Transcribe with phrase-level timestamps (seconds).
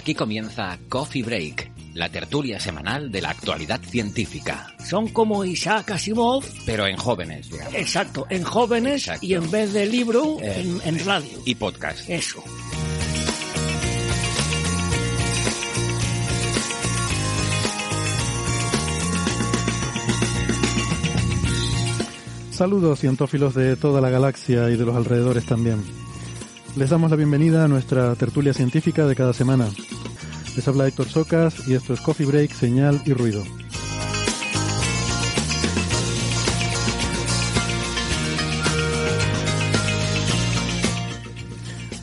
[0.00, 4.74] Aquí comienza Coffee Break, la tertulia semanal de la actualidad científica.
[4.82, 7.74] Son como Isaac Asimov, Pero en jóvenes, digamos.
[7.74, 9.26] exacto, en jóvenes Exacto.
[9.26, 11.38] y en vez de libro, Eh, en, en radio.
[11.44, 12.08] Y podcast.
[12.08, 12.42] Eso.
[22.50, 25.82] Saludos cientófilos de toda la galaxia y de los alrededores también.
[26.76, 29.66] Les damos la bienvenida a nuestra tertulia científica de cada semana.
[30.54, 33.42] Les habla Héctor Socas y esto es Coffee Break, Señal y Ruido.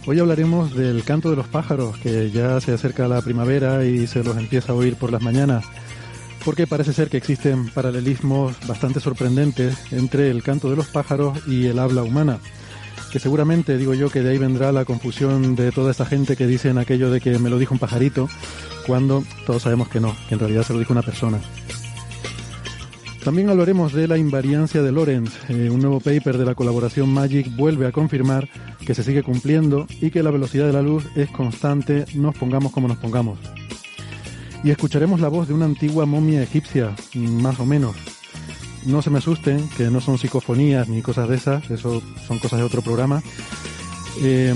[0.05, 4.23] Hoy hablaremos del canto de los pájaros, que ya se acerca la primavera y se
[4.23, 5.65] los empieza a oír por las mañanas
[6.47, 11.65] porque parece ser que existen paralelismos bastante sorprendentes entre el canto de los pájaros y
[11.65, 12.39] el habla humana.
[13.19, 16.77] Seguramente digo yo que de ahí vendrá la confusión de toda esta gente que dicen
[16.77, 18.29] aquello de que me lo dijo un pajarito,
[18.85, 21.39] cuando todos sabemos que no, que en realidad se lo dijo una persona.
[23.23, 25.33] También hablaremos de la invariancia de Lorentz.
[25.49, 28.47] Eh, un nuevo paper de la colaboración Magic vuelve a confirmar
[28.85, 32.71] que se sigue cumpliendo y que la velocidad de la luz es constante, nos pongamos
[32.71, 33.37] como nos pongamos
[34.63, 37.95] y escucharemos la voz de una antigua momia egipcia, más o menos.
[38.85, 42.59] No se me asusten, que no son psicofonías ni cosas de esas, eso son cosas
[42.59, 43.21] de otro programa.
[44.19, 44.53] Eh,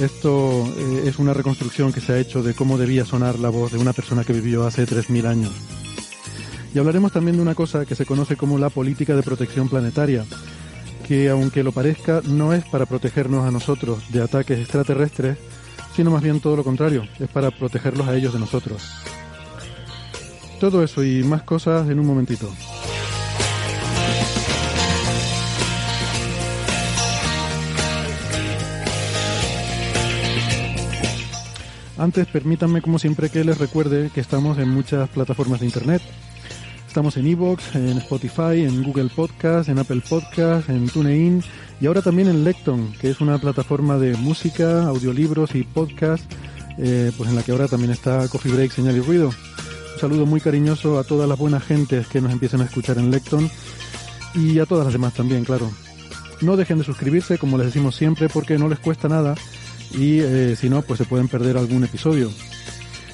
[0.00, 3.72] esto eh, es una reconstrucción que se ha hecho de cómo debía sonar la voz
[3.72, 5.52] de una persona que vivió hace 3.000 años.
[6.74, 10.24] Y hablaremos también de una cosa que se conoce como la política de protección planetaria,
[11.06, 15.38] que aunque lo parezca, no es para protegernos a nosotros de ataques extraterrestres,
[15.96, 18.82] sino más bien todo lo contrario, es para protegerlos a ellos de nosotros.
[20.60, 22.52] Todo eso y más cosas en un momentito.
[31.98, 36.00] Antes, permítanme como siempre que les recuerde que estamos en muchas plataformas de internet.
[36.86, 41.42] Estamos en Evox, en Spotify, en Google Podcast, en Apple Podcast, en TuneIn
[41.80, 46.24] y ahora también en Lecton, que es una plataforma de música, audiolibros y podcast,
[46.78, 49.30] eh, pues en la que ahora también está Coffee Break, Señal y Ruido.
[49.94, 53.10] Un saludo muy cariñoso a todas las buenas gentes que nos empiezan a escuchar en
[53.10, 53.50] Lecton
[54.36, 55.68] y a todas las demás también, claro.
[56.42, 59.34] No dejen de suscribirse, como les decimos siempre, porque no les cuesta nada
[59.92, 62.30] y eh, si no, pues se pueden perder algún episodio.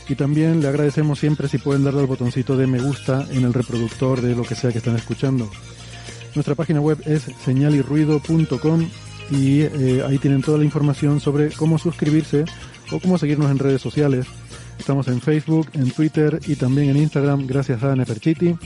[0.09, 3.55] Y también le agradecemos siempre si pueden darle al botoncito de me gusta en el
[3.55, 5.51] reproductor de lo que sea que están escuchando.
[6.35, 8.89] Nuestra página web es señalirruido.com
[9.31, 12.45] y eh, ahí tienen toda la información sobre cómo suscribirse
[12.91, 14.27] o cómo seguirnos en redes sociales.
[14.79, 18.57] Estamos en Facebook, en Twitter y también en Instagram gracias a Neferchiti.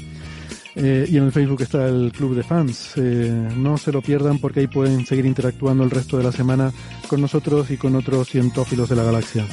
[0.80, 2.92] Eh, y en Facebook está el Club de Fans.
[2.96, 6.72] Eh, no se lo pierdan porque ahí pueden seguir interactuando el resto de la semana
[7.08, 9.44] con nosotros y con otros cientófilos de la galaxia.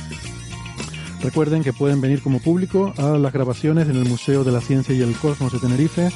[1.24, 4.94] Recuerden que pueden venir como público a las grabaciones en el Museo de la Ciencia
[4.94, 6.12] y el Cosmos de Tenerife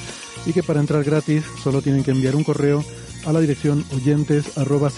[0.45, 2.83] y que para entrar gratis solo tienen que enviar un correo
[3.25, 4.91] a la dirección oyentes arroba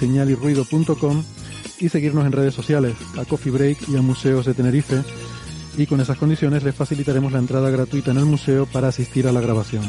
[1.80, 5.04] y seguirnos en redes sociales, a Coffee Break y a Museos de Tenerife
[5.78, 9.32] y con esas condiciones les facilitaremos la entrada gratuita en el museo para asistir a
[9.32, 9.84] la grabación.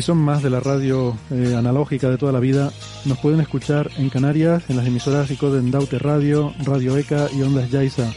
[0.00, 2.72] Si son más de la radio eh, analógica de toda la vida,
[3.04, 7.70] nos pueden escuchar en Canarias, en las emisoras ICODEN Daute Radio, Radio ECA y Ondas
[7.70, 8.10] Yaiza,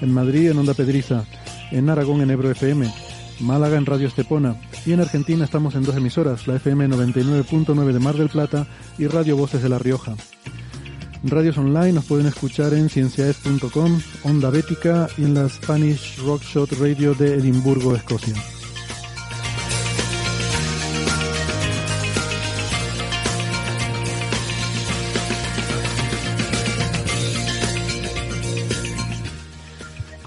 [0.00, 1.24] en Madrid en Onda Pedriza,
[1.70, 2.92] en Aragón en Ebro FM,
[3.40, 4.56] Málaga en Radio Estepona
[4.86, 8.66] y en Argentina estamos en dos emisoras, la FM 99.9 de Mar del Plata
[8.98, 10.14] y Radio Voces de La Rioja.
[11.22, 17.14] Radios online nos pueden escuchar en cienciaes.com, Onda Bética y en la Spanish Rockshot Radio
[17.14, 18.34] de Edimburgo, Escocia.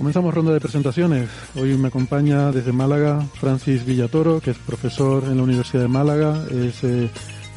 [0.03, 1.29] Comenzamos ronda de presentaciones.
[1.55, 6.43] Hoy me acompaña desde Málaga Francis Villatoro, que es profesor en la Universidad de Málaga,
[6.51, 7.09] es eh,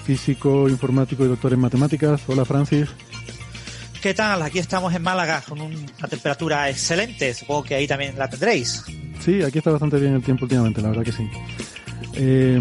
[0.04, 2.20] físico, informático y doctor en matemáticas.
[2.28, 2.88] Hola Francis.
[4.00, 4.42] ¿Qué tal?
[4.42, 7.34] Aquí estamos en Málaga con una temperatura excelente.
[7.34, 8.84] Supongo que ahí también la tendréis.
[9.18, 11.28] Sí, aquí está bastante bien el tiempo últimamente, la verdad que sí.
[12.14, 12.60] Eh,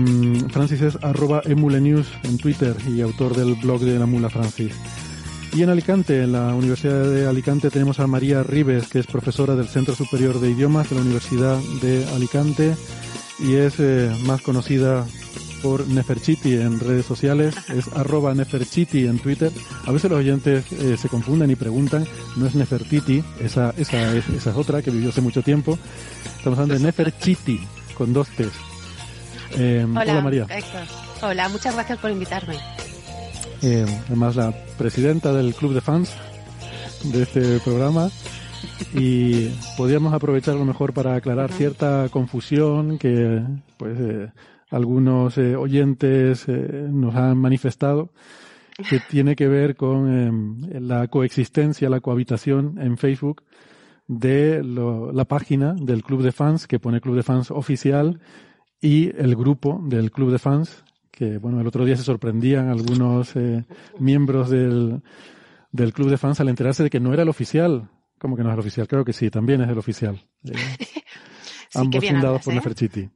[0.51, 4.73] Francis es arroba emulenews en Twitter y autor del blog de la mula Francis.
[5.55, 9.55] Y en Alicante, en la Universidad de Alicante, tenemos a María Ribes, que es profesora
[9.55, 12.75] del Centro Superior de Idiomas de la Universidad de Alicante
[13.39, 15.05] y es eh, más conocida
[15.63, 19.49] por Neferchiti en redes sociales, es arroba Neferchiti en Twitter.
[19.85, 22.05] A veces los oyentes eh, se confunden y preguntan,
[22.35, 25.79] no es Nefertiti, esa, esa, es, esa es otra que vivió hace mucho tiempo.
[26.37, 27.65] Estamos hablando de Neferchiti,
[27.97, 28.51] con dos T's.
[29.57, 30.47] Eh, hola, hola, María.
[30.49, 30.81] Héctor.
[31.21, 32.57] Hola, muchas gracias por invitarme.
[33.61, 36.13] Eh, además la presidenta del club de fans
[37.03, 38.09] de este programa.
[38.93, 43.41] Y podríamos aprovechar lo mejor para aclarar cierta confusión que
[43.77, 44.31] pues eh,
[44.69, 48.11] algunos eh, oyentes nos han manifestado
[48.77, 53.43] que tiene que ver con eh, la coexistencia, la cohabitación en Facebook
[54.07, 58.19] de lo, la página del club de fans que pone club de fans oficial
[58.81, 60.83] y el grupo del club de fans
[61.15, 63.65] que bueno el otro día se sorprendían algunos eh,
[63.99, 65.01] miembros del,
[65.71, 67.89] del club de fans al enterarse de que no era el oficial
[68.19, 70.53] como que no es el oficial creo que sí también es el oficial eh,
[71.69, 72.55] Sí, ambos fundados hablas, por ¿eh?
[72.55, 73.09] Neferchiti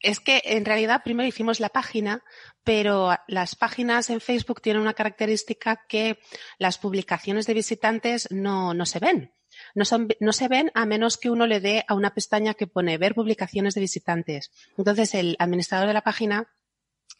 [0.00, 2.22] Es que en realidad primero hicimos la página,
[2.64, 6.18] pero las páginas en Facebook tienen una característica que
[6.58, 9.32] las publicaciones de visitantes no, no se ven.
[9.74, 12.66] No, son, no se ven a menos que uno le dé a una pestaña que
[12.66, 14.50] pone ver publicaciones de visitantes.
[14.76, 16.48] Entonces el administrador de la página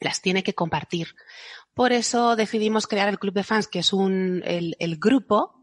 [0.00, 1.14] las tiene que compartir.
[1.74, 5.59] Por eso decidimos crear el club de fans, que es un, el, el grupo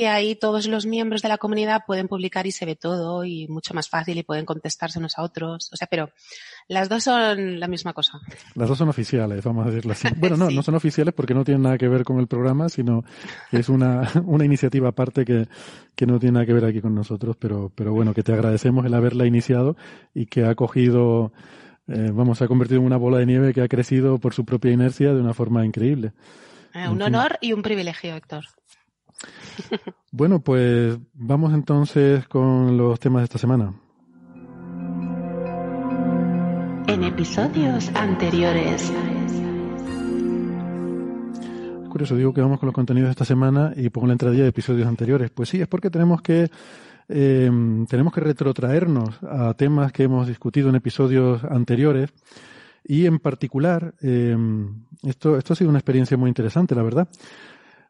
[0.00, 3.46] que ahí todos los miembros de la comunidad pueden publicar y se ve todo y
[3.48, 5.68] mucho más fácil y pueden contestarse unos a otros.
[5.72, 6.08] O sea, pero
[6.68, 8.18] las dos son la misma cosa.
[8.54, 10.08] Las dos son oficiales, vamos a decirlo así.
[10.16, 10.56] Bueno, no, Sí.
[10.56, 13.04] no son oficiales porque no tienen nada que ver con el programa, sino
[13.50, 15.48] que es una, una iniciativa aparte que,
[15.94, 18.86] que no tiene nada que ver aquí con nosotros, pero, pero bueno, que te agradecemos
[18.86, 19.76] el haberla iniciado
[20.14, 21.30] y que ha cogido,
[21.88, 24.46] eh, vamos, se ha convertido en una bola de nieve que ha crecido por su
[24.46, 26.12] propia inercia de una forma increíble.
[26.72, 28.46] Eh, un honor y un privilegio, Héctor.
[30.12, 33.72] Bueno, pues vamos entonces con los temas de esta semana.
[36.86, 38.92] En episodios anteriores.
[41.82, 44.42] Es curioso, digo que vamos con los contenidos de esta semana y pongo la entradilla
[44.42, 45.30] de episodios anteriores.
[45.30, 46.50] Pues sí, es porque tenemos que
[47.08, 47.50] eh,
[47.88, 52.10] tenemos que retrotraernos a temas que hemos discutido en episodios anteriores
[52.84, 54.36] y en particular eh,
[55.02, 57.08] esto esto ha sido una experiencia muy interesante, la verdad.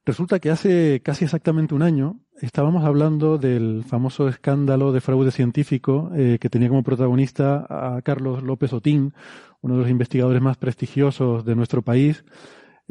[0.04, 6.10] Resulta que hace casi exactamente un año estábamos hablando del famoso escándalo de fraude científico
[6.16, 9.12] eh, que tenía como protagonista a Carlos López Otín,
[9.60, 12.24] uno de los investigadores más prestigiosos de nuestro país.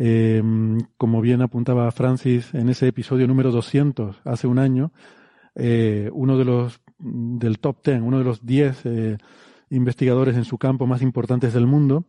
[0.02, 0.42] Eh,
[0.96, 4.94] como bien apuntaba Francis en ese episodio número 200 hace un año,
[5.56, 9.18] eh, uno de los del top 10, uno de los 10 eh,
[9.70, 12.06] investigadores en su campo más importantes del mundo.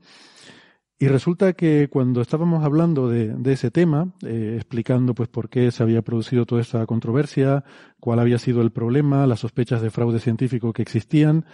[1.03, 5.71] Y resulta que cuando estábamos hablando de, de ese tema, eh, explicando pues por qué
[5.71, 7.65] se había producido toda esta controversia,
[7.99, 11.47] cuál había sido el problema, las sospechas de fraude científico que existían,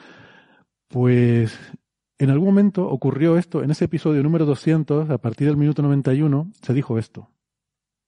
[0.89, 1.57] pues
[2.19, 6.51] en algún momento ocurrió esto, en ese episodio número 200, a partir del minuto 91,
[6.61, 7.31] se dijo esto.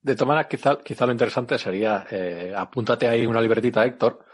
[0.02, 4.24] De todas maneras, quizá, quizá lo interesante sería, eh, apúntate ahí una libretita, Héctor.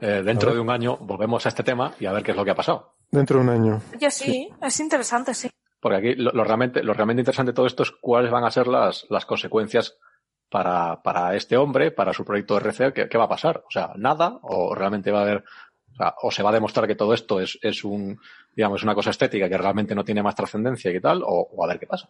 [0.00, 2.44] Eh, dentro de un año volvemos a este tema y a ver qué es lo
[2.44, 2.94] que ha pasado.
[3.10, 3.82] Dentro de un año.
[3.94, 5.50] Oye, sí, es interesante, sí.
[5.84, 8.68] Porque aquí lo, realmente, lo realmente interesante de todo esto es cuáles van a ser
[8.68, 9.98] las, las consecuencias
[10.48, 13.62] para, para este hombre, para su proyecto RC, ¿qué, qué va a pasar?
[13.66, 15.44] O sea, nada, o realmente va a haber,
[15.94, 18.18] o, sea, o se va a demostrar que todo esto es, es un,
[18.54, 21.68] digamos, una cosa estética que realmente no tiene más trascendencia y tal, o, o a
[21.68, 22.08] ver qué pasa.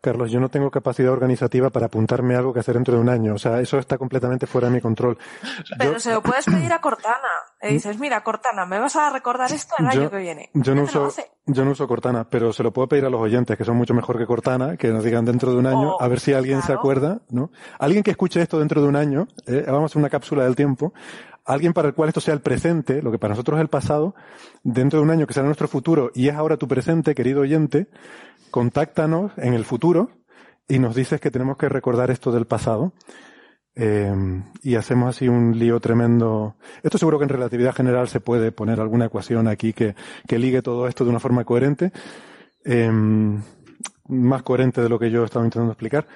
[0.00, 3.08] Carlos, yo no tengo capacidad organizativa para apuntarme a algo que hacer dentro de un
[3.08, 3.34] año.
[3.34, 5.18] O sea, eso está completamente fuera de mi control.
[5.78, 7.16] Pero Yo- se lo puedes pedir a Cortana.
[7.60, 10.50] Le dices, mira, Cortana, me vas a recordar esto el Yo- año que viene.
[10.54, 11.08] Yo no, uso,
[11.46, 13.92] yo no uso Cortana, pero se lo puedo pedir a los oyentes, que son mucho
[13.92, 16.62] mejor que Cortana, que nos digan dentro de un año, Oh, a ver si alguien
[16.62, 17.50] se acuerda, ¿no?
[17.80, 20.54] Alguien que escuche esto dentro de un año, eh, vamos a hacer una cápsula del
[20.54, 20.92] tiempo,
[21.48, 24.14] alguien para el cual esto sea el presente, lo que para nosotros es el pasado,
[24.62, 27.88] dentro de un año que será nuestro futuro y es ahora tu presente, querido oyente,
[28.50, 30.10] contáctanos en el futuro
[30.68, 32.92] y nos dices que tenemos que recordar esto del pasado.
[33.80, 34.12] Eh,
[34.62, 36.56] y hacemos así un lío tremendo.
[36.82, 39.94] Esto seguro que en relatividad general se puede poner alguna ecuación aquí que,
[40.26, 41.92] que ligue todo esto de una forma coherente,
[42.64, 42.90] eh,
[44.08, 46.06] más coherente de lo que yo estaba intentando explicar.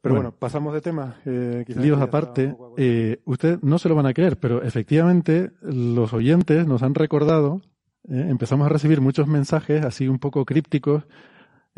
[0.00, 0.28] Pero Bueno.
[0.30, 1.16] bueno, pasamos de tema.
[1.26, 6.66] Eh, Líos aparte, eh, usted no se lo van a creer, pero efectivamente los oyentes
[6.66, 7.62] nos han recordado,
[8.08, 11.04] eh, empezamos a recibir muchos mensajes así un poco crípticos.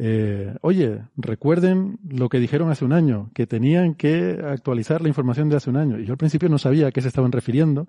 [0.02, 5.48] eh, Oye, recuerden lo que dijeron hace un año, que tenían que actualizar la información
[5.50, 5.98] de hace un año.
[5.98, 7.86] Y yo al principio no sabía a qué se estaban refiriendo,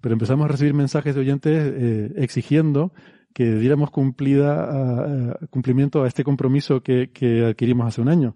[0.00, 2.92] pero empezamos a recibir mensajes de oyentes eh, exigiendo
[3.34, 8.34] que diéramos cumplida, a- a- cumplimiento a este compromiso que, que adquirimos hace un año.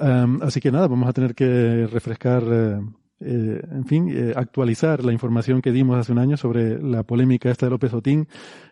[0.00, 2.80] Um, así que nada, vamos a tener que refrescar, eh,
[3.20, 7.48] eh, en fin, eh, actualizar la información que dimos hace un año sobre la polémica
[7.50, 8.28] esta de López Otín.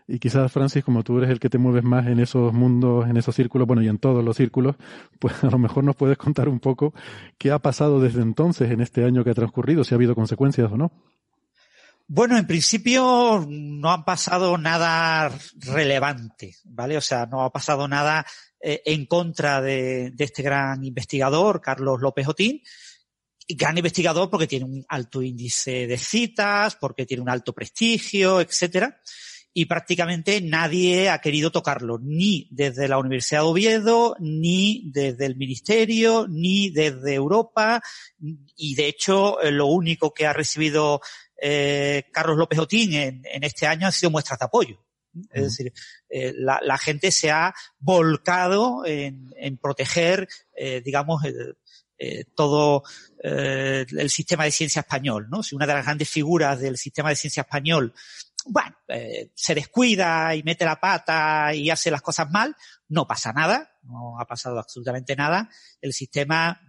[0.08, 3.16] Y quizás, Francis, como tú eres el que te mueves más en esos mundos, en
[3.16, 4.76] esos círculos, bueno, y en todos los círculos,
[5.20, 6.92] pues a lo mejor nos puedes contar un poco
[7.38, 10.72] qué ha pasado desde entonces, en este año que ha transcurrido, si ha habido consecuencias
[10.72, 10.92] o no.
[12.08, 16.98] Bueno, en principio no ha pasado nada relevante, ¿vale?
[16.98, 18.26] O sea, no ha pasado nada
[18.62, 22.62] eh, en contra de, de este gran investigador, Carlos López Otín.
[23.48, 29.00] Gran investigador porque tiene un alto índice de citas, porque tiene un alto prestigio, etcétera.
[29.52, 35.36] Y prácticamente nadie ha querido tocarlo, ni desde la Universidad de Oviedo, ni desde el
[35.36, 37.82] Ministerio, ni desde Europa.
[38.56, 41.00] Y de hecho, eh, lo único que ha recibido
[41.36, 44.86] eh, Carlos López Otín en, en este año han sido muestras de apoyo.
[45.30, 45.72] Es decir,
[46.08, 51.56] eh, la, la gente se ha volcado en, en proteger, eh, digamos, el-
[51.98, 52.82] eh, todo
[53.22, 55.44] el sistema de ciencia español, ¿no?
[55.44, 57.94] Si una de las grandes figuras del sistema de ciencia español,
[58.46, 58.74] bueno,
[59.34, 62.56] se descuida y mete la pata y hace las cosas mal,
[62.88, 65.48] no pasa nada, no ha pasado absolutamente nada.
[65.80, 66.60] El sistema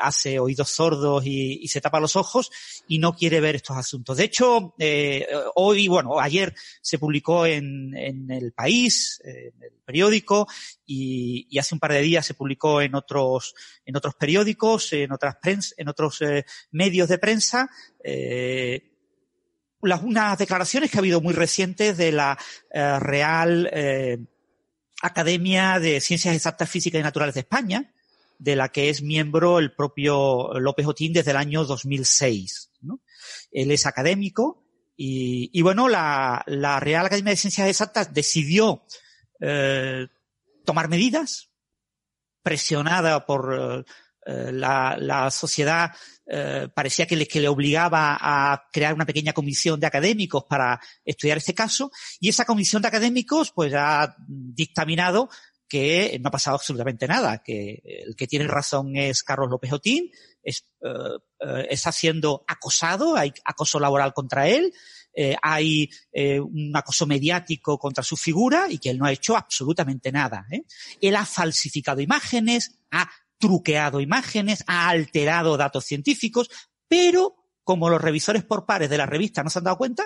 [0.00, 2.50] hace oídos sordos y, y se tapa los ojos
[2.88, 4.16] y no quiere ver estos asuntos.
[4.16, 10.46] De hecho, eh, hoy, bueno, ayer se publicó en, en el país, en el periódico,
[10.84, 15.12] y, y hace un par de días se publicó en otros, en otros periódicos, en
[15.12, 17.68] otras prens- en otros eh, medios de prensa,
[18.02, 18.92] eh,
[19.82, 22.38] las, unas declaraciones que ha habido muy recientes de la
[22.72, 24.18] eh, Real eh,
[25.02, 27.92] Academia de Ciencias Exactas, Físicas y Naturales de España,
[28.38, 32.72] de la que es miembro el propio López Otín desde el año 2006.
[32.80, 33.00] ¿no?
[33.50, 34.64] Él es académico
[34.96, 38.84] y, y bueno, la, la Real Academia de Ciencias Exactas decidió
[39.40, 40.06] eh,
[40.64, 41.50] tomar medidas,
[42.42, 43.84] presionada por
[44.26, 45.92] eh, la, la sociedad,
[46.26, 50.80] eh, parecía que le, que le obligaba a crear una pequeña comisión de académicos para
[51.04, 55.28] estudiar este caso, y esa comisión de académicos pues ha dictaminado
[55.68, 60.10] que no ha pasado absolutamente nada, que el que tiene razón es Carlos López Otín,
[60.42, 64.72] es, eh, eh, está siendo acosado, hay acoso laboral contra él,
[65.12, 70.12] eh, hay un acoso mediático contra su figura y que él no ha hecho absolutamente
[70.12, 70.46] nada.
[71.00, 76.50] Él ha falsificado imágenes, ha truqueado imágenes, ha alterado datos científicos,
[76.86, 80.04] pero como los revisores por pares de la revista no se han dado cuenta,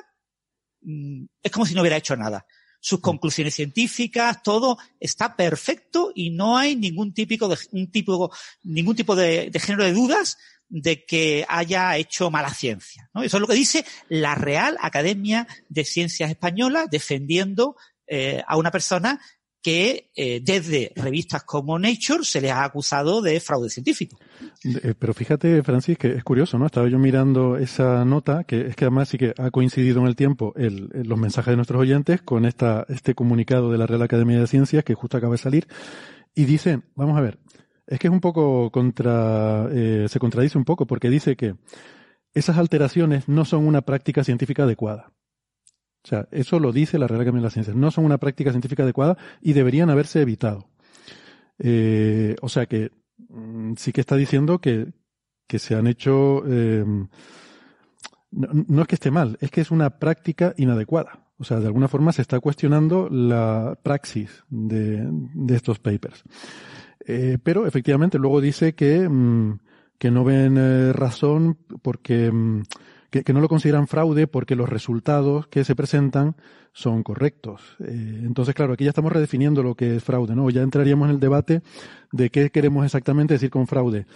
[0.82, 2.46] mm, es como si no hubiera hecho nada.
[2.80, 8.32] Sus conclusiones científicas, todo está perfecto y no hay ningún típico de, un tipo,
[8.62, 10.38] ningún tipo de, de género de dudas
[10.70, 13.10] de que haya hecho mala ciencia.
[13.12, 13.22] ¿no?
[13.22, 18.70] Eso es lo que dice la Real Academia de Ciencias Española defendiendo eh, a una
[18.70, 19.20] persona
[19.62, 24.18] que eh, desde revistas como Nature se le ha acusado de fraude científico.
[24.64, 26.66] Eh, Pero fíjate, Francis, que es curioso, ¿no?
[26.66, 30.16] Estaba yo mirando esa nota, que es que además sí que ha coincidido en el
[30.16, 34.46] tiempo los mensajes de nuestros oyentes con esta, este comunicado de la Real Academia de
[34.46, 35.68] Ciencias que justo acaba de salir.
[36.34, 37.38] Y dicen, vamos a ver,
[37.86, 41.56] es que es un poco contra, eh, se contradice un poco porque dice que
[42.32, 45.12] esas alteraciones no son una práctica científica adecuada.
[46.02, 47.76] O sea, eso lo dice la Real Academia de las Ciencias.
[47.76, 50.68] No son una práctica científica adecuada y deberían haberse evitado.
[51.58, 52.90] Eh, o sea que
[53.28, 54.92] mm, sí que está diciendo que,
[55.46, 56.42] que se han hecho.
[56.46, 56.84] eh,
[58.32, 61.26] no, es que esté mal, es que es una práctica inadecuada.
[61.36, 66.22] O sea, de alguna forma se está cuestionando la praxis de, de estos papers.
[67.06, 69.58] Eh, pero efectivamente luego dice que, mm,
[69.98, 72.62] que no ven razón porque mm,
[73.10, 76.36] que, que no lo consideran fraude porque los resultados que se presentan
[76.72, 77.76] son correctos.
[77.80, 80.48] Eh, entonces, claro, aquí ya estamos redefiniendo lo que es fraude, ¿no?
[80.50, 81.62] Ya entraríamos en el debate
[82.12, 84.06] de qué queremos exactamente decir con fraude.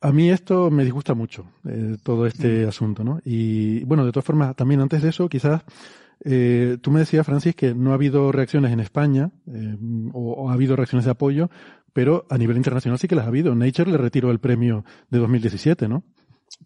[0.00, 3.20] A mí esto me disgusta mucho, eh, todo este asunto, ¿no?
[3.24, 5.62] Y bueno, de todas formas, también antes de eso, quizás
[6.24, 9.76] eh, tú me decías, Francis, que no ha habido reacciones en España, eh,
[10.12, 11.50] o, o ha habido reacciones de apoyo,
[11.92, 13.54] pero a nivel internacional sí que las ha habido.
[13.56, 16.04] Nature le retiró el premio de 2017, ¿no?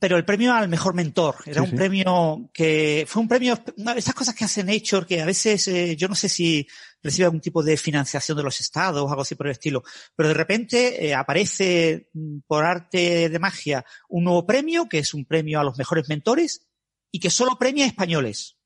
[0.01, 1.77] Pero el premio al mejor mentor era Sí, un sí.
[1.77, 5.69] premio que fue un premio una de esas cosas que hace Nature que a veces
[5.69, 6.67] eh, yo no sé si
[7.03, 9.83] recibe algún tipo de financiación de los estados, algo así por el estilo.
[10.17, 15.13] Pero de repente eh, aparece mm, por arte de magia un nuevo premio, que es
[15.15, 16.67] un premio a los mejores mentores,
[17.11, 18.57] y que solo premia a españoles.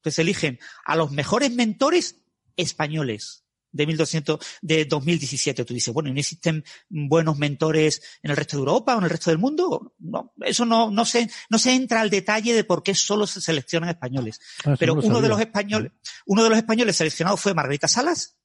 [0.00, 2.16] Entonces eligen a los mejores mentores
[2.56, 3.45] españoles
[3.76, 5.64] de 1200, de 2017.
[5.64, 9.04] Tú dices, bueno, ¿y no existen buenos mentores en el resto de Europa o en
[9.04, 9.94] el resto del mundo?
[9.98, 13.40] No, eso no, no se, no se entra al detalle de por qué solo se
[13.40, 14.40] seleccionan españoles.
[14.64, 15.92] Ah, Pero uno de los españoles,
[16.26, 18.36] uno de los españoles seleccionados fue Margarita Salas,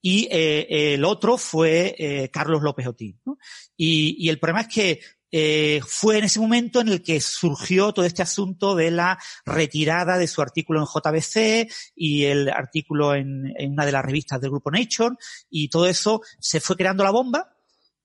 [0.00, 3.20] y eh, el otro fue eh, Carlos López Otín.
[3.24, 3.38] ¿no?
[3.76, 5.00] Y, y el problema es que
[5.34, 10.18] eh, fue en ese momento en el que surgió todo este asunto de la retirada
[10.18, 14.70] de su artículo en JBC y el artículo en, una de las revistas del grupo
[14.70, 15.16] Nature
[15.48, 17.56] y todo eso se fue creando la bomba.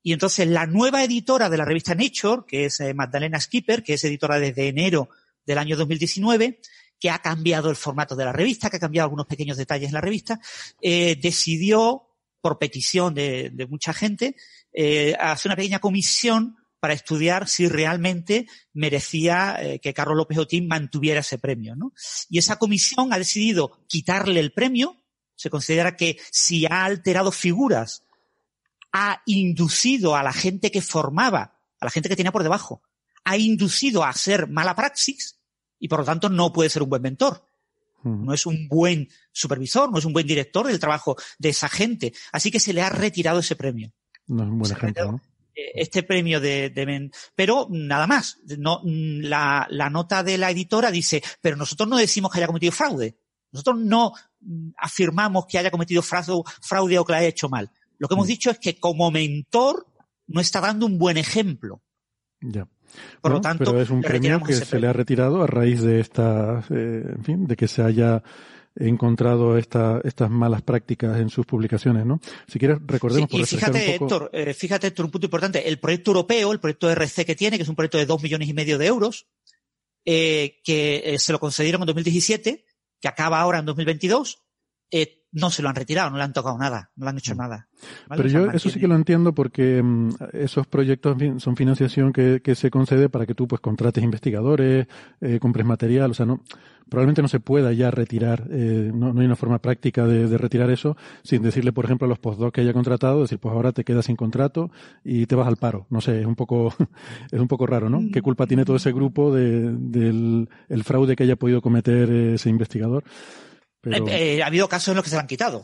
[0.02, 3.96] Y entonces la nueva editora de la revista Nature, que es eh, Magdalena Skipper, que
[3.96, 5.10] es editora desde enero
[5.46, 6.62] del año 2019,
[6.98, 9.96] que ha cambiado el formato de la revista, que ha cambiado algunos pequeños detalles en
[9.96, 10.40] la revista,
[10.82, 12.04] eh, decidió,
[12.40, 14.36] por petición de, de mucha gente,
[14.72, 20.68] eh, hacer una pequeña comisión para estudiar si realmente merecía eh, que Carlos López Otín
[20.68, 21.76] mantuviera ese premio.
[21.76, 21.94] ¿no?
[22.30, 24.98] Y esa comisión ha decidido quitarle el premio.
[25.36, 28.04] Se considera que si ha alterado figuras,
[28.92, 32.82] ha inducido a la gente que formaba, a la gente que tenía por debajo,
[33.24, 35.40] ha inducido a hacer mala praxis
[35.80, 37.44] y por lo tanto no puede ser un buen mentor.
[38.04, 42.14] No es un buen supervisor, no es un buen director del trabajo de esa gente.
[42.32, 43.92] Así que se le ha retirado ese premio.
[44.28, 45.22] No es un buen Se ejemplo, ¿no?
[45.76, 48.40] Este premio de, de men- pero nada más.
[48.58, 52.72] No, la, la nota de la editora dice, pero nosotros no decimos que haya cometido
[52.72, 53.18] fraude.
[53.52, 54.12] Nosotros no
[54.42, 57.72] mm, afirmamos que haya cometido fraude, fraude o que lo haya hecho mal.
[57.98, 58.30] Lo que hemos Mm.
[58.30, 59.88] dicho es que como mentor
[60.28, 61.82] no está dando un buen ejemplo.
[62.42, 62.66] Ya.
[62.66, 64.82] Por Bueno, lo tanto, pero es un premio que se premio.
[64.82, 68.22] le ha retirado a raíz de esta, eh, en fin, de que se haya
[68.80, 72.20] encontrado esta, estas malas prácticas en sus publicaciones, ¿no?
[72.48, 74.06] Si quieres, recordemos Sí, por y fíjate, un poco.
[74.06, 75.68] Héctor, eh, fíjate, Héctor, un punto importante.
[75.68, 78.48] El proyecto europeo, el proyecto RC que tiene, que es un proyecto de dos millones
[78.48, 79.28] y medio de euros,
[80.06, 82.66] eh, que eh, se lo concedieron en 2017,
[83.02, 84.44] que acaba ahora en 2022,
[84.92, 87.36] eh, no se lo han retirado, no le han tocado nada, no le han hecho
[87.36, 87.68] nada.
[88.08, 88.24] ¿vale?
[88.24, 92.56] Pero yo eso sí que lo entiendo porque mm, esos proyectos son financiación que, que
[92.56, 94.88] se concede para que tú pues contrates investigadores,
[95.22, 96.44] eh, compres material, o sea, no
[96.90, 100.38] probablemente no se pueda ya retirar, eh, no, no hay una forma práctica de, de
[100.38, 103.72] retirar eso sin decirle, por ejemplo, a los postdocs que haya contratado, decir, pues ahora
[103.72, 104.72] te quedas sin contrato
[105.04, 105.88] y te vas al paro.
[105.90, 106.74] No sé, es un poco
[107.32, 108.02] es un poco raro, ¿no?
[108.12, 112.50] ¿Qué culpa tiene todo ese grupo de, del el fraude que haya podido cometer ese
[112.50, 113.04] investigador?
[113.82, 115.64] Pero, Eh, eh, ha habido casos en los que se lo han quitado.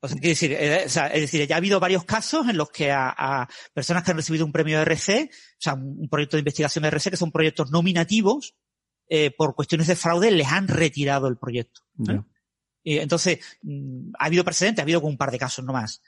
[0.00, 2.70] O sea, decir, eh, o sea, es decir, ya ha habido varios casos en los
[2.70, 6.08] que a, a personas que han recibido un premio de RC, o sea, un, un
[6.08, 8.54] proyecto de investigación de RC, que son proyectos nominativos,
[9.08, 11.82] eh, por cuestiones de fraude, les han retirado el proyecto.
[12.84, 16.02] entonces, mm, ha habido precedentes, ha habido como un par de casos nomás.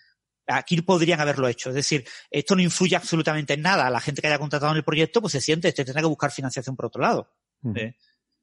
[0.47, 1.71] Aquí podrían haberlo hecho.
[1.71, 3.91] Es decir, esto no influye absolutamente en nada.
[3.91, 6.31] La gente que haya contratado en el proyecto, pues se siente, este tendrá que buscar
[6.31, 7.33] financiación por otro lado.
[7.75, 7.95] Eh,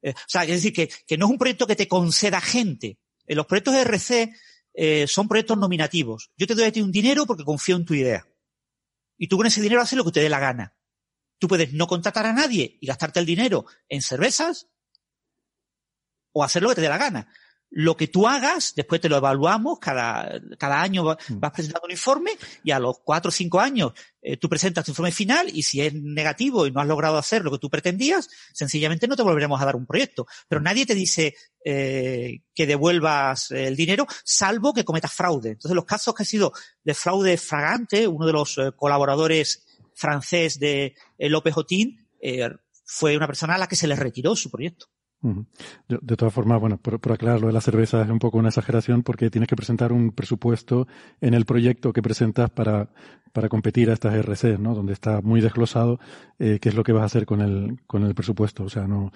[0.01, 2.99] eh, o sea, es decir, que, que no es un proyecto que te conceda gente.
[3.25, 4.33] Los proyectos de RC
[4.73, 6.31] eh, son proyectos nominativos.
[6.35, 8.27] Yo te doy a ti un dinero porque confío en tu idea.
[9.17, 10.75] Y tú con ese dinero haces lo que te dé la gana.
[11.43, 14.69] Tú puedes no contratar a nadie y gastarte el dinero en cervezas
[16.32, 17.27] o hacer lo que te dé la gana.
[17.69, 21.39] Lo que tú hagas, después te lo evaluamos, cada, cada año Mm.
[21.41, 22.32] vas presentando un informe
[22.63, 25.82] y a los cuatro o cinco años eh, tú presentas tu informe final y si
[25.82, 29.62] es negativo y no has logrado hacer lo que tú pretendías, sencillamente no te volveremos
[29.62, 30.25] a dar un proyecto.
[30.47, 35.49] Pero nadie te dice eh, que devuelvas el dinero, salvo que cometas fraude.
[35.49, 36.53] Entonces los casos que ha sido
[36.86, 42.49] de fraude fragante, uno de los eh, colaboradores francés de eh, López Otín, eh,
[42.86, 44.88] fue una persona a la que se le retiró su proyecto.
[45.88, 48.49] De todas formas, bueno, por, por aclarar lo de la cerveza es un poco una
[48.49, 50.86] exageración porque tienes que presentar un presupuesto
[51.21, 52.89] en el proyecto que presentas para,
[53.32, 54.75] para competir a estas RC, ¿no?
[54.75, 55.97] Donde está muy desglosado
[56.39, 58.65] eh, qué es lo que vas a hacer con el, con el presupuesto.
[58.65, 59.13] O sea, no,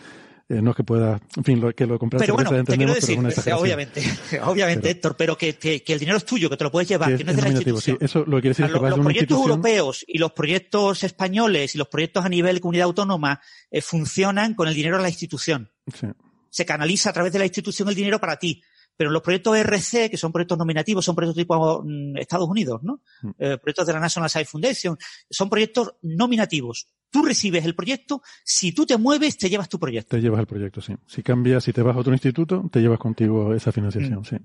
[0.50, 2.78] eh, no es que pueda, en fin, lo, que lo comprar Pero bueno, te quiero
[2.78, 3.60] pero decir, exageración.
[3.60, 4.02] obviamente,
[4.44, 6.88] obviamente, Pero- Héctor, pero que, que- que el dinero es tuyo, que te lo puedes
[6.88, 7.92] llevar, Que no es es de la nominativo, sí.
[7.92, 8.24] institución.
[8.24, 9.50] Eso lo que decir es que los de proyectos institución.
[9.52, 14.68] europeos y los proyectos españoles y los proyectos a nivel comunidad autónoma eh, funcionan con
[14.68, 15.70] el dinero de la institución.
[15.94, 16.08] Sí.
[16.50, 18.64] Se canaliza a través de la institución el dinero para ti.
[18.98, 23.02] Pero los proyectos RC, que son proyectos nominativos, son proyectos tipo mm, Estados Unidos, ¿no?
[23.22, 23.30] Mm.
[23.38, 24.98] Eh, proyectos de la National Science Foundation,
[25.30, 26.88] son proyectos nominativos.
[27.10, 30.16] Tú recibes el proyecto, si tú te mueves, te llevas tu proyecto.
[30.18, 30.94] Te llevas el proyecto, sí.
[31.06, 34.26] Si cambias, si te vas a otro instituto, te llevas contigo esa financiación, Mm.
[34.26, 34.36] sí.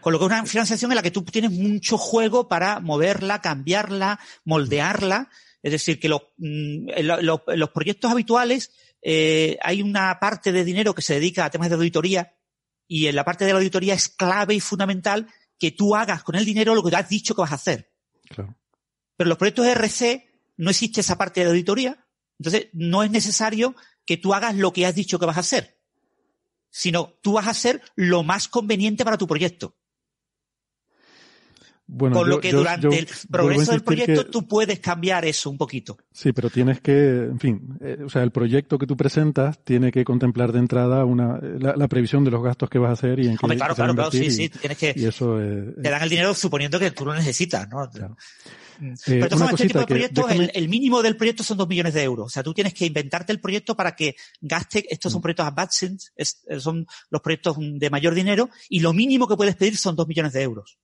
[0.00, 3.40] Con lo que es una financiación en la que tú tienes mucho juego para moverla,
[3.40, 5.28] cambiarla, moldearla.
[5.62, 8.70] Es decir, que los, en lo- lo- en los proyectos habituales
[9.00, 12.32] eh, hay una parte de dinero que se dedica a temas de auditoría
[12.94, 15.26] y en la parte de la auditoría es clave y fundamental
[15.58, 17.92] que tú hagas con el dinero lo que te has dicho que vas a hacer.
[18.28, 18.56] Claro.
[19.16, 22.06] Pero en los proyectos RC no existe esa parte de auditoría,
[22.38, 23.74] entonces no es necesario
[24.06, 25.76] que tú hagas lo que has dicho que vas a hacer,
[26.70, 29.76] sino tú vas a hacer lo más conveniente para tu proyecto.
[31.86, 34.80] Bueno, Con yo- lo que yo- durante yo el progreso del proyecto que- tú puedes
[34.80, 35.98] cambiar eso un poquito.
[36.12, 39.92] Sí, pero tienes que, en fin, eh, o sea, el proyecto que tú presentas tiene
[39.92, 43.18] que contemplar de entrada una, la, la previsión de los gastos que vas a hacer
[43.20, 45.02] y en qué Hombre, claro, qué a claro, claro, sí, invertir sí, tienes que, y,
[45.02, 47.86] y eso eh, te dan el dinero suponiendo que tú lo necesitas, ¿no?
[47.90, 48.16] Claro.
[48.80, 48.86] Mm.
[48.92, 51.68] Eh, Pero formas, este tipo de proyectos, déjame- el, el mínimo del proyecto son dos
[51.68, 52.26] millones de euros.
[52.26, 55.14] O sea, tú tienes que inventarte el proyecto para que gaste, estos Mm.
[55.14, 59.54] son proyectos advanced, es- son los proyectos de mayor dinero, y lo mínimo que puedes
[59.54, 60.78] pedir son dos millones de euros.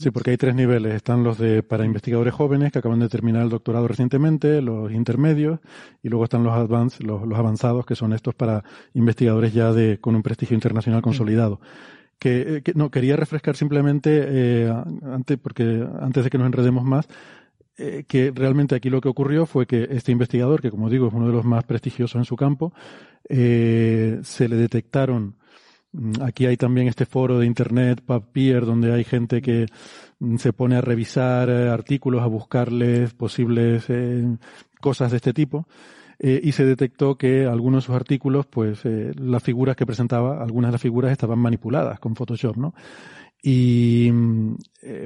[0.00, 0.94] Sí, porque hay tres niveles.
[0.94, 5.60] Están los de para investigadores jóvenes que acaban de terminar el doctorado recientemente, los intermedios,
[6.02, 10.16] y luego están los advanced, los, avanzados, que son estos para investigadores ya de con
[10.16, 11.60] un prestigio internacional consolidado.
[12.18, 14.72] Que, eh, no quería refrescar simplemente eh,
[15.04, 17.06] antes, porque antes de que nos enredemos más,
[17.76, 21.12] eh, que realmente aquí lo que ocurrió fue que este investigador, que como digo es
[21.12, 22.72] uno de los más prestigiosos en su campo,
[23.28, 25.36] eh, se le detectaron
[26.22, 29.66] Aquí hay también este foro de internet, PubPeer, donde hay gente que
[30.20, 34.24] mm, se pone a revisar eh, artículos, a buscarles posibles eh,
[34.80, 35.66] cosas de este tipo.
[36.18, 40.68] eh, y se detectó que algunos de sus artículos, pues las figuras que presentaba, algunas
[40.70, 42.74] de las figuras estaban manipuladas con Photoshop, ¿no?
[43.42, 44.56] Y mm,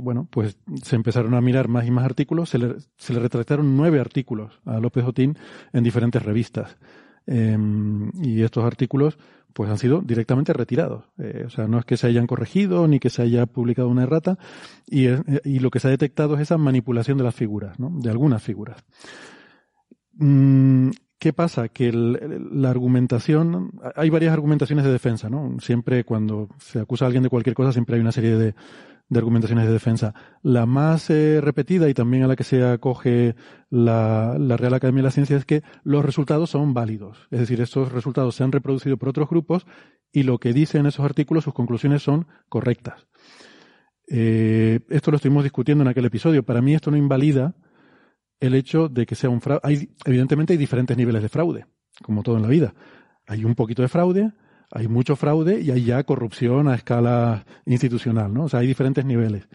[0.02, 3.76] bueno, pues se empezaron a mirar más y más artículos, se le, se le retrataron
[3.76, 5.38] nueve artículos a López Otín
[5.72, 6.76] en diferentes revistas.
[7.26, 9.18] Em, y estos artículos
[9.54, 11.04] pues han sido directamente retirados.
[11.18, 14.02] Eh, o sea, no es que se hayan corregido ni que se haya publicado una
[14.02, 14.36] errata
[14.86, 17.90] y, eh, y lo que se ha detectado es esa manipulación de las figuras, ¿no?
[17.94, 18.84] de algunas figuras.
[20.14, 21.68] Mm, ¿Qué pasa?
[21.68, 25.56] Que la argumentación, hay varias argumentaciones de defensa, ¿no?
[25.58, 28.54] Siempre cuando se acusa a alguien de cualquier cosa, siempre hay una serie de,
[29.14, 30.14] de argumentaciones de defensa.
[30.42, 33.34] La más eh, repetida y también a la que se acoge
[33.70, 37.26] la, la Real Academia de la Ciencia es que los resultados son válidos.
[37.30, 39.66] Es decir, estos resultados se han reproducido por otros grupos
[40.12, 43.06] y lo que dicen esos artículos, sus conclusiones son correctas.
[44.06, 46.44] Eh, esto lo estuvimos discutiendo en aquel episodio.
[46.44, 47.54] Para mí esto no invalida
[48.40, 49.60] el hecho de que sea un fraude.
[49.64, 51.66] Hay, evidentemente hay diferentes niveles de fraude,
[52.02, 52.74] como todo en la vida.
[53.26, 54.32] Hay un poquito de fraude,
[54.70, 58.44] hay mucho fraude y hay ya corrupción a escala institucional, ¿no?
[58.44, 59.48] O sea, hay diferentes niveles.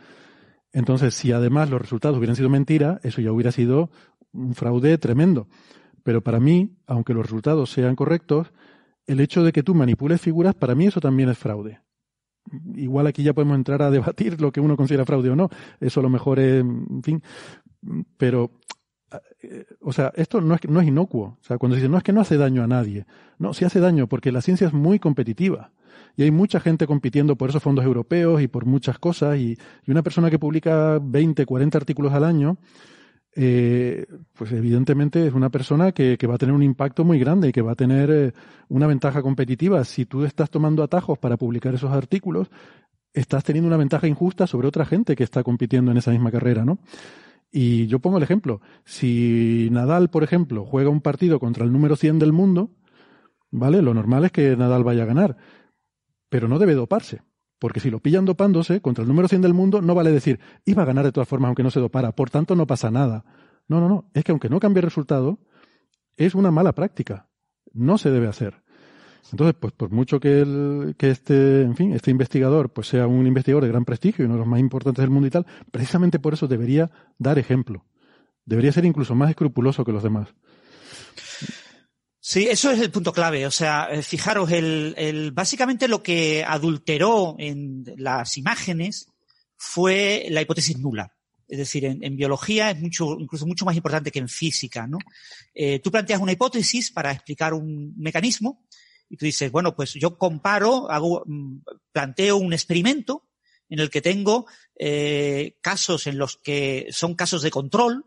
[0.71, 3.89] Entonces, si además los resultados hubieran sido mentira, eso ya hubiera sido
[4.31, 5.47] un fraude tremendo.
[6.03, 8.51] Pero para mí, aunque los resultados sean correctos,
[9.07, 11.81] el hecho de que tú manipules figuras, para mí eso también es fraude.
[12.75, 15.49] Igual aquí ya podemos entrar a debatir lo que uno considera fraude o no.
[15.79, 17.23] Eso a lo mejor es, en fin,
[18.17, 18.51] pero
[19.81, 21.37] o sea, esto no es, no es inocuo.
[21.39, 23.05] O sea, cuando se dice, no es que no hace daño a nadie.
[23.37, 25.71] No, sí hace daño porque la ciencia es muy competitiva.
[26.15, 29.37] Y hay mucha gente compitiendo por esos fondos europeos y por muchas cosas.
[29.37, 32.57] Y, y una persona que publica 20, 40 artículos al año,
[33.35, 37.49] eh, pues evidentemente es una persona que, que va a tener un impacto muy grande
[37.49, 38.33] y que va a tener eh,
[38.67, 39.83] una ventaja competitiva.
[39.85, 42.49] Si tú estás tomando atajos para publicar esos artículos,
[43.13, 46.65] estás teniendo una ventaja injusta sobre otra gente que está compitiendo en esa misma carrera,
[46.65, 46.79] ¿no?
[47.51, 48.61] Y yo pongo el ejemplo.
[48.85, 52.71] Si Nadal, por ejemplo, juega un partido contra el número 100 del mundo,
[53.49, 53.81] ¿vale?
[53.81, 55.37] Lo normal es que Nadal vaya a ganar.
[56.29, 57.23] Pero no debe doparse.
[57.57, 60.83] Porque si lo pillan dopándose contra el número 100 del mundo, no vale decir, iba
[60.83, 62.13] a ganar de todas formas aunque no se dopara.
[62.13, 63.25] Por tanto, no pasa nada.
[63.67, 64.09] No, no, no.
[64.13, 65.39] Es que aunque no cambie el resultado,
[66.15, 67.29] es una mala práctica.
[67.73, 68.63] No se debe hacer.
[69.31, 73.27] Entonces, pues por mucho que, el, que este, en fin, este investigador pues sea un
[73.27, 76.19] investigador de gran prestigio y uno de los más importantes del mundo y tal, precisamente
[76.19, 77.85] por eso debería dar ejemplo.
[78.45, 80.29] Debería ser incluso más escrupuloso que los demás.
[82.19, 83.45] Sí, eso es el punto clave.
[83.45, 89.07] O sea, eh, fijaros, el, básicamente lo que adulteró en las imágenes
[89.55, 91.13] fue la hipótesis nula.
[91.47, 94.99] Es decir, en, en biología es mucho, incluso mucho más importante que en física, ¿no?
[95.53, 98.63] Eh, tú planteas una hipótesis para explicar un mecanismo
[99.09, 101.57] y tú dices, bueno, pues yo comparo, hago, mm,
[101.91, 103.27] planteo un experimento
[103.67, 104.45] en el que tengo
[104.77, 108.05] eh, casos en los que son casos de control,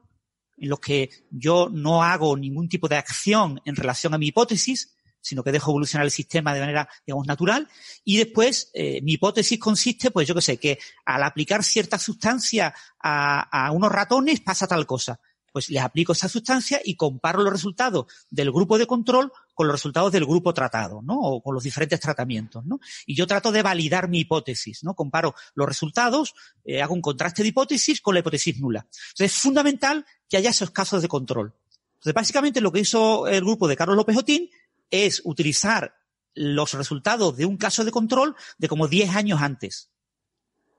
[0.57, 4.95] en los que yo no hago ningún tipo de acción en relación a mi hipótesis,
[5.21, 7.69] sino que dejo evolucionar el sistema de manera, digamos, natural.
[8.05, 12.75] Y después, eh, mi hipótesis consiste, pues yo qué sé, que al aplicar cierta sustancia
[13.01, 15.21] a, a unos ratones pasa tal cosa.
[15.53, 19.75] Pues les aplico esa sustancia y comparo los resultados del grupo de control con los
[19.75, 21.21] resultados del grupo tratado, ¿no?
[21.21, 22.81] O con los diferentes tratamientos, ¿no?
[23.07, 24.95] Y yo trato de validar mi hipótesis, ¿no?
[24.95, 26.35] Comparo los resultados,
[26.65, 28.87] eh, hago un contraste de hipótesis con la hipótesis nula.
[29.11, 31.55] Entonces es fundamental que haya esos casos de control.
[31.95, 34.51] Entonces básicamente lo que hizo el grupo de Carlos López Otín
[34.91, 35.95] es utilizar
[36.35, 39.91] los resultados de un caso de control de como 10 años antes.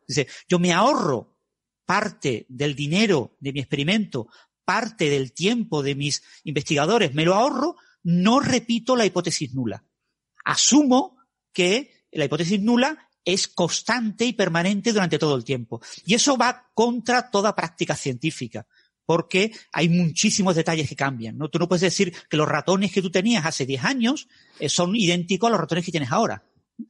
[0.07, 1.37] Dice, yo me ahorro
[1.85, 4.27] parte del dinero de mi experimento,
[4.65, 9.83] parte del tiempo de mis investigadores, me lo ahorro, no repito la hipótesis nula.
[10.43, 11.17] Asumo
[11.51, 15.81] que la hipótesis nula es constante y permanente durante todo el tiempo.
[16.05, 18.67] Y eso va contra toda práctica científica,
[19.05, 21.37] porque hay muchísimos detalles que cambian.
[21.37, 21.49] ¿no?
[21.49, 24.27] Tú no puedes decir que los ratones que tú tenías hace 10 años
[24.59, 26.43] eh, son idénticos a los ratones que tienes ahora.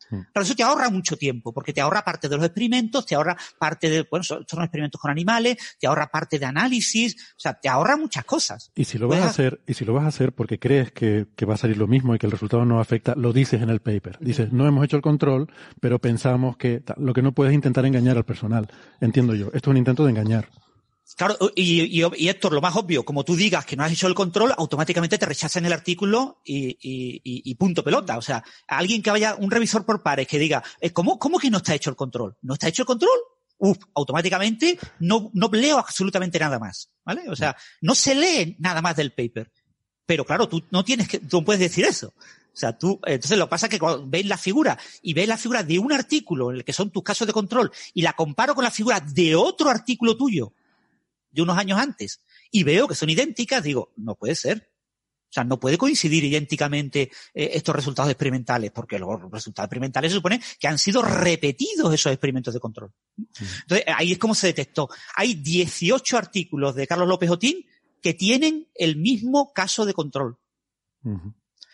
[0.09, 3.37] Pero eso te ahorra mucho tiempo, porque te ahorra parte de los experimentos, te ahorra
[3.57, 7.53] parte de, bueno, son, son experimentos con animales, te ahorra parte de análisis, o sea,
[7.53, 8.71] te ahorra muchas cosas.
[8.75, 11.27] Y si lo vas a hacer, y si lo vas a hacer porque crees que,
[11.35, 13.69] que va a salir lo mismo y que el resultado no afecta, lo dices en
[13.69, 14.17] el paper.
[14.19, 18.17] Dices, no hemos hecho el control, pero pensamos que lo que no puedes intentar engañar
[18.17, 18.69] al personal.
[19.01, 19.47] Entiendo yo.
[19.47, 20.49] Esto es un intento de engañar.
[21.15, 24.07] Claro, y, y, y, Héctor, lo más obvio, como tú digas que no has hecho
[24.07, 28.17] el control, automáticamente te rechazan el artículo y, y, punto pelota.
[28.17, 31.51] O sea, alguien que vaya, un revisor por pares que diga, eh, ¿cómo, ¿cómo que
[31.51, 32.35] no está hecho el control?
[32.41, 33.17] ¿No está hecho el control?
[33.59, 36.89] Uf, automáticamente no, no leo absolutamente nada más.
[37.05, 37.29] ¿Vale?
[37.29, 39.51] O sea, no se lee nada más del paper.
[40.07, 42.07] Pero claro, tú no tienes que, tú puedes decir eso.
[42.53, 45.27] O sea, tú, entonces lo que pasa es que cuando ves la figura y ves
[45.27, 48.13] la figura de un artículo en el que son tus casos de control y la
[48.13, 50.53] comparo con la figura de otro artículo tuyo
[51.33, 54.69] de unos años antes y veo que son idénticas, digo, no puede ser.
[55.29, 60.17] O sea, no puede coincidir idénticamente eh, estos resultados experimentales, porque los resultados experimentales se
[60.17, 62.93] supone que han sido repetidos esos experimentos de control.
[63.17, 64.89] Entonces, ahí es como se detectó.
[65.15, 67.65] Hay 18 artículos de Carlos López Otín
[67.99, 70.37] que tienen el mismo caso de control.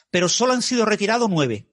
[0.10, 1.70] Pero solo han sido retirados nueve.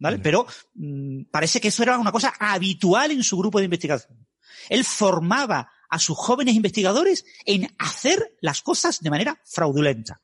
[0.00, 0.18] ¿Vale?
[0.18, 4.26] Pero mm, parece que eso era una cosa habitual en su grupo de investigación.
[4.68, 10.20] Él formaba a sus jóvenes investigadores en hacer las cosas de manera fraudulenta.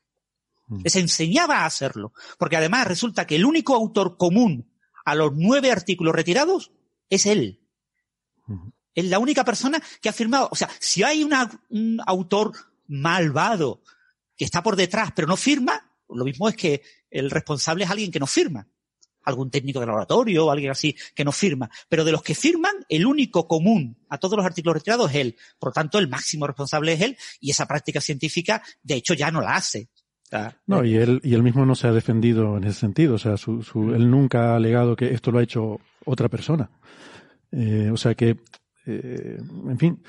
[0.67, 0.81] Mm.
[0.83, 2.13] Les enseñaba a hacerlo.
[2.37, 4.71] Porque además resulta que el único autor común
[5.05, 6.71] a los nueve artículos retirados
[7.09, 7.59] es él.
[8.95, 10.49] Es la única persona que ha firmado.
[10.51, 12.53] O sea, si hay un autor
[12.87, 13.81] malvado
[14.35, 18.11] que está por detrás pero no firma, lo mismo es que el responsable es alguien
[18.11, 18.67] que no firma
[19.23, 21.69] algún técnico de laboratorio o alguien así que no firma.
[21.89, 25.35] Pero de los que firman, el único común a todos los artículos retirados es él.
[25.59, 29.31] Por lo tanto, el máximo responsable es él y esa práctica científica, de hecho, ya
[29.31, 29.89] no la hace.
[30.65, 33.15] No, y él, y él mismo no se ha defendido en ese sentido.
[33.15, 36.69] O sea, su, su, él nunca ha alegado que esto lo ha hecho otra persona.
[37.51, 38.37] Eh, o sea que,
[38.85, 39.37] eh,
[39.69, 40.03] en fin,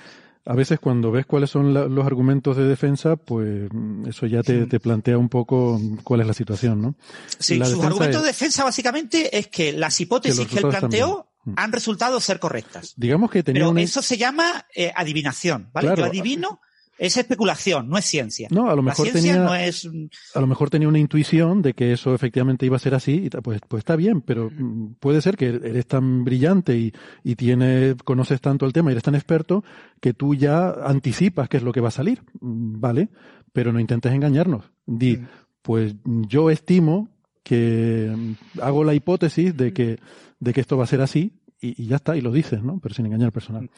[0.46, 4.66] a veces cuando ves cuáles son los argumentos de defensa, pues mm, eso ya te,
[4.78, 6.94] plantea un poco cuál es la situación, ¿no?
[7.38, 11.54] Sí, sus argumentos de defensa básicamente es que las hipótesis que, él planteó mm.
[11.56, 12.92] han resultado ser correctas.
[12.96, 15.94] Digamos que tenía Pero eso se llama eh, adivinación, ¿vale?
[15.96, 16.60] Yo adivino
[16.98, 18.48] es especulación, no es ciencia.
[18.50, 19.88] No, a lo mejor tenía, no es...
[20.34, 23.30] a lo mejor tenía una intuición de que eso efectivamente iba a ser así, y
[23.30, 26.92] pues, pues está bien, pero mm, puede ser que eres tan brillante y,
[27.24, 29.64] y tiene, conoces tanto el tema y eres tan experto
[30.00, 33.08] que tú ya anticipas qué es lo que va a salir, mm, ¿vale?
[33.52, 34.64] Pero no intentes engañarnos.
[34.86, 35.28] Di, mm.
[35.62, 37.08] pues yo estimo
[37.42, 38.14] que
[38.62, 39.98] hago la hipótesis de que,
[40.38, 42.78] de que esto va a ser así y, y ya está, y lo dices, ¿no?
[42.80, 43.68] Pero sin engañar al personal.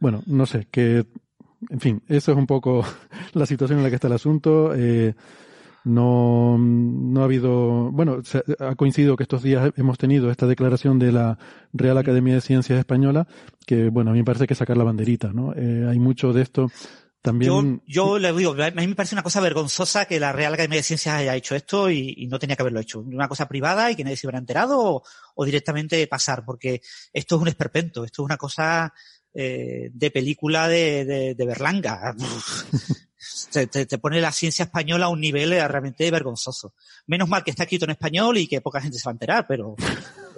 [0.00, 1.06] Bueno, no sé, que
[1.70, 2.84] en fin, eso es un poco
[3.34, 4.74] la situación en la que está el asunto.
[4.74, 5.14] Eh,
[5.84, 8.22] no, no ha habido, bueno,
[8.58, 11.38] ha coincidido que estos días hemos tenido esta declaración de la
[11.74, 13.28] Real Academia de Ciencias Española,
[13.66, 15.52] que bueno, a mí me parece que sacar la banderita, ¿no?
[15.54, 16.70] Eh, hay mucho de esto
[17.20, 17.82] también.
[17.86, 20.78] Yo, yo le digo, a mí me parece una cosa vergonzosa que la Real Academia
[20.78, 23.00] de Ciencias haya hecho esto y, no tenía que haberlo hecho.
[23.00, 25.02] Una cosa privada y que nadie se hubiera enterado o,
[25.34, 26.80] o directamente pasar, porque
[27.12, 28.90] esto es un esperpento, esto es una cosa
[29.34, 32.14] eh, de película de, de, Berlanga.
[33.50, 36.74] te, te, pone la ciencia española a un nivel eh, realmente vergonzoso.
[37.06, 39.46] Menos mal que está escrito en español y que poca gente se va a enterar,
[39.46, 39.74] pero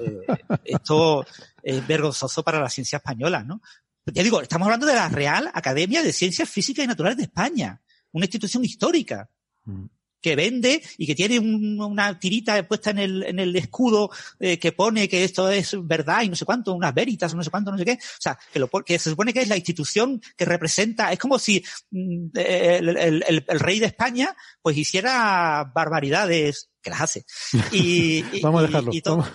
[0.01, 0.27] eh,
[0.65, 1.27] esto
[1.63, 3.61] es vergonzoso para la ciencia española, ¿no?
[4.07, 7.83] Ya digo, estamos hablando de la Real Academia de Ciencias Físicas y Naturales de España,
[8.13, 9.29] una institución histórica.
[9.65, 9.87] Mm
[10.20, 14.72] que vende y que tiene una tirita puesta en el, en el escudo eh, que
[14.72, 17.79] pone que esto es verdad y no sé cuánto, unas veritas, no sé cuánto, no
[17.79, 17.92] sé qué.
[17.92, 21.38] O sea, que, lo, que se supone que es la institución que representa, es como
[21.38, 27.24] si mm, el, el, el, rey de España pues hiciera barbaridades que las hace.
[27.72, 28.92] Y, vamos a dejarlo.
[28.92, 29.29] Y, vamos,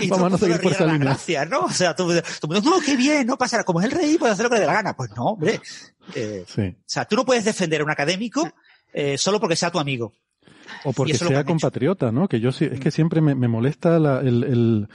[0.00, 0.98] y vamos a no seguir por esa línea.
[0.98, 1.60] Gracias, ¿no?
[1.60, 3.64] O sea, tú, tú, no, qué bien, no pasará.
[3.64, 4.96] Como es el rey, puede hacer lo que le dé la gana.
[4.96, 5.60] Pues no, hombre.
[6.14, 6.62] Eh, sí.
[6.62, 8.52] O sea, tú no puedes defender a un académico
[8.92, 10.12] eh, solo porque sea tu amigo.
[10.84, 12.28] O porque sea compatriota, ¿no?
[12.28, 12.92] Que yo es que mm.
[12.92, 14.88] siempre me, molesta el,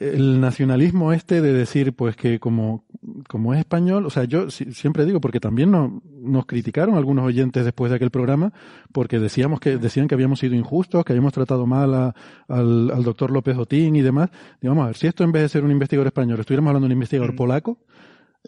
[0.00, 2.84] el nacionalismo este de decir pues que como,
[3.28, 7.64] como es español, o sea, yo siempre digo, porque también nos, nos criticaron algunos oyentes
[7.64, 8.52] después de aquel programa,
[8.92, 12.14] porque decíamos que, decían que habíamos sido injustos, que habíamos tratado mal a,
[12.48, 14.30] al, al doctor López Otín y demás.
[14.60, 16.92] Digamos, a ver, si esto en vez de ser un investigador español, estuviéramos hablando de
[16.92, 17.36] un investigador mm.
[17.36, 17.78] polaco,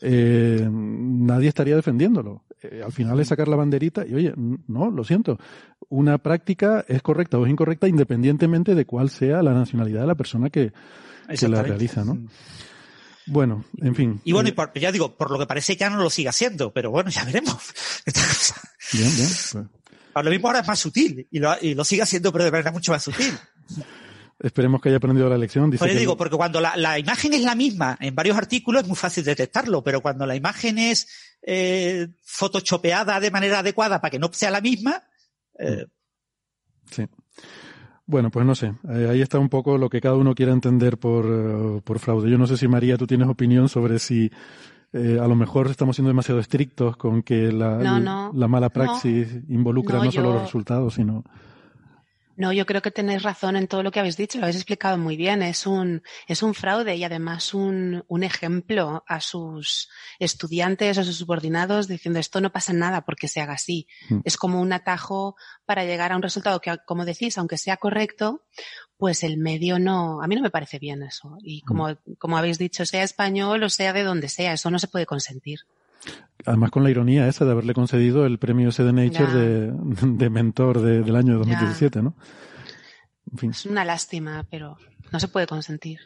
[0.01, 2.45] eh, nadie estaría defendiéndolo.
[2.63, 5.39] Eh, al final es sacar la banderita y oye, no, lo siento.
[5.89, 10.15] Una práctica es correcta o es incorrecta independientemente de cuál sea la nacionalidad de la
[10.15, 10.73] persona que,
[11.39, 12.19] que la realiza, ¿no?
[13.27, 14.21] Bueno, en fin.
[14.25, 16.91] Y bueno, y ya digo, por lo que parece ya no lo sigue haciendo, pero
[16.91, 17.57] bueno, ya veremos.
[18.93, 19.29] Bien, bien.
[19.29, 20.25] Pues.
[20.25, 22.73] Lo mismo ahora es más sutil y lo, y lo sigue haciendo, pero de verdad
[22.73, 23.33] mucho más sutil.
[24.43, 25.71] Esperemos que haya aprendido la lección.
[25.71, 28.89] Dice pues digo, porque cuando la, la, imagen es la misma en varios artículos es
[28.89, 31.07] muy fácil detectarlo, pero cuando la imagen es
[31.43, 35.05] eh, photoshopeada de manera adecuada para que no sea la misma.
[35.59, 35.87] Eh...
[36.91, 37.07] Sí.
[38.05, 38.75] Bueno, pues no sé.
[38.91, 42.29] Eh, ahí está un poco lo que cada uno quiera entender por, uh, por fraude.
[42.29, 44.29] Yo no sé si María, tú tienes opinión sobre si
[44.93, 48.71] eh, a lo mejor estamos siendo demasiado estrictos con que la, no, no, la mala
[48.71, 50.35] praxis involucra no, solo yo...
[50.35, 51.25] los resultados, sino
[52.37, 54.97] no, yo creo que tenéis razón en todo lo que habéis dicho, lo habéis explicado
[54.97, 55.43] muy bien.
[55.43, 61.17] Es un, es un fraude y además un, un ejemplo a sus estudiantes, a sus
[61.17, 63.87] subordinados, diciendo esto no pasa nada porque se haga así.
[64.09, 64.21] Mm.
[64.25, 68.43] Es como un atajo para llegar a un resultado que, como decís, aunque sea correcto,
[68.97, 71.37] pues el medio no, a mí no me parece bien eso.
[71.43, 71.97] Y como, mm.
[72.19, 75.61] como habéis dicho, sea español o sea de donde sea, eso no se puede consentir.
[76.45, 80.31] Además con la ironía esa de haberle concedido el premio ese de Nature de, de,
[80.31, 82.03] mentor de, del año 2017, ya.
[82.03, 82.17] ¿no?
[83.31, 83.51] En fin.
[83.51, 84.77] Es una lástima, pero
[85.13, 86.01] no se puede consentir.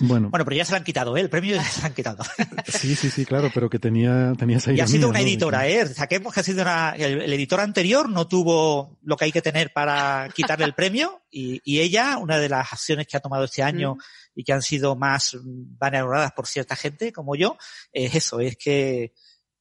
[0.00, 0.30] Bueno.
[0.30, 1.20] bueno, pero ya se lo han quitado, ¿eh?
[1.20, 2.24] El premio ya se lo han quitado.
[2.68, 5.24] Sí, sí, sí, claro, pero que tenía, tenía esa ironía, Y ha sido una ¿no?
[5.24, 5.86] editora, ¿eh?
[5.86, 9.42] Saquemos que ha sido una, el, el, editor anterior no tuvo lo que hay que
[9.42, 13.44] tener para quitarle el premio y, y ella, una de las acciones que ha tomado
[13.44, 13.98] este año mm.
[14.36, 17.56] y que han sido más valoradas por cierta gente como yo,
[17.92, 19.12] es eso, es que,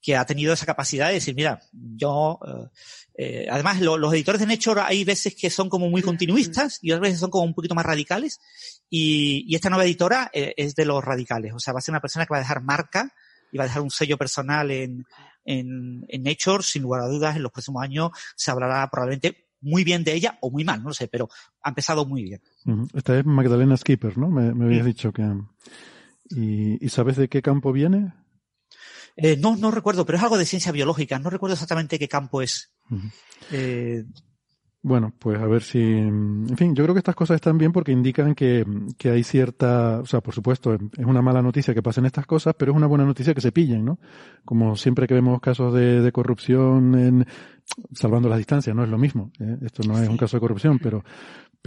[0.02, 2.70] que ha tenido esa capacidad de decir, mira, yo, eh,
[3.18, 6.92] eh, además lo, los editores de Nature hay veces que son como muy continuistas y
[6.92, 8.40] otras veces son como un poquito más radicales
[8.90, 11.94] y, y esta nueva editora eh, es de los radicales, o sea, va a ser
[11.94, 13.12] una persona que va a dejar marca
[13.52, 15.06] y va a dejar un sello personal en,
[15.44, 19.84] en, en Nature, sin lugar a dudas, en los próximos años se hablará probablemente muy
[19.84, 21.30] bien de ella o muy mal, no lo sé, pero
[21.64, 22.42] ha empezado muy bien.
[22.94, 24.30] Esta es Magdalena Skipper, ¿no?
[24.30, 24.92] Me, me habías sí.
[24.92, 25.24] dicho que...
[26.30, 28.14] ¿Y, ¿Y sabes de qué campo viene?
[29.16, 31.18] Eh, no, no recuerdo, pero es algo de ciencia biológica.
[31.20, 32.74] No recuerdo exactamente qué campo es.
[32.90, 33.12] Uh -huh.
[33.52, 34.06] eh,
[34.88, 37.92] bueno, pues a ver si, en fin, yo creo que estas cosas están bien porque
[37.92, 38.66] indican que,
[38.98, 42.56] que, hay cierta, o sea, por supuesto, es una mala noticia que pasen estas cosas,
[42.58, 44.00] pero es una buena noticia que se pillen, ¿no?
[44.46, 47.26] Como siempre que vemos casos de, de corrupción en,
[47.92, 49.58] salvando las distancias, no es lo mismo, ¿eh?
[49.62, 51.04] esto no es un caso de corrupción, pero,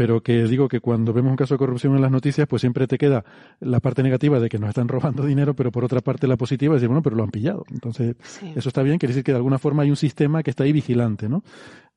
[0.01, 2.87] pero que digo que cuando vemos un caso de corrupción en las noticias, pues siempre
[2.87, 3.23] te queda
[3.61, 6.75] la parte negativa de que nos están robando dinero, pero por otra parte la positiva
[6.75, 7.67] es decir, bueno, pero lo han pillado.
[7.71, 8.51] Entonces, sí.
[8.57, 10.73] eso está bien, quiere decir que de alguna forma hay un sistema que está ahí
[10.73, 11.45] vigilante, ¿no?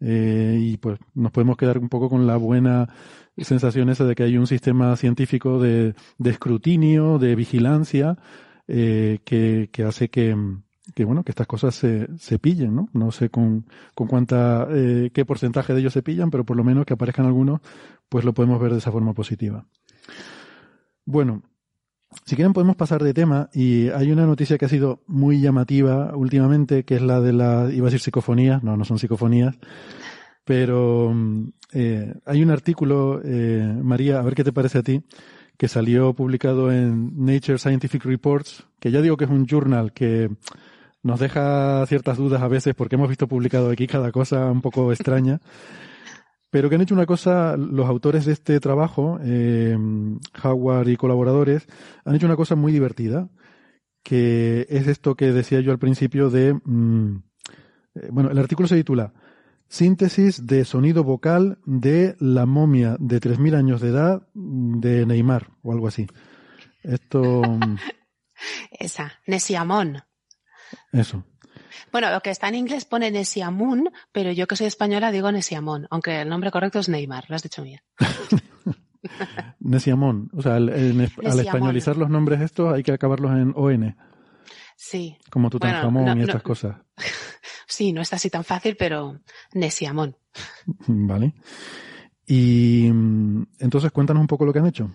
[0.02, 2.90] Eh, y pues nos podemos quedar un poco con la buena
[3.38, 8.18] sensación esa de que hay un sistema científico de, de escrutinio, de vigilancia,
[8.68, 10.36] eh, que, que hace que,
[10.96, 12.90] que bueno, que estas cosas se, se pillen, ¿no?
[12.94, 13.66] No sé con,
[13.96, 17.26] con cuánta, eh, qué porcentaje de ellos se pillan, pero por lo menos que aparezcan
[17.26, 17.62] algunos,
[18.10, 19.66] pues lo podemos ver de esa forma positiva.
[21.06, 21.44] Bueno,
[22.26, 26.16] si quieren podemos pasar de tema y hay una noticia que ha sido muy llamativa
[26.16, 29.58] últimamente, que es la de la, iba a decir psicofonías, no, no son psicofonías,
[30.44, 31.14] pero
[31.72, 35.02] eh, hay un artículo, eh, María, a ver qué te parece a ti,
[35.58, 40.30] que salió publicado en Nature Scientific Reports, que ya digo que es un journal que
[41.04, 44.92] nos deja ciertas dudas a veces porque hemos visto publicado aquí cada cosa un poco
[44.94, 45.40] extraña,
[46.50, 49.78] pero que han hecho una cosa, los autores de este trabajo, eh,
[50.44, 51.68] Howard y colaboradores,
[52.06, 53.30] han hecho una cosa muy divertida,
[54.04, 57.18] que es esto que decía yo al principio de, mmm,
[57.96, 59.14] eh, bueno, el artículo se titula
[59.68, 65.72] Síntesis de sonido vocal de la momia de 3.000 años de edad de Neymar o
[65.72, 66.06] algo así.
[66.84, 67.42] Esto.
[68.72, 70.04] Esa, Nesiamón.
[70.92, 71.24] Eso.
[71.92, 75.88] Bueno, lo que está en inglés pone Nesiamun, pero yo que soy española digo Nesiamón,
[75.92, 77.82] aunque el nombre correcto es Neymar, lo has dicho bien.
[79.60, 80.30] Nesiamón.
[80.34, 81.32] O sea, el, el, Nesiamón.
[81.32, 83.96] al españolizar los nombres estos hay que acabarlos en ON.
[84.76, 85.18] Sí.
[85.30, 86.44] Como Tutankamón bueno, no, y estas no.
[86.44, 86.76] cosas.
[87.66, 89.20] Sí, no está así tan fácil, pero
[89.54, 90.16] Nesiamón.
[90.88, 91.34] Vale.
[92.28, 94.92] Y entonces cuéntanos un poco lo que han hecho.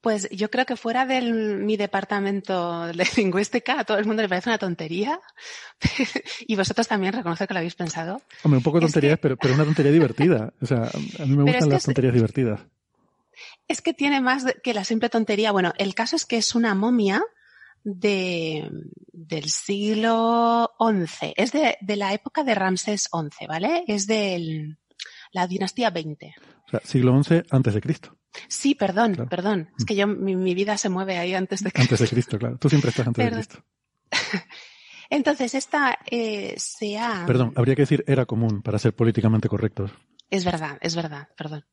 [0.00, 4.28] Pues yo creo que fuera de mi departamento de lingüística a todo el mundo le
[4.28, 5.20] parece una tontería
[6.46, 8.22] y vosotros también reconocer que lo habéis pensado.
[8.42, 9.22] Hombre, un poco de tonterías, que...
[9.22, 10.52] pero, pero una tontería divertida.
[10.60, 12.60] O sea, a mí me gustan las tonterías divertidas.
[13.68, 15.52] Es que tiene más que la simple tontería.
[15.52, 17.22] Bueno, el caso es que es una momia
[17.84, 18.68] de,
[19.12, 21.34] del siglo XI.
[21.36, 23.84] Es de, de la época de Ramsés XI, ¿vale?
[23.86, 24.76] Es de
[25.32, 26.36] la dinastía XX.
[26.66, 28.16] O sea, siglo XI antes de Cristo.
[28.48, 29.28] Sí, perdón, Claro.
[29.30, 29.70] perdón.
[29.78, 31.82] Es que yo, mi, mi vida se mueve ahí antes de que...
[31.82, 32.58] Antes de Cristo, claro.
[32.58, 33.30] Tú siempre estás antes de.
[33.32, 33.64] Cristo.
[35.10, 37.24] Entonces, esta eh, se ha...
[37.26, 39.90] Perdón, habría que decir era común para ser políticamente correctos.
[40.30, 41.64] Es verdad, es verdad, perdón.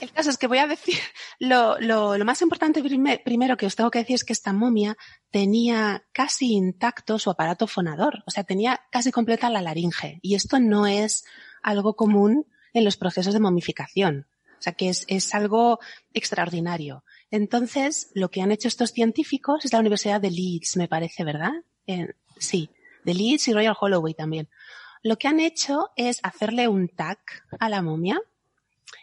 [0.00, 0.96] El caso es que voy a decir,
[1.38, 4.52] lo, lo, lo más importante prime- primero que os tengo que decir es que esta
[4.52, 4.96] momia
[5.30, 10.18] tenía casi intacto su aparato fonador, o sea, tenía casi completa la laringe.
[10.22, 11.24] Y esto no es
[11.62, 14.26] algo común en los procesos de momificación.
[14.64, 15.78] O sea, que es, es algo
[16.14, 17.04] extraordinario.
[17.30, 21.52] Entonces, lo que han hecho estos científicos es la Universidad de Leeds, me parece, ¿verdad?
[21.86, 22.70] Eh, sí,
[23.04, 24.48] de Leeds y Royal Holloway también.
[25.02, 27.18] Lo que han hecho es hacerle un tag
[27.60, 28.18] a la momia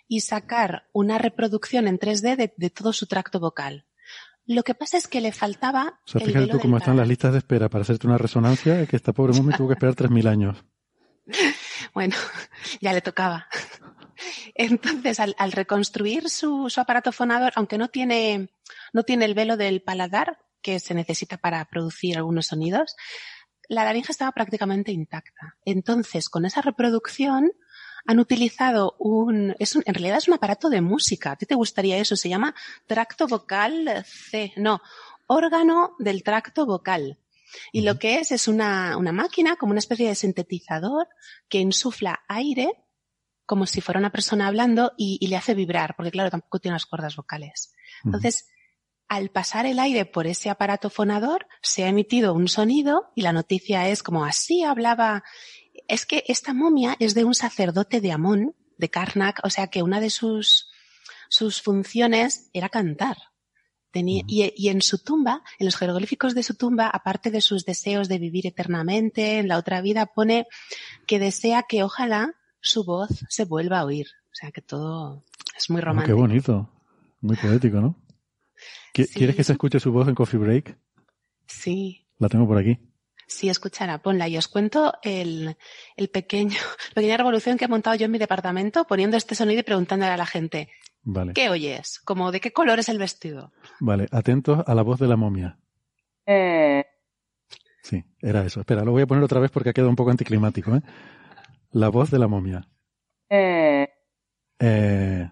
[0.08, 3.86] y sacar una reproducción en 3D de, de todo su tracto vocal.
[4.48, 7.08] Lo que pasa es que le faltaba O sea, el fíjate tú cómo están las
[7.08, 10.28] listas de espera para hacerte una resonancia, que esta pobre momia tuvo que esperar 3.000
[10.28, 10.58] años.
[11.94, 12.16] Bueno,
[12.82, 13.48] ya le tocaba.
[14.56, 18.50] Entonces, al, al reconstruir su, su aparato fonador, aunque no tiene,
[18.94, 22.96] no tiene el velo del paladar que se necesita para producir algunos sonidos,
[23.68, 25.58] la laringe estaba prácticamente intacta.
[25.66, 27.52] Entonces, con esa reproducción,
[28.06, 31.32] han utilizado un, es un, en realidad es un aparato de música.
[31.32, 32.16] ¿A ti te gustaría eso?
[32.16, 32.56] Se llama
[32.88, 34.82] tracto vocal C, no,
[35.28, 37.18] órgano del tracto vocal.
[37.72, 41.08] Y lo que es es una, una máquina como una especie de sintetizador
[41.50, 42.72] que insufla aire
[43.52, 46.76] como si fuera una persona hablando y, y le hace vibrar, porque claro, tampoco tiene
[46.76, 47.74] las cuerdas vocales.
[48.06, 48.48] Entonces,
[49.10, 53.34] al pasar el aire por ese aparato fonador, se ha emitido un sonido y la
[53.34, 55.26] noticia es como así hablaba.
[55.90, 59.84] Es que esta momia es de un sacerdote de Amón, de Karnak, o sea que
[59.84, 60.70] una de sus,
[61.28, 63.18] sus funciones era cantar.
[63.92, 67.66] Tenía, y, y en su tumba, en los jeroglíficos de su tumba, aparte de sus
[67.66, 70.48] deseos de vivir eternamente en la otra vida, pone
[71.06, 74.08] que desea que ojalá su voz se vuelva a oír.
[74.32, 75.24] O sea que todo
[75.58, 76.18] es muy Ah, qué romántico.
[76.18, 76.70] bonito.
[77.22, 77.96] Muy poético, ¿no?
[78.94, 79.14] ¿Qui- Sí.
[79.20, 80.78] ¿Quieres que se escuche su voz en Coffee Break?
[81.48, 82.78] Sí, La tengo por aquí.
[83.28, 84.28] sí, escuchará, ponla.
[84.28, 85.56] Y os cuento el,
[85.96, 86.58] el pequeño,
[86.96, 90.18] pequeña revolución que he montado yo en mi departamento poniendo este sonido y preguntándole a
[90.18, 90.70] la gente,
[91.04, 91.34] Vale.
[91.34, 92.00] ¿qué oyes?
[92.00, 93.52] Como, ¿de qué color es el vestido?
[93.80, 95.58] Vale, atentos a la voz de la momia.
[97.84, 98.60] Sí, era eso.
[98.62, 100.82] Espera, lo voy a poner otra vez porque ha quedado un poco anticlimático, ¿eh?
[101.72, 102.68] La voz de la momia.
[104.64, 105.28] Eh,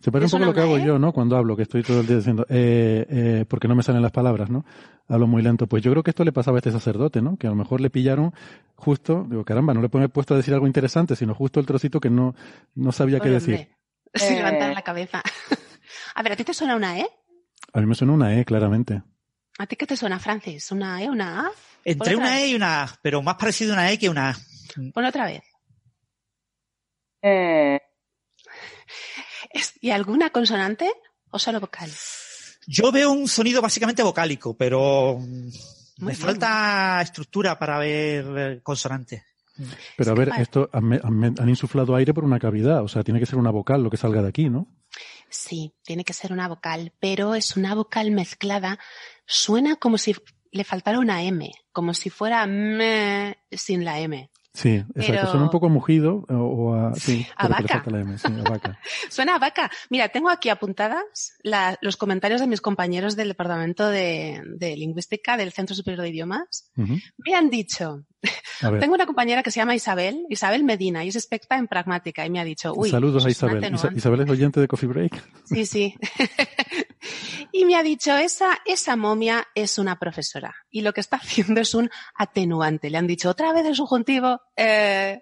[0.00, 0.86] se parece un ¿Te poco a lo que hago una E?
[0.86, 1.12] yo, ¿no?
[1.12, 4.12] Cuando hablo, que estoy todo el día diciendo, eh, eh, porque no me salen las
[4.12, 4.64] palabras, ¿no?
[5.08, 5.66] Hablo muy lento.
[5.66, 7.36] Pues yo creo que esto le pasaba a este sacerdote, ¿no?
[7.36, 8.34] Que a lo mejor le pillaron
[8.74, 12.00] justo, digo, caramba, no le pone puesto a decir algo interesante, sino justo el trocito
[12.00, 12.34] que no,
[12.74, 13.68] no sabía qué decir.
[14.14, 15.22] Sí, levantar la cabeza.
[16.14, 17.06] a ver, ¿a ti te suena una E?
[17.72, 19.02] A mí me suena una E, claramente.
[19.58, 20.70] ¿A ti qué te suena, Francis?
[20.72, 21.50] ¿Una E, una A?
[21.84, 22.42] Entre una vez.
[22.42, 24.36] E y una A, pero más parecido a una E que una A.
[24.92, 25.42] Pon otra vez.
[29.50, 30.90] Es- ¿Y alguna consonante
[31.30, 31.90] o solo vocal?
[32.66, 35.50] Yo veo un sonido básicamente vocálico, pero mm, Muy
[35.98, 36.16] me bien.
[36.16, 39.22] falta estructura para ver eh, consonantes.
[39.96, 43.18] Pero a ver, esto han, han- han insuflado aire por una cavidad, o sea, tiene
[43.20, 44.66] que ser una vocal lo que salga de aquí, ¿no?
[45.30, 48.78] Sí, tiene que ser una vocal, pero es una vocal mezclada.
[49.26, 50.14] Suena como si
[50.52, 54.30] le faltara una M, como si fuera me sin la M.
[54.56, 55.02] Sí, exacto.
[55.06, 57.68] Pero- Suena un poco mugido o, o a, sí, A vaca.
[57.68, 58.78] falta la M, sí, a vaca.
[59.10, 59.70] Suena a vaca.
[59.90, 65.36] Mira, tengo aquí apuntadas la- los comentarios de mis compañeros del Departamento de, de Lingüística
[65.36, 66.70] del Centro Superior de Idiomas.
[66.74, 68.04] Me han dicho,
[68.80, 72.30] tengo una compañera que se llama Isabel, Isabel Medina, y es experta en pragmática, y
[72.30, 73.62] me ha dicho, uy, saludos a Isabel.
[73.74, 73.90] Isa-.
[73.94, 75.22] Isabel es oyente de Coffee Break.
[75.44, 75.94] Sí, sí.
[77.52, 80.54] Y me ha dicho, esa, esa momia es una profesora.
[80.70, 82.90] Y lo que está haciendo es un atenuante.
[82.90, 84.40] Le han dicho, otra vez el subjuntivo.
[84.56, 85.20] Eh,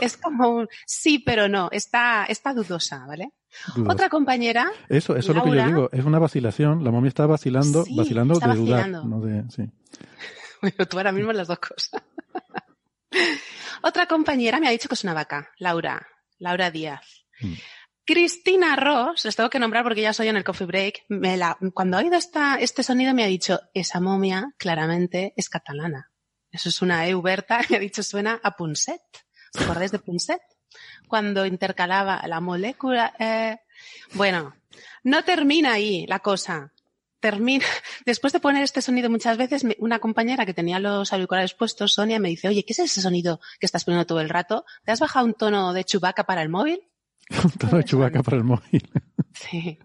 [0.00, 1.68] es como un sí, pero no.
[1.72, 3.32] Está, está dudosa, ¿vale?
[3.88, 6.82] Otra compañera, Eso, eso es lo que yo digo, es una vacilación.
[6.82, 9.04] La momia está vacilando, Sí, vacilando está de dudar, vacilando.
[9.08, 9.70] no de, sí.
[10.60, 12.02] bueno, tú ahora mismo las dos cosas.
[13.82, 16.04] Otra compañera me ha dicho que es una vaca, Laura,
[16.38, 17.26] Laura Díaz.
[17.40, 17.52] Mm.
[18.06, 21.56] Cristina Ross, les tengo que nombrar porque ya soy en el coffee break, me la,
[21.72, 26.10] cuando ha oído esta, este sonido me ha dicho, esa momia claramente es catalana.
[26.50, 29.00] Eso es una E Uberta, me ha dicho suena a Punset.
[29.54, 30.42] ¿Os acordáis de Punset?
[31.08, 33.58] Cuando intercalaba la molécula, eh,
[34.12, 34.54] bueno,
[35.02, 36.72] no termina ahí la cosa.
[37.20, 37.64] Termina,
[38.04, 42.18] después de poner este sonido muchas veces, una compañera que tenía los auriculares puestos, Sonia,
[42.18, 44.66] me dice, oye, ¿qué es ese sonido que estás poniendo todo el rato?
[44.84, 46.82] ¿Te has bajado un tono de chubaca para el móvil?
[47.70, 48.88] De chubaca para el móvil.
[49.32, 49.78] Sí.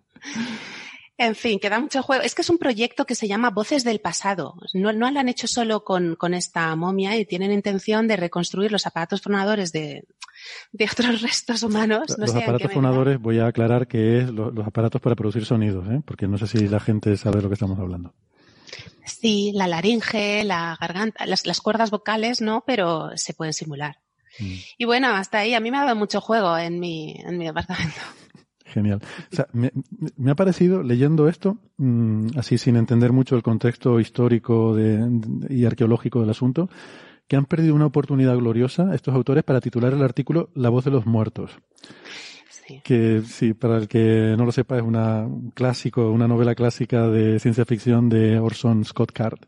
[1.17, 2.23] En fin, queda mucho juego.
[2.23, 4.53] Es que es un proyecto que se llama Voces del Pasado.
[4.73, 8.71] No, no lo han hecho solo con, con esta momia y tienen intención de reconstruir
[8.71, 10.03] los aparatos fonadores de,
[10.71, 12.15] de otros restos humanos.
[12.17, 15.45] No los sé aparatos fonadores voy a aclarar que es lo- los aparatos para producir
[15.45, 16.01] sonidos, ¿eh?
[16.05, 18.13] porque no sé si la gente sabe de lo que estamos hablando.
[19.05, 23.97] Sí, la laringe, la garganta, las, las cuerdas vocales no, pero se pueden simular.
[24.39, 24.53] Mm.
[24.77, 27.45] Y bueno, hasta ahí a mí me ha dado mucho juego en mi, en mi
[27.45, 27.95] departamento.
[28.65, 29.01] Genial.
[29.31, 29.71] O sea, me,
[30.15, 35.53] me ha parecido, leyendo esto, mm, así sin entender mucho el contexto histórico de- de-
[35.55, 36.69] y arqueológico del asunto,
[37.27, 40.91] que han perdido una oportunidad gloriosa estos autores para titular el artículo La voz de
[40.91, 41.51] los muertos.
[42.49, 42.81] Sí.
[42.83, 47.07] Que, sí, para el que no lo sepa, es una, un clásico, una novela clásica
[47.07, 49.39] de ciencia ficción de Orson Scott Card.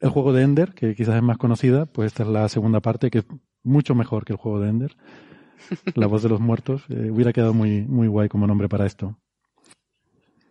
[0.00, 3.10] El juego de Ender, que quizás es más conocida, pues esta es la segunda parte,
[3.10, 3.26] que es
[3.62, 4.96] mucho mejor que el juego de Ender.
[5.94, 6.82] La voz de los muertos.
[6.90, 9.18] eh, hubiera quedado muy, muy guay como nombre para esto.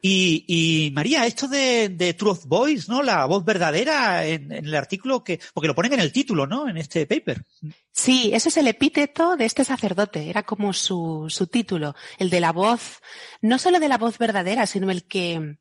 [0.08, 3.02] Y, y María, esto de, de Truth Voice, ¿no?
[3.02, 6.70] La voz verdadera en, en el artículo que, porque lo ponen en el título, ¿no?
[6.70, 7.44] En este paper.
[7.92, 12.40] Sí, ese es el epíteto de este sacerdote, era como su, su título, el de
[12.40, 13.00] la voz,
[13.42, 15.58] no solo de la voz verdadera, sino el que,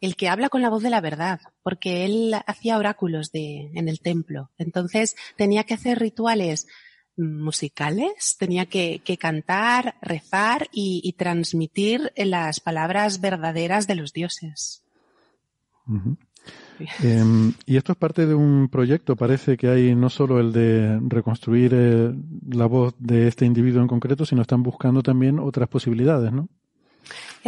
[0.00, 3.88] el que habla con la voz de la verdad, porque él hacía oráculos de, en
[3.88, 4.50] el templo.
[4.58, 6.66] Entonces tenía que hacer rituales
[7.16, 14.84] musicales, tenía que, que cantar, rezar y, y transmitir las palabras verdaderas de los dioses.
[17.02, 21.00] Em, y esto es parte de un proyecto, parece que hay no solo el de
[21.08, 22.14] reconstruir eh,
[22.50, 26.48] la voz de este individuo en concreto, sino están buscando también otras posibilidades, ¿no?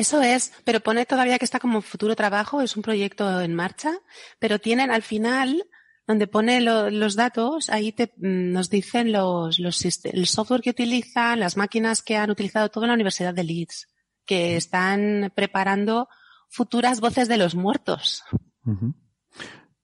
[0.00, 3.92] Eso es, pero pone todavía que está como futuro trabajo, es un proyecto en marcha,
[4.38, 5.62] pero tienen al final,
[6.06, 10.70] donde pone lo- los datos, ahí te, mm, nos dicen los, los el software que
[10.70, 13.88] utilizan, las máquinas que han utilizado todo en la Universidad de Leeds,
[14.24, 16.08] que están preparando
[16.48, 18.22] futuras voces de los muertos.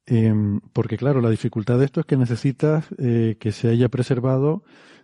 [0.07, 4.63] Em, porque claro, la dificultad de esto es que necesitas eh, que se haya preservado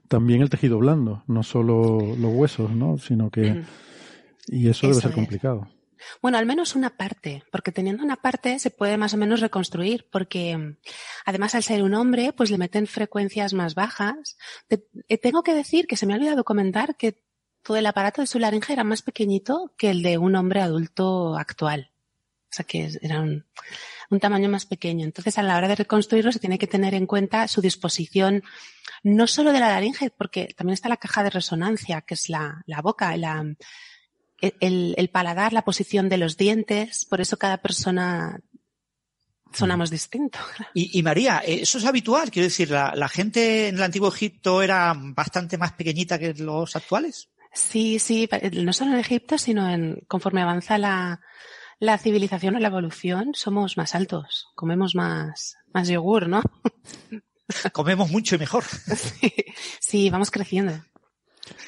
[0.08, 2.96] también el tejido blando, no solo los huesos, ¿no?
[2.98, 3.42] Sino que...
[4.47, 5.14] Y eso, debe ser es.
[5.14, 5.68] complicado.
[6.20, 10.09] Bueno, al menos una parte, porque teniendo una parte se puede más o menos reconstruir,
[10.11, 10.76] porque mm,
[11.26, 14.36] además al ser un hombre, pues le meten frecuencias más bajas.
[14.66, 17.22] Te- eh, tengo que decir que se me ha olvidado comentar que
[17.62, 21.36] todo el aparato de su laringe era más pequeñito que el de un hombre adulto
[21.36, 21.93] actual.
[22.51, 23.47] O sea que era un,
[24.11, 25.05] un tamaño más pequeño.
[25.05, 28.43] Entonces, a la hora de reconstruirlo se tiene que tener en cuenta su disposición,
[29.05, 32.62] no solo de la laringe, porque también está la caja de resonancia, que es la,
[32.66, 33.45] la boca, la,
[34.43, 38.40] el, el paladar, la posición de los dientes, por eso cada persona
[39.53, 40.38] sonamos distinto.
[40.74, 44.09] Y, y María, eh, eso es habitual, quiero decir, la, la gente en el antiguo
[44.09, 47.28] Egipto era bastante más pequeñita que los actuales.
[47.55, 51.20] Sí, sí, no solo en Egipto, sino en conforme avanza la,
[51.78, 56.43] la civilización o la evolución, somos más altos, comemos más, más yogur, ¿no?
[57.72, 58.64] Comemos mucho y mejor.
[58.97, 59.34] Sí,
[59.80, 60.82] sí, vamos creciendo.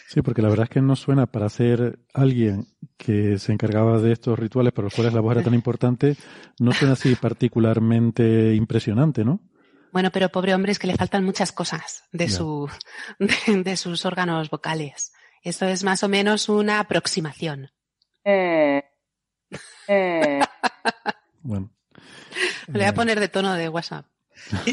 [0.09, 2.67] Sí, porque la verdad es que no suena para ser alguien
[2.97, 6.17] que se encargaba de estos rituales para los cuales la voz era tan importante,
[6.61, 9.41] no suena así particularmente impresionante, ¿no?
[9.93, 12.69] Bueno, pero pobre hombre, es que le faltan muchas cosas de, su,
[13.19, 15.13] de, de sus órganos vocales.
[15.43, 17.71] Eso es más o menos una aproximación.
[21.47, 21.71] Bueno.
[22.69, 24.07] Le voy a poner de tono de WhatsApp.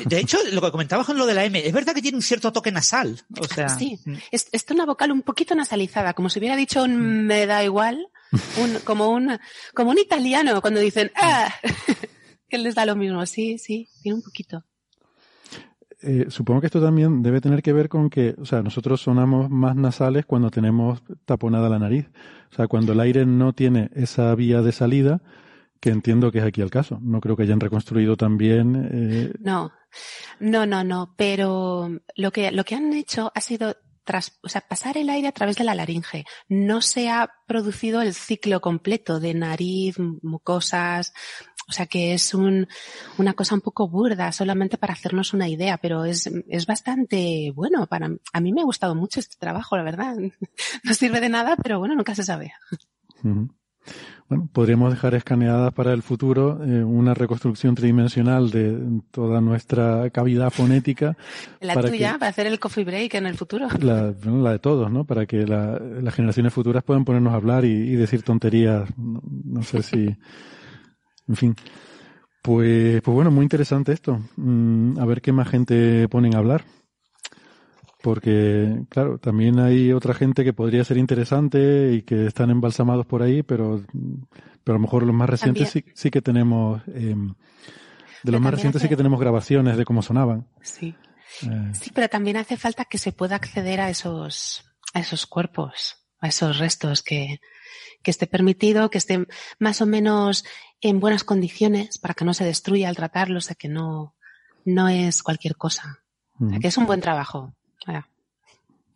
[0.06, 2.22] De hecho, lo que comentabas con lo de la M, es verdad que tiene un
[2.22, 3.22] cierto toque nasal.
[3.40, 4.00] O sea, Sí,
[4.32, 8.08] es, es una vocal un poquito nasalizada, como si hubiera dicho un me da igual,
[8.58, 9.40] un, como un,
[9.74, 11.54] como un italiano cuando dicen, ah,
[12.50, 13.26] que les da lo mismo.
[13.26, 14.66] Sí, sí, tiene un poquito.
[16.04, 19.52] Eh, supongo que esto también debe tener que ver con que, o sea, nosotros sonamos
[19.52, 22.08] más nasales cuando tenemos taponada la nariz.
[22.52, 25.22] O sea, cuando el aire no tiene esa vía de salida,
[25.82, 27.00] que entiendo que es aquí el caso.
[27.02, 28.90] No creo que hayan reconstruido también.
[28.92, 29.74] Eh, No,
[30.40, 34.62] no, no, no, pero lo que, lo que han hecho ha sido tras, o sea,
[34.62, 36.26] pasar el aire a través de la laringe.
[36.48, 41.14] No se ha producido el ciclo completo de nariz, mucosas,
[41.68, 42.68] o sea que es un,
[43.18, 47.88] una cosa un poco burda, solamente para hacernos una idea, pero es, es bastante bueno.
[47.88, 50.16] Para, a mí me ha gustado mucho este trabajo, la verdad.
[50.84, 52.54] No sirve de nada, pero bueno, nunca se sabe.
[54.32, 60.50] Bueno, podríamos dejar escaneada para el futuro eh, una reconstrucción tridimensional de toda nuestra cavidad
[60.52, 61.18] fonética.
[61.60, 63.68] La para tuya, que- para hacer el coffee break en el futuro.
[63.82, 65.04] la, bueno, la de todos, ¿no?
[65.04, 68.90] Para que la- las generaciones futuras puedan ponernos a hablar y, y decir tonterías.
[68.98, 70.16] No, no sé si.
[71.28, 71.56] En fin.
[72.42, 74.20] Pues, pues bueno, muy interesante esto.
[74.38, 76.64] Mm, a ver qué más gente ponen a hablar.
[78.02, 83.22] Porque, claro, también hay otra gente que podría ser interesante y que están embalsamados por
[83.22, 83.84] ahí, pero,
[84.64, 87.16] pero a lo mejor los más recientes sí, sí, que tenemos, eh,
[88.24, 90.48] de los más recientes sí que tenemos grabaciones de cómo sonaban.
[90.62, 90.96] Sí.
[91.44, 91.72] Eh.
[91.74, 96.28] Sí, pero también hace falta que se pueda acceder a esos, a esos cuerpos, a
[96.28, 97.40] esos restos, que,
[98.04, 99.28] que esté permitido, que esté
[99.60, 100.46] más o menos
[100.82, 104.16] en buenas condiciones para que no se destruya al tratarlos, o sea, que no,
[104.66, 106.00] no es cualquier cosa.
[106.40, 107.54] O sea, que es un buen trabajo.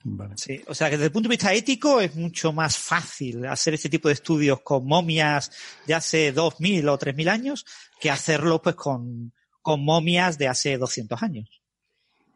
[0.08, 0.38] Vale.
[0.38, 3.74] Sí, o sea que desde el punto de vista ético es mucho más fácil hacer
[3.74, 5.52] este tipo de estudios con momias
[5.88, 7.66] de hace 2.000 o 3.000 años
[8.00, 9.34] que hacerlo pues con,
[9.64, 11.50] con momias de hace 200 años.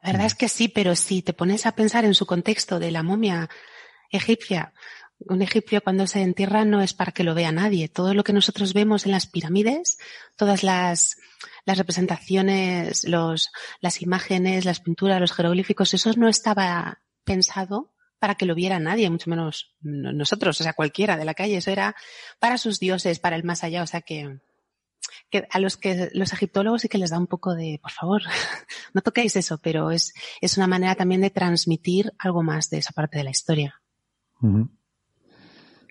[0.01, 2.89] La verdad es que sí, pero si te pones a pensar en su contexto de
[2.89, 3.49] la momia
[4.09, 4.73] egipcia,
[5.19, 7.89] un egipcio cuando se entierra no es para que lo vea nadie.
[7.89, 9.97] Todo lo que nosotros vemos en las pirámides,
[10.35, 11.17] todas las,
[11.65, 13.51] representaciones, los,
[13.81, 19.09] las imágenes, las pinturas, los jeroglíficos, eso no estaba pensado para que lo viera nadie,
[19.09, 21.57] mucho menos nosotros, o sea, cualquiera de la calle.
[21.57, 21.95] Eso era
[22.39, 23.83] para sus dioses, para el más allá.
[23.83, 24.39] O sea que,
[25.29, 28.23] que a los que los egiptólogos sí que les da un poco de, por favor,
[28.93, 32.93] no toquéis eso, pero es, es una manera también de transmitir algo más de esa
[32.93, 33.81] parte de la historia.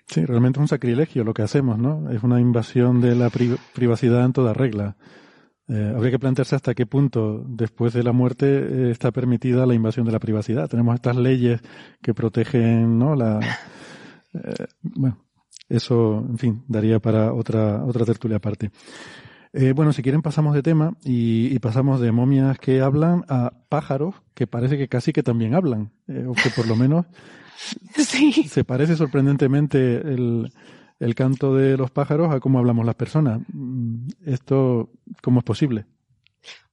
[0.09, 2.09] Sí, realmente es un sacrilegio lo que hacemos, ¿no?
[2.09, 4.97] Es una invasión de la privacidad en toda regla.
[5.67, 9.75] Eh, habría que plantearse hasta qué punto después de la muerte eh, está permitida la
[9.75, 10.67] invasión de la privacidad.
[10.67, 11.61] Tenemos estas leyes
[12.01, 13.15] que protegen, ¿no?
[13.15, 13.39] La,
[14.33, 15.23] eh, bueno,
[15.69, 18.71] eso, en fin, daría para otra, otra tertulia aparte.
[19.53, 23.51] Eh, bueno, si quieren pasamos de tema y, y, pasamos de momias que hablan a
[23.67, 27.05] pájaros que parece que casi que también hablan, eh, o que por lo menos
[27.95, 28.43] sí.
[28.47, 30.51] se parece sorprendentemente el,
[30.99, 33.41] el canto de los pájaros a cómo hablamos las personas.
[34.25, 34.89] ¿Esto
[35.21, 35.85] cómo es posible?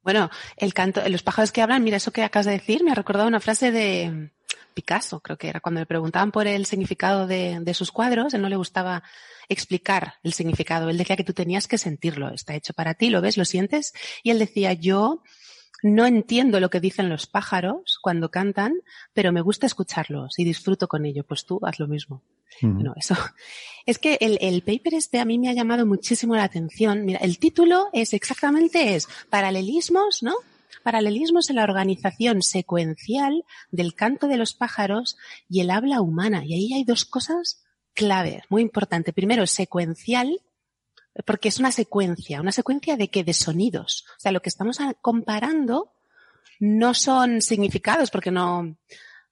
[0.02, 2.94] Bueno, el canto, los pájaros que hablan, mira, eso que acabas de decir, me ha
[2.94, 4.30] recordado una frase de
[4.72, 8.42] Picasso, creo que era, cuando le preguntaban por el significado de, de sus cuadros, él
[8.42, 9.02] no le gustaba
[9.48, 10.90] explicar el significado.
[10.90, 12.30] Él decía que tú tenías que sentirlo.
[12.30, 13.94] Está hecho para ti, lo ves, lo sientes.
[14.22, 15.22] Y él decía, yo
[15.82, 18.74] no entiendo lo que dicen los pájaros cuando cantan,
[19.12, 21.24] pero me gusta escucharlos y disfruto con ello.
[21.24, 22.22] Pues tú haz lo mismo.
[22.62, 22.74] Uh -huh.
[22.74, 23.14] Bueno, eso.
[23.86, 27.04] Es que el, el, paper este a mí me ha llamado muchísimo la atención.
[27.04, 30.34] Mira, el título es exactamente es paralelismos, ¿no?
[30.82, 35.16] Paralelismos en la organización secuencial del canto de los pájaros
[35.48, 36.44] y el habla humana.
[36.44, 37.62] Y ahí hay dos cosas
[37.96, 39.12] clave, muy importante.
[39.12, 40.40] Primero, secuencial,
[41.24, 42.40] porque es una secuencia.
[42.40, 43.24] ¿Una secuencia de qué?
[43.24, 44.04] De sonidos.
[44.16, 45.92] O sea, lo que estamos comparando
[46.60, 48.76] no son significados, porque no,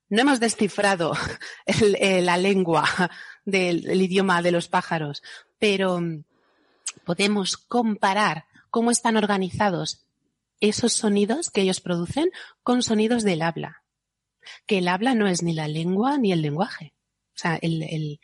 [0.09, 1.12] no hemos descifrado
[1.66, 2.85] el, la lengua
[3.45, 5.22] del el idioma de los pájaros,
[5.59, 6.01] pero
[7.05, 10.05] podemos comparar cómo están organizados
[10.61, 12.30] esos sonidos que ellos producen
[12.62, 13.82] con sonidos del habla.
[14.66, 16.95] Que el habla no es ni la lengua ni el lenguaje.
[17.35, 18.20] O sea, el,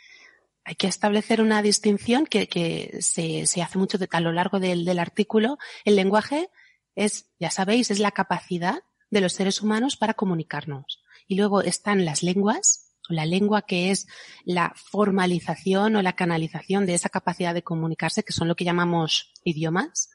[0.70, 5.58] hay que establecer una distinción que, se, hace mucho a lo largo del, del, artículo.
[5.84, 6.48] El lenguaje
[6.94, 11.02] es, ya sabéis, es la capacidad de los seres humanos para comunicarnos.
[11.26, 14.06] Y luego están las lenguas, la lengua que es
[14.44, 19.32] la formalización o la canalización de esa capacidad de comunicarse, que son lo que llamamos
[19.42, 20.10] idiomas.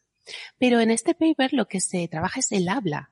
[0.58, 3.10] Pero en este paper lo que se trabaja es el habla,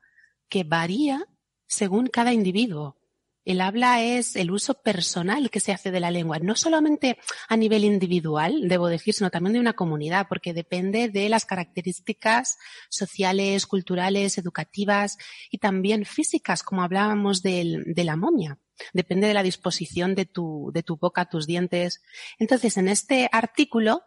[0.48, 1.26] que varía
[1.66, 2.96] según cada individuo.
[3.44, 7.18] El habla es el uso personal que se hace de la lengua, no solamente
[7.48, 12.56] a nivel individual, debo decir, sino también de una comunidad, porque depende de las características
[12.88, 15.18] sociales, culturales, educativas
[15.50, 18.58] y también físicas, como hablábamos de, de la momia.
[18.92, 22.02] Depende de la disposición de tu, de tu boca, tus dientes.
[22.38, 24.02] Entonces, en este artículo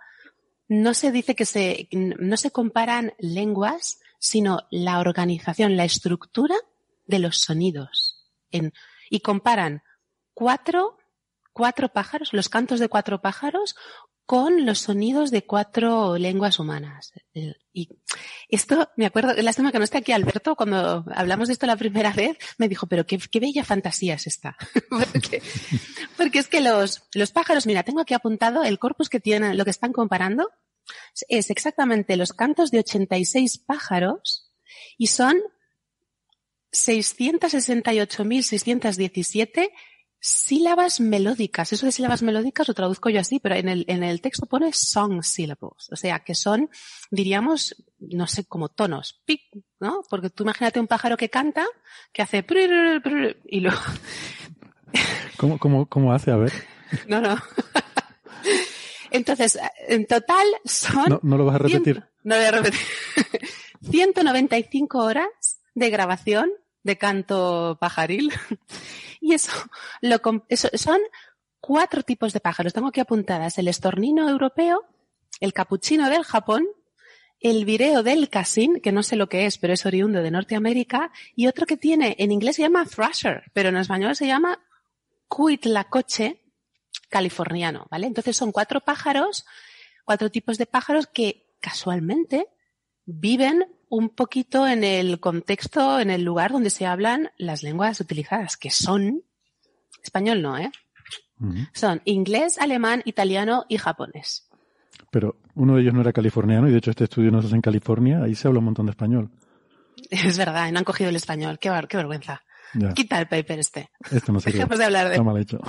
[0.68, 6.56] no se dice que se, no se comparan lenguas, sino la organización, la estructura
[7.06, 8.26] de los sonidos.
[8.52, 8.74] En,
[9.10, 9.84] y comparan
[10.34, 10.98] cuatro,
[11.54, 13.76] cuatro pájaros, los cantos de cuatro pájaros
[14.28, 17.14] con los sonidos de cuatro lenguas humanas.
[17.72, 17.88] Y
[18.50, 22.12] esto, me acuerdo, lástima que no esté aquí Alberto, cuando hablamos de esto la primera
[22.12, 24.58] vez, me dijo, pero qué, qué bella fantasía es esta.
[24.90, 25.42] porque,
[26.18, 29.64] porque, es que los, los pájaros, mira, tengo aquí apuntado el corpus que tienen, lo
[29.64, 30.52] que están comparando,
[31.30, 34.52] es exactamente los cantos de 86 pájaros
[34.98, 35.38] y son
[36.72, 39.72] 668.617
[40.20, 41.74] sílabas melódicas.
[41.74, 44.74] Eso de sílabas melódicas lo traduzco yo así, pero en el, en el texto pone
[44.74, 45.90] song syllables.
[45.92, 46.70] O sea, que son,
[47.12, 49.22] diríamos, no sé, como tonos.
[49.26, 49.42] Pic,
[49.80, 50.02] ¿no?
[50.10, 51.66] Porque tú imagínate un pájaro que canta,
[52.12, 52.46] que hace
[53.46, 53.78] y luego...
[55.38, 56.32] ¿Cómo, cómo, cómo hace?
[56.32, 56.52] A ver.
[57.08, 57.38] No, no.
[59.12, 61.10] Entonces, en total son...
[61.10, 61.96] No, no lo vas a repetir.
[61.96, 62.80] 100, no lo voy a repetir.
[63.92, 66.50] 195 horas de grabación
[66.82, 68.34] de canto pajaril
[69.22, 69.52] Y eso,
[70.02, 70.20] lo,
[70.50, 71.00] eso son
[71.60, 72.74] cuatro tipos de pájaros.
[72.74, 74.86] Tengo aquí apuntadas el estornino europeo,
[75.40, 76.66] el capuchino del Japón,
[77.40, 81.12] el vireo del casín, que no sé lo que es, pero es oriundo de Norteamérica,
[81.36, 84.60] y otro que tiene, en inglés se llama thrasher, pero en español se llama
[85.28, 86.42] cuitlacoche
[87.10, 88.08] californiano, ¿vale?
[88.08, 89.46] Entonces son cuatro pájaros,
[90.06, 92.48] cuatro tipos de pájaros que casualmente
[93.06, 98.58] viven un poquito en el contexto, en el lugar donde se hablan las lenguas utilizadas,
[98.58, 99.24] que son,
[100.04, 100.72] español no, ¿eh?
[101.74, 104.50] Son inglés, alemán, italiano y japonés.
[105.12, 107.56] Pero uno de ellos no era californiano y de hecho este estudio no se hace
[107.56, 109.32] en California, ahí se habla un montón de español.
[110.10, 112.44] Es verdad, no han cogido el español, qué, qué vergüenza.
[112.94, 113.90] Quita el paper este.
[114.12, 115.60] Este no Dejemos de hablar de Está mal hecho.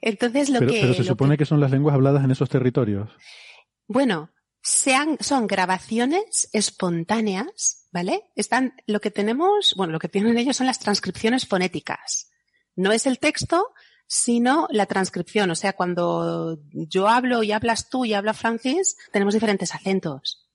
[0.00, 0.80] Entonces lo pero, que...
[0.80, 1.44] Pero se supone que...
[1.44, 3.10] son las lenguas habladas en esos territorios.
[3.86, 4.30] Bueno,
[4.62, 8.30] sean, son grabaciones espontáneas, ¿vale?
[8.36, 12.30] Están, lo que tenemos, bueno, lo que tienen ellos son las transcripciones fonéticas.
[12.76, 13.72] No es el texto,
[14.06, 15.50] sino la transcripción.
[15.50, 20.48] O sea, cuando yo hablo y hablas tú y habla Francis, tenemos diferentes acentos.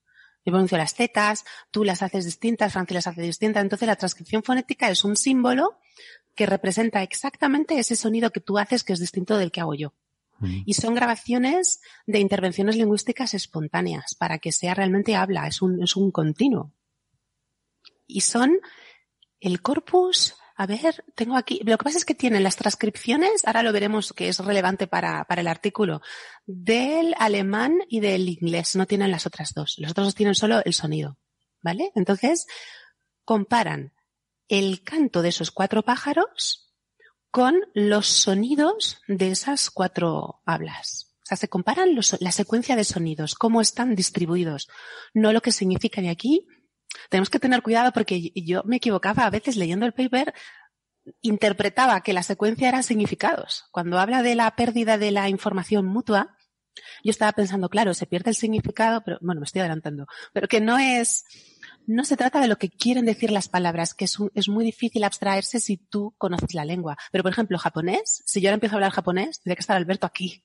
[0.46, 3.64] Yo pronuncio las zetas, tú las haces distintas, Francis las hace distintas.
[3.64, 5.78] Entonces la transcripción fonética es un símbolo
[6.36, 9.94] que representa exactamente ese sonido que tú haces que es distinto del que hago yo.
[10.66, 15.96] Y son grabaciones de intervenciones lingüísticas espontáneas para que sea realmente habla, es un, es
[15.96, 16.74] un continuo.
[18.06, 18.60] Y son
[19.40, 23.64] el corpus, a ver, tengo aquí, lo que pasa es que tienen las transcripciones, ahora
[23.64, 26.02] lo veremos que es relevante para, para el artículo,
[26.46, 30.62] del alemán y del inglés, no tienen las otras dos, los otros dos tienen solo
[30.64, 31.18] el sonido,
[31.62, 31.92] ¿vale?
[31.96, 32.48] Entonces,
[33.26, 33.94] comparan
[34.48, 36.67] el canto de esos cuatro pájaros
[37.38, 41.16] con los sonidos de esas cuatro hablas.
[41.22, 44.68] O sea, se comparan la secuencia de sonidos, cómo están distribuidos,
[45.14, 46.06] no lo que significan.
[46.06, 46.48] Y aquí
[47.12, 50.34] tenemos que tener cuidado porque yo me equivocaba a veces leyendo el paper,
[51.22, 53.66] interpretaba que la secuencia era significados.
[53.70, 56.36] Cuando habla de la pérdida de la información mutua,
[57.04, 60.62] yo estaba pensando, claro, se pierde el significado, pero bueno, me estoy adelantando, pero que
[60.62, 61.26] no es,
[61.86, 65.04] no se trata de lo que quieren decir las palabras, que es, es, muy difícil
[65.04, 66.98] abstraerse si tú conoces la lengua.
[67.12, 70.06] Pero, por ejemplo, japonés, si yo ahora empiezo a hablar japonés, tendría que estar Alberto
[70.06, 70.44] aquí.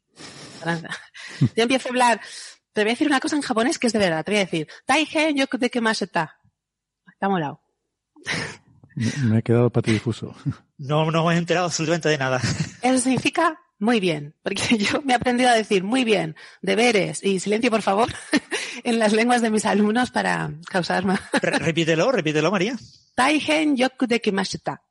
[1.56, 2.20] yo empiezo a hablar,
[2.72, 4.44] te voy a decir una cosa en japonés que es de verdad, te voy a
[4.44, 5.70] decir, Taihen yoku de
[6.00, 6.38] está.
[7.12, 7.60] Está molado.
[9.24, 10.34] Me he quedado patidifuso.
[10.78, 12.40] No, no me he enterado absolutamente de nada.
[12.82, 17.40] Eso significa muy bien, porque yo me he aprendido a decir muy bien, deberes y
[17.40, 18.08] silencio, por favor,
[18.84, 21.20] en las lenguas de mis alumnos para causar más.
[21.42, 22.76] repítelo, repítelo, María.
[23.16, 24.82] Taihen yoku de kimashita.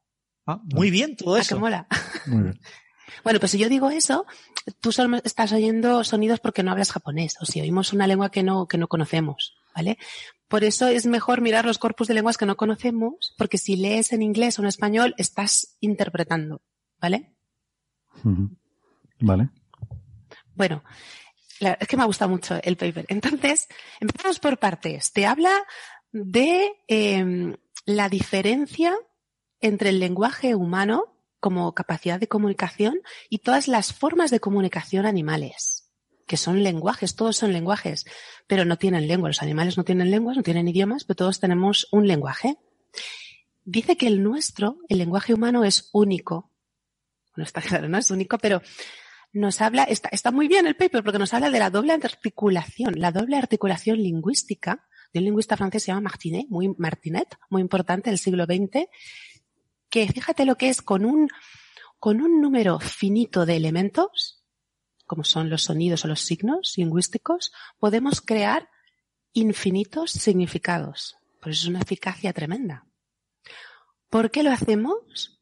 [0.46, 1.56] Ah, muy bien todo eso.
[1.56, 1.88] ¿A que mola?
[3.24, 4.26] Bueno, pues si yo digo eso,
[4.80, 8.42] tú solo estás oyendo sonidos porque no hablas japonés, o si oímos una lengua que
[8.42, 10.00] no, que no conocemos, ¿vale?
[10.48, 14.12] Por eso es mejor mirar los corpus de lenguas que no conocemos, porque si lees
[14.12, 16.62] en inglés o en español, estás interpretando,
[17.00, 17.36] ¿vale?
[19.22, 19.50] Vale.
[20.56, 20.84] Bueno,
[21.60, 23.06] es que me ha gustado mucho el paper.
[23.08, 23.68] Entonces,
[24.00, 25.14] empezamos por partes.
[25.14, 25.64] Te habla
[26.12, 27.56] de eh,
[27.86, 28.96] la diferencia
[29.62, 35.92] entre el lenguaje humano como capacidad de comunicación y todas las formas de comunicación animales,
[36.28, 38.06] que son lenguajes, todos son lenguajes,
[38.48, 39.30] pero no tienen lengua.
[39.30, 42.58] Los animales no tienen lenguas, no tienen idiomas, pero todos tenemos un lenguaje.
[43.64, 46.52] Dice que el nuestro, el lenguaje humano, es único.
[47.36, 48.62] Bueno, está claro, no es único, pero
[49.34, 53.00] nos habla, está, está muy bien el paper porque nos habla de la doble articulación,
[53.00, 58.10] la doble articulación lingüística de un lingüista francés se llama Martinet, muy, Martinet, muy importante
[58.10, 58.88] del siglo XX,
[59.90, 61.30] que fíjate lo que es con un,
[62.00, 64.44] con un número finito de elementos,
[65.06, 68.70] como son los sonidos o los signos lingüísticos, podemos crear
[69.34, 71.18] infinitos significados.
[71.42, 72.86] Por eso es una eficacia tremenda.
[74.10, 75.41] ¿Por qué lo hacemos?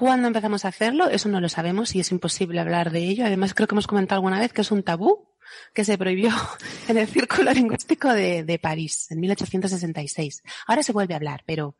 [0.00, 1.10] ¿Cuándo empezamos a hacerlo?
[1.10, 3.26] Eso no lo sabemos y es imposible hablar de ello.
[3.26, 5.28] Además, creo que hemos comentado alguna vez que es un tabú
[5.74, 6.30] que se prohibió
[6.88, 10.42] en el Círculo Lingüístico de, de París en 1866.
[10.66, 11.76] Ahora se vuelve a hablar, pero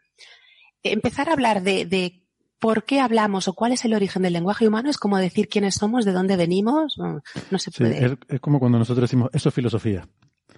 [0.83, 2.23] empezar a hablar de, de,
[2.59, 5.77] por qué hablamos o cuál es el origen del lenguaje humano es como decir quiénes
[5.77, 7.23] somos, de dónde venimos, no,
[7.59, 7.99] se puede.
[7.99, 10.07] Sí, es, es, como cuando nosotros decimos, eso es filosofía.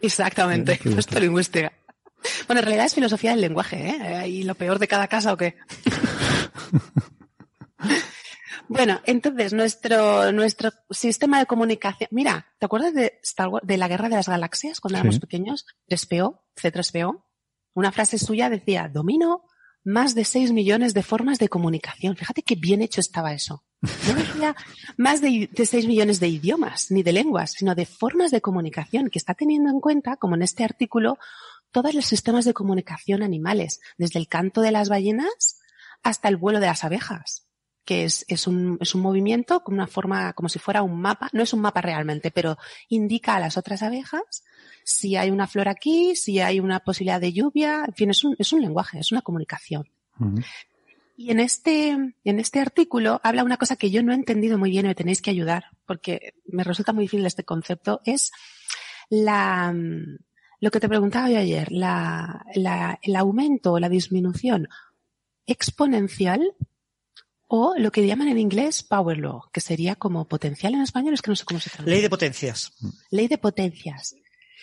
[0.00, 1.72] Exactamente, sí, esto es lingüística.
[2.48, 4.28] Bueno, en realidad es filosofía del lenguaje, ¿eh?
[4.28, 5.54] Y lo peor de cada casa o qué.
[8.68, 12.08] Bueno, entonces nuestro, nuestro sistema de comunicación.
[12.10, 15.20] Mira, ¿te acuerdas de Star Wars, de la Guerra de las Galaxias cuando éramos sí.
[15.20, 15.66] pequeños?
[15.88, 17.24] 3PO, C3PO.
[17.74, 19.44] Una frase suya decía, domino
[19.84, 22.16] más de 6 millones de formas de comunicación.
[22.16, 23.64] Fíjate qué bien hecho estaba eso.
[23.80, 24.54] No decía
[24.96, 29.10] más de, de 6 millones de idiomas, ni de lenguas, sino de formas de comunicación,
[29.10, 31.18] que está teniendo en cuenta, como en este artículo,
[31.72, 35.58] todos los sistemas de comunicación animales, desde el canto de las ballenas
[36.02, 37.48] hasta el vuelo de las abejas.
[37.84, 41.28] Que es, es, un, es un movimiento con una forma como si fuera un mapa.
[41.32, 42.58] No es un mapa realmente, pero
[42.88, 44.44] indica a las otras abejas
[44.84, 47.84] si hay una flor aquí, si hay una posibilidad de lluvia.
[47.86, 49.88] En fin, es un, es un lenguaje, es una comunicación.
[51.16, 54.70] Y en este, en este artículo habla una cosa que yo no he entendido muy
[54.70, 58.30] bien y me tenéis que ayudar, porque me resulta muy difícil este concepto, es
[59.10, 59.74] la,
[60.60, 64.68] lo que te preguntaba yo ayer, la, la, el aumento o la disminución
[65.46, 66.54] exponencial
[67.54, 71.20] o lo que llaman en inglés power law, que sería como potencial en español, es
[71.20, 71.90] que no sé cómo se traduce.
[71.90, 72.72] Ley de potencias.
[73.10, 74.16] Ley de potencias.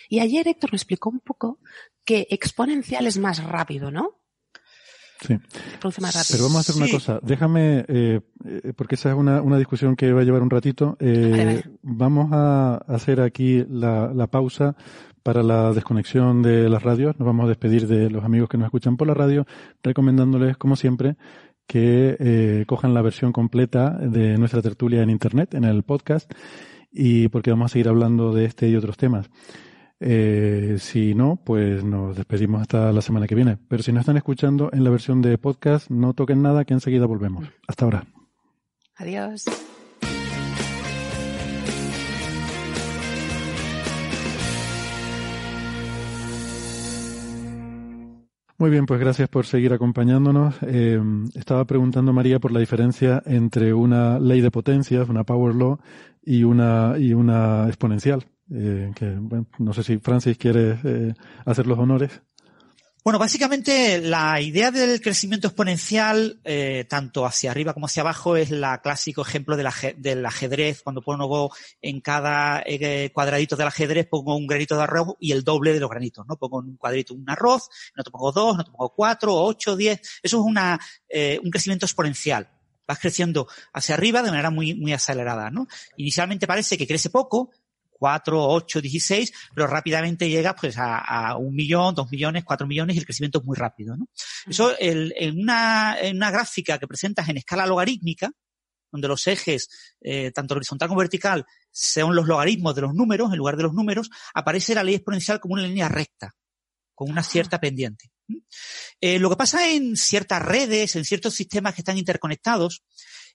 [0.08, 1.60] Y ayer Héctor me explicó un poco
[2.04, 4.18] que exponencial es más rápido, ¿no?
[5.20, 5.38] Sí.
[5.78, 6.32] Produce más rápido.
[6.32, 7.20] Pero vamos a hacer una cosa.
[7.22, 10.96] Déjame, eh, eh, porque esa es una, una, discusión que va a llevar un ratito.
[10.98, 11.64] Eh, Vale, vale.
[11.82, 14.74] Vamos a hacer aquí la, la pausa
[15.22, 17.16] para la desconexión de las radios.
[17.20, 19.46] Nos vamos a despedir de los amigos que nos escuchan por la radio,
[19.82, 21.16] recomendándoles, como siempre,
[21.70, 26.28] que eh, cojan la versión completa de nuestra tertulia en Internet, en el podcast,
[26.90, 29.30] y porque vamos a seguir hablando de este y otros temas.
[30.00, 33.56] Eh, si no, pues nos despedimos hasta la semana que viene.
[33.68, 37.06] Pero si no están escuchando en la versión de podcast, no toquen nada, que enseguida
[37.06, 37.46] volvemos.
[37.68, 38.04] Hasta ahora.
[38.96, 39.44] Adiós.
[48.60, 50.54] Muy bien, pues gracias por seguir acompañándonos.
[50.60, 51.00] Eh,
[51.34, 55.78] estaba preguntando María por la diferencia entre una ley de potencias, una power law,
[56.22, 58.26] y una y una exponencial.
[58.52, 59.18] Eh, que
[59.58, 61.14] no sé si Francis quiere eh,
[61.46, 62.20] hacer los honores.
[63.02, 68.50] Bueno, básicamente la idea del crecimiento exponencial, eh, tanto hacia arriba como hacia abajo, es
[68.50, 70.82] la clásico ejemplo del, aje- del ajedrez.
[70.82, 75.44] Cuando pongo en cada eh, cuadradito del ajedrez pongo un granito de arroz y el
[75.44, 76.36] doble de los granitos, ¿no?
[76.36, 79.76] Pongo en un cuadrito un arroz, no te pongo dos, no te pongo cuatro, ocho,
[79.76, 80.00] diez.
[80.22, 80.78] Eso es una,
[81.08, 82.50] eh, un crecimiento exponencial.
[82.86, 85.68] Vas creciendo hacia arriba de manera muy, muy acelerada, ¿no?
[85.96, 87.50] Inicialmente parece que crece poco,
[88.00, 92.96] 4, 8, 16, pero rápidamente llega pues a, a un millón, dos millones, cuatro millones
[92.96, 94.08] y el crecimiento es muy rápido, ¿no?
[94.48, 98.30] Eso el- en, una, en una gráfica que presentas en escala logarítmica,
[98.90, 99.68] donde los ejes,
[100.00, 103.74] eh, tanto horizontal como vertical, son los logaritmos de los números, en lugar de los
[103.74, 106.34] números, aparece la ley exponencial como una línea recta,
[106.94, 108.10] con una cierta pendiente.
[108.98, 112.82] Eh, lo que pasa en ciertas redes, en ciertos sistemas que están interconectados,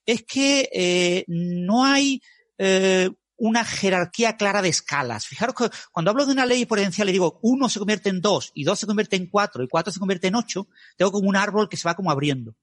[0.06, 2.20] es que eh, no hay
[2.58, 5.28] eh, una jerarquía clara de escalas.
[5.28, 8.52] Fijaros que cuando hablo de una ley exponencial y digo uno se convierte en dos
[8.54, 10.68] y dos se convierte en cuatro y cuatro se convierte en ocho,
[10.98, 12.56] tengo como un árbol que se va como abriendo.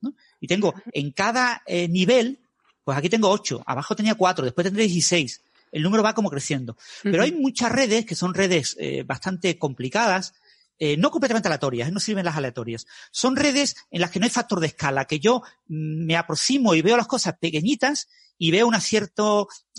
[0.00, 0.14] ¿no?
[0.40, 2.40] Y tengo en cada eh, nivel,
[2.84, 5.42] pues aquí tengo ocho, abajo tenía cuatro, después tendré 16.
[5.70, 6.76] El número va como creciendo.
[7.02, 10.32] Pero hay muchas redes que son redes eh, bastante complicadas,
[10.78, 12.86] eh, no completamente aleatorias, no sirven las aleatorias.
[13.10, 16.74] Son redes en las que no hay factor de escala, que yo mm, me aproximo
[16.74, 18.08] y veo las cosas pequeñitas
[18.38, 19.22] y veo una cierta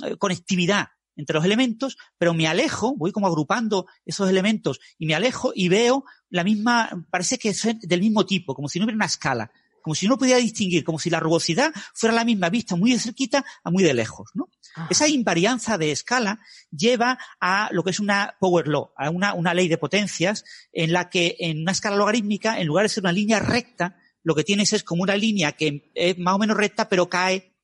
[0.06, 5.16] eh, conectividad entre los elementos, pero me alejo, voy como agrupando esos elementos y me
[5.16, 8.96] alejo y veo la misma, parece que es del mismo tipo, como si no hubiera
[8.96, 9.52] una escala,
[9.90, 13.00] como si no pudiera distinguir, como si la rugosidad fuera la misma vista muy de
[13.00, 14.48] cerquita a muy de lejos, ¿no?
[14.88, 19.56] Esa invarianza de escala lleva a lo que es una power law, a una, una
[19.56, 23.12] ley de potencias en la que en una escala logarítmica, en lugar de ser una
[23.12, 26.88] línea recta, lo que tienes es como una línea que es más o menos recta,
[26.88, 27.56] pero cae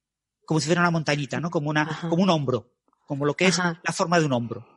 [0.47, 1.51] como si fuera una montañita, ¿no?
[1.51, 2.73] Como una, como un hombro,
[3.05, 4.67] como lo que es la forma de un hombro.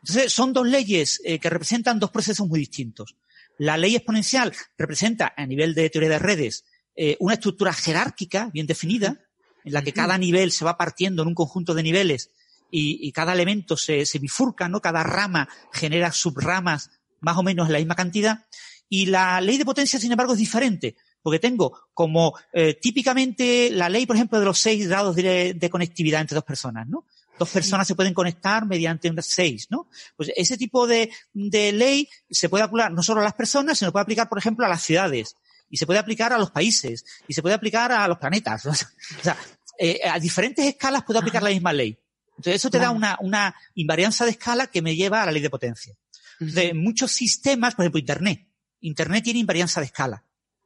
[0.00, 3.16] Entonces, son dos leyes eh, que representan dos procesos muy distintos.
[3.58, 6.64] La ley exponencial representa, a nivel de teoría de redes,
[6.96, 9.20] eh, una estructura jerárquica bien definida,
[9.64, 12.30] en la que cada nivel se va partiendo en un conjunto de niveles
[12.70, 14.80] y, y cada elemento se, se bifurca, ¿no?
[14.80, 16.90] Cada rama genera subramas
[17.20, 18.46] más o menos en la misma cantidad.
[18.88, 23.88] Y la ley de potencia, sin embargo, es diferente, porque tengo como eh, típicamente la
[23.88, 27.04] ley, por ejemplo, de los seis grados de, de conectividad entre dos personas, ¿no?
[27.36, 29.88] Dos personas se pueden conectar mediante unas seis, ¿no?
[30.16, 33.92] Pues ese tipo de, de ley se puede aplicar no solo a las personas, sino
[33.92, 35.34] puede aplicar, por ejemplo, a las ciudades.
[35.68, 37.04] Y se puede aplicar a los países.
[37.26, 38.66] Y se puede aplicar a los planetas.
[38.66, 39.36] O sea,
[39.78, 41.98] eh, a diferentes escalas puedo aplicar la misma ley.
[42.30, 45.42] Entonces eso te da una, una invarianza de escala que me lleva a la ley
[45.42, 45.94] de potencia.
[46.38, 48.46] Entonces, en muchos sistemas, por ejemplo, Internet.
[48.80, 50.22] Internet tiene invarianza de escala.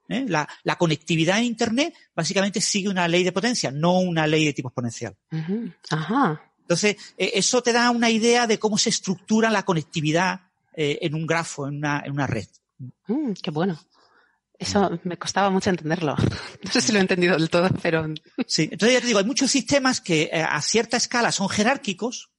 [0.08, 0.24] ¿eh?
[0.26, 4.52] La, la conectividad en Internet básicamente sigue una ley de potencia, no una ley de
[4.52, 5.16] tipo exponencial.
[5.90, 6.42] Ajá.
[6.60, 10.42] Entonces, eh, eso te da una idea de cómo se estructura la conectividad
[10.72, 12.46] en un grafo, en una, en una red.
[13.06, 13.78] Mm, qué bueno.
[14.60, 16.14] Eso me costaba mucho entenderlo.
[16.64, 18.06] No sé si lo he entendido del todo, pero
[18.46, 22.30] Sí, entonces ya te digo, hay muchos sistemas que eh, a cierta escala son jerárquicos,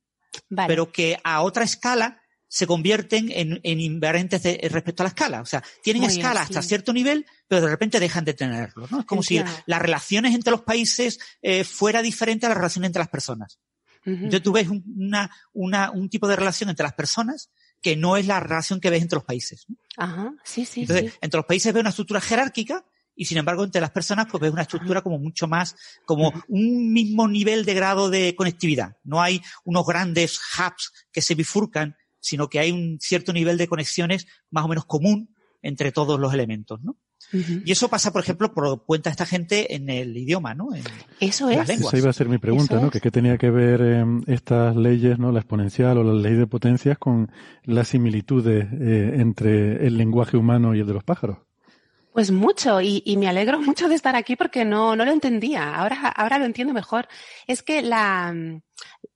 [0.50, 0.68] vale.
[0.68, 5.42] pero que a otra escala se convierten en, en invariantes de- respecto a la escala.
[5.42, 6.54] O sea, tienen Muy escala así.
[6.54, 8.88] hasta cierto nivel, pero de repente dejan de tenerlo.
[8.92, 9.00] ¿no?
[9.00, 9.50] Es como Entiendo.
[9.52, 13.60] si las relaciones entre los países eh, fuera diferente a las relaciones entre las personas.
[14.06, 14.16] Ujú.
[14.16, 17.50] Entonces tú ves un, una, una, un tipo de relación entre las personas
[17.82, 19.66] que no es la relación que ves entre los países.
[19.98, 21.18] Ajá, sí, sí, Entonces, sí.
[21.22, 24.52] entre los países ves una estructura jerárquica y sin embargo entre las personas pues ves
[24.52, 25.76] una estructura como mucho más,
[26.06, 28.98] como un mismo nivel de grado de conectividad.
[29.04, 33.68] No hay unos grandes hubs que se bifurcan, sino que hay un cierto nivel de
[33.68, 36.98] conexiones más o menos común entre todos los elementos, ¿no?
[37.66, 40.74] Y eso pasa, por ejemplo, por cuenta esta gente en el idioma, ¿no?
[40.76, 40.84] En-
[41.20, 41.70] Eso es.
[41.70, 42.88] Esa iba a ser mi pregunta, Eso ¿no?
[42.88, 42.94] es.
[42.94, 45.32] Que qué tenía que ver eh, estas leyes, ¿no?
[45.32, 47.32] La exponencial o la ley de potencias con
[47.64, 51.38] las similitudes eh, entre el lenguaje humano y el de los pájaros.
[52.14, 55.76] Pues mucho, y, y me alegro mucho de estar aquí porque no, no lo entendía.
[55.76, 57.08] Ahora, ahora lo entiendo mejor.
[57.48, 58.62] Es que la, mm,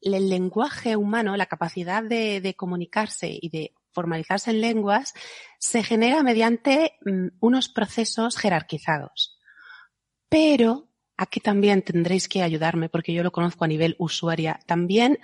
[0.02, 5.14] el lenguaje humano, la capacidad de, de comunicarse y de formalizarse en lenguas,
[5.58, 9.40] se genera mediante mm, unos procesos jerarquizados.
[10.30, 14.60] Pero aquí también tendréis que ayudarme porque yo lo conozco a nivel usuaria.
[14.68, 15.18] También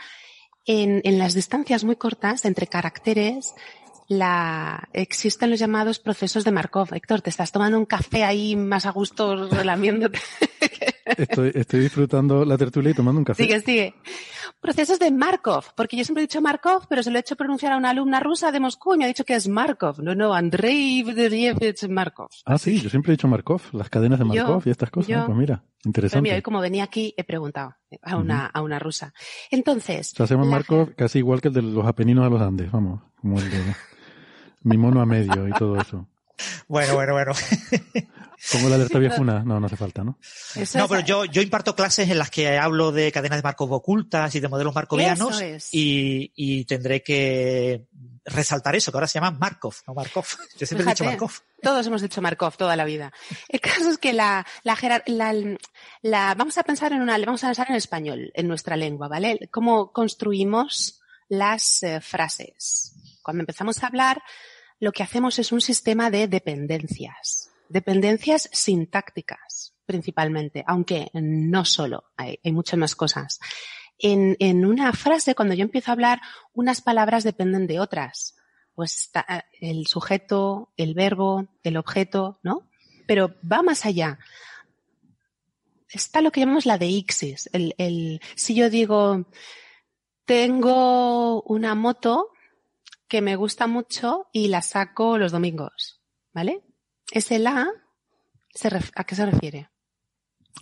[0.65, 3.53] en, en las distancias muy cortas entre caracteres
[4.15, 6.93] la, existen los llamados procesos de Markov.
[6.93, 10.19] Héctor, te estás tomando un café ahí más a gusto relamiéndote.
[11.17, 13.43] Estoy, estoy disfrutando la tertulia y tomando un café.
[13.43, 13.95] sigue, sigue.
[14.61, 17.73] Procesos de Markov, porque yo siempre he dicho Markov, pero se lo he hecho pronunciar
[17.73, 20.01] a una alumna rusa de Moscú y me ha dicho que es Markov.
[20.01, 22.29] No, no, Andrei Vderievich Markov.
[22.45, 25.09] Ah, sí, yo siempre he dicho Markov, las cadenas de Yo- Markov y estas cosas.
[25.09, 26.21] yo- Pues mira, Pero interesante.
[26.21, 29.13] mira, hoy como venía aquí he preguntado a una, a una rusa.
[29.49, 30.13] Entonces.
[30.13, 32.71] O sea, hacemos la- Markov casi igual que el de los Apeninos a los Andes,
[32.71, 33.57] vamos, como el de
[34.63, 36.07] mi mono a medio y todo eso.
[36.67, 37.33] Bueno, bueno, bueno.
[38.51, 39.43] ¿Pongo la alerta viejuna?
[39.43, 40.17] No, no hace falta, ¿no?
[40.55, 43.43] Eso No, es- pero yo, yo imparto clases en las que hablo de cadenas de
[43.43, 45.69] Markov ocultas y de modelos markovianos Eso es.
[45.73, 47.85] y, y tendré que
[48.25, 50.25] resaltar eso, que ahora se llama Markov, no Markov.
[50.57, 51.31] Yo siempre he dicho Markov.
[51.61, 53.11] Todos hemos dicho Markov toda la vida.
[53.47, 54.75] El caso es que la, la,
[56.01, 59.37] la- vamos a pensar en una, vamos a pensar en español, en nuestra lengua, ¿vale?
[59.51, 60.99] Cómo construimos
[61.29, 62.95] las eh, frases.
[63.21, 64.21] Cuando empezamos a hablar,
[64.79, 67.51] lo que hacemos es un sistema de dependencias.
[67.69, 73.39] Dependencias sintácticas, principalmente, aunque no solo, hay, muchas más cosas.
[73.97, 76.21] En, una frase, cuando yo empiezo a hablar,
[76.53, 78.35] unas palabras dependen de otras
[78.73, 82.67] pues está eh, el sujeto, el verbo, el objeto, ¿no?
[83.05, 84.17] Pero va más allá.
[85.89, 87.49] Está lo que llamamos la de ixis.
[87.53, 89.27] El, el, si yo digo,
[90.25, 92.29] tengo una moto
[93.11, 96.01] que me gusta mucho y la saco los domingos,
[96.31, 96.63] ¿vale?
[97.11, 97.67] Ese la,
[98.95, 99.69] ¿a qué se refiere?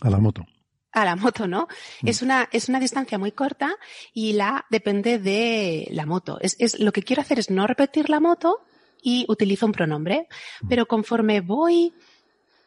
[0.01, 0.47] A la moto.
[0.91, 1.67] A la moto, ¿no?
[2.03, 3.75] Es una, es una distancia muy corta
[4.15, 6.39] y la depende de la moto.
[6.41, 8.65] Es, es, lo que quiero hacer es no repetir la moto
[8.99, 10.27] y utilizo un pronombre.
[10.67, 11.93] Pero conforme voy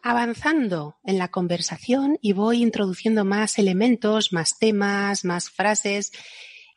[0.00, 6.12] avanzando en la conversación y voy introduciendo más elementos, más temas, más frases,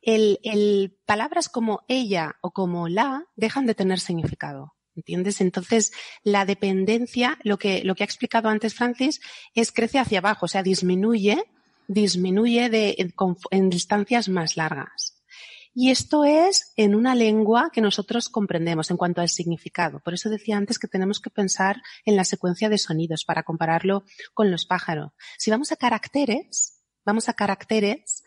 [0.06, 4.74] el, el palabras como ella o como la dejan de tener significado.
[4.96, 5.42] ¿Entiendes?
[5.42, 5.92] Entonces,
[6.24, 9.20] la dependencia, lo que, lo que ha explicado antes Francis,
[9.54, 11.44] es crece hacia abajo, o sea, disminuye,
[11.90, 13.14] disminuye de, en,
[13.52, 15.22] en distancias más largas.
[15.74, 20.00] Y esto es en una lengua que nosotros comprendemos en cuanto al significado.
[20.00, 24.06] Por eso decía antes que tenemos que pensar en la secuencia de sonidos para compararlo
[24.34, 25.12] con los pájaros.
[25.38, 28.24] Si vamos a caracteres, vamos a caracteres,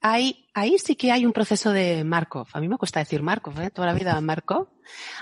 [0.00, 2.48] hay, ahí sí que hay un proceso de Markov.
[2.52, 3.70] A mí me cuesta decir Markov, ¿eh?
[3.70, 4.68] toda la vida Markov.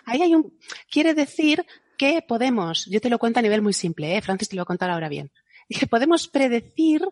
[0.04, 0.56] Ahí hay un,
[0.90, 1.66] quiere decir
[1.96, 4.22] que podemos, yo te lo cuento a nivel muy simple, ¿eh?
[4.22, 5.32] Francis te lo voy a contar ahora bien,
[5.68, 7.02] que podemos predecir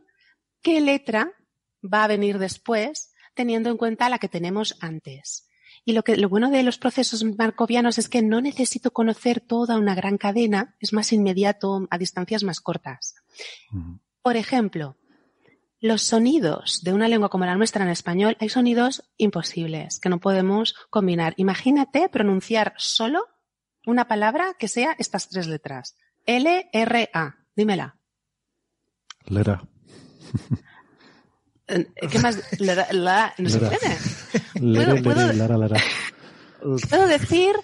[0.62, 1.32] qué letra
[1.82, 5.48] va a venir después teniendo en cuenta la que tenemos antes.
[5.84, 9.76] Y lo que, lo bueno de los procesos markovianos es que no necesito conocer toda
[9.76, 13.14] una gran cadena, es más inmediato a distancias más cortas.
[13.72, 14.00] Uh -huh.
[14.22, 14.96] Por ejemplo,
[15.86, 20.18] los sonidos de una lengua como la nuestra en español, hay sonidos imposibles que no
[20.18, 21.34] podemos combinar.
[21.36, 23.26] Imagínate pronunciar solo
[23.86, 25.96] una palabra que sea estas tres letras.
[26.26, 27.36] L, R, A.
[27.54, 27.96] Dímela.
[29.26, 29.62] Lera.
[31.66, 32.60] ¿Qué más?
[32.60, 33.78] La, la, no se puede.
[34.60, 35.80] Lere, ¿Puedo, lara, lara.
[36.60, 37.54] puedo decir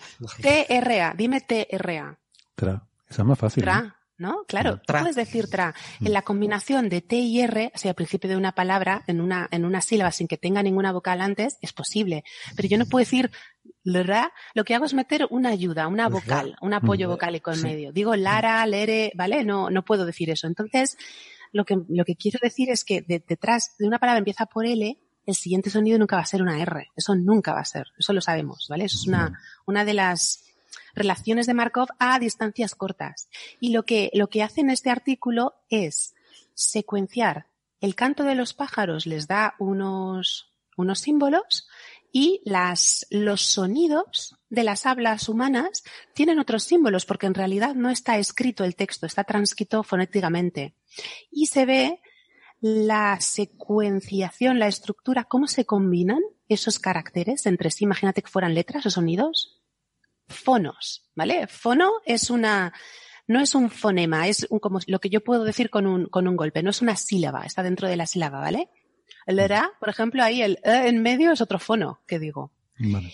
[0.41, 1.15] T-R-A.
[1.17, 2.19] Dime T-R-A.
[2.55, 2.87] Tra.
[3.09, 3.63] Esa es más fácil.
[3.65, 3.97] Tra.
[4.19, 4.45] ¿No?
[4.47, 5.01] Claro, tra.
[5.01, 5.75] puedes decir tra.
[6.01, 9.21] En la combinación de T y R, o sea, al principio de una palabra, en
[9.21, 12.25] una, en una sílaba sin que tenga ninguna vocal antes, es posible.
[12.57, 13.31] Pero yo no puedo decir
[13.85, 17.93] ra, lo que hago es meter una ayuda, una vocal, un apoyo vocálico en medio.
[17.93, 19.45] Digo lara, lere, ¿vale?
[19.45, 20.47] No, no puedo decir eso.
[20.47, 20.97] Entonces,
[21.53, 24.67] lo que, lo que quiero decir es que de, detrás de una palabra empieza por
[24.67, 26.89] L, el siguiente sonido nunca va a ser una R.
[26.97, 27.87] Eso nunca va a ser.
[27.99, 28.85] Eso lo sabemos, ¿vale?
[28.85, 30.45] Eso es una, una de las
[30.95, 33.29] relaciones de Markov a distancias cortas.
[33.61, 36.15] Y lo que, lo que hace en este artículo es
[36.55, 37.47] secuenciar.
[37.81, 41.69] El canto de los pájaros les da unos, unos símbolos
[42.13, 45.83] y las, los sonidos de las hablas humanas
[46.15, 50.75] tienen otros símbolos porque en realidad no está escrito el texto, está transcrito fonéticamente.
[51.31, 52.01] Y se ve
[52.61, 57.85] la secuenciación, la estructura, cómo se combinan esos caracteres entre sí.
[57.85, 59.62] Imagínate que fueran letras o sonidos.
[60.33, 61.47] Fonos, ¿vale?
[61.47, 62.73] Fono es una,
[63.27, 66.27] no es un fonema, es un, como lo que yo puedo decir con un, con
[66.27, 68.71] un golpe, no es una sílaba, está dentro de la sílaba, ¿vale?
[69.27, 72.53] El era, por ejemplo, ahí el e en medio es otro fono que digo.
[72.79, 73.13] Vale.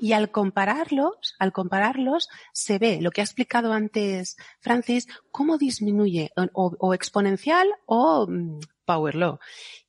[0.00, 6.32] Y al compararlos, al compararlos, se ve lo que ha explicado antes Francis, cómo disminuye
[6.54, 9.38] o, o exponencial o mm, power law.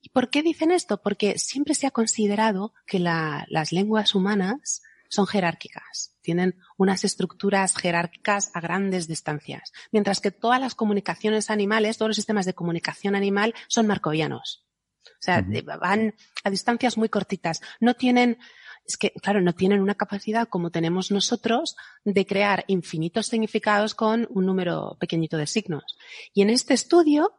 [0.01, 1.01] ¿Y por qué dicen esto?
[1.01, 7.75] Porque siempre se ha considerado que la, las lenguas humanas son jerárquicas, tienen unas estructuras
[7.75, 13.15] jerárquicas a grandes distancias, mientras que todas las comunicaciones animales, todos los sistemas de comunicación
[13.15, 14.65] animal son marcovianos.
[15.05, 15.45] O sea,
[15.79, 17.61] van a distancias muy cortitas.
[17.79, 18.37] No tienen,
[18.85, 24.27] es que, claro, no tienen una capacidad como tenemos nosotros de crear infinitos significados con
[24.31, 25.97] un número pequeñito de signos.
[26.33, 27.33] Y en este estudio,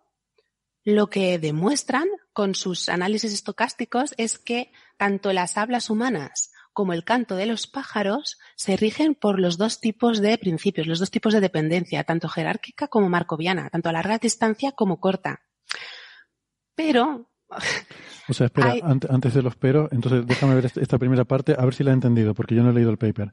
[0.84, 7.04] lo que demuestran con sus análisis estocásticos es que tanto las hablas humanas como el
[7.04, 11.32] canto de los pájaros se rigen por los dos tipos de principios, los dos tipos
[11.32, 15.40] de dependencia, tanto jerárquica como marcoviana, tanto a larga distancia como corta.
[16.74, 17.28] Pero
[18.28, 21.74] o sea, espera, antes de los pero, entonces déjame ver esta primera parte, a ver
[21.74, 23.32] si la he entendido, porque yo no he leído el paper.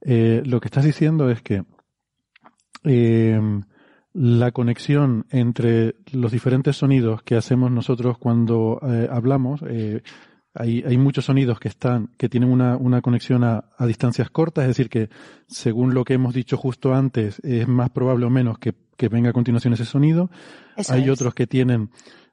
[0.00, 1.64] Eh, lo que estás diciendo es que
[2.84, 3.40] eh,
[4.12, 10.02] la conexión entre los diferentes sonidos que hacemos nosotros cuando eh, hablamos, eh,
[10.54, 14.62] hay, hay, muchos sonidos que están, que tienen una, una conexión a, a, distancias cortas,
[14.62, 15.08] es decir, que
[15.46, 19.30] según lo que hemos dicho justo antes, es más probable o menos que, que venga
[19.30, 20.30] a continuación ese sonido.
[20.76, 21.10] Eso hay es.
[21.10, 21.90] otros que tienen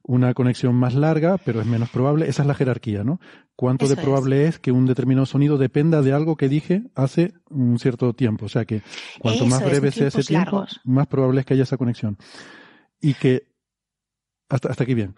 [0.08, 2.28] una conexión más larga, pero es menos probable.
[2.28, 3.20] Esa es la jerarquía, ¿no?
[3.56, 4.56] ¿Cuánto Eso de probable es.
[4.56, 4.60] es.
[4.60, 8.46] que un determinado sonido dependa de algo que dije hace un cierto tiempo?
[8.46, 8.82] O sea que
[9.20, 12.18] cuanto Eso más breve sea ese tiempo, más probable es que haya esa conexión.
[13.02, 13.48] Y que
[14.50, 15.14] hasta, hasta aquí bien.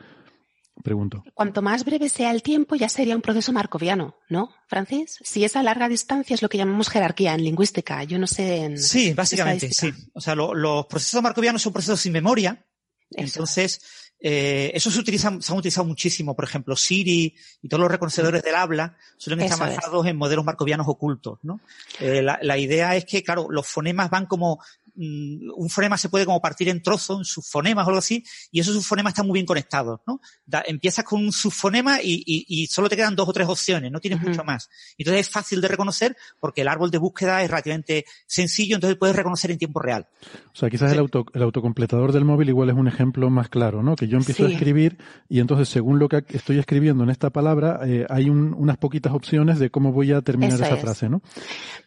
[0.84, 1.24] Pregunto.
[1.34, 5.18] Cuanto más breve sea el tiempo, ya sería un proceso marcoviano, ¿no, Francis?
[5.24, 8.04] Si es a larga distancia es lo que llamamos jerarquía en lingüística.
[8.06, 8.78] Yo no sé en.
[8.78, 9.92] Sí, básicamente, sí.
[10.14, 12.66] O sea, lo- los procesos marcovianos son procesos sin memoria.
[13.12, 13.22] Eso.
[13.24, 13.82] Entonces,
[14.22, 16.36] eh, eso se utiliza, se han utilizado muchísimo.
[16.36, 19.78] Por ejemplo, Siri y todos los reconocedores del habla suelen estar es.
[19.78, 21.60] basados en modelos marcovianos ocultos, ¿no?
[22.00, 24.62] Eh, la, la idea es que, claro, los fonemas van como,
[25.00, 28.74] un fonema se puede como partir en trozos, en subfonemas o algo así, y esos
[28.76, 30.20] subfonemas están muy bien conectados, ¿no?
[30.46, 33.92] Da- empiezas con un subfonema y, y, y solo te quedan dos o tres opciones,
[33.92, 34.70] no tienes mucho más.
[34.98, 39.16] Entonces es fácil de reconocer porque el árbol de búsqueda es relativamente sencillo, entonces puedes
[39.16, 40.08] reconocer en tiempo real.
[40.54, 40.96] O sea, quizás Sí.
[40.96, 43.96] el, auto, el autocompletador del móvil igual es un ejemplo más claro, ¿no?
[43.96, 44.98] Que yo empiezo a escribir
[45.30, 49.14] y entonces según lo que estoy escribiendo en esta palabra, eh, hay un- unas poquitas
[49.14, 50.82] opciones de cómo voy a terminar Eso esa es.
[50.82, 51.22] frase, ¿no?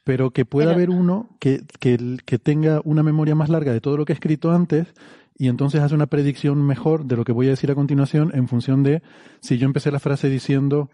[0.05, 3.81] Pero que pueda Pero- haber uno que, que, que tenga una memoria más larga de
[3.81, 4.89] todo lo que he escrito antes
[5.37, 8.49] y entonces hace una predicción mejor de lo que voy a decir a continuación en
[8.49, 9.03] función de
[9.41, 10.91] si yo empecé la frase diciendo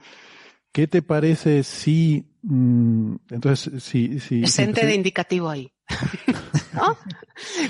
[0.73, 5.73] ¿qué te parece si mm, entonces si si, Presente de indicativo ahí.
[6.75, 6.97] ¿No?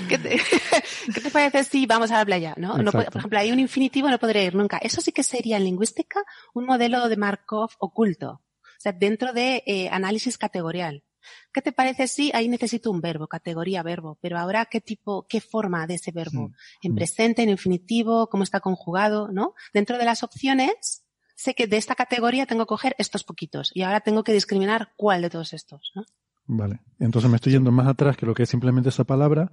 [0.07, 0.41] ¿Qué te,
[1.13, 2.53] qué te parece si vamos a la playa?
[2.57, 2.77] ¿no?
[2.77, 4.77] No por ejemplo, hay un infinitivo, no podré ir nunca.
[4.77, 6.21] Eso sí que sería en lingüística
[6.53, 8.41] un modelo de Markov oculto.
[8.63, 11.03] O sea, dentro de eh, análisis categorial.
[11.53, 14.17] ¿Qué te parece si ahí necesito un verbo, categoría verbo?
[14.21, 16.51] Pero ahora, ¿qué tipo, qué forma de ese verbo?
[16.81, 16.95] En Mm.
[16.95, 19.53] presente, en infinitivo, cómo está conjugado, ¿no?
[19.73, 21.03] Dentro de las opciones,
[21.35, 24.93] sé que de esta categoría tengo que coger estos poquitos y ahora tengo que discriminar
[24.97, 26.05] cuál de todos estos, ¿no?
[26.45, 26.79] Vale.
[26.99, 29.51] Entonces me estoy yendo más atrás que lo que es simplemente esa palabra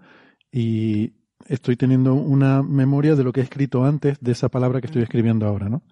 [0.50, 1.12] y
[1.46, 5.02] estoy teniendo una memoria de lo que he escrito antes de esa palabra que estoy
[5.02, 5.82] escribiendo ahora, ¿no?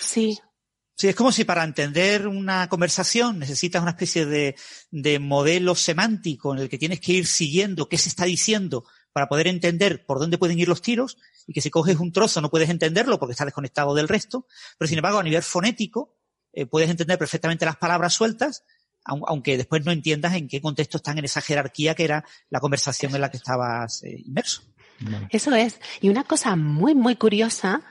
[0.00, 0.38] Sí,
[0.96, 4.54] Sí, es como si para entender una conversación necesitas una especie de,
[4.92, 9.28] de modelo semántico en el que tienes que ir siguiendo qué se está diciendo para
[9.28, 11.16] poder entender por dónde pueden ir los tiros
[11.46, 14.46] y que si coges un trozo no puedes entenderlo porque está desconectado del resto,
[14.78, 16.16] pero sin embargo a nivel fonético
[16.52, 18.62] eh, puedes entender perfectamente las palabras sueltas
[19.04, 22.60] aun- aunque después no entiendas en qué contexto están en esa jerarquía que era la
[22.60, 24.62] conversación en la que estabas eh, inmerso.
[25.30, 25.80] Eso es.
[26.00, 27.82] Y una cosa muy, muy curiosa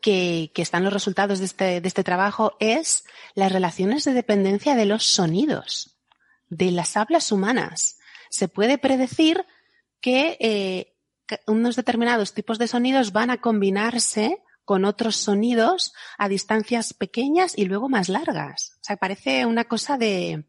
[0.00, 3.04] que, están los resultados de este, de este trabajo es
[3.34, 5.98] las relaciones de dependencia de los sonidos,
[6.48, 7.98] de las hablas humanas.
[8.30, 9.44] Se puede predecir
[10.00, 10.98] que eh,
[11.28, 17.56] que unos determinados tipos de sonidos van a combinarse con otros sonidos a distancias pequeñas
[17.56, 18.72] y luego más largas.
[18.80, 20.46] O sea, parece una cosa de,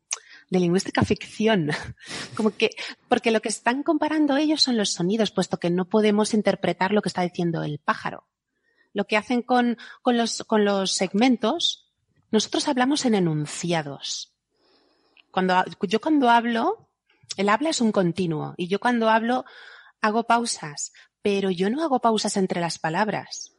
[0.50, 1.72] de lingüística ficción.
[2.36, 2.72] Como que,
[3.08, 7.02] porque lo que están comparando ellos son los sonidos, puesto que no podemos interpretar lo
[7.02, 8.26] que está diciendo el pájaro.
[8.94, 11.90] Lo que hacen con, con los, con los segmentos,
[12.32, 14.36] nosotros hablamos en enunciados.
[15.32, 16.90] Cuando, yo cuando hablo,
[17.38, 19.46] el habla es un continuo y yo cuando hablo
[20.02, 20.92] hago pausas,
[21.22, 23.54] pero yo no hago pausas entre las palabras.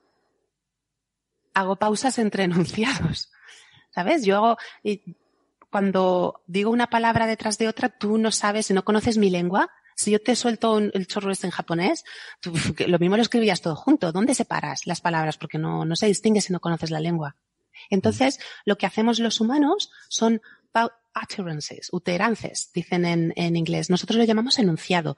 [1.54, 3.30] Hago pausas entre enunciados.
[3.92, 4.24] ¿Sabes?
[4.24, 4.58] Yo hago,
[5.70, 9.70] cuando digo una palabra detrás de otra, tú no sabes, no conoces mi lengua,
[10.00, 12.04] si yo te suelto el chorro este en japonés,
[12.40, 12.52] tú,
[12.86, 14.12] lo mismo lo escribías todo junto.
[14.12, 15.36] ¿Dónde separas las palabras?
[15.36, 17.36] Porque no, no se distingue si no conoces la lengua.
[17.88, 20.42] Entonces, lo que hacemos los humanos son
[21.22, 23.90] utterances, uterances, dicen en, en inglés.
[23.90, 25.16] Nosotros lo llamamos enunciado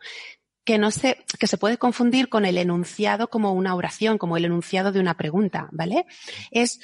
[0.64, 4.44] que no se, que se puede confundir con el enunciado como una oración, como el
[4.44, 6.06] enunciado de una pregunta, ¿vale?
[6.50, 6.80] Es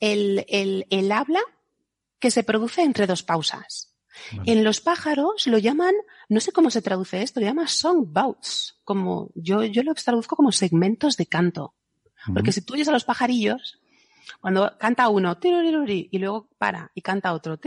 [0.00, 1.40] el, el, el habla
[2.18, 3.89] que se produce entre dos pausas.
[4.46, 5.94] En los pájaros lo llaman,
[6.28, 10.52] no sé cómo se traduce esto, lo llaman songbouts, como yo, yo lo traduzco como
[10.52, 11.74] segmentos de canto.
[12.32, 13.80] Porque si tú oyes a los pajarillos,
[14.40, 17.58] cuando canta uno, y luego para y canta otro,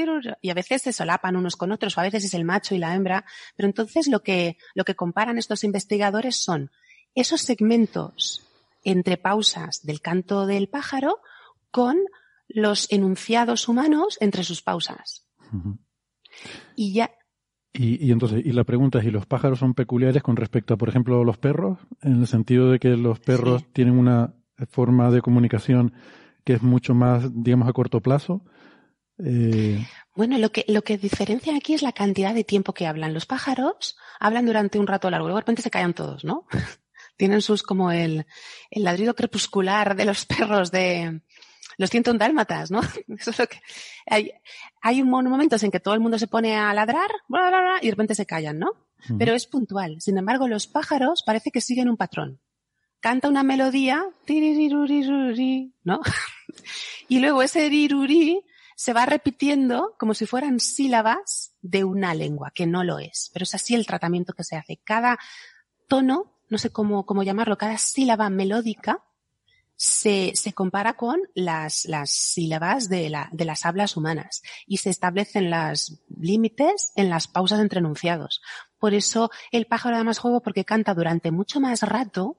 [0.41, 2.77] y a veces se solapan unos con otros, o a veces es el macho y
[2.77, 3.25] la hembra,
[3.55, 6.71] pero entonces lo que, lo que comparan estos investigadores son
[7.15, 8.45] esos segmentos
[8.83, 11.21] entre pausas del canto del pájaro
[11.71, 11.97] con
[12.47, 15.25] los enunciados humanos entre sus pausas.
[16.75, 17.11] Y ya.
[17.73, 20.77] Y, y, entonces, y la pregunta es, ¿y los pájaros son peculiares con respecto a,
[20.77, 21.79] por ejemplo, los perros?
[22.01, 24.35] En el sentido de que los perros tienen una
[24.69, 25.93] forma de comunicación
[26.43, 28.43] que es mucho más, digamos, a corto plazo.
[29.23, 29.85] Eh...
[30.15, 33.13] Bueno, lo que, lo que diferencia aquí es la cantidad de tiempo que hablan.
[33.13, 36.45] Los pájaros hablan durante un rato largo, luego de repente se callan todos, ¿no?
[37.17, 38.25] Tienen sus como el,
[38.71, 41.21] el ladrido crepuscular de los perros de
[41.77, 42.81] los ciento dálmatas, ¿no?
[43.17, 43.61] Eso es lo que,
[44.05, 44.31] hay,
[44.81, 47.09] hay momentos en que todo el mundo se pone a ladrar
[47.81, 48.71] y de repente se callan, ¿no?
[49.19, 49.99] Pero es puntual.
[49.99, 52.39] Sin embargo, los pájaros parece que siguen un patrón
[53.03, 54.05] canta una melodía,
[55.83, 55.99] ¿no?
[57.09, 58.45] y luego ese riruri
[58.77, 63.29] se va repitiendo como si fueran sílabas de una lengua, que no lo es.
[63.33, 64.77] Pero es así el tratamiento que se hace.
[64.85, 65.19] Cada
[65.89, 69.03] tono, no sé cómo, cómo llamarlo, cada sílaba melódica
[69.83, 74.89] se, se compara con las, las sílabas de, la, de las hablas humanas y se
[74.89, 78.41] establecen los límites en las pausas entre enunciados.
[78.79, 82.37] Por eso el pájaro da más juego porque canta durante mucho más rato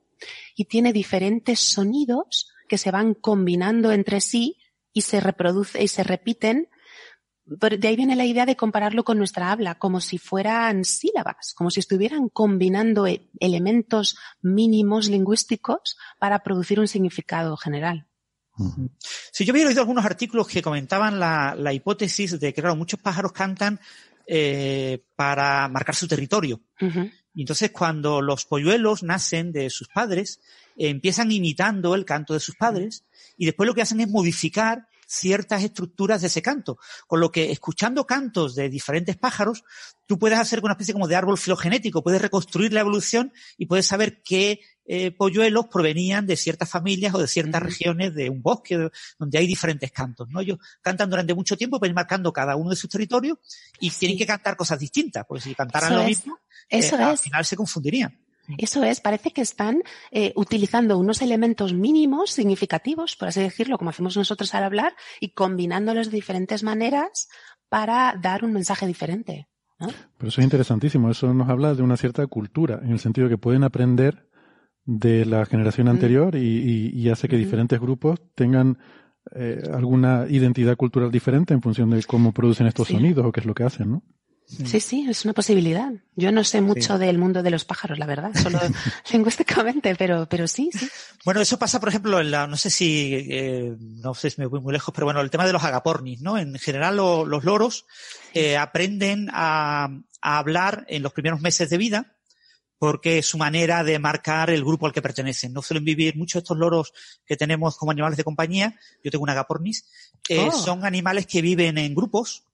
[0.56, 4.56] y tiene diferentes sonidos que se van combinando entre sí
[4.94, 6.70] y se reproduce y se repiten.
[7.46, 11.70] De ahí viene la idea de compararlo con nuestra habla, como si fueran sílabas, como
[11.70, 18.08] si estuvieran combinando e-, elementos mínimos lingüísticos para producir un significado general.
[19.32, 23.32] Si yo había oído algunos artículos que comentaban la, hipótesis de que, claro, muchos pájaros
[23.32, 23.80] cantan
[24.26, 26.62] eh, para marcar su territorio.
[27.34, 30.40] Y entonces cuando los polluelos nacen de sus padres,
[30.76, 33.04] empiezan imitando el canto de sus padres
[33.36, 36.78] y después lo que hacen es modificar ciertas estructuras de ese canto.
[37.06, 39.64] Con lo que escuchando cantos de diferentes pájaros,
[40.06, 43.86] tú puedes hacer una especie como de árbol filogenético, puedes reconstruir la evolución y puedes
[43.86, 48.90] saber qué eh, polluelos provenían de ciertas familias o de ciertas regiones de un bosque
[49.18, 50.28] donde hay diferentes cantos.
[50.28, 50.40] ¿no?
[50.40, 53.38] Ellos cantan durante mucho tiempo, pues marcando cada uno de sus territorios
[53.80, 57.44] y tienen que cantar cosas distintas, porque si cantaran lo mismo, Eso eh, al final
[57.44, 58.23] se confundirían.
[58.58, 63.90] Eso es, parece que están eh, utilizando unos elementos mínimos significativos, por así decirlo, como
[63.90, 67.28] hacemos nosotros al hablar, y combinándolos de diferentes maneras
[67.68, 69.48] para dar un mensaje diferente.
[69.78, 73.34] Pero eso es interesantísimo, eso nos habla de una cierta cultura, en el sentido de
[73.34, 74.28] que pueden aprender
[74.84, 78.78] de la generación anterior y, hace que diferentes grupos tengan
[79.34, 83.46] eh, alguna identidad cultural diferente en función de cómo producen estos sonidos o qué es
[83.46, 84.02] lo que hacen, ¿no?
[84.46, 85.90] Sí, sí, es una posibilidad.
[86.16, 88.60] Yo no sé mucho del mundo de los pájaros, la verdad, solo
[89.12, 90.88] lingüísticamente, pero, pero sí, sí.
[91.24, 94.46] Bueno, eso pasa, por ejemplo, en la, no sé si, eh, no sé si me
[94.46, 96.38] voy muy lejos, pero bueno, el tema de los agapornis, ¿no?
[96.38, 97.86] En general, los loros
[98.34, 99.88] eh, aprenden a,
[100.20, 102.14] a hablar en los primeros meses de vida,
[102.78, 105.54] porque es su manera de marcar el grupo al que pertenecen.
[105.54, 106.92] No suelen vivir muchos estos loros
[107.24, 108.78] que tenemos como animales de compañía.
[109.02, 109.86] Yo tengo una agapornis.
[110.28, 110.52] Eh, oh.
[110.52, 112.44] Son animales que viven en grupos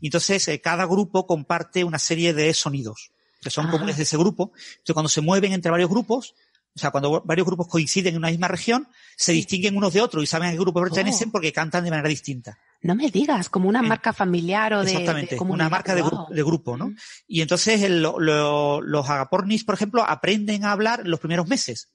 [0.00, 4.16] y entonces eh, cada grupo comparte una serie de sonidos que son comunes de ese
[4.16, 4.52] grupo.
[4.54, 6.34] Entonces cuando se mueven entre varios grupos,
[6.74, 10.22] o sea, cuando varios grupos coinciden en una misma región, se distinguen unos de otros
[10.22, 11.32] y saben a qué grupo pertenecen oh.
[11.32, 12.58] porque cantan de manera distinta.
[12.82, 14.92] No me digas, como una marca familiar o de.
[14.92, 16.94] Exactamente, como una marca de, de, grupo, ¿no?
[17.26, 21.90] Y entonces el, los agapornis, por ejemplo, aprenden a hablar los primeros meses.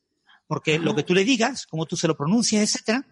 [0.46, 3.08] porque lo que tú le digas, cómo tú se lo pronuncias, etcétera,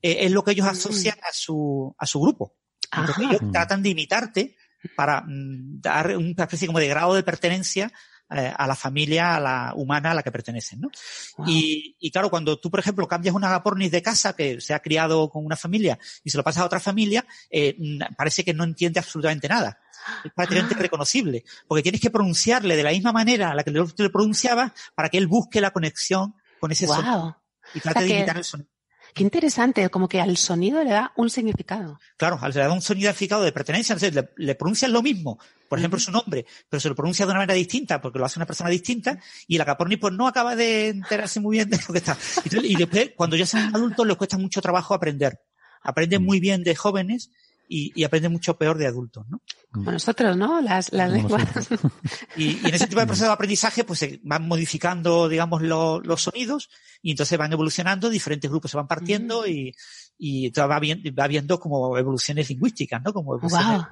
[0.00, 2.54] eh, es lo que ellos asocian a su, a su grupo.
[2.92, 3.34] Entonces Ajá.
[3.36, 4.56] ellos tratan de imitarte
[4.96, 7.92] para mm, dar una especie como de grado de pertenencia
[8.30, 10.90] eh, a la familia, a la humana a la que pertenecen, ¿no?
[11.38, 11.46] Wow.
[11.48, 14.80] Y, y claro, cuando tú, por ejemplo, cambias una agapornis de casa que se ha
[14.80, 18.52] criado con una familia y se lo pasas a otra familia, eh, mm, parece que
[18.52, 19.78] no entiende absolutamente nada.
[20.24, 20.78] Es prácticamente Ah.
[20.82, 21.42] reconocible.
[21.66, 25.08] Porque tienes que pronunciarle de la misma manera a la que tú le pronunciabas para
[25.08, 27.34] que él busque la conexión con ese sonido Wow.
[27.74, 28.70] y trate O sea de que- imitar el sonido.
[29.14, 31.98] Qué interesante, como que al sonido le da un significado.
[32.16, 35.78] Claro, le da un sonido identificado de pertenencia, entonces le, le pronuncian lo mismo, por
[35.78, 38.46] ejemplo, su nombre, pero se lo pronuncia de una manera distinta porque lo hace una
[38.46, 41.98] persona distinta y la Caporni pues no acaba de enterarse muy bien de lo que
[41.98, 42.16] está.
[42.44, 45.40] Entonces, y después, cuando ya son adultos, les cuesta mucho trabajo aprender.
[45.82, 47.30] Aprenden muy bien de jóvenes
[47.68, 49.42] y, y aprenden mucho peor de adultos, ¿no?
[49.70, 50.60] Como nosotros, ¿no?
[50.62, 51.42] Las, las lenguas.
[52.36, 56.00] Y, y en ese tipo de proceso de aprendizaje, pues se van modificando, digamos, lo-
[56.00, 56.70] los sonidos
[57.02, 59.74] y entonces van evolucionando, diferentes grupos se van partiendo y,
[60.16, 63.12] y entonces va, bien- va viendo como evoluciones lingüísticas, ¿no?
[63.12, 63.86] Como evoluciones Wow.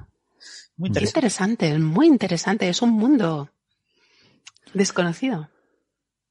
[0.77, 1.09] muy Qué interesantes.
[1.11, 2.69] interesante, muy interesante.
[2.69, 3.51] Es un mundo
[4.74, 5.51] desconocido.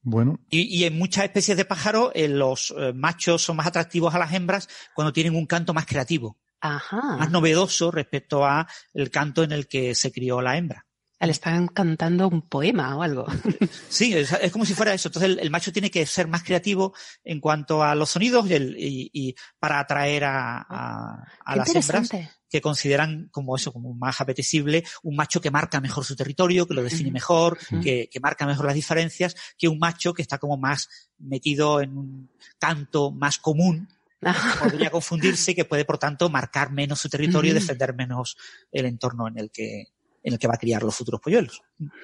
[0.02, 4.14] Bueno, Y, y en muchas especies de pájaros, eh, los eh, machos son más atractivos
[4.14, 7.16] a las hembras cuando tienen un canto más creativo, Ajá.
[7.18, 10.84] más novedoso respecto a el canto en el que se crió la hembra.
[11.18, 13.24] Le están cantando un poema o algo.
[13.88, 15.08] Sí, es, es como si fuera eso.
[15.08, 16.92] Entonces el, el macho tiene que ser más creativo
[17.24, 21.74] en cuanto a los sonidos y, el- y- y para atraer a, a- a las
[21.74, 22.10] hembras
[22.50, 26.74] que consideran como eso, como más apetecible, un macho que marca mejor su territorio, que
[26.74, 27.14] lo define Ujú.
[27.14, 27.80] mejor, Ujú.
[27.80, 30.88] que, que marca mejor las diferencias, que un macho que está como más
[31.18, 33.88] metido en un canto más común,
[34.20, 38.36] podría confundirse y que puede, por tanto, marcar menos su territorio y defender menos
[38.72, 39.84] el entorno en el que,
[40.22, 41.62] en el que va a criar los futuros polluelos.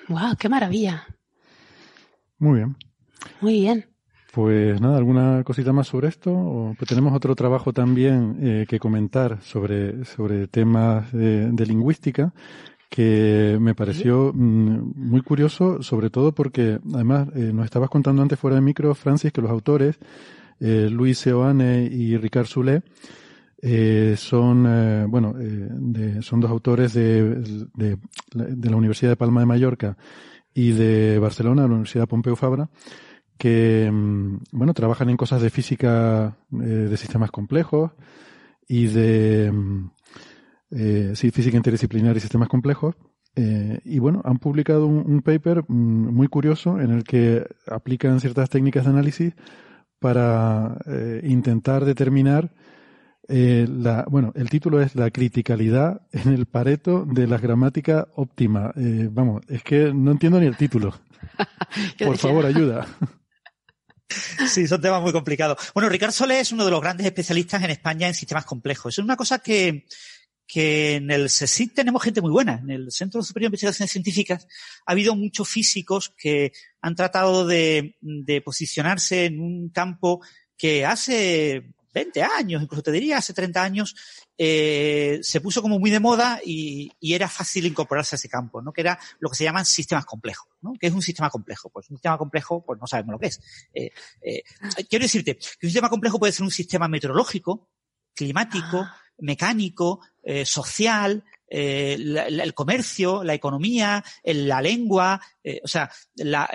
[0.09, 1.07] Wow, qué maravilla.
[2.39, 2.77] muy bien.
[3.41, 3.87] Muy bien.
[4.33, 6.33] Pues nada, ¿alguna cosita más sobre esto?
[6.33, 12.33] O, pues tenemos otro trabajo también eh, que comentar sobre, sobre temas de, de lingüística
[12.93, 18.39] que me pareció mm, muy curioso, sobre todo porque además eh, nos estabas contando antes
[18.39, 19.99] fuera de micro, Francis, que los autores,
[20.65, 22.83] eh, Luis Seoane y Ricard Soulé,
[23.61, 25.35] eh, son, eh, bueno,
[26.21, 29.97] son dos autores de, de, la Universidad de Palma de Mallorca
[30.55, 32.71] y de Barcelona, la Universidad Pompeu Fabra,
[33.37, 37.91] que, mm, bueno, trabajan en cosas de física de sistemas complejos
[38.69, 42.95] y de, mm, física interdisciplinar y sistemas complejos.
[43.35, 48.49] Y bueno, han publicado un, un paper mm, muy curioso en el que aplican ciertas
[48.49, 49.35] técnicas de análisis
[50.03, 52.51] para eh, intentar determinar
[53.29, 58.73] eh, la, bueno, el título es La criticalidad en el pareto de la gramática óptima.
[58.77, 61.01] Eh, vamos, es que no entiendo ni el título.
[62.05, 62.87] Por favor, ayuda.
[64.47, 65.57] Sí, son temas muy complicados.
[65.73, 68.93] Bueno, Ricardo Solé es uno de los grandes especialistas en España en sistemas complejos.
[68.93, 69.87] Es una cosa que,
[70.47, 72.61] que en el CSIC tenemos gente muy buena.
[72.63, 74.47] En el Centro Superior de Investigaciones Científicas
[74.87, 80.21] ha habido muchos físicos que han tratado de, de posicionarse en un campo
[80.57, 83.95] que hace 20 años, incluso te diría hace 30 años,
[84.39, 88.63] eh, se puso como muy de moda y, y era fácil incorporarse a ese campo,
[88.63, 88.73] ¿no?
[88.73, 90.73] Que era lo que se llaman sistemas complejos, ¿no?
[90.79, 91.71] ¿Qué es un sistema complejo?
[91.71, 93.41] Pues un sistema complejo, pues no sabemos lo que es.
[93.75, 93.91] Eh,
[94.23, 94.43] eh,
[94.89, 97.69] quiero decirte que un sistema complejo puede ser un sistema meteorológico,
[98.15, 99.02] climático, Ah.
[99.23, 105.69] Mecánico, eh, social, eh, la- la- el comercio, la economía, el- la lengua, eh, o
[105.69, 106.49] sea, la,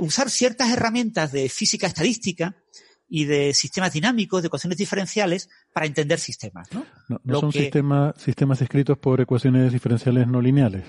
[0.00, 2.54] usar ciertas herramientas de física estadística
[3.08, 6.84] y de sistemas dinámicos, de ecuaciones diferenciales para entender sistemas, ¿no?
[7.08, 10.84] No, no Lo son que- sistemas, sistemas escritos por ecuaciones diferenciales no lineales.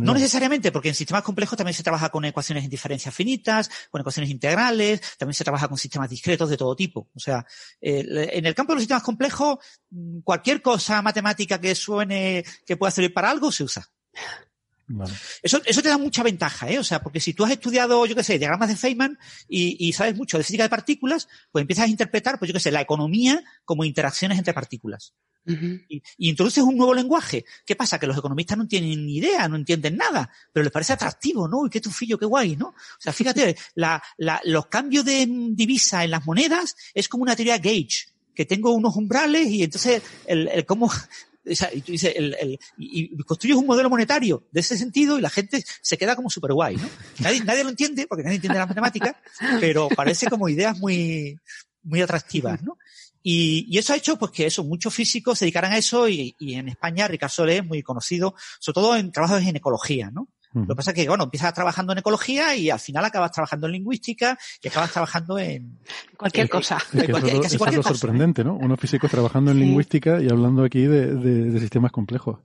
[0.00, 4.00] No necesariamente, porque en sistemas complejos también se trabaja con ecuaciones en diferencias finitas, con
[4.00, 7.08] ecuaciones integrales, también se trabaja con sistemas discretos de todo tipo.
[7.14, 7.44] O sea,
[7.80, 9.58] eh, en el campo de los sistemas complejos,
[9.90, 13.84] mm, cualquier cosa matemática que suene que pueda servir para algo se usa.
[14.88, 15.12] Vale.
[15.42, 16.78] Eso, eso te da mucha ventaja, ¿eh?
[16.78, 19.18] O sea, porque si tú has estudiado, yo qué sé, diagramas de Feynman
[19.48, 22.60] y, y sabes mucho de física de partículas, pues empiezas a interpretar, pues yo qué
[22.60, 25.14] sé, la economía como interacciones entre partículas.
[25.44, 27.44] Y, y introduces un nuevo lenguaje.
[27.66, 27.98] ¿Qué pasa?
[27.98, 31.66] Que los economistas no tienen ni idea, no entienden nada, pero les parece atractivo, ¿no?
[31.66, 32.68] Y qué tufillo, qué guay, ¿no?
[32.68, 37.34] O sea, fíjate, la, la, los cambios de divisa en las monedas es como una
[37.34, 40.90] teoría gauge, que tengo unos umbrales y entonces el, el cómo,
[41.44, 45.30] y tú dices, el, el, y, construyes un modelo monetario de ese sentido y la
[45.30, 46.88] gente se queda como súper guay, ¿no?
[47.18, 49.16] Nadie, nadie lo entiende porque nadie entiende las matemáticas,
[49.60, 51.36] pero parece como ideas muy,
[51.82, 52.78] muy atractivas, ¿no?
[53.22, 56.34] Y, y eso ha hecho pues que eso, muchos físicos se dedicaran a eso y,
[56.38, 60.28] y en España Ricardo Solé es muy conocido, sobre todo en trabajos en ecología, ¿no?
[60.54, 63.66] Lo que pasa es que, bueno, empiezas trabajando en ecología y al final acabas trabajando
[63.66, 65.78] en lingüística y acabas trabajando en...
[66.16, 66.78] Cualquier cosa.
[66.92, 67.12] Es que
[67.46, 68.56] eso, es lo sorprendente, ¿no?
[68.56, 72.40] Unos físicos trabajando en lingüística y hablando aquí de, de, de sistemas complejos.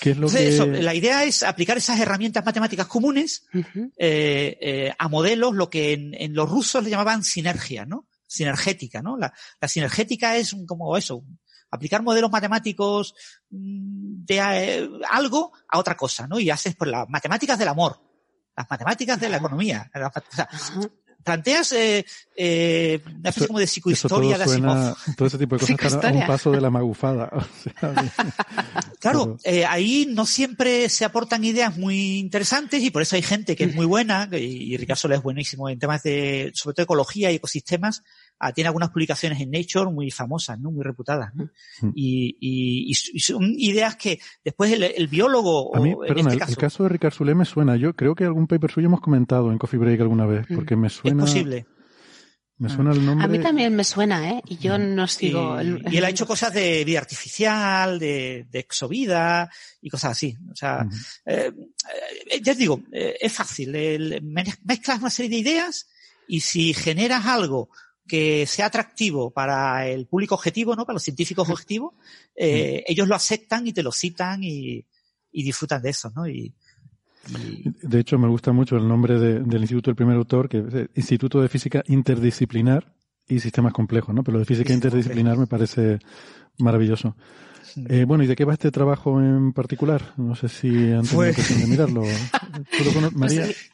[0.00, 0.54] ¿Qué es lo Entonces, que...
[0.54, 3.90] eso, la idea es aplicar esas herramientas matemáticas comunes Uh -huh.
[3.96, 8.08] eh, eh, a modelos, lo que en, en, los rusos le llamaban sinergia, ¿no?
[8.26, 9.16] Sinergética, ¿no?
[9.16, 11.22] La, la sinergética es un, como eso,
[11.70, 13.14] aplicar modelos matemáticos
[13.50, 16.38] mm, de eh, algo a otra cosa, ¿no?
[16.38, 18.00] Y haces pues las matemáticas del amor,
[18.56, 19.90] las matemáticas de la economía.
[19.94, 20.48] Las, o sea,
[21.22, 22.04] planteas eh,
[22.36, 24.46] eh, una especie como de psicohistoria de
[25.16, 27.30] Todo ese tipo de cosas están a un paso de la magufada.
[27.40, 28.12] O sea,
[29.00, 33.56] claro, eh, ahí no siempre se aportan ideas muy interesantes y por eso hay gente
[33.56, 37.30] que es muy buena, y, y Ricardo es buenísimo en temas de, sobre todo ecología
[37.30, 38.02] y ecosistemas,
[38.54, 40.70] tiene algunas publicaciones en Nature muy famosas, ¿no?
[40.70, 41.44] Muy reputadas, ¿no?
[41.82, 41.92] Mm.
[41.94, 45.76] Y, y, y, son ideas que después el, el biólogo...
[45.76, 47.76] A mí, o, perdona, este el, caso, el, caso de Ricardo Soler me suena.
[47.76, 50.88] Yo creo que algún paper suyo hemos comentado en Coffee Break alguna vez, porque me
[50.88, 51.24] suena...
[51.24, 51.66] Es posible.
[52.60, 53.24] Me suena el nombre.
[53.24, 54.42] A mí también me suena, ¿eh?
[54.46, 55.56] Y yo no sigo.
[55.56, 55.84] Y, el...
[55.90, 59.48] y él ha hecho cosas de vida artificial, de, de exovida
[59.80, 60.36] y cosas así.
[60.52, 61.22] O sea, uh -huh.
[61.24, 61.52] eh,
[62.30, 63.74] eh, ya te digo, eh, es fácil.
[63.74, 65.88] El, mezclas una serie de ideas
[66.28, 67.70] y si generas algo
[68.10, 70.84] que sea atractivo para el público objetivo, ¿no?
[70.84, 71.94] Para los científicos objetivos,
[72.34, 74.84] eh, ellos lo aceptan y te lo citan y,
[75.30, 76.26] y disfrutan de eso, ¿no?
[76.26, 76.52] Y,
[77.82, 80.88] de hecho, me gusta mucho el nombre de, del instituto del primer autor, que es
[80.96, 82.92] Instituto de Física Interdisciplinar
[83.28, 84.24] y Sistemas Complejos, ¿no?
[84.24, 86.00] Pero lo de física interdisciplinar me parece
[86.58, 87.14] maravilloso.
[87.62, 87.84] Sí.
[87.88, 90.14] Eh, bueno, ¿y de qué va este trabajo en particular?
[90.16, 91.60] No sé si han tenido pues...
[91.60, 92.02] de mirarlo.
[92.02, 93.44] ¿Tú lo María?
[93.44, 93.70] Pues,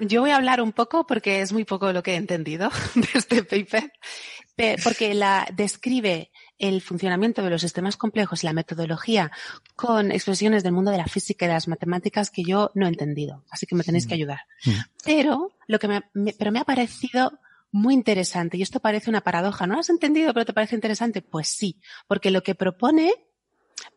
[0.00, 3.08] yo voy a hablar un poco porque es muy poco lo que he entendido de
[3.14, 3.92] este paper,
[4.82, 9.32] porque la describe el funcionamiento de los sistemas complejos y la metodología
[9.74, 12.88] con expresiones del mundo de la física y de las matemáticas que yo no he
[12.88, 13.44] entendido.
[13.50, 14.40] Así que me tenéis que ayudar.
[15.04, 17.38] Pero lo que me, me, pero me ha parecido
[17.72, 19.66] muy interesante y esto parece una paradoja.
[19.66, 21.22] ¿No has entendido pero te parece interesante?
[21.22, 23.12] Pues sí, porque lo que propone,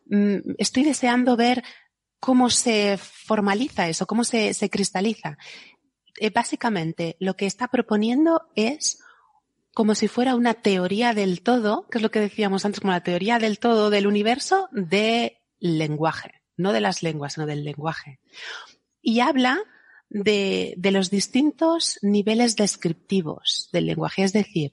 [0.06, 1.62] mmm, estoy deseando ver
[2.20, 5.38] cómo se formaliza eso, cómo se, cristaliza.
[6.20, 9.00] Eh, básicamente, lo que está proponiendo es
[9.74, 13.04] como si fuera una teoría del todo, que es lo que decíamos antes, como la
[13.04, 18.18] teoría del todo del universo del lenguaje, no de las lenguas, sino del lenguaje.
[19.00, 19.58] Y habla
[20.08, 24.72] de, de los distintos niveles descriptivos del lenguaje, es decir,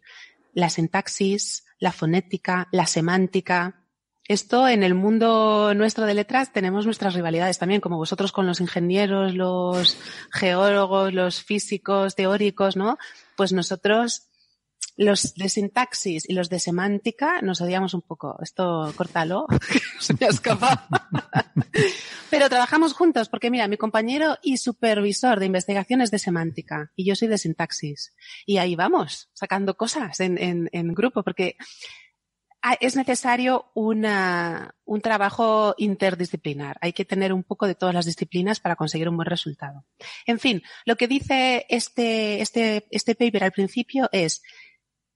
[0.54, 3.85] la sintaxis, la fonética, la semántica,
[4.28, 8.60] esto en el mundo nuestro de letras tenemos nuestras rivalidades también, como vosotros con los
[8.60, 9.98] ingenieros, los
[10.32, 12.98] geólogos, los físicos, teóricos, ¿no?
[13.38, 14.28] Pues nosotros,
[14.98, 18.38] los de sintaxis y los de semántica, nos odiamos un poco.
[18.42, 19.46] Esto, córtalo,
[20.00, 20.82] se me ha escapado.
[22.32, 27.16] Pero trabajamos juntos porque mira, mi compañero y supervisor de investigaciones de semántica y yo
[27.16, 28.16] soy de sintaxis.
[28.48, 31.58] Y ahí vamos, sacando cosas en, en, en grupo, porque
[32.74, 36.78] es necesario un trabajo interdisciplinar.
[36.82, 39.86] Hay que tener un poco de todas las disciplinas para conseguir un buen resultado.
[40.26, 44.42] En fin, lo que dice este, este, este paper al principio es,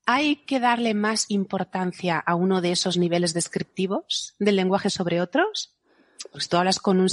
[0.05, 5.75] hay que darle más importancia a uno de esos niveles descriptivos del lenguaje sobre otros.
[6.31, 7.07] Pues tú hablas con un,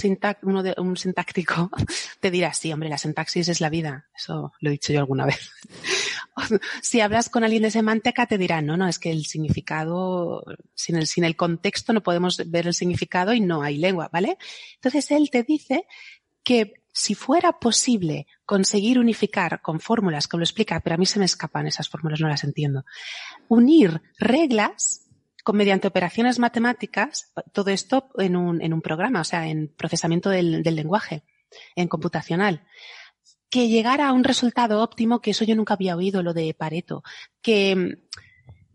[0.78, 1.70] un sintáctico,
[2.20, 4.08] te dirá, sí, hombre, la sintaxis es la vida.
[4.14, 5.50] Eso lo he dicho yo alguna vez
[6.82, 10.44] si hablas con alguien de semántica te dirán, no, no, es que el significado,
[10.74, 14.38] sin el, sin el contexto no podemos ver el significado y no hay lengua, ¿vale?
[14.74, 15.86] Entonces él te dice
[16.42, 21.18] que si fuera posible conseguir unificar con fórmulas, que lo explica, pero a mí se
[21.18, 22.84] me escapan esas fórmulas, no las entiendo,
[23.48, 25.06] unir reglas
[25.44, 30.30] con, mediante operaciones matemáticas, todo esto en un, en un programa, o sea, en procesamiento
[30.30, 31.22] del, del lenguaje,
[31.74, 32.66] en computacional
[33.50, 37.02] que llegara a un resultado óptimo, que eso yo nunca había oído, lo de Pareto,
[37.42, 37.98] que,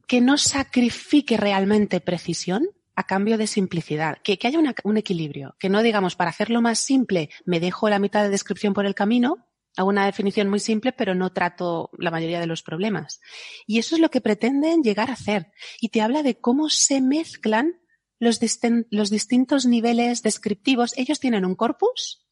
[0.07, 5.69] que no sacrifique realmente precisión a cambio de simplicidad, que, que haya un equilibrio, que
[5.69, 9.47] no digamos, para hacerlo más simple, me dejo la mitad de descripción por el camino,
[9.77, 13.21] hago una definición muy simple, pero no trato la mayoría de los problemas.
[13.65, 15.51] Y eso es lo que pretenden llegar a hacer.
[15.79, 17.79] Y te habla de cómo se mezclan
[18.19, 20.93] los distintos niveles descriptivos.
[20.97, 22.27] Ellos tienen un corpus,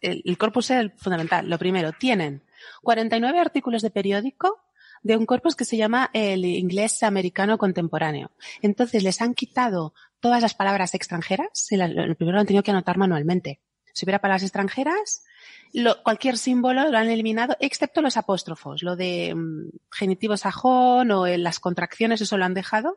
[0.00, 1.48] el, corpus es el fundamental.
[1.48, 2.42] Lo primero, tienen
[2.82, 4.60] 49 artículos de periódico
[5.02, 8.30] de un corpus que se llama el inglés americano contemporáneo.
[8.62, 11.66] Entonces les han quitado todas las palabras extranjeras.
[11.70, 13.60] El primero lo han tenido que anotar manualmente.
[13.92, 15.24] Si hubiera palabras extranjeras,
[15.72, 21.26] lo, cualquier símbolo lo han eliminado, excepto los apóstrofos, lo de um, genitivo sajón o
[21.26, 22.96] en las contracciones, eso lo han dejado.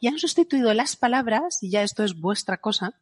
[0.00, 2.94] Y han sustituido las palabras, y ya esto es vuestra cosa,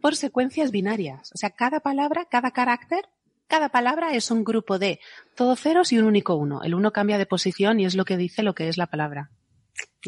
[0.00, 1.30] por secuencias binarias.
[1.34, 3.08] O sea, cada palabra, cada carácter,
[3.46, 5.00] cada palabra es un grupo de
[5.34, 6.62] todos ceros y un único uno.
[6.62, 9.30] El uno cambia de posición y es lo que dice lo que es la palabra.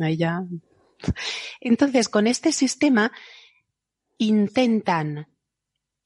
[0.00, 0.44] Ahí ya.
[1.60, 3.12] Entonces, con este sistema
[4.18, 5.28] intentan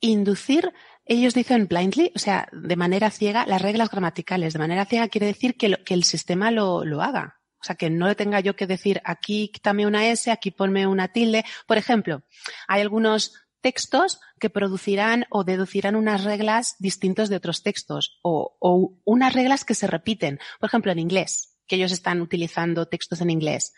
[0.01, 0.73] inducir,
[1.05, 4.53] ellos dicen blindly, o sea, de manera ciega, las reglas gramaticales.
[4.53, 7.41] De manera ciega quiere decir que, el sistema lo, lo haga.
[7.61, 10.87] O sea, que no le tenga yo que decir aquí quítame una S, aquí ponme
[10.87, 11.45] una tilde.
[11.67, 12.23] Por ejemplo,
[12.69, 18.57] hay algunos textos que producirán o deducirán unas reglas distintas de otros textos o,
[19.05, 20.39] unas reglas que se repiten.
[20.61, 23.75] Por ejemplo, en inglés, que ellos están utilizando textos en inglés.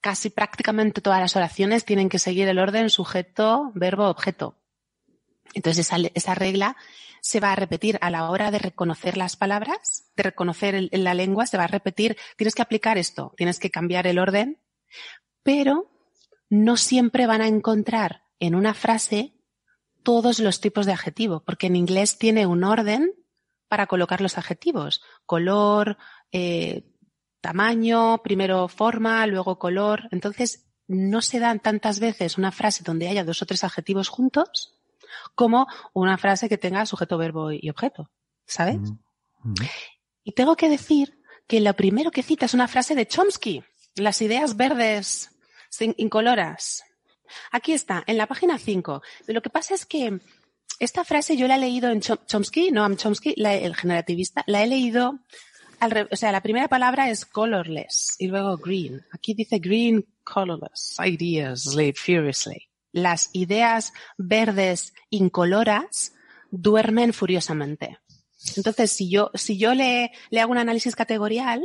[0.00, 4.58] Casi prácticamente todas las oraciones tienen que seguir el orden sujeto, verbo, objeto.
[5.54, 6.76] Entonces esa, esa regla
[7.20, 11.14] se va a repetir a la hora de reconocer las palabras, de reconocer el, la
[11.14, 14.58] lengua, se va a repetir, tienes que aplicar esto, tienes que cambiar el orden,
[15.44, 15.88] pero
[16.50, 19.34] no siempre van a encontrar en una frase
[20.02, 23.14] todos los tipos de adjetivo, porque en inglés tiene un orden
[23.68, 25.96] para colocar los adjetivos, color,
[26.32, 26.82] eh,
[27.40, 30.08] tamaño, primero forma, luego color.
[30.10, 34.74] Entonces, no se dan tantas veces una frase donde haya dos o tres adjetivos juntos
[35.36, 38.10] como una frase que tenga sujeto, verbo y objeto.
[38.44, 38.78] ¿Sabes?
[38.78, 39.70] Mm -hmm.
[40.24, 43.62] Y tengo que decir que lo primero que cita es una frase de Chomsky,
[43.94, 45.30] las ideas verdes
[45.96, 46.82] incoloras.
[47.50, 49.02] Aquí está, en la página 5.
[49.28, 50.20] Lo que pasa es que
[50.78, 55.20] esta frase yo la he leído en Chomsky, Noam Chomsky, el generativista, la he leído
[55.80, 59.04] al, o sea, la primera palabra es colorless y luego green.
[59.12, 62.68] Aquí dice green colorless ideas live furiously.
[62.92, 66.14] Las ideas verdes incoloras
[66.50, 67.98] duermen furiosamente.
[68.56, 71.64] Entonces, si yo, si yo le hago un análisis categorial,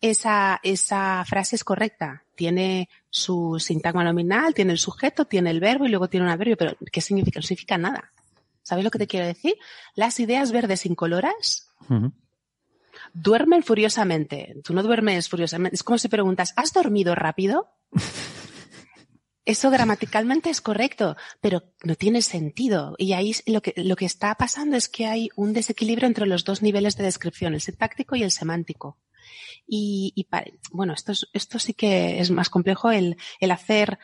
[0.00, 2.24] esa, esa frase es correcta.
[2.34, 6.56] Tiene su sintagma nominal, tiene el sujeto, tiene el verbo y luego tiene un adverbio,
[6.56, 7.38] pero ¿qué significa?
[7.38, 8.12] No significa nada.
[8.62, 9.54] ¿Sabes lo que te quiero decir?
[9.94, 12.12] Las ideas verdes incoloras uh -huh.
[13.12, 14.56] duermen furiosamente.
[14.64, 15.76] Tú no duermes furiosamente.
[15.76, 17.70] Es como si preguntas, ¿has dormido rápido?
[19.46, 22.94] Eso gramaticalmente es correcto, pero no tiene sentido.
[22.96, 26.44] Y ahí lo que, lo que está pasando es que hay un desequilibrio entre los
[26.44, 28.96] dos niveles de descripción, el sintáctico y el semántico.
[29.66, 33.98] Y, y para, bueno, esto, es, esto sí que es más complejo, el, el hacer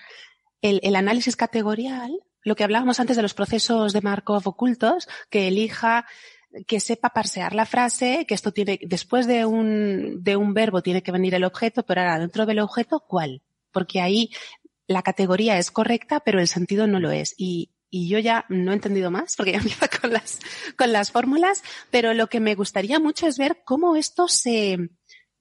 [0.62, 5.48] el, el, análisis categorial, lo que hablábamos antes de los procesos de Markov ocultos, que
[5.48, 6.06] elija,
[6.66, 11.02] que sepa parsear la frase, que esto tiene, después de un, de un verbo tiene
[11.02, 13.42] que venir el objeto, pero ahora dentro del objeto, ¿cuál?
[13.72, 14.30] Porque ahí
[14.86, 17.34] la categoría es correcta, pero el sentido no lo es.
[17.36, 20.40] Y, y yo ya no he entendido más, porque ya empieza con las,
[20.76, 24.90] con las fórmulas, pero lo que me gustaría mucho es ver cómo esto se,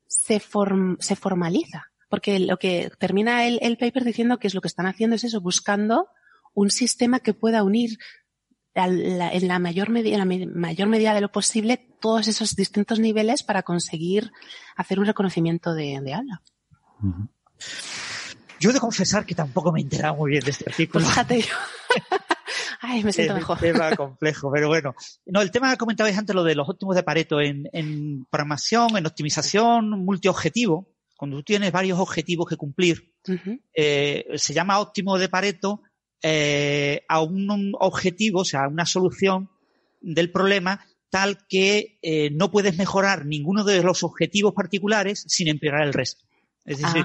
[0.09, 1.85] se, form, se formaliza.
[2.09, 5.23] Porque lo que termina el, el paper diciendo que es lo que están haciendo es
[5.23, 6.07] eso, buscando
[6.53, 7.99] un sistema que pueda unir
[8.73, 12.99] la, en la mayor medida, en la mayor medida de lo posible todos esos distintos
[12.99, 14.31] niveles para conseguir
[14.75, 16.41] hacer un reconocimiento de, de habla.
[17.01, 17.29] Uh -huh.
[18.59, 21.03] Yo he de confesar que tampoco me he enterado muy bien de este artículo.
[21.03, 21.55] Pues fíjate yo.
[22.81, 23.57] Ay, me siento es mejor.
[23.57, 24.95] un tema complejo, pero bueno.
[25.25, 28.97] No, el tema que comentabais antes, lo de los óptimos de Pareto en, en programación,
[28.97, 30.87] en optimización multiobjetivo,
[31.17, 33.61] cuando tú tienes varios objetivos que cumplir, uh -huh.
[33.75, 35.81] eh, se llama óptimo de Pareto
[36.21, 39.49] eh, a un, un, objetivo, o sea, una solución
[40.01, 45.83] del problema tal que eh, no puedes mejorar ninguno de los objetivos particulares sin empeorar
[45.83, 46.25] el resto.
[46.65, 47.03] Es decir,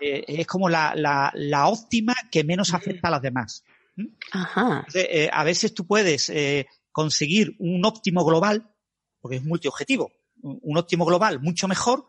[0.00, 3.64] eh, es como la, la, la, óptima que menos afecta a las demás.
[4.32, 4.84] Ajá.
[4.86, 8.70] Entonces, eh, a veces tú puedes eh, conseguir un óptimo global,
[9.20, 10.12] porque es multiobjetivo,
[10.42, 12.06] un óptimo global mucho mejor,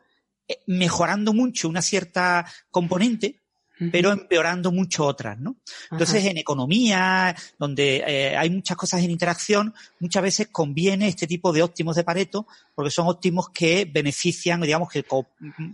[0.47, 3.41] eh, mejorando mucho una cierta componente,
[3.91, 5.57] pero empeorando mucho otras, ¿no?
[5.91, 6.29] Entonces, Ajá.
[6.29, 11.61] en economía, donde eh, hay muchas cosas en interacción, muchas veces conviene este tipo de
[11.61, 15.05] óptimos de Pareto, porque son óptimos que benefician, digamos, que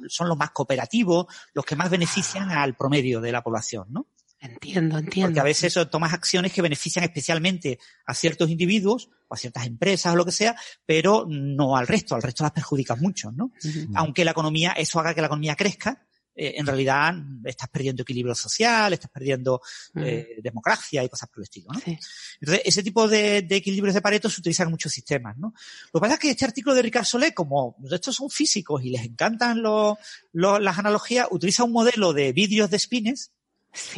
[0.07, 4.07] son los más cooperativos, los que más benefician al promedio de la población, ¿no?
[4.41, 5.29] Entiendo, entiendo.
[5.29, 7.77] Porque a veces eso, tomas acciones que benefician especialmente
[8.07, 10.55] a ciertos individuos o a ciertas empresas o lo que sea,
[10.85, 13.45] pero no al resto, al resto las perjudicas mucho, ¿no?
[13.45, 13.91] Uh -huh.
[13.95, 17.13] Aunque la economía, eso haga que la economía crezca, eh, en realidad
[17.43, 19.61] estás perdiendo equilibrio social, estás perdiendo
[19.95, 21.79] eh, democracia y cosas por el estilo, ¿no?
[21.79, 21.97] Sí.
[22.39, 25.53] Entonces, ese tipo de, de, equilibrios de Pareto se utilizan en muchos sistemas, ¿no?
[25.93, 28.89] Lo que pasa es que este artículo de Ricard Solé, como estos son físicos y
[28.89, 29.97] les encantan los,
[30.31, 33.33] los, las analogías, utiliza un modelo de vídeos de spines,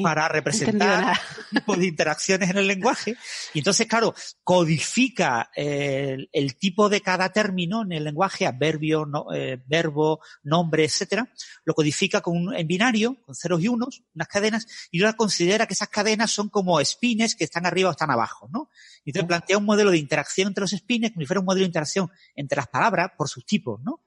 [0.02, 1.18] para representar
[1.52, 3.16] tipos de interacciones en el lenguaje.
[3.54, 4.14] Y entonces, claro,
[4.44, 10.86] codifica el, el, tipo de cada término en el lenguaje, adverbio, no, eh, verbo, nombre,
[10.86, 11.28] etcétera,
[11.66, 15.66] lo codifica con un, en binario, con ceros y unos, unas cadenas, y ahora considera
[15.66, 18.70] que esas cadenas son como espines que están arriba o están abajo, ¿no?
[19.04, 21.64] Y entonces plantea un modelo de interacción entre los espines, como si fuera un modelo
[21.64, 24.02] de interacción entre las palabras por sus tipos, ¿no?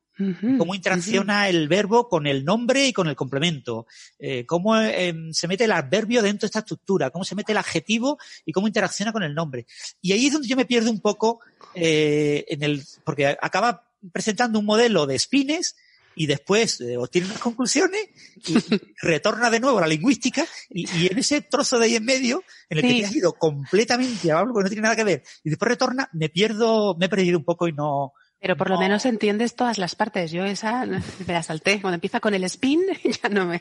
[0.59, 3.87] Cómo interacciona el verbo con el nombre y con el complemento,
[4.19, 7.59] eh, cómo eh, se mete el adverbio dentro de esta estructura, cómo se mete el
[7.59, 9.67] adjetivo y cómo interacciona con el nombre.
[10.01, 11.41] Y ahí es donde yo me pierdo un poco
[11.75, 15.77] eh, en el, porque acaba presentando un modelo de spines
[16.15, 18.09] y después eh, obtiene unas conclusiones
[18.47, 18.57] y
[19.03, 22.43] retorna de nuevo a la lingüística y, y, en ese trozo de ahí en medio,
[22.71, 22.89] en el sí.
[22.89, 25.69] que te has ido completamente a algo que no tiene nada que ver y después
[25.69, 28.15] retorna, me pierdo, me he perdido un poco y no,
[28.47, 30.31] pero por lo menos entiendes todas las partes.
[30.31, 31.81] Yo esa me la salté.
[31.81, 32.81] Cuando empieza con el spin,
[33.23, 33.61] ya no me.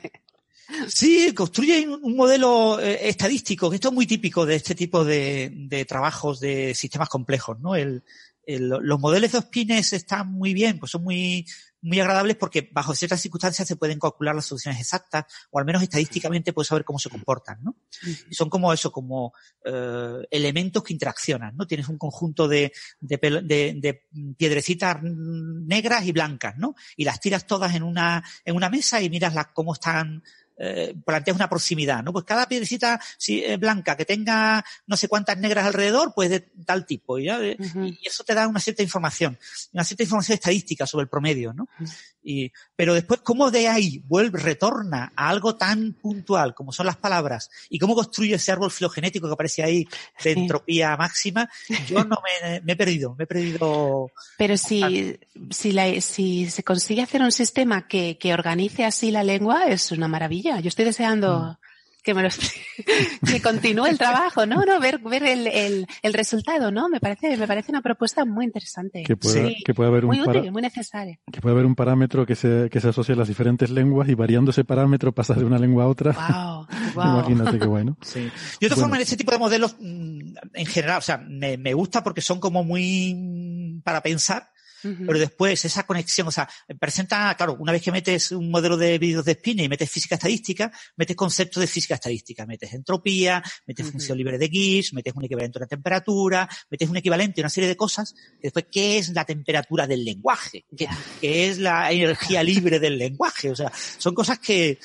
[0.88, 5.52] Sí, construye un modelo eh, estadístico, que esto es muy típico de este tipo de,
[5.52, 7.76] de trabajos de sistemas complejos, ¿no?
[7.76, 8.04] El,
[8.46, 11.48] el, los modelos de spines están muy bien, pues son muy,
[11.82, 15.84] muy agradables porque bajo ciertas circunstancias se pueden calcular las soluciones exactas o al menos
[15.84, 17.76] estadísticamente puedes saber cómo se comportan, ¿no?
[18.30, 19.34] Y son como eso, como
[19.64, 21.68] eh, elementos que interaccionan, ¿no?
[21.68, 24.08] Tienes un conjunto de, de, de, de,
[24.38, 26.76] piedrecitas negras y blancas, ¿no?
[26.96, 30.24] Y las tiras todas en una, en una mesa y miras las, cómo están
[30.58, 32.14] eh, planteas una proximidad, ¿no?
[32.14, 36.40] Pues cada piedrecita si, eh, blanca que tenga no sé cuántas negras alrededor, pues de
[36.40, 37.20] tal tipo.
[37.20, 37.38] ¿ya?
[37.38, 37.98] Uh -huh.
[38.02, 39.38] Y eso te da una cierta información,
[39.74, 41.64] una cierta información estadística sobre el promedio, ¿no?
[41.80, 41.94] Uh -huh.
[42.28, 46.98] Y, pero después, ¿cómo de ahí vuelve, retorna a algo tan puntual como son las
[46.98, 49.84] palabras y cómo construye ese árbol filogenético que aparece ahí
[50.24, 50.40] de sí.
[50.40, 51.48] entropía máxima?
[51.88, 54.10] Yo no me, me, he perdido, me he perdido.
[54.40, 55.20] Pero si,
[55.52, 59.92] si, la, si se consigue hacer un sistema que, que organice así la lengua, es
[59.92, 60.60] una maravilla.
[60.60, 61.65] Yo estoy deseando mm
[62.06, 62.30] que me lo
[63.28, 64.64] que continúe el trabajo, ¿no?
[64.64, 66.88] No, ver, ver el, el, el, resultado, ¿no?
[66.88, 69.04] Me parece, me parece una propuesta muy interesante.
[69.04, 69.64] Que puede, sí.
[69.66, 71.20] que puede haber muy un útil, muy necesaria.
[71.32, 74.14] Que puede haber un parámetro que se, que se asocie a las diferentes lenguas y
[74.14, 76.12] variando ese parámetro pasas de una lengua a otra.
[76.14, 77.06] Wow, wow.
[77.30, 77.98] Imagínate qué bueno.
[78.02, 78.30] Sí.
[78.60, 78.82] Y otra bueno.
[78.82, 82.22] forma, en este tipo de modelos, mm, en general, o sea, me, me gusta porque
[82.22, 84.52] son como muy para pensar,
[85.06, 86.48] pero después esa conexión, o sea,
[86.80, 90.16] presenta, claro, una vez que metes un modelo de vídeos de spin y metes física
[90.16, 93.92] estadística, metes conceptos de física estadística, metes entropía, metes uh -huh.
[93.94, 97.50] función libre de Gibbs, metes un equivalente a una temperatura, metes un equivalente a una
[97.50, 100.66] serie de cosas, y después, ¿qué es la temperatura del lenguaje?
[100.76, 100.88] ¿Qué,
[101.22, 103.50] qué es la energía libre del lenguaje?
[103.52, 104.80] O sea, son cosas que...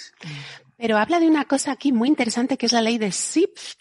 [0.77, 3.75] Pero habla de una cosa aquí muy interesante que es la ley de Zipf.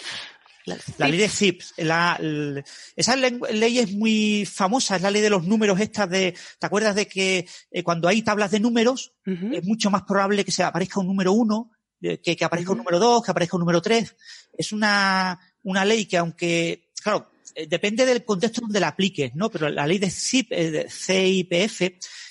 [0.98, 2.64] La ley de Zipf, la, la,
[2.96, 6.96] esa ley es muy famosa, es la ley de los números estas de, ¿te acuerdas
[6.96, 9.58] de que eh, cuando hay tablas de números, uh -huh.
[9.58, 11.72] es mucho más probable que se aparezca un número uno,
[12.02, 12.80] que, que aparezca uh -huh.
[12.80, 14.16] un número dos, que aparezca un número tres?
[14.58, 19.50] Es una, una ley que aunque, claro, eh, depende del contexto donde la apliques, ¿no?
[19.50, 21.82] Pero la ley de CIP, eh, de CIPF,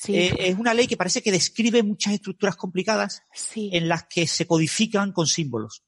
[0.01, 0.17] sí.
[0.17, 3.71] eh, es una ley que parece que describe muchas estructuras complicadas sí.
[3.73, 5.83] en las que se codifican con símbolos.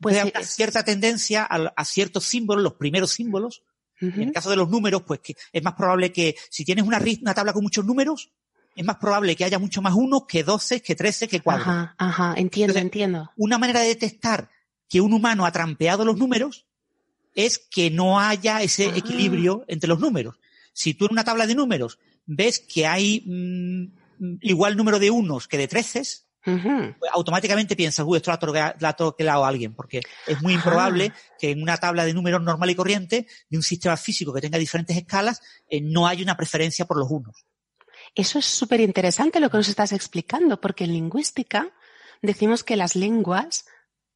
[0.00, 3.62] Pues una cierta tendencia a, a, ciertos símbolos, los primeros símbolos.
[4.00, 4.14] Uh -huh.
[4.14, 7.00] En el caso de los números, pues que es más probable que si tienes una,
[7.22, 8.32] una tabla con muchos números,
[8.74, 11.70] es más probable que haya mucho más unos que doce, que trece, que cuatro.
[11.70, 13.30] Ajá, ajá, entiendo, Entonces, entiendo.
[13.36, 14.50] Una manera de detectar
[14.88, 16.66] que un humano ha trampeado los números
[17.34, 18.96] es que no haya ese ah.
[18.96, 20.36] equilibrio entre los números.
[20.72, 25.48] Si tú en una tabla de números ves que hay mmm, igual número de unos
[25.48, 26.98] que de treces, Uh -huh.
[26.98, 31.18] pues automáticamente piensas, uy, esto lo ha troquelado a alguien, porque es muy improbable ah.
[31.38, 34.58] que en una tabla de números normal y corriente de un sistema físico que tenga
[34.58, 37.46] diferentes escalas eh, no haya una preferencia por los unos.
[38.14, 41.72] Eso es súper interesante lo que nos estás explicando, porque en lingüística
[42.22, 43.66] decimos que las lenguas,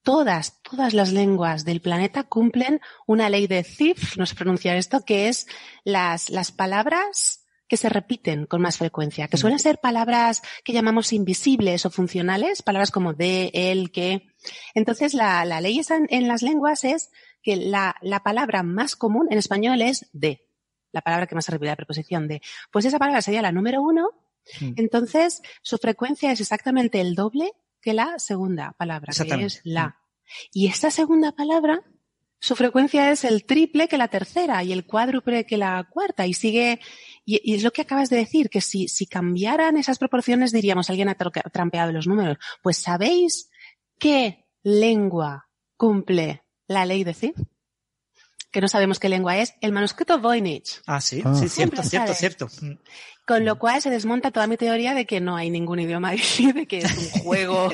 [0.03, 5.05] todas, todas las lenguas del planeta cumplen una ley de Zipf, no sé pronunciar esto,
[5.05, 5.47] que es
[5.85, 11.13] las, las palabras que se repiten con más frecuencia, que suelen ser palabras que llamamos
[11.13, 14.27] invisibles o funcionales, palabras como de, el, que.
[14.75, 17.11] Entonces, la, la ley en, en, las lenguas es
[17.43, 20.49] que la, la, palabra más común en español es de,
[20.93, 22.41] la palabra que más se repite, la preposición de.
[22.73, 24.09] Pues esa palabra sería la número uno,
[24.61, 24.73] mm.
[24.77, 30.01] entonces su frecuencia es exactamente el doble que la segunda palabra, que es la.
[30.53, 31.83] Y esta segunda palabra
[32.41, 36.35] su frecuencia es el triple que la tercera y el cuádruple que la cuarta y
[36.35, 36.81] sigue,
[37.25, 40.89] y, y es lo que acabas de decir, que si, si cambiaran esas proporciones diríamos
[40.91, 42.39] alguien ha trampeado los números.
[42.63, 43.51] Pues ¿sabéis
[43.99, 47.15] qué lengua cumple la ley de
[48.51, 50.81] que no sabemos qué lengua es, el manuscrito Voynich.
[50.87, 51.35] Ah, sí, Ah.
[51.35, 52.49] sí, cierto, cierto, cierto.
[53.29, 56.53] Con lo cual se desmonta toda mi teoría de que no hay ningún idioma ahí,
[56.55, 57.69] de que es un juego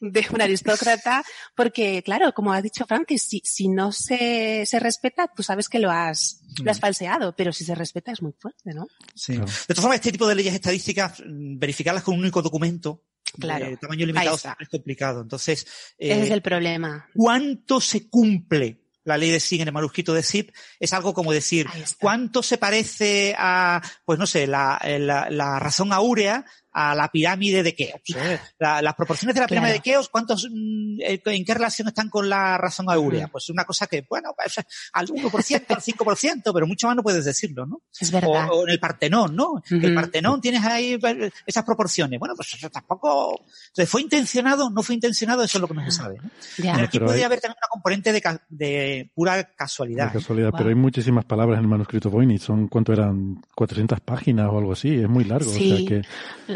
[0.00, 1.22] de un aristócrata,
[1.54, 5.78] porque claro, como ha dicho Francis, si, si no se, se respeta, tú sabes que
[5.78, 8.88] lo has, lo has falseado, pero si se respeta es muy fuerte, ¿no?
[9.14, 9.34] Sí.
[9.34, 9.46] Claro.
[9.46, 13.04] De todas formas, este tipo de leyes estadísticas, mm, verificarlas con un único documento
[13.38, 13.66] Claro.
[13.68, 15.20] de tamaño limitado es complicado.
[15.22, 15.66] Entonces,
[15.98, 17.08] Ese eh, es el problema.
[17.14, 20.54] ¿cuánto se cumple la ley de SIG en el manuscrito de SIP?
[20.78, 21.66] Es algo como decir.
[21.98, 26.44] ¿cuánto se parece a, pues no sé, la, la, la razón áurea
[26.80, 27.74] a la pirámide de?
[27.78, 28.38] ¿eh?
[28.58, 29.82] La- las proporciones de la pirámide Claro.
[29.84, 33.24] de Keops, ¿cuántos, mm, eh, ¿en qué relación están con la razón áurea?
[33.24, 33.32] Ujú.
[33.32, 37.24] Pues una cosa que, bueno, pues, al 1%, al 5%, pero mucho más no puedes
[37.24, 37.80] decirlo, ¿no?
[38.00, 38.48] Es O, verdad.
[38.52, 39.62] o en el Partenón, ¿no?
[39.70, 39.94] El.
[39.94, 40.98] Partenón tienes ahí
[41.46, 42.18] esas proporciones.
[42.20, 43.44] Bueno, pues eso tampoco.
[43.68, 44.70] Entonces, ¿fue intencionado?
[44.70, 45.42] ¿No fue intencionado?
[45.42, 46.16] Eso es lo que no se sabe.
[46.22, 46.30] ¿no?
[46.56, 50.06] Pero aquí puede hay- haber también una componente de, ca- de pura casualidad.
[50.12, 52.42] De casualidad, pero hay muchísimas palabras en el manuscrito Voynich.
[52.42, 53.42] Son, ¿cuánto eran?
[53.54, 54.94] 400 páginas o algo así.
[54.94, 55.50] Es muy largo.
[55.50, 56.02] O sea que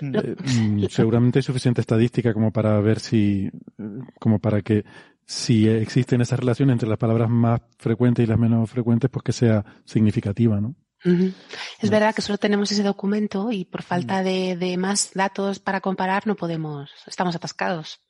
[0.01, 4.85] Lo- eh, mm, seguramente hay suficiente estadística como para ver si, eh, como para que
[5.25, 9.33] si existen esas relaciones entre las palabras más frecuentes y las menos frecuentes, pues que
[9.33, 10.75] sea significativa, ¿no?
[11.05, 11.33] Ujú.
[11.81, 15.81] Es verdad que solo tenemos ese documento y por falta de, de más datos para
[15.81, 18.01] comparar no podemos, estamos atascados.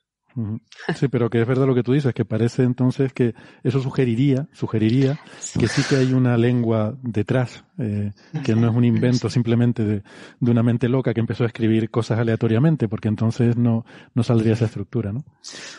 [0.95, 4.47] Sí, pero que es verdad lo que tú dices, que parece entonces que eso sugeriría,
[4.51, 5.19] sugeriría
[5.59, 8.11] que sí que hay una lengua detrás, eh,
[8.43, 10.03] que no es un invento simplemente de,
[10.39, 14.53] de una mente loca que empezó a escribir cosas aleatoriamente, porque entonces no, no saldría
[14.53, 15.23] esa estructura, ¿no?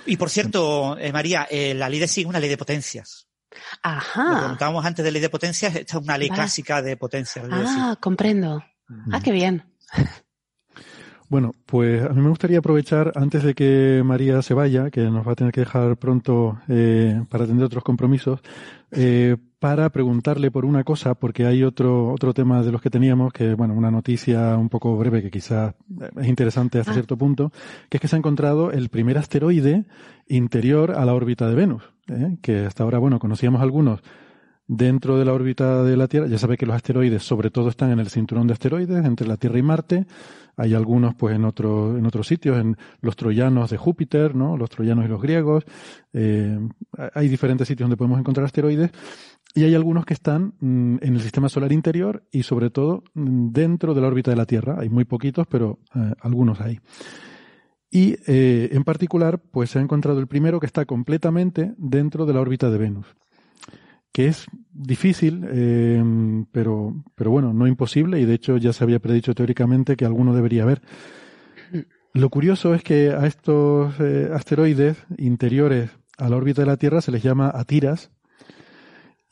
[0.06, 3.28] Y por cierto, eh, María, eh, la ley de SIG es una ley de potencias.
[3.50, 4.40] Lo que Ajá.
[4.42, 6.40] comentábamos antes de ley de potencias, esta es una ley Vale.
[6.40, 7.46] clásica de potencias.
[7.50, 8.64] Ah, comprendo.
[9.12, 9.64] Ah, qué bien.
[11.30, 15.26] Bueno, pues a mí me gustaría aprovechar, antes de que María se vaya, que nos
[15.26, 18.40] va a tener que dejar pronto eh, para atender otros compromisos,
[18.90, 23.32] eh, para preguntarle por una cosa, porque hay otro, otro tema de los que teníamos,
[23.32, 25.74] que, bueno, una noticia un poco breve que quizás
[26.20, 26.94] es interesante hasta Ah.
[26.94, 27.50] cierto punto,
[27.88, 29.86] que es que se ha encontrado el primer asteroide
[30.28, 32.36] interior a la órbita de Venus, ¿eh?
[32.42, 34.00] que hasta ahora, bueno, conocíamos algunos
[34.66, 36.26] dentro de la órbita de la Tierra.
[36.26, 39.36] Ya sabe que los asteroides sobre todo están en el cinturón de asteroides entre la
[39.36, 40.06] Tierra y Marte.
[40.56, 44.56] Hay algunos pues en otros en otros sitios, en los troyanos de Júpiter, ¿no?
[44.56, 45.64] Los troyanos y los griegos.
[46.12, 46.58] Eh,
[47.14, 48.90] hay diferentes sitios donde podemos encontrar asteroides.
[49.56, 53.50] Y hay algunos que están mm, en el sistema solar interior y sobre todo mm,
[53.52, 54.76] dentro de la órbita de la Tierra.
[54.80, 56.80] Hay muy poquitos, pero eh, algunos hay.
[57.90, 62.34] Y eh, en particular, pues se ha encontrado el primero que está completamente dentro de
[62.34, 63.06] la órbita de Venus
[64.14, 66.00] que es difícil, eh,
[66.52, 70.32] pero, pero bueno, no imposible, y de hecho ya se había predicho teóricamente que alguno
[70.32, 70.82] debería haber.
[72.12, 77.00] Lo curioso es que a estos eh, asteroides interiores a la órbita de la Tierra
[77.00, 78.12] se les llama atiras,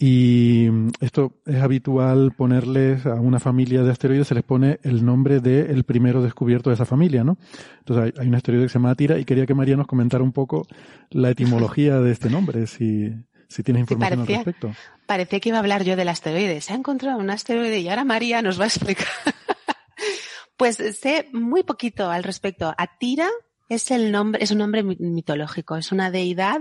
[0.00, 0.68] y
[0.98, 5.84] esto es habitual ponerles a una familia de asteroides, se les pone el nombre del
[5.84, 7.38] primero descubierto de esa familia, ¿no?
[7.78, 10.24] Entonces hay, hay un asteroide que se llama Atira y quería que María nos comentara
[10.24, 10.66] un poco
[11.10, 13.12] la etimología de este nombre, si,
[13.52, 14.44] si tienes información al parecía.
[14.44, 14.74] respecto.
[15.06, 16.60] Parecía que iba a hablar yo del asteroide.
[16.60, 19.06] Se ha encontrado un asteroide y ahora María nos va a explicar.
[20.56, 22.74] pues sé muy poquito al respecto.
[22.76, 23.28] Atira
[23.68, 26.60] es el nombre, es un nombre mi- mitológico, es una deidad,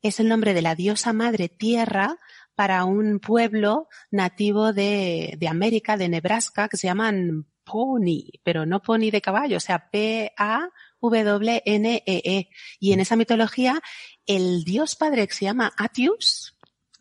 [0.00, 2.16] es el nombre de la diosa madre tierra
[2.54, 8.82] para un pueblo nativo de, de América, de Nebraska, que se llaman Pony, pero no
[8.82, 9.88] Pony de caballo, o sea,
[11.00, 12.02] P-A-W-N-E-E.
[12.38, 12.48] E.
[12.80, 13.80] Y en esa mitología,
[14.26, 16.56] el dios padre que se llama Atius,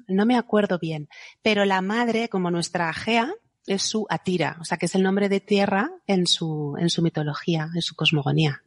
[0.08, 1.08] no me acuerdo bien,
[1.42, 3.34] pero la madre, como nuestra Gea,
[3.68, 7.02] es su Atira, o sea que es el nombre de tierra en su, en su
[7.02, 8.64] mitología, en su cosmogonía.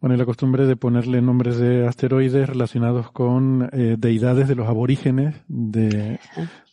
[0.00, 4.68] Bueno, y la costumbre de ponerle nombres de asteroides relacionados con eh, deidades de los
[4.68, 6.18] aborígenes de,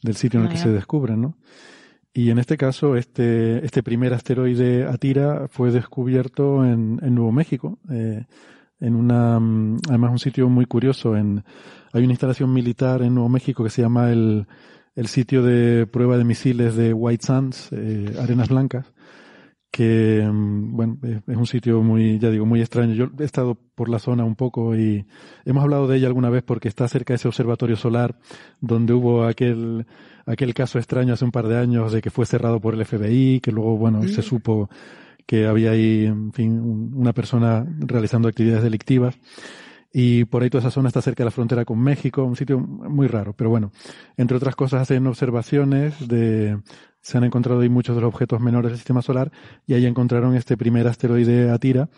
[0.02, 1.38] del sitio en el Ah, que se descubren, ¿no?
[2.14, 7.80] Y en este caso, este, este primer asteroide Atira fue descubierto en, en Nuevo México,
[7.90, 8.26] eh,
[8.84, 11.16] en una, mm, además un sitio muy curioso.
[11.16, 11.44] En,
[11.94, 14.46] hay una instalación militar en Nuevo México que se llama el,
[14.96, 18.92] el sitio de prueba de misiles de White Sands, eh, Arenas Blancas,
[19.72, 22.94] que, mm, bueno, es, es un sitio muy, ya digo, muy extraño.
[22.94, 25.06] Yo he estado por la zona un poco y
[25.46, 28.18] hemos hablado de ella alguna vez porque está cerca de ese observatorio solar
[28.60, 29.88] donde hubo aquel,
[30.26, 33.40] aquel caso extraño hace un par de años de que fue cerrado por el FBI,
[33.40, 34.70] que luego, bueno, se supo
[35.26, 39.16] que había ahí, en fin, un- una persona realizando actividades delictivas.
[39.96, 42.60] Y por ahí toda esa zona está cerca de la frontera con México, un sitio
[42.60, 43.34] muy raro.
[43.34, 43.72] Pero bueno,
[44.18, 46.58] entre otras cosas hacen observaciones de,
[47.00, 49.32] se han encontrado ahí muchos de los objetos menores del sistema solar
[49.68, 51.90] y ahí encontraron este primer asteroide Atira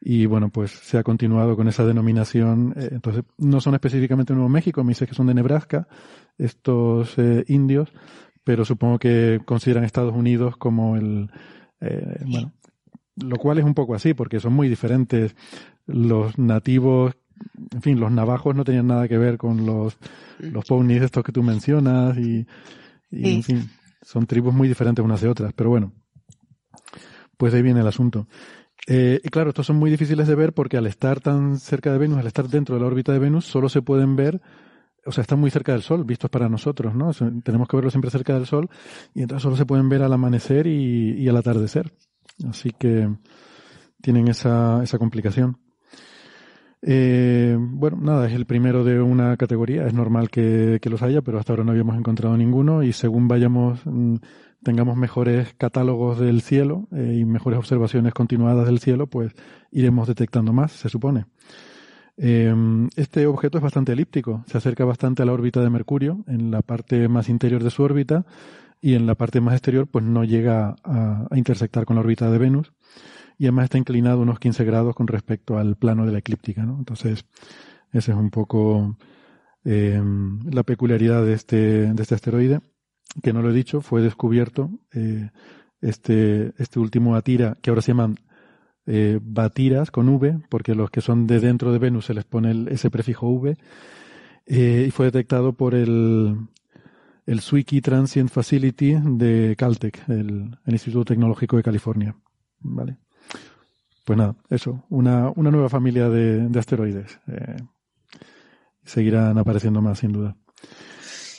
[0.00, 2.72] y bueno, pues se ha continuado con esa denominación.
[2.74, 5.86] Eh, entonces, no son específicamente Nuevo México, me dice que son de Nebraska,
[6.38, 7.92] estos eh, indios,
[8.44, 11.30] pero supongo que consideran Estados Unidos como el,
[11.82, 12.52] eh, bueno,
[13.16, 15.34] lo cual es un poco así, porque son muy diferentes
[15.86, 17.14] los nativos,
[17.72, 19.98] en fin, los navajos no tenían nada que ver con los,
[20.38, 22.46] los ponies estos que tú mencionas y,
[23.10, 23.70] y en fin,
[24.02, 25.92] son tribus muy diferentes unas de otras, pero bueno,
[27.36, 28.26] pues de ahí viene el asunto.
[28.88, 31.98] Eh, y claro, estos son muy difíciles de ver porque al estar tan cerca de
[31.98, 34.40] Venus, al estar dentro de la órbita de Venus, solo se pueden ver,
[35.06, 37.12] o sea, están muy cerca del Sol, vistos para nosotros, ¿no?
[37.44, 38.68] tenemos que verlo siempre cerca del Sol
[39.14, 41.92] y entonces solo se pueden ver al amanecer y, y al atardecer.
[42.48, 43.08] Así que
[44.00, 45.58] tienen esa, esa complicación.
[46.84, 49.86] Eh, bueno, nada, es el primero de una categoría.
[49.86, 53.28] Es normal que, que, los haya, pero hasta ahora no habíamos encontrado ninguno y según
[53.28, 54.16] vayamos, mm,
[54.62, 59.32] tengamos mejores catálogos del cielo eh, y mejores observaciones continuadas del cielo, pues
[59.70, 61.26] iremos detectando más, se supone.
[62.16, 62.54] Eh,
[62.96, 66.62] este objeto es bastante elíptico, se acerca bastante a la órbita de Mercurio en la
[66.62, 68.26] parte más interior de su órbita
[68.82, 72.36] y en la parte más exterior pues no llega a, intersectar con la órbita de
[72.36, 72.72] Venus
[73.38, 76.76] y además está inclinado unos 15 grados con respecto al plano de la eclíptica, ¿no?
[76.78, 77.24] Entonces,
[77.92, 78.96] esa es un poco
[79.64, 80.00] eh,
[80.50, 82.60] la peculiaridad de este, de este asteroide,
[83.22, 85.30] que no lo he dicho, fue descubierto eh,
[85.80, 88.16] este, este último Atira, que ahora se llaman
[88.86, 92.66] eh, Batiras con V, porque los que son de dentro de Venus se les pone
[92.70, 93.56] ese prefijo V,
[94.46, 96.36] eh, y fue detectado por el,
[97.26, 102.16] el Swiki Transient Facility de Caltech, el, el Instituto Tecnológico de California.
[102.60, 102.98] ¿Vale?
[104.04, 107.20] Pues nada, eso, una, una nueva familia de, de asteroides.
[107.28, 107.56] Eh,
[108.84, 110.36] seguirán apareciendo más, sin duda.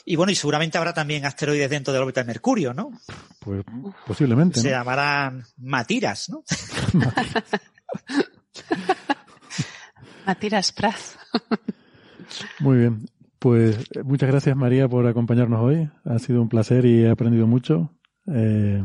[0.06, 2.90] Y bueno, y seguramente habrá también asteroides dentro de la órbita de Mercurio, ¿no?
[3.40, 3.64] Pues
[4.06, 4.60] posiblemente.
[4.60, 4.76] Se ¿no?
[4.76, 6.42] llamarán Matiras, ¿no?
[10.26, 11.16] Matiras Praz.
[12.60, 13.06] Muy bien.
[13.44, 13.76] Pues
[14.06, 15.90] muchas gracias María por acompañarnos hoy.
[16.06, 17.90] Ha sido un placer y he aprendido mucho.
[18.26, 18.82] Eh,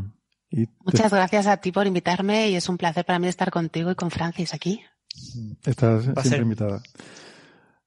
[0.50, 3.90] y Muchas gracias a ti por invitarme y es un placer para mí estar contigo
[3.90, 4.82] y con Francis aquí.
[5.64, 6.82] Estás siempre invitada.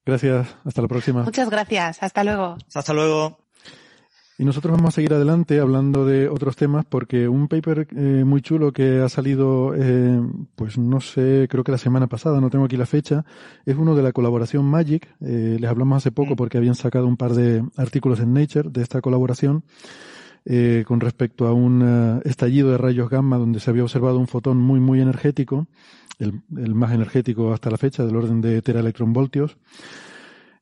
[0.04, 0.48] Gracias.
[0.66, 1.22] Hasta la próxima.
[1.22, 2.02] Muchas gracias.
[2.02, 2.58] Hasta luego.
[2.74, 3.43] Hasta luego.
[4.38, 8.42] Y nosotros vamos a seguir adelante hablando de otros temas porque un paper eh, muy
[8.42, 10.20] chulo que ha salido, eh,
[10.56, 13.26] pues no sé, creo que la semana pasada, no tengo aquí la fecha,
[13.66, 15.08] es uno de la colaboración Magic.
[15.22, 18.82] Eh, les hablamos hace poco porque habían sacado un par de artículos en Nature de
[18.82, 19.64] esta colaboración
[20.46, 24.28] eh, con respecto a un eh, estallido de rayos gamma donde se había observado un
[24.28, 25.68] fotón muy, muy energético,
[26.20, 29.58] el, el más energético hasta la fecha, del orden de teraelectronvoltios.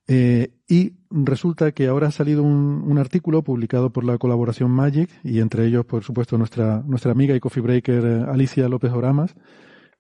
[0.07, 5.39] Eh, y resulta que ahora ha salido un, artículo publicado por la colaboración Magic y
[5.39, 9.35] entre ellos, por supuesto, nuestra, nuestra amiga y coffee breaker eh, Alicia López Oramas,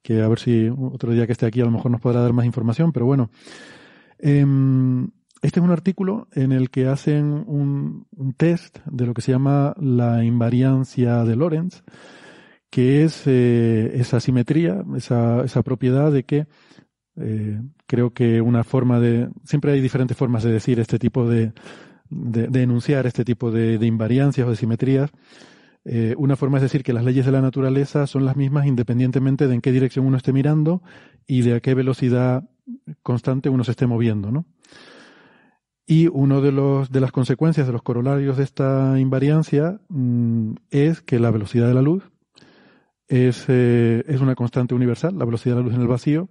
[0.01, 2.33] que a ver si otro día que esté aquí a lo mejor nos podrá dar
[2.33, 3.29] más información, pero bueno.
[4.19, 4.45] Eh,
[5.41, 9.31] este es un artículo en el que hacen un, un, test de lo que se
[9.31, 11.81] llama la invariancia de Lorentz,
[12.69, 16.45] que es eh, esa simetría, esa, esa propiedad de que
[17.17, 21.53] eh, creo que una forma de, siempre hay diferentes formas de decir este tipo de,
[22.09, 25.11] de, de enunciar este tipo de, invariancias o de simetrías.
[25.83, 29.47] Eh, una forma es decir que las leyes de la naturaleza son las mismas independientemente
[29.47, 30.83] de en qué dirección uno esté mirando
[31.25, 32.47] y de a qué velocidad
[33.01, 34.45] constante uno se esté moviendo, ¿no?
[35.87, 41.01] Y uno de los de las consecuencias de los corolarios de esta invariancia mmm, es
[41.01, 42.11] que la velocidad de la luz
[43.07, 46.29] es, eh, es una constante universal, la velocidad de la luz en el vacío,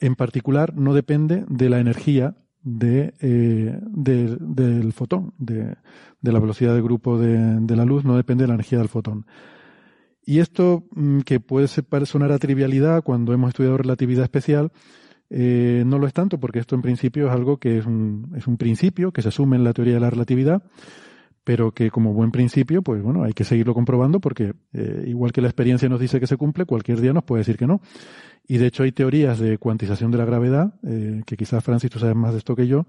[0.00, 5.76] en particular no depende de la energía de, eh, de del fotón, de,
[6.20, 9.26] de, la velocidad de grupo de, la luz, no depende de la energía del fotón.
[10.24, 14.72] Y esto, mmm, que puede sonar a trivialidad cuando hemos estudiado relatividad especial,
[15.30, 18.46] eh, no lo es tanto porque esto en principio es algo que es un, es
[18.46, 20.62] un principio que se asume en la teoría de la relatividad,
[21.48, 25.40] pero que como buen principio, pues bueno, hay que seguirlo comprobando porque eh, igual que
[25.40, 27.80] la experiencia nos dice que se cumple, cualquier día nos puede decir que no.
[28.46, 31.98] Y de hecho hay teorías de cuantización de la gravedad, eh, que quizás Francis tú
[32.00, 32.86] sabes más de esto que yo,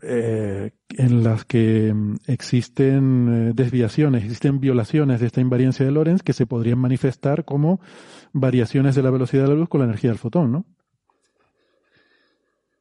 [0.00, 6.32] eh, en las que mm, existen desviaciones, existen violaciones de esta invariancia de Lorentz que
[6.32, 7.82] se podrían manifestar como
[8.32, 10.64] variaciones de la velocidad de la luz con la energía del fotón, ¿no?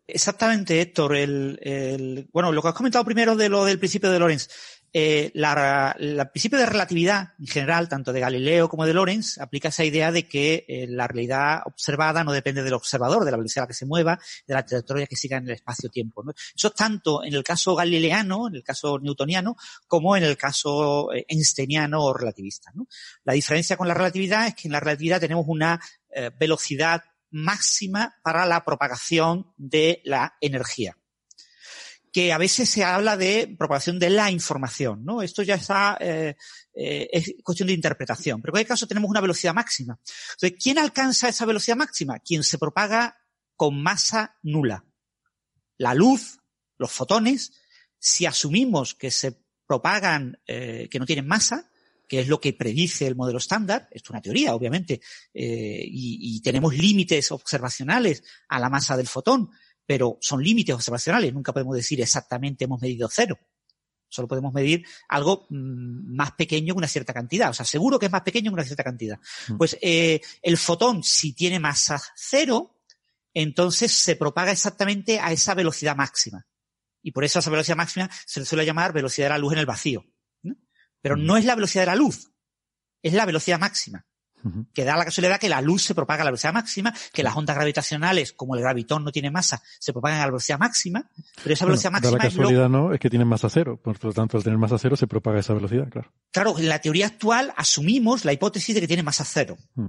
[0.07, 1.17] Exactamente, Héctor.
[1.17, 4.47] El, bueno, lo que has comentado primero de lo del principio de Lorentz.
[4.93, 9.69] Eh, la, el principio de relatividad en general, tanto de Galileo como de Lorentz, aplica
[9.69, 13.63] esa idea de que eh, la realidad observada no depende del observador, de la velocidad
[13.63, 16.23] a la que se mueva, de la trayectoria que siga en el espacio-tiempo.
[16.55, 19.55] Eso es tanto en el caso galileano, en el caso newtoniano,
[19.87, 22.71] como en el caso eh, einsteiniano o relativista.
[23.23, 28.15] La diferencia con la relatividad es que en la relatividad tenemos una eh, velocidad máxima
[28.23, 30.97] para la propagación de la energía
[32.11, 35.21] que a veces se habla de propagación de la información, ¿no?
[35.21, 36.35] Esto ya está, eh,
[36.73, 38.41] eh, es cuestión de interpretación.
[38.41, 39.99] Pero en cualquier caso tenemos una velocidad máxima.
[40.33, 42.19] Entonces, ¿quién alcanza esa velocidad máxima?
[42.19, 43.17] Quien se propaga
[43.55, 44.85] con masa nula.
[45.77, 46.39] La luz,
[46.77, 47.51] los fotones,
[47.99, 51.69] si asumimos que se propagan, eh, que no tienen masa,
[52.07, 55.01] que es lo que predice el modelo estándar, esto es una teoría, obviamente,
[55.33, 59.49] eh, y, y tenemos límites observacionales a la masa del fotón,
[59.87, 63.39] pero son límites observacionales, nunca podemos decir exactamente hemos medido cero.
[64.09, 67.49] Solo podemos medir algo mm, más pequeño que una cierta cantidad.
[67.49, 69.19] O sea, seguro que es más pequeño que una cierta cantidad.
[69.47, 69.57] Mm.
[69.57, 72.81] Pues eh, el fotón, si tiene masa cero,
[73.33, 76.45] entonces se propaga exactamente a esa velocidad máxima.
[77.01, 79.53] Y por eso a esa velocidad máxima se le suele llamar velocidad de la luz
[79.53, 80.05] en el vacío.
[80.43, 80.55] ¿no?
[81.01, 81.25] Pero mm.
[81.25, 82.31] no es la velocidad de la luz,
[83.01, 84.06] es la velocidad máxima
[84.73, 87.35] que da la casualidad que la luz se propaga a la velocidad máxima, que las
[87.35, 91.09] ondas gravitacionales, como el gravitón no tiene masa, se propagan a la velocidad máxima,
[91.43, 94.03] pero esa velocidad bueno, máxima da la casualidad no, es que tienen masa cero, por
[94.03, 96.11] lo tanto al tener masa cero se propaga esa velocidad, claro.
[96.31, 99.57] Claro, en la teoría actual asumimos la hipótesis de que tiene masa cero.
[99.75, 99.87] Mm.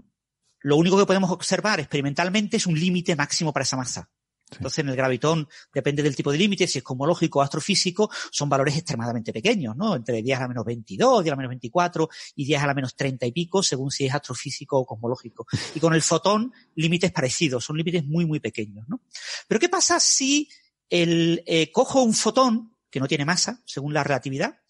[0.60, 4.10] Lo único que podemos observar experimentalmente es un límite máximo para esa masa.
[4.52, 8.48] Entonces, en el gravitón, depende del tipo de límite, si es cosmológico o astrofísico, son
[8.48, 9.94] valores extremadamente pequeños, ¿no?
[9.94, 12.74] Entre 10 a la menos 22, 10 a la menos 24 y 10 a la
[12.74, 15.46] menos 30 y pico, según si es astrofísico o cosmológico.
[15.74, 19.02] Y con el fotón, límites parecidos, son límites muy, muy pequeños, ¿no?
[19.46, 20.48] Pero ¿qué pasa si
[20.88, 24.60] el, eh, cojo un fotón, que no tiene masa, según la relatividad,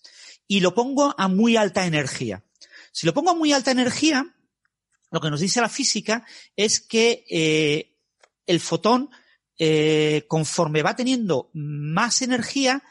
[0.46, 2.44] y lo pongo a muy alta energía?
[2.90, 4.34] Si lo pongo a muy alta energía,
[5.10, 6.26] lo que nos dice la física
[6.56, 7.94] es que eh,
[8.46, 9.10] el fotón
[9.58, 12.82] eh, conforme va teniendo más energía,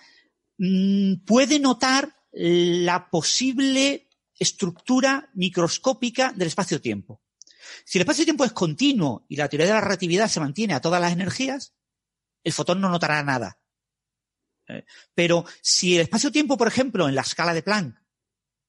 [0.58, 7.22] mmm, puede notar la posible estructura microscópica del espacio-tiempo.
[7.86, 11.02] Si el espacio-tiempo es continuo y la teoría de la relatividad se mantiene a todas
[11.02, 11.74] las energías,
[12.44, 13.60] el fotón no notará nada.
[14.68, 17.98] Eh, pero si el espacio-tiempo, por ejemplo, en la escala de Planck,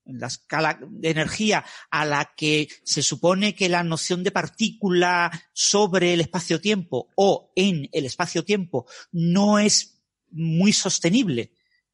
[0.09, 6.15] la escala de energía a la que se supone que la noción de partícula sobre
[6.15, 11.53] el espacio-tiempo o en el espacio-tiempo no es muy sostenible.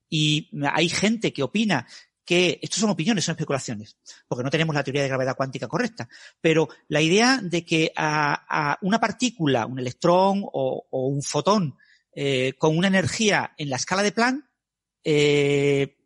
[0.09, 1.87] Y hay gente que opina
[2.25, 3.97] que, estos son opiniones, son especulaciones,
[4.29, 6.09] porque no tenemos la teoría de gravedad cuántica correcta,
[6.41, 11.77] pero la idea de que a, una partícula, un electrón o, o un fotón,
[12.17, 14.45] eh, con una energía en la escala de Planck,
[15.03, 15.97] eh,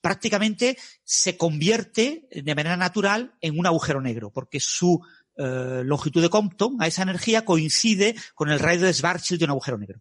[0.00, 5.00] prácticamente se convierte de manera natural en un agujero negro, porque su
[5.36, 9.50] eh, longitud de Compton a esa energía coincide con el radio de Schwarzschild de un
[9.52, 10.00] agujero negro.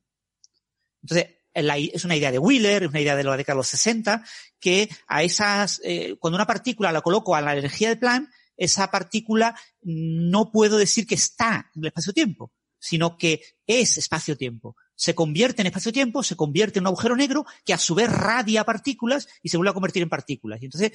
[1.01, 4.23] Entonces, es una idea de Wheeler, es una idea de la década de los 60,
[4.59, 8.91] que a esas, eh, cuando una partícula la coloco a la energía de Planck, esa
[8.91, 15.63] partícula no puedo decir que está en el espacio-tiempo, sino que es espacio-tiempo se convierte
[15.63, 19.49] en espacio-tiempo, se convierte en un agujero negro que a su vez radia partículas y
[19.49, 20.61] se vuelve a convertir en partículas.
[20.61, 20.91] Y entonces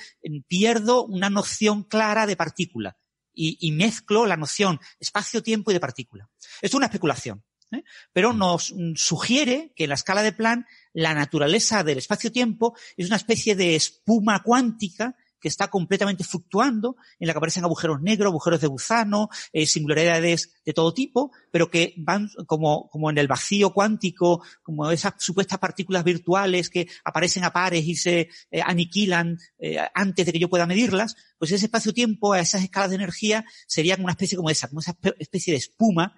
[0.46, 2.96] pierdo una noción clara de partícula
[3.34, 6.30] y, y mezclo la noción espacio-tiempo y de partícula.
[6.38, 7.42] Esto es una especulación.
[7.72, 7.82] ¿eh?
[8.12, 13.16] Pero nos sugiere que en la escala de Planck la naturaleza del espacio-tiempo es una
[13.16, 18.60] especie de espuma cuántica que está completamente fluctuando, en la que aparecen agujeros negros, agujeros
[18.60, 23.72] de gusano, eh, singularidades de todo tipo, pero que van como, como en el vacío
[23.72, 29.78] cuántico, como esas supuestas partículas virtuales que aparecen a pares y se eh, aniquilan eh,
[29.94, 33.96] antes de que yo pueda medirlas, pues ese espacio-tiempo a esas escalas de energía sería
[33.96, 36.14] como una especie como esa, como esa especie de espuma.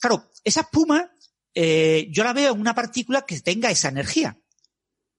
[0.00, 1.10] Claro, esa espuma
[1.54, 4.38] yo la veo en una partícula que tenga esa energía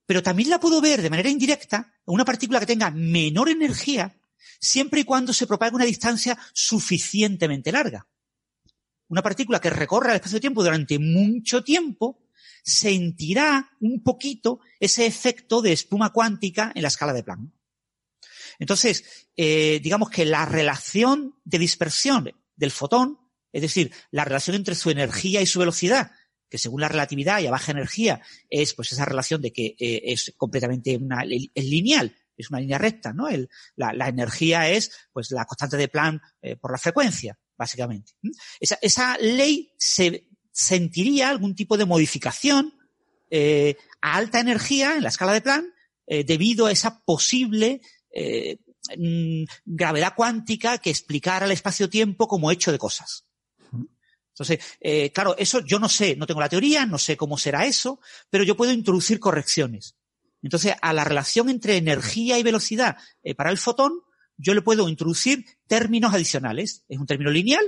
[0.09, 4.19] pero también la puedo ver de manera indirecta una partícula que tenga menor energía
[4.59, 8.07] siempre y cuando se propague una distancia suficientemente larga.
[9.09, 12.23] Una partícula que recorra el espacio-tiempo durante mucho tiempo
[12.63, 17.53] sentirá un poquito ese efecto de espuma cuántica en la escala de Planck.
[18.57, 23.19] Entonces, eh, digamos que la relación de dispersión del fotón,
[23.51, 26.13] es decir, la relación entre su energía y su velocidad,
[26.49, 30.01] que según la relatividad y a baja energía es pues esa relación de que eh,
[30.05, 33.27] es completamente una, es lineal, es una línea recta, ¿no?
[33.27, 38.13] El, la, la, energía es pues la constante de Planck eh, por la frecuencia, básicamente.
[38.59, 42.73] Esa, esa, ley se sentiría algún tipo de modificación
[43.29, 45.65] eh, a alta energía en la escala de Planck
[46.07, 47.81] eh, debido a esa posible
[48.97, 53.25] mm, gravedad cuántica que explicara el espacio-tiempo como hecho de cosas.
[54.39, 57.65] Entonces, eh, claro, eso yo no sé, no tengo la teoría, no sé cómo será
[57.65, 57.99] eso,
[58.29, 59.97] pero yo puedo introducir correcciones.
[60.41, 63.99] Entonces, a la relación entre energía y velocidad eh, para el fotón,
[64.37, 66.85] yo le puedo introducir términos adicionales.
[66.87, 67.65] Es un término lineal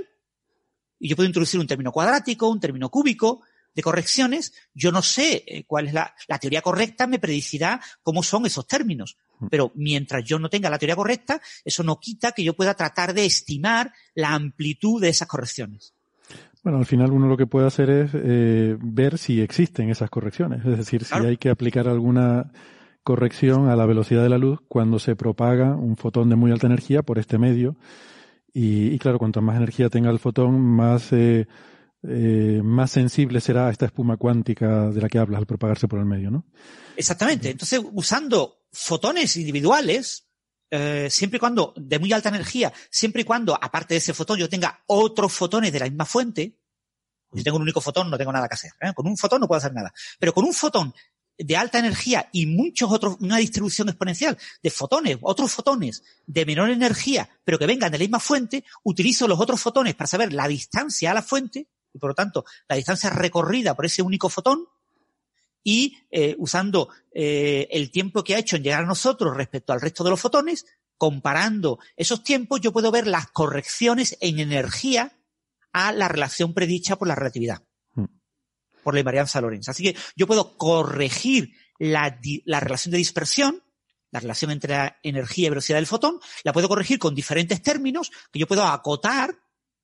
[0.98, 3.42] y yo puedo introducir un término cuadrático, un término cúbico
[3.74, 4.54] de correcciones.
[4.72, 8.66] Yo no sé eh, cuál es la, la teoría correcta, me predicirá cómo son esos
[8.66, 9.18] términos.
[9.50, 13.12] Pero mientras yo no tenga la teoría correcta, eso no quita que yo pueda tratar
[13.12, 15.92] de estimar la amplitud de esas correcciones.
[16.62, 20.64] Bueno, al final uno lo que puede hacer es eh, ver si existen esas correcciones,
[20.64, 22.52] es decir, si hay que aplicar alguna
[23.02, 26.68] corrección a la velocidad de la luz cuando se propaga un fotón de muy alta
[26.68, 27.76] energía por este medio.
[28.52, 31.46] Y, y claro, cuanto más energía tenga el fotón, más, eh,
[32.04, 36.04] eh, más sensible será esta espuma cuántica de la que hablas al propagarse por el
[36.04, 36.44] medio, ¿no?
[36.96, 37.50] Exactamente.
[37.50, 40.28] Entonces, usando fotones individuales,
[40.74, 44.38] eh, siempre y cuando de muy alta energía, siempre y cuando, aparte de ese fotón,
[44.38, 46.56] yo tenga otros fotones de la misma fuente,
[47.30, 48.72] si tengo un único fotón, no tengo nada que hacer.
[48.80, 48.92] ¿eh?
[48.94, 49.92] Con un fotón no puedo hacer nada.
[50.18, 50.94] Pero con un fotón
[51.36, 56.70] de alta energía y muchos otros, una distribución exponencial de fotones, otros fotones de menor
[56.70, 60.48] energía, pero que vengan de la misma fuente, utilizo los otros fotones para saber la
[60.48, 64.66] distancia a la fuente, y por lo tanto, la distancia recorrida por ese único fotón,
[65.64, 69.80] y eh, usando eh, el tiempo que ha hecho en llegar a nosotros respecto al
[69.80, 70.66] resto de los fotones,
[70.96, 75.18] comparando esos tiempos, yo puedo ver las correcciones en energía
[75.72, 77.62] a la relación predicha por la relatividad,
[77.94, 78.04] Mm.
[78.82, 79.68] por la invarianza de Lorentz.
[79.68, 83.62] Así que yo puedo corregir la, la relación de dispersión,
[84.10, 88.10] la relación entre la energía y velocidad del fotón, la puedo corregir con diferentes términos
[88.30, 89.38] que yo puedo acotar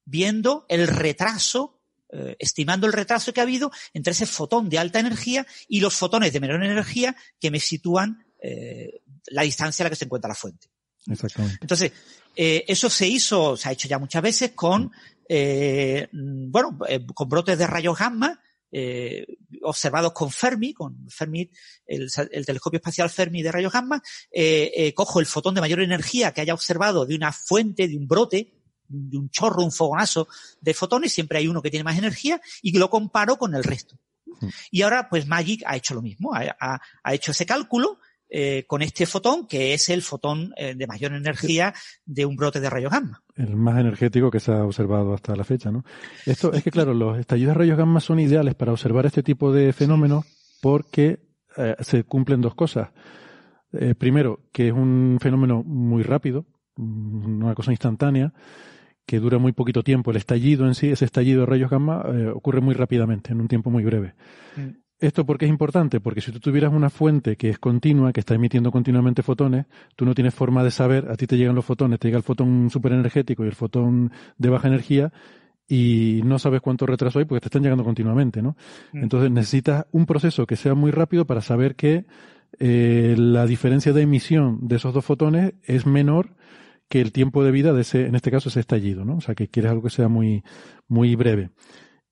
[0.05, 1.78] viendo el retraso,
[2.13, 5.95] eh, estimando el retraso que ha habido entre ese fotón de alta energía y los
[5.95, 10.29] fotones de menor energía que me sitúan eh, la distancia a la que se encuentra
[10.29, 10.69] la fuente.
[11.07, 11.59] Exactamente.
[11.61, 11.93] Entonces,
[12.37, 14.93] eh, eso se hizo, se ha hecho ya muchas veces con,
[15.29, 18.41] eh, bueno, eh, con brotes de rayos gamma,
[18.71, 19.25] eh,
[19.63, 21.51] observados con Fermi, con Fermi,
[21.87, 25.81] el, el telescopio espacial Fermi de rayos gamma, eh, eh, cojo el fotón de mayor
[25.81, 28.53] energía que haya observado de una fuente, de un brote,
[28.89, 30.27] de un chorro, un fogonazo
[30.61, 33.97] de fotones, siempre hay uno que tiene más energía, y lo comparo con el resto.
[34.71, 37.99] Y ahora, pues Magic ha hecho lo mismo, ha, ha- ha hecho ese cálculo
[38.31, 41.73] eh, con este fotón, que es el fotón eh, de mayor energía
[42.05, 43.23] de un brote de rayos gamma.
[43.37, 45.83] El más energético que se ha observado hasta la fecha, ¿no?
[46.27, 49.51] Esto es que, claro, los estallidos de rayos gamma son ideales para observar este tipo
[49.51, 50.27] de fenómenos
[50.61, 51.21] porque
[51.57, 52.91] eh, se cumplen dos cosas.
[53.99, 56.47] Primero, que es un fenómeno muy rápido,
[56.77, 58.33] mm, una cosa instantánea,
[59.09, 60.11] que dura muy poquito tiempo.
[60.11, 63.49] El estallido en sí, ese estallido de rayos gamma, eh, ocurre muy rápidamente, en un
[63.49, 64.13] tiempo muy breve.
[65.01, 65.99] ¿Esto por qué es importante?
[65.99, 69.65] Porque si tú tuvieras una fuente que es continua, que está emitiendo continuamente fotones,
[69.97, 72.23] tú no tienes forma de saber, a ti te llegan los fotones, te llega el
[72.23, 75.11] fotón superenergético y el fotón de baja energía,
[75.67, 78.57] y no sabes cuánto retraso hay porque te están llegando continuamente, ¿no?
[78.93, 79.05] Mm.
[79.05, 82.05] Entonces necesitas un proceso que sea muy rápido para saber que
[82.59, 86.37] eh, la diferencia de emisión de esos dos fotones es menor
[86.89, 89.17] que el tiempo de vida de ese, en este caso, ese estallido, ¿no?
[89.17, 90.43] O sea, que quieres algo que sea muy,
[90.89, 91.51] muy breve.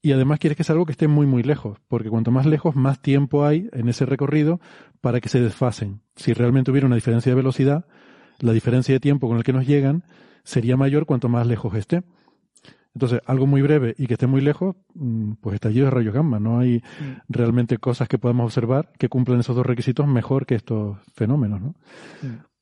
[0.03, 2.77] Y además quieres que sea algo que esté muy, muy lejos, porque cuanto más lejos,
[2.77, 4.61] más tiempo hay en ese recorrido
[5.01, 6.03] para que se desfasen.
[6.15, 7.87] Si realmente hubiera una diferencia de velocidad,
[8.39, 10.05] la diferencia de tiempo con el que nos llegan
[10.45, 12.03] sería mayor cuanto más lejos esté.
[12.95, 16.39] Entonces, algo muy breve y que esté muy lejos, mm, pues estallido de rayos gamma.
[16.39, 16.83] No hay
[17.29, 21.75] realmente cosas que podamos observar que cumplan esos dos requisitos mejor que estos fenómenos, ¿no?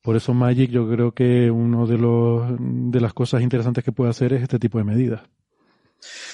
[0.05, 4.11] Por eso Magic yo creo que uno de los de las cosas interesantes que puede
[4.11, 5.21] hacer es este tipo de medidas.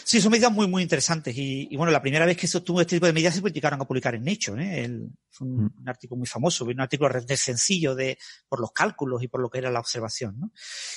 [0.04, 1.34] Sí, son medidas muy, muy interesantes.
[1.38, 3.80] Y, y bueno, la primera vez que se obtuvo este tipo de medidas se llegaron
[3.80, 4.62] a publicar en Nature.
[4.62, 4.84] ¿eh?
[4.84, 8.18] El- fue un, un artículo muy famoso, un artículo realmente sencillo de,
[8.50, 10.38] por los cálculos y por lo que era la observación.
[10.38, 10.52] ¿no?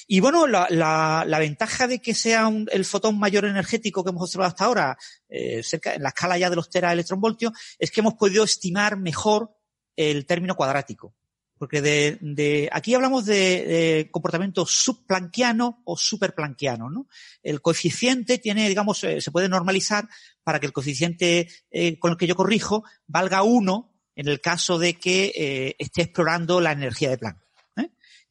[0.08, 4.10] Y bueno, la, la, la ventaja de que sea un- el fotón mayor energético que
[4.10, 4.98] hemos observado hasta ahora,
[5.28, 8.98] eh, cerca, en la escala ya de los tera electronvoltios, es que hemos podido estimar
[8.98, 9.54] mejor
[9.94, 11.14] el término cuadrático.
[11.58, 17.08] Porque de, de aquí hablamos de, de comportamiento subplanquiano o superplanquiano, ¿no?
[17.42, 20.08] El coeficiente tiene, digamos, eh, se puede normalizar
[20.42, 24.78] para que el coeficiente eh, con el que yo corrijo valga 1 en el caso
[24.78, 27.44] de que eh, esté explorando la energía de Planck.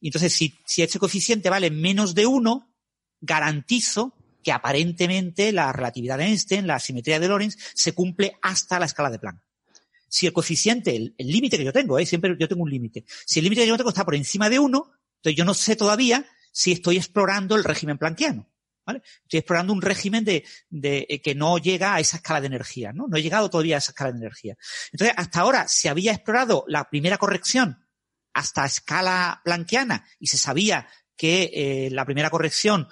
[0.00, 2.70] Y entonces, si, si ese coeficiente vale menos de 1,
[3.22, 8.84] garantizo que aparentemente la relatividad de Einstein, la simetría de Lorentz, se cumple hasta la
[8.84, 9.43] escala de Planck.
[10.14, 12.06] Si el coeficiente, el límite que yo tengo, ¿eh?
[12.06, 14.60] siempre yo tengo un límite, si el límite que yo tengo está por encima de
[14.60, 18.48] 1, entonces yo no sé todavía si estoy explorando el régimen planquiano.
[18.86, 19.02] ¿vale?
[19.24, 22.92] Estoy explorando un régimen de, de eh, que no llega a esa escala de energía,
[22.92, 23.08] ¿no?
[23.08, 24.56] No he llegado todavía a esa escala de energía.
[24.92, 27.84] Entonces, hasta ahora se había explorado la primera corrección
[28.34, 30.86] hasta escala planquiana y se sabía
[31.16, 32.86] que eh, la primera corrección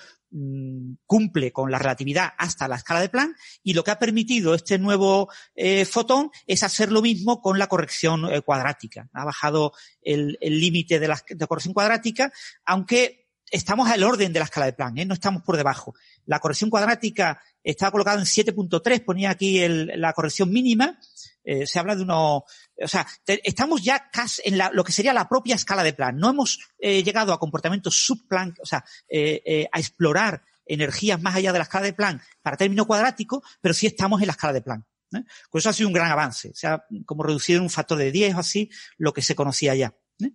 [1.07, 4.79] cumple con la relatividad hasta la escala de Planck y lo que ha permitido este
[4.79, 9.09] nuevo eh, fotón es hacer lo mismo con la corrección eh, cuadrática.
[9.13, 12.33] Ha bajado el límite de la de corrección cuadrática,
[12.65, 13.23] aunque
[13.53, 15.05] estamos al orden de la escala de Planck, ¿eh?
[15.05, 15.95] no estamos por debajo.
[16.25, 20.99] La corrección cuadrática está colocada en 7.3, ponía aquí el, la corrección mínima,
[21.45, 25.13] eh, se habla de uno, o sea, estamos ya casi en la, lo que sería
[25.13, 26.17] la propia escala de Planck.
[26.17, 31.35] No hemos eh, llegado a comportamientos subplanck, o sea, eh, eh, a explorar energías más
[31.35, 34.53] allá de la escala de Planck para término cuadrático, pero sí estamos en la escala
[34.53, 34.85] de Planck.
[35.15, 35.25] ¿eh?
[35.51, 36.51] Por eso ha sido un gran avance.
[36.51, 39.75] O sea, como reducido en un factor de 10 o así lo que se conocía
[39.75, 39.95] ya.
[40.21, 40.33] ¿eh?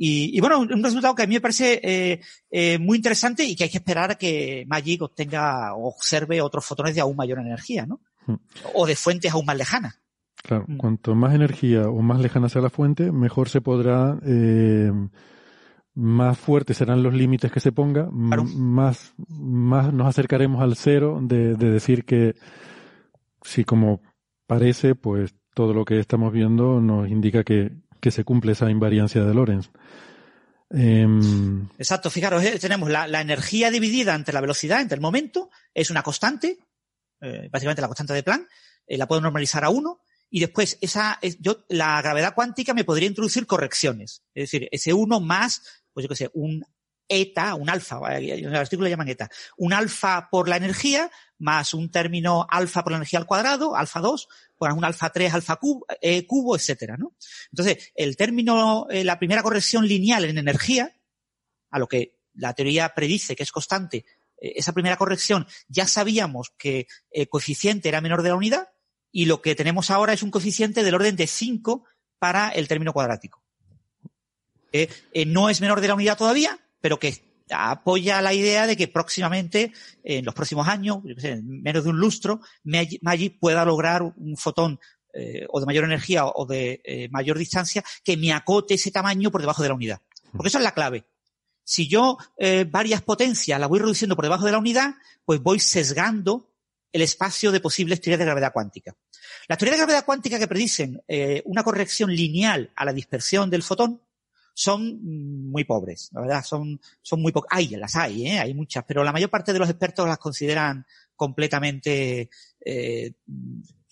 [0.00, 2.20] Y, y, bueno, un resultado que a mí me parece eh,
[2.52, 6.64] eh, muy interesante y que hay que esperar a que Magic obtenga o observe otros
[6.64, 8.00] fotones de aún mayor energía, ¿no?
[8.24, 8.36] Hmm.
[8.74, 9.98] O de fuentes aún más lejanas.
[10.42, 10.76] Claro, mm.
[10.76, 14.92] cuanto más energía o más lejana sea la fuente, mejor se podrá, eh,
[15.94, 18.44] más fuertes serán los límites que se ponga, claro.
[18.44, 22.36] más, más nos acercaremos al cero de, de decir que
[23.42, 24.00] si como
[24.46, 29.24] parece, pues todo lo que estamos viendo nos indica que, que se cumple esa invariancia
[29.24, 29.70] de Lorentz.
[30.70, 31.06] Eh,
[31.78, 35.90] Exacto, fijaros, eh, tenemos la, la, energía dividida entre la velocidad, entre el momento, es
[35.90, 36.58] una constante,
[37.20, 38.48] eh, básicamente la constante de Planck,
[38.86, 43.08] eh, la puedo normalizar a uno, y después esa, yo, la gravedad cuántica me podría
[43.08, 46.64] introducir correcciones, es decir, ese uno más, pues yo qué sé, un
[47.08, 51.72] eta, un alfa, en el artículo le llaman eta, un alfa por la energía, más
[51.72, 55.56] un término alfa por la energía al cuadrado, alfa 2, pues un alfa 3, alfa
[55.56, 57.14] cubo, eh, cubo etcétera, ¿no?
[57.50, 60.94] Entonces, el término, eh, la primera corrección lineal en energía,
[61.70, 64.04] a lo que la teoría predice que es constante,
[64.40, 68.68] eh, esa primera corrección, ya sabíamos que el coeficiente era menor de la unidad,
[69.18, 71.82] y lo que tenemos ahora es un coeficiente del orden de 5
[72.20, 73.42] para el término cuadrático.
[74.70, 74.88] Eh,
[75.26, 79.72] no es menor de la unidad todavía, pero que apoya la idea de que próximamente,
[80.04, 84.78] en los próximos años, en menos de un lustro, Magic pueda lograr un fotón
[85.12, 89.32] eh, o de mayor energía o de eh, mayor distancia que me acote ese tamaño
[89.32, 90.00] por debajo de la unidad.
[90.30, 91.06] Porque esa es la clave.
[91.64, 92.18] Si yo
[92.70, 94.94] varias potencias las voy reduciendo por debajo de la unidad,
[95.26, 96.47] pues voy sesgando
[96.92, 98.96] el espacio de posibles teorías de gravedad cuántica.
[99.48, 103.62] Las teorías de gravedad cuántica que predicen eh, una corrección lineal a la dispersión del
[103.62, 104.02] fotón
[104.54, 105.00] son
[105.50, 107.56] muy pobres, la verdad, son, son muy pocas.
[107.56, 108.40] Hay, las hay, ¿eh?
[108.40, 110.84] hay muchas, pero la mayor parte de los expertos las consideran
[111.14, 112.28] completamente
[112.64, 113.12] eh,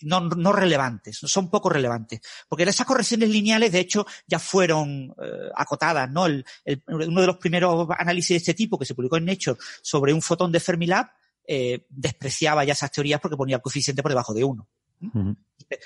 [0.01, 2.19] no, no relevantes, son poco relevantes.
[2.47, 6.25] Porque esas correcciones lineales, de hecho, ya fueron eh, acotadas, ¿no?
[6.25, 9.57] El, el, uno de los primeros análisis de este tipo que se publicó en Nature
[9.81, 11.07] sobre un fotón de Fermilab
[11.47, 14.67] eh, despreciaba ya esas teorías porque ponía el coeficiente por debajo de uno.
[15.01, 15.37] Uh -huh.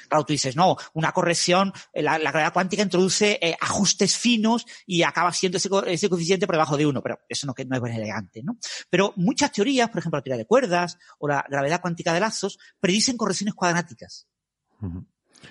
[0.07, 5.03] Claro, tú dices, no, una corrección, la, la gravedad cuántica introduce eh, ajustes finos y
[5.03, 8.43] acaba siendo ese, ese, coeficiente por debajo de uno, pero eso no, no es elegante,
[8.43, 8.57] ¿no?
[8.89, 12.59] Pero muchas teorías, por ejemplo, la teoría de cuerdas o la gravedad cuántica de lazos,
[12.79, 14.27] predicen correcciones cuadráticas.
[14.81, 15.05] Uh -huh.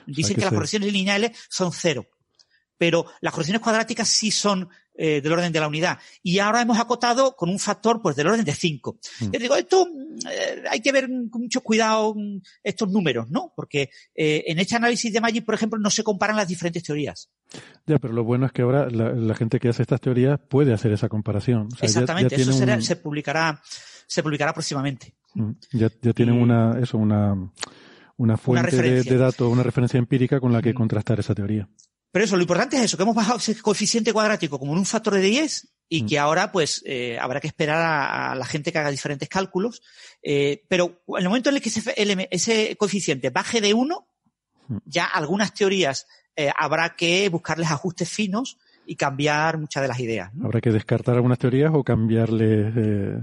[0.07, 2.07] Dicen que las correcciones lineales son cero
[2.81, 5.99] pero las correcciones cuadráticas sí son eh, del orden de la unidad.
[6.23, 8.99] Y ahora hemos acotado con un factor pues del orden de 5.
[9.21, 9.25] Mm.
[9.33, 9.87] Yo digo, esto
[10.31, 12.15] eh, hay que ver con mucho cuidado
[12.65, 13.53] estos números, ¿no?
[13.55, 17.31] Porque eh, en este análisis de Magic, por ejemplo, no se comparan las diferentes teorías.
[17.87, 20.73] Ya, pero lo bueno es que ahora la, la gente que hace estas teorías puede
[20.73, 21.69] hacer esa comparación.
[21.71, 22.83] O sea, Exactamente, ya, ya eso será, un...
[22.83, 23.61] se publicará
[24.07, 25.15] se publicará próximamente.
[25.35, 25.51] Mm.
[25.73, 26.43] Ya, ya tienen y...
[26.43, 27.35] una, eso, una,
[28.17, 30.77] una fuente una de, de, datos, una referencia empírica con la que mm.
[30.77, 31.69] contrastar esa teoría.
[32.13, 34.87] Pero eso, lo importante es eso, que hemos bajado ese coeficiente cuadrático como en un
[34.87, 36.07] factor de 10 y mm.
[36.07, 39.83] que ahora pues eh, habrá que esperar a, a, la gente que haga diferentes cálculos.
[40.23, 44.09] Eh, pero en el momento en el que ese, el, ese coeficiente baje de 1,
[44.69, 44.77] mm.
[44.85, 46.07] ya algunas teorías
[46.37, 50.33] eh, habrá que buscarles ajustes finos y cambiar muchas de las ideas.
[50.35, 50.47] ¿no?
[50.47, 53.19] Habrá que descartar algunas teorías o cambiarle eh,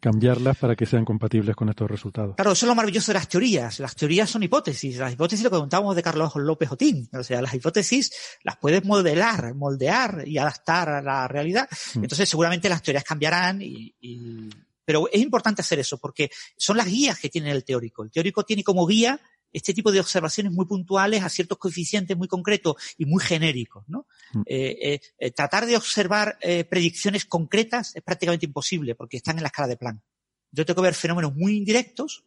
[0.00, 2.36] cambiarlas para que sean compatibles con estos resultados.
[2.36, 3.78] Claro, eso es lo maravilloso de las teorías.
[3.80, 4.96] Las teorías son hipótesis.
[4.98, 7.08] Las hipótesis lo que contábamos de Carlos López Otín.
[7.12, 8.12] O sea, las hipótesis
[8.42, 11.68] las puedes modelar, moldear y adaptar a la realidad.
[11.94, 12.04] Mm.
[12.04, 14.48] Entonces, seguramente las teorías cambiarán y, y...
[14.84, 18.02] Pero es importante hacer eso porque son las guías que tiene el teórico.
[18.02, 19.20] El teórico tiene como guía
[19.52, 23.84] este tipo de observaciones muy puntuales a ciertos coeficientes muy concretos y muy genéricos.
[23.88, 24.06] ¿no?
[24.32, 24.42] Mm.
[24.46, 29.48] Eh, eh, tratar de observar eh, predicciones concretas es prácticamente imposible porque están en la
[29.48, 30.02] escala de Planck.
[30.50, 32.24] Yo tengo que ver fenómenos muy indirectos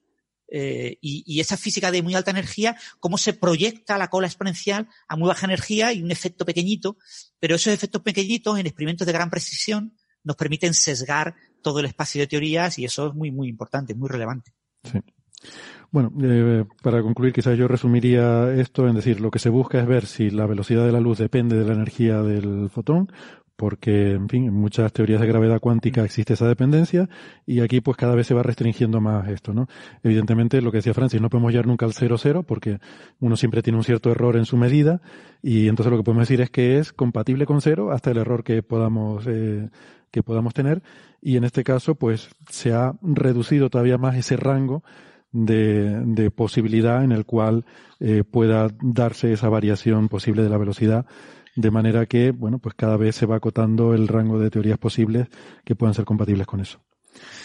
[0.47, 5.15] y, y, esa física de muy alta energía, cómo se proyecta la cola exponencial a
[5.15, 6.97] muy baja energía y un efecto pequeñito,
[7.39, 12.21] pero esos efectos pequeñitos en experimentos de gran precisión nos permiten sesgar todo el espacio
[12.21, 14.53] de teorías y eso es muy, muy importante, muy relevante.
[14.83, 14.99] Sí.
[15.91, 19.87] Bueno, eh, para concluir, quizás yo resumiría esto en decir, lo que se busca es
[19.87, 23.09] ver si la velocidad de la luz depende de la energía del fotón,
[23.55, 27.07] porque, en fin, en muchas teorías de gravedad cuántica existe esa dependencia
[27.45, 29.67] y aquí pues cada vez se va restringiendo más esto, ¿no?
[30.03, 32.79] Evidentemente, lo que decía Francis, no podemos llegar nunca al cero cero porque
[33.19, 35.01] uno siempre tiene un cierto error en su medida
[35.41, 38.43] y entonces lo que podemos decir es que es compatible con cero hasta el error
[38.43, 39.69] que podamos, eh,
[40.11, 40.83] que podamos tener
[41.21, 44.83] y en este caso pues se ha reducido todavía más ese rango
[45.35, 47.65] de, posibilidad en el cual
[47.99, 51.05] eh, pueda darse esa variación posible de la velocidad
[51.55, 55.27] de manera que, bueno, pues cada vez se va acotando el rango de teorías posibles
[55.63, 56.79] que puedan ser compatibles con eso.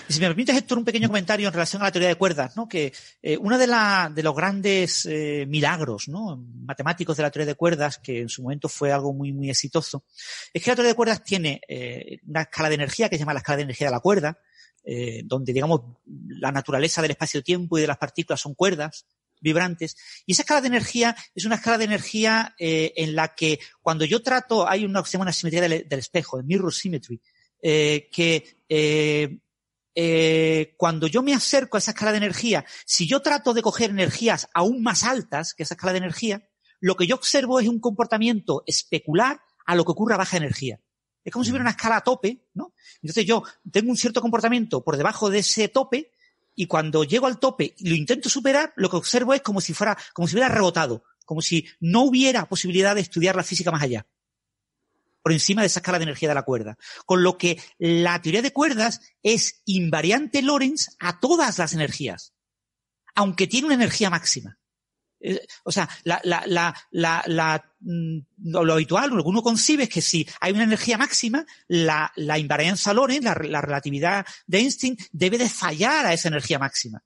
[0.09, 2.57] Y si me permites, Héctor, un pequeño comentario en relación a la teoría de cuerdas,
[2.57, 2.69] ¿no?
[2.69, 2.93] Que
[3.23, 6.45] eh, uno de, la, de los grandes eh, milagros, ¿no?
[6.65, 10.05] Matemáticos de la teoría de cuerdas, que en su momento fue algo muy, muy exitoso,
[10.53, 13.35] es que la teoría de cuerdas tiene eh, una escala de energía que se llama
[13.35, 14.39] la escala de energía de la cuerda,
[14.83, 19.07] eh, donde, digamos, la naturaleza del espacio-tiempo y de las partículas son cuerdas,
[19.41, 19.97] vibrantes.
[20.27, 24.05] Y esa escala de energía es una escala de energía eh, en la que cuando
[24.05, 27.21] yo trato, hay una, se llama una simetría del, espejo, el mirror symmetry,
[27.63, 28.57] eh, que
[30.77, 34.49] cuando yo me acerco a esa escala de energía, si yo trato de coger energías
[34.55, 36.49] aún más altas que esa escala de energía,
[36.81, 40.81] lo que yo observo es un comportamiento especular a lo que ocurre a baja energía.
[41.25, 42.75] Es como si hubiera una escala a tope, ¿no?
[43.03, 46.13] Entonces yo tengo un cierto comportamiento por debajo de ese tope
[46.55, 49.75] y cuando llego al tope y lo intento superar, lo que observo es como si
[49.75, 53.83] fuera, como si hubiera rebotado, como si no hubiera posibilidad de estudiar la física más
[53.83, 54.07] allá
[55.23, 56.79] por encima de esa escala de energía de la cuerda.
[57.07, 62.33] Con lo que la teoría de cuerdas es invariante Lorentz a todas las energías,
[63.15, 64.59] aunque tiene una energía máxima.
[65.65, 69.89] O sea, la, la, la, la, la mm, lo, habitual, lo que uno concibe es
[69.89, 74.97] que si hay una energía máxima, la, la invarianza Lorentz, la, la relatividad de Einstein,
[75.13, 77.03] debe de fallar a esa energía máxima.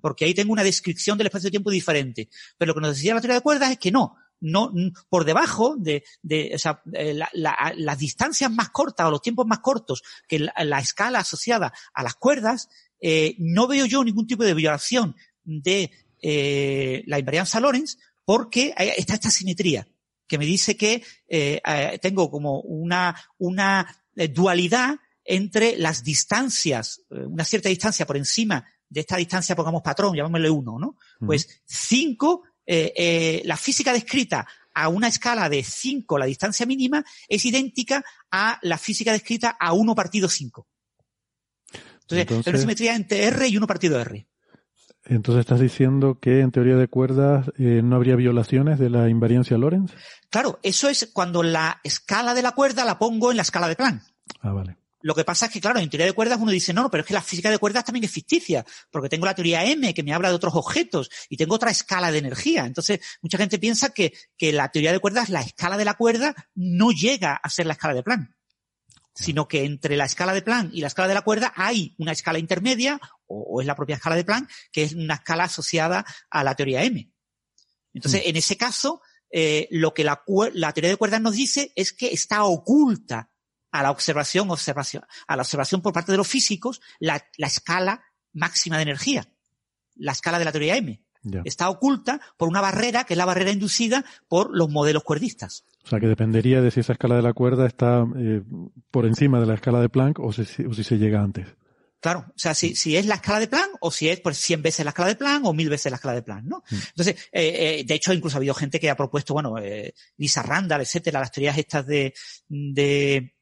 [0.00, 2.28] Porque ahí tengo una descripción del espacio-tiempo diferente.
[2.56, 4.72] Pero lo que nos decía la teoría de cuerdas es que no, no,
[5.08, 9.22] por debajo de, de o sea, eh, la, la, las distancias más cortas o los
[9.22, 12.68] tiempos más cortos que la, la escala asociada a las cuerdas,
[13.00, 15.90] eh, no veo yo ningún tipo de violación de
[16.26, 19.86] eh, la invarianza Lorentz porque está esta simetría
[20.26, 23.86] que me dice que eh, eh, tengo como una, una
[24.32, 30.50] dualidad entre las distancias, una cierta distancia por encima de esta distancia, pongamos patrón, llamémosle
[30.50, 30.96] uno, ¿no?
[31.18, 37.04] Pues 5, eh, eh, la física descrita a una escala de 5, la distancia mínima,
[37.28, 40.66] es idéntica a la física descrita a 1 partido 5.
[41.72, 44.26] Entonces, Entonces, es una simetría entre R y 1 partido R.
[45.06, 49.58] Entonces estás diciendo que en teoría de cuerdas eh, no habría violaciones de la invariancia
[49.58, 49.92] Lorentz.
[50.30, 53.76] Claro, eso es cuando la escala de la cuerda la pongo en la escala de
[53.76, 54.02] Planck.
[54.40, 54.78] Ah, vale.
[55.02, 57.02] Lo que pasa es que, claro, en teoría de cuerdas uno dice, no, no, pero
[57.02, 60.02] es que la física de cuerdas también es ficticia, porque tengo la teoría M que
[60.02, 62.64] me habla de otros objetos y tengo otra escala de energía.
[62.64, 66.34] Entonces, mucha gente piensa que, que la teoría de cuerdas, la escala de la cuerda,
[66.54, 68.30] no llega a ser la escala de Planck
[69.14, 72.12] sino que entre la escala de Planck y la escala de la cuerda hay una
[72.12, 76.04] escala intermedia, o, o es la propia escala de Planck, que es una escala asociada
[76.30, 77.10] a la teoría M.
[77.92, 78.28] Entonces, mm.
[78.28, 80.22] en ese caso, eh, lo que la,
[80.52, 83.30] la, teoría de cuerdas nos dice es que está oculta
[83.72, 88.04] a la observación, observación, a la observación por parte de los físicos, la, la escala
[88.32, 89.28] máxima de energía,
[89.96, 91.00] la escala de la teoría M.
[91.22, 91.42] Yeah.
[91.44, 95.64] Está oculta por una barrera que es la barrera inducida por los modelos cuerdistas.
[95.82, 98.42] O sea, que dependería de si esa escala de la cuerda está eh,
[98.90, 101.48] por encima de la escala de Planck o si, o si se llega antes.
[102.04, 104.60] Claro, o sea, si, si, es la escala de Planck o si es por 100
[104.60, 106.62] veces la escala de Planck o 1000 veces la escala de Planck, ¿no?
[106.68, 106.74] Mm.
[106.74, 110.42] Entonces, eh, eh, de hecho, incluso ha habido gente que ha propuesto, bueno, eh, Lisa
[110.42, 112.12] Randall, etcétera, las teorías estas de,
[112.46, 113.34] de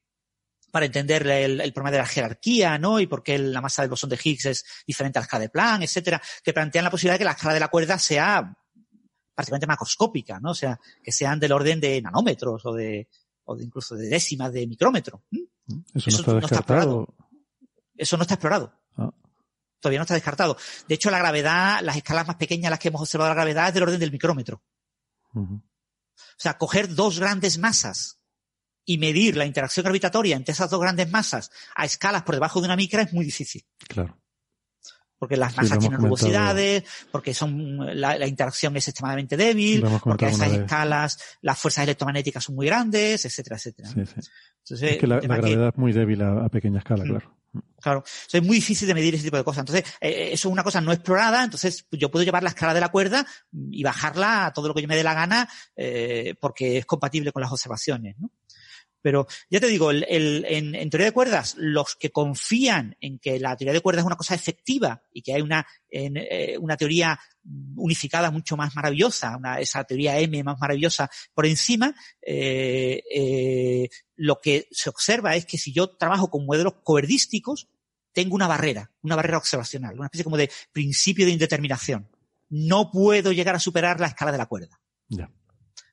[0.71, 3.01] para entender el, el, problema de la jerarquía, ¿no?
[3.01, 5.49] Y por qué la masa del bosón de Higgs es diferente a la escala de
[5.49, 8.57] Planck, etcétera, que plantean la posibilidad de que la escala de la cuerda sea
[9.35, 10.53] prácticamente macroscópica, ¿no?
[10.53, 13.09] O sea, que sean del orden de nanómetros o de,
[13.43, 15.25] o de incluso de décimas de micrómetro.
[15.33, 15.81] ¿Mm?
[15.95, 16.97] Eso, Eso, no está descartado.
[16.97, 17.32] No está
[18.03, 18.73] Eso no está explorado.
[18.97, 19.11] Ah.
[19.81, 20.57] Todavía no está descartado.
[20.89, 23.75] De hecho, la gravedad, las escalas más pequeñas, las que hemos observado la gravedad, es
[23.75, 24.63] del orden del micrómetro.
[25.35, 25.63] Uh -huh.
[25.63, 28.19] O sea, coger dos grandes masas
[28.85, 32.67] y medir la interacción gravitatoria entre esas dos grandes masas a escalas por debajo de
[32.67, 33.65] una micra es muy difícil.
[33.89, 34.19] Claro.
[35.19, 40.27] Porque las masas sí, tienen nubosidades, porque son, la, la, interacción es extremadamente débil, porque
[40.27, 43.89] a esas escalas las fuerzas electromagnéticas son muy grandes, etcétera, etcétera.
[43.89, 44.31] Sí, sí.
[44.65, 47.37] Entonces, es que la, la gravedad que, es muy débil a, a pequeña escala, claro.
[47.81, 49.63] Claro, o sea, es muy difícil de medir ese tipo de cosas.
[49.63, 52.81] Entonces, eh, eso es una cosa no explorada, entonces yo puedo llevar la escala de
[52.81, 53.27] la cuerda
[53.71, 57.33] y bajarla a todo lo que yo me dé la gana, eh, porque es compatible
[57.33, 58.31] con las observaciones, ¿no?
[59.03, 63.19] Pero ya te digo, el, el, en, en, teoría de cuerdas, los que confían en
[63.19, 66.57] que la teoría de cuerdas es una cosa efectiva y que hay una, en, eh,
[66.59, 67.19] una teoría
[67.77, 74.41] unificada mucho más maravillosa, una, esa teoría M más maravillosa por encima, eh, eh, lo
[74.41, 77.69] que se observa es que si yo trabajo con modelos coerdísticos,
[78.13, 82.09] tengo una barrera, una barrera observacional, una especie como de principio de indeterminación.
[82.49, 84.79] No puedo llegar a superar la escala de la cuerda.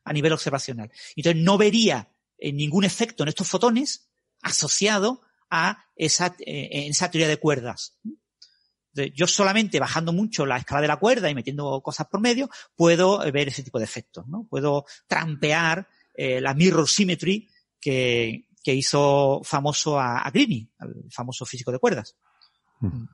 [0.04, 0.92] A nivel observacional.
[1.16, 2.10] Entonces no vería
[2.40, 4.10] eh, ningún efecto en estos fotones
[4.42, 7.98] asociado a esa, eh, esa teoría de cuerdas.
[8.94, 12.50] Entonces, yo solamente bajando mucho la escala de la cuerda y metiendo cosas por medio,
[12.76, 14.48] puedo eh, ver ese tipo de efectos, ¿no?
[14.50, 17.50] Puedo trampear eh, la mirror symmetry
[17.80, 22.16] que, que hizo famoso a, a Greeny, al famoso físico de cuerdas.
[22.80, 23.06] Mm.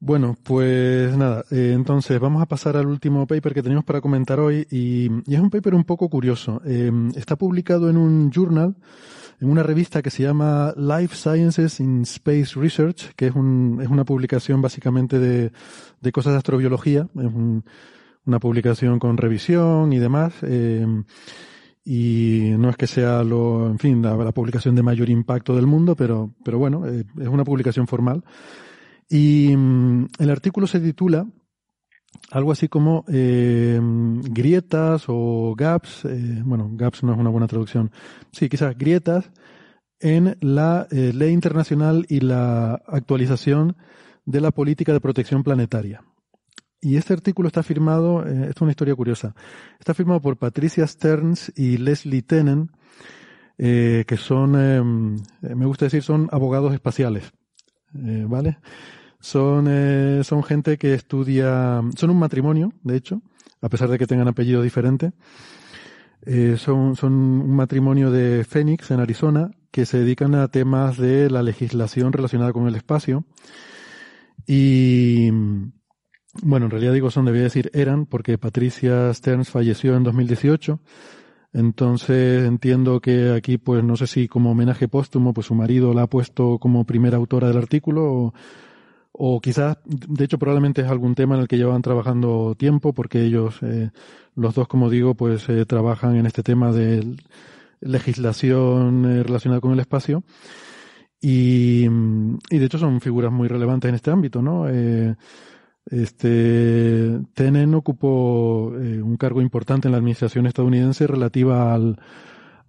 [0.00, 4.38] Bueno, pues nada, eh, entonces vamos a pasar al último paper que tenemos para comentar
[4.38, 6.62] hoy y, y es un paper un poco curioso.
[6.64, 8.76] Eh, está publicado en un journal,
[9.40, 13.88] en una revista que se llama Life Sciences in Space Research, que es, un, es
[13.88, 15.50] una publicación básicamente de,
[16.12, 17.64] cosas de astrobiología, es un,
[18.24, 20.32] una publicación con revisión y demás.
[20.42, 20.86] Eh,
[21.84, 25.66] y no es que sea lo, en fin, la, la, publicación de mayor impacto del
[25.66, 28.22] mundo, pero, pero bueno, es una publicación formal.
[29.08, 31.26] Y mm, el artículo se titula
[32.30, 37.90] algo así como eh, grietas o gaps, eh, bueno, gaps no es una buena traducción,
[38.32, 39.30] sí, quizás grietas
[40.00, 43.76] en la eh, ley internacional y la actualización
[44.24, 46.02] de la política de protección planetaria.
[46.80, 49.34] Y este artículo está firmado, eh, es una historia curiosa,
[49.80, 52.70] está firmado por Patricia Stearns y Leslie Tenen,
[53.56, 54.80] que son, eh,
[55.52, 57.32] me gusta decir, son abogados espaciales,
[57.92, 58.58] ¿vale?
[59.20, 63.20] Son, eh, son gente que estudia, son un matrimonio, de hecho,
[63.60, 65.12] a pesar de que tengan apellido diferente.
[66.22, 71.30] Eh, son, son un matrimonio de Phoenix, en Arizona, que se dedican a temas de
[71.30, 73.24] la legislación relacionada con el espacio.
[74.46, 75.30] Y,
[76.42, 80.80] bueno, en realidad digo son, debía decir eran, porque Patricia Stearns falleció en 2018.
[81.52, 86.02] Entonces entiendo que aquí, pues no sé si como homenaje póstumo, pues su marido la
[86.02, 88.34] ha puesto como primera autora del artículo
[89.20, 93.24] o quizás, de hecho, probablemente es algún tema en el que llevan trabajando tiempo, porque
[93.24, 93.90] ellos, eh,
[94.36, 97.16] los dos, como digo, pues eh, trabajan en este tema de
[97.80, 100.22] legislación eh, relacionada con el espacio.
[101.20, 101.86] Y,
[102.48, 104.68] y, de hecho son figuras muy relevantes en este ámbito, ¿no?
[104.68, 105.16] Eh,
[105.86, 111.98] este, Tenen ocupó un cargo importante en la administración estadounidense relativa al,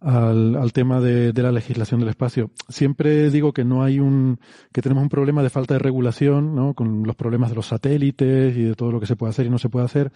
[0.02, 2.52] al, al tema de, de, la legislación del espacio.
[2.70, 4.40] Siempre digo que no hay un,
[4.72, 6.74] que tenemos un problema de falta de regulación, ¿no?
[6.74, 9.50] Con los problemas de los satélites y de todo lo que se puede hacer y
[9.50, 10.12] no se puede hacer.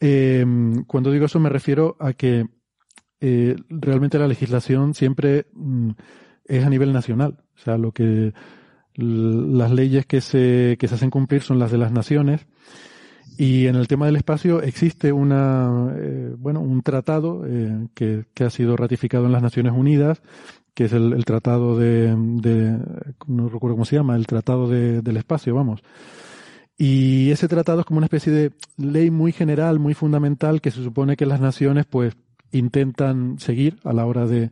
[0.00, 0.44] Eh,
[0.86, 2.46] cuando digo eso me refiero a que
[3.20, 5.90] eh, realmente la legislación siempre mm,
[6.44, 7.44] es a nivel nacional.
[7.56, 8.32] O sea, lo que
[8.94, 12.46] las leyes que se, que se hacen cumplir son las de las naciones
[13.38, 18.44] y en el tema del espacio existe una, eh, bueno, un tratado eh, que, que,
[18.44, 20.22] ha sido ratificado en las Naciones Unidas,
[20.74, 22.78] que es el, tratado de, de,
[23.26, 25.82] no recuerdo cómo se llama, el tratado de, del espacio, vamos.
[26.76, 30.82] Y ese tratado es como una especie de ley muy general, muy fundamental, que se
[30.82, 32.16] supone que las naciones, pues,
[32.50, 34.50] intentan seguir a la hora de,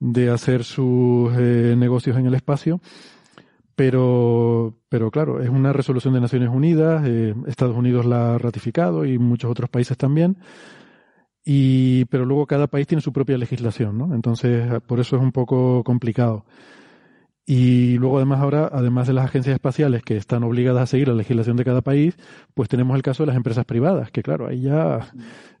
[0.00, 2.80] de hacer sus eh, negocios en el espacio
[3.78, 9.04] pero, pero claro, es una resolución de Naciones Unidas, eh, Estados Unidos la ha ratificado
[9.04, 10.36] y muchos otros países también.
[11.44, 14.16] Y, pero luego cada país tiene su propia legislación, ¿no?
[14.16, 16.44] Entonces, por eso es un poco complicado.
[17.50, 21.14] Y luego además ahora, además de las agencias espaciales que están obligadas a seguir la
[21.14, 22.14] legislación de cada país,
[22.52, 25.10] pues tenemos el caso de las empresas privadas, que claro, ahí ya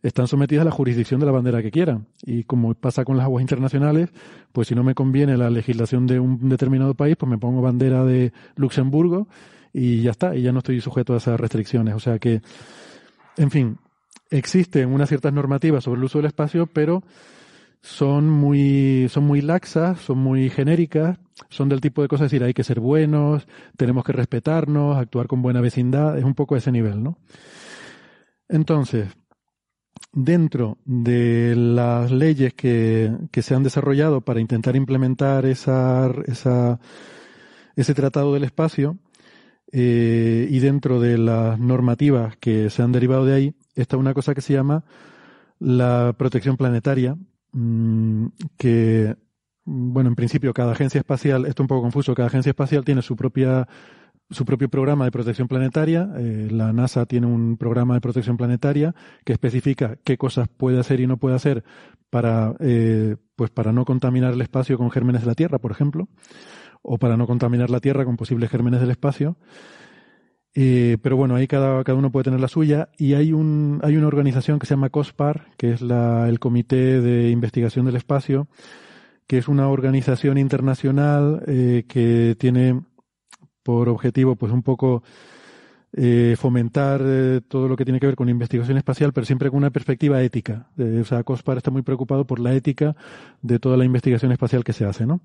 [0.02, 2.06] están sometidas a la jurisdicción de la bandera que quieran.
[2.26, 4.10] Y como pasa con las aguas internacionales,
[4.52, 8.04] pues si no me conviene la legislación de un determinado país, pues me pongo bandera
[8.04, 9.26] de Luxemburgo
[9.72, 11.94] y ya está, y ya no estoy sujeto a esas restricciones.
[11.94, 12.42] O sea que,
[13.38, 13.78] en fin,
[14.28, 17.02] existen unas ciertas normativas sobre el uso del espacio, pero
[17.80, 22.54] son muy, son muy laxas, son muy genéricas, son del tipo de cosas, decir, hay
[22.54, 23.46] que ser buenos,
[23.76, 27.18] tenemos que respetarnos, actuar con buena vecindad, es un poco ese nivel, ¿no?
[28.48, 29.08] Entonces,
[30.12, 36.80] dentro de las leyes que, que se han desarrollado para intentar implementar esa, esa,
[37.76, 38.98] ese tratado del espacio,
[39.70, 44.34] eh, y dentro de las normativas que se han derivado de ahí, está una cosa
[44.34, 44.84] que se llama
[45.58, 47.16] la protección planetaria,
[47.52, 49.16] Mm, que,
[49.70, 53.02] bueno, en principio cada agencia espacial, esto es un poco confuso, cada agencia espacial tiene
[53.02, 53.68] su propia
[54.30, 56.10] su propio programa de protección planetaria.
[56.18, 61.00] Eh, la NASA tiene un programa de protección planetaria que especifica qué cosas puede hacer
[61.00, 61.64] y no puede hacer
[62.10, 66.08] para, eh, pues para no contaminar el espacio con gérmenes de la Tierra, por ejemplo,
[66.82, 69.36] o para no contaminar la Tierra con posibles gérmenes del espacio.
[70.54, 73.96] Eh, pero bueno, ahí cada, cada uno puede tener la suya y hay, un, hay
[73.96, 78.48] una organización que se llama COSPAR, que es la, el Comité de Investigación del Espacio,
[79.28, 82.82] que es una organización internacional eh, que tiene
[83.62, 85.02] por objetivo, pues un poco
[85.92, 89.58] eh, fomentar eh, todo lo que tiene que ver con investigación espacial, pero siempre con
[89.58, 90.70] una perspectiva ética.
[90.78, 92.96] O sea, COSPAR está muy preocupado por la ética
[93.42, 95.20] de toda la investigación espacial que se hace, ¿no?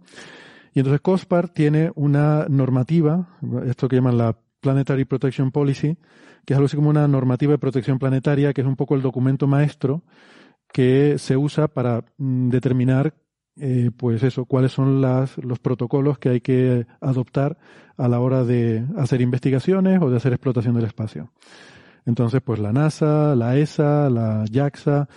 [0.73, 3.29] Y entonces COSPAR tiene una normativa,
[3.65, 5.97] esto que llaman la Planetary Protection Policy,
[6.45, 9.01] que es algo así como una normativa de protección planetaria, que es un poco el
[9.01, 10.03] documento maestro
[10.73, 13.13] que se usa para mm, determinar
[13.59, 17.57] eh, pues eso, cuáles son las, los protocolos que hay que adoptar
[17.97, 21.31] a la hora de hacer investigaciones o de hacer explotación del espacio.
[22.05, 25.07] Entonces, pues la NASA, la ESA, la JAXA,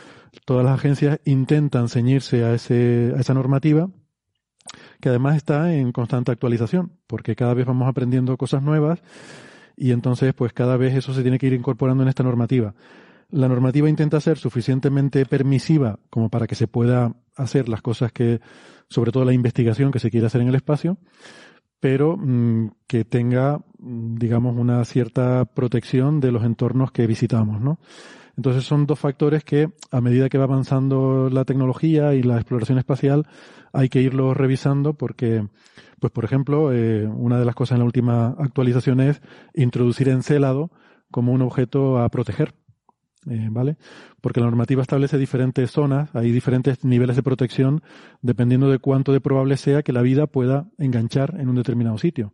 [0.44, 3.88] todas las agencias intentan ceñirse a, ese, a esa normativa
[5.00, 9.00] que además está en constante actualización, porque cada vez vamos aprendiendo cosas nuevas
[9.76, 12.74] y entonces pues cada vez eso se tiene que ir incorporando en esta normativa
[13.30, 18.40] la normativa intenta ser suficientemente permisiva como para que se pueda hacer las cosas que,
[18.88, 20.98] sobre todo la investigación que se quiere hacer en el espacio,
[21.80, 27.78] pero mm, que tenga, mm, digamos, una cierta protección de los entornos que visitamos, ¿no?
[28.36, 32.78] Entonces son dos factores que, a medida que va avanzando la tecnología y la exploración
[32.78, 33.26] espacial,
[33.72, 35.46] hay que irlos revisando porque,
[36.00, 39.22] pues por ejemplo, eh, una de las cosas en la última actualización es
[39.54, 40.70] introducir Encélado
[41.10, 42.54] como un objeto a proteger.
[43.28, 43.76] Eh, ¿vale?
[44.20, 47.82] Porque la normativa establece diferentes zonas, hay diferentes niveles de protección
[48.22, 52.32] dependiendo de cuánto de probable sea que la vida pueda enganchar en un determinado sitio.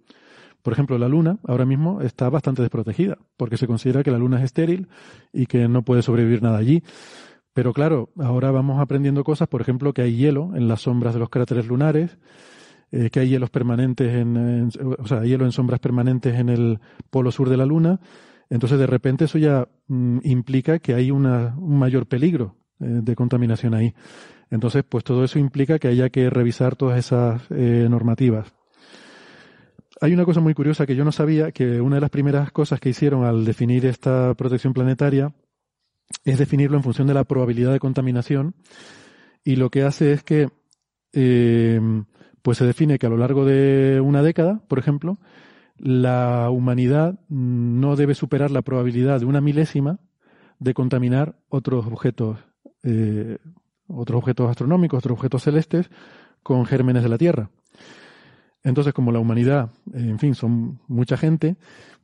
[0.62, 4.39] Por ejemplo, la Luna ahora mismo está bastante desprotegida, porque se considera que la Luna
[4.39, 4.89] es estéril
[5.32, 6.82] y que no puede sobrevivir nada allí.
[7.52, 11.20] Pero claro, ahora vamos aprendiendo cosas, por ejemplo, que hay hielo en las sombras de
[11.20, 12.16] los cráteres lunares,
[12.93, 16.78] eh, que hay hielos permanentes en, o sea, hielo en sombras permanentes en el
[17.10, 18.01] polo sur de la Luna,
[18.52, 23.16] entonces, de repente eso ya mm, implica que hay una, un mayor peligro eh, de
[23.16, 23.94] contaminación ahí.
[24.50, 28.52] Entonces, pues todo eso implica que haya que revisar todas esas eh, normativas.
[30.02, 32.78] Hay una cosa muy curiosa que yo no sabía, que una de las primeras cosas
[32.78, 35.32] que hicieron al definir esta protección planetaria
[36.22, 38.54] es definirlo en función de la probabilidad de contaminación
[39.44, 40.50] y lo que hace es que
[41.14, 41.80] eh,
[42.42, 45.18] pues se define que a lo largo de una década, por ejemplo,
[45.82, 49.98] la humanidad no debe superar la probabilidad de una milésima
[50.60, 52.38] de contaminar otros objetos,
[52.84, 53.38] eh,
[53.88, 55.90] otros objetos astronómicos, otros objetos celestes
[56.44, 57.50] con gérmenes de la Tierra.
[58.62, 61.56] Entonces, como la humanidad, en fin, son mucha gente,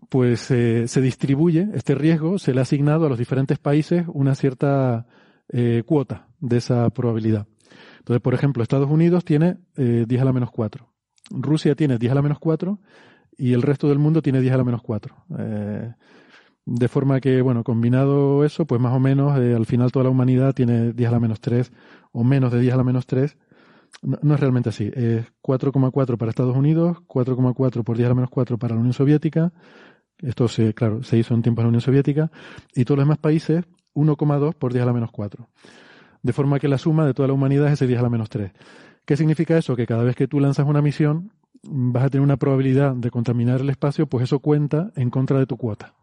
[0.09, 4.35] pues eh, se distribuye este riesgo, se le ha asignado a los diferentes países una
[4.35, 5.07] cierta
[5.51, 7.47] eh, cuota de esa probabilidad.
[8.01, 10.89] Entonces, por ejemplo, Estados Unidos tiene 10 a la menos 4,
[11.31, 12.81] Rusia tiene 10 a la menos 4
[13.39, 15.15] y el resto del mundo tiene 10 a la menos 4.
[15.39, 15.95] Eh,
[16.67, 20.11] de forma que, bueno, combinado eso, pues más o menos eh, al final toda la
[20.11, 21.73] humanidad tiene 10 a la menos 3
[22.13, 23.39] o menos de 10 a la menos 3.
[24.03, 24.91] No, es realmente así.
[24.95, 28.93] Es 4,4 para Estados Unidos, 4,4 por 10 a la menos 4 para la Unión
[28.93, 29.53] Soviética.
[30.19, 32.31] Esto, se, claro, se hizo en tiempos de la Unión Soviética.
[32.75, 35.49] Y todos los demás países, 1,2 por 10 a la menos 4.
[36.23, 38.29] De forma que la suma de toda la humanidad es ese 10 a la menos
[38.29, 38.53] 3.
[39.07, 39.75] ¿Qué significa eso?
[39.75, 41.33] Que cada vez que tú lanzas una misión,
[41.63, 45.47] vas a tener una probabilidad de contaminar el espacio, pues eso cuenta en contra de
[45.47, 45.95] tu cuota.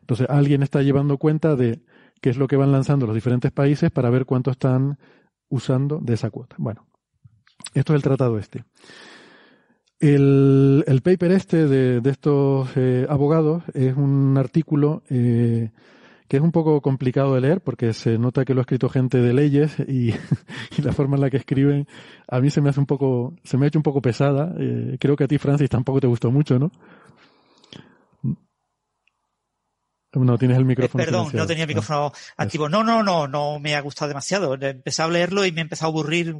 [0.00, 1.80] Entonces, alguien está llevando cuenta de
[2.20, 4.98] qué es lo que van lanzando los diferentes países para ver cuánto están
[5.48, 6.56] usando de esa cuota.
[6.58, 6.86] Bueno,
[7.74, 8.64] esto es el tratado este.
[10.00, 15.70] El, paper este de, estos eh, abogados es un artículo eh,
[16.28, 19.18] que es un poco complicado de leer porque se nota que lo ha escrito gente
[19.18, 20.14] de leyes y,
[20.82, 21.86] la forma en la que escriben
[22.28, 24.54] a mí se me hace un poco, se me ha hecho un poco pesada.
[24.58, 26.70] Eh, creo que a ti, Francis, tampoco te gustó mucho, ¿no?
[30.14, 31.02] No tienes el micrófono.
[31.02, 32.68] Eh, perdón, no tenía el micrófono ah, activo.
[32.68, 34.54] No, no, no, no me ha gustado demasiado.
[34.54, 36.36] Empecé a leerlo y me ha empezado a aburrir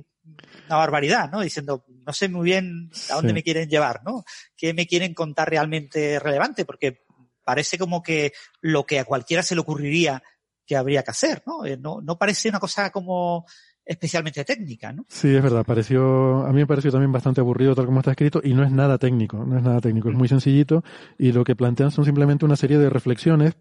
[0.67, 1.41] una barbaridad, ¿no?
[1.41, 4.25] Diciendo, no sé muy bien a dónde me quieren llevar, ¿no?
[4.57, 6.65] ¿Qué me quieren contar realmente relevante?
[6.65, 7.04] Porque
[7.45, 10.23] parece como que lo que a cualquiera se le ocurriría
[10.67, 11.65] que habría que hacer, ¿no?
[11.65, 13.47] Eh, no, no parece una cosa como
[13.85, 15.05] especialmente técnica, ¿no?
[15.09, 18.41] Sí, es verdad, pareció, a mí me pareció también bastante aburrido tal como está escrito
[18.43, 20.83] y no es nada técnico, no es nada técnico, es muy sencillito
[21.19, 23.55] y lo que plantean son simplemente una serie de reflexiones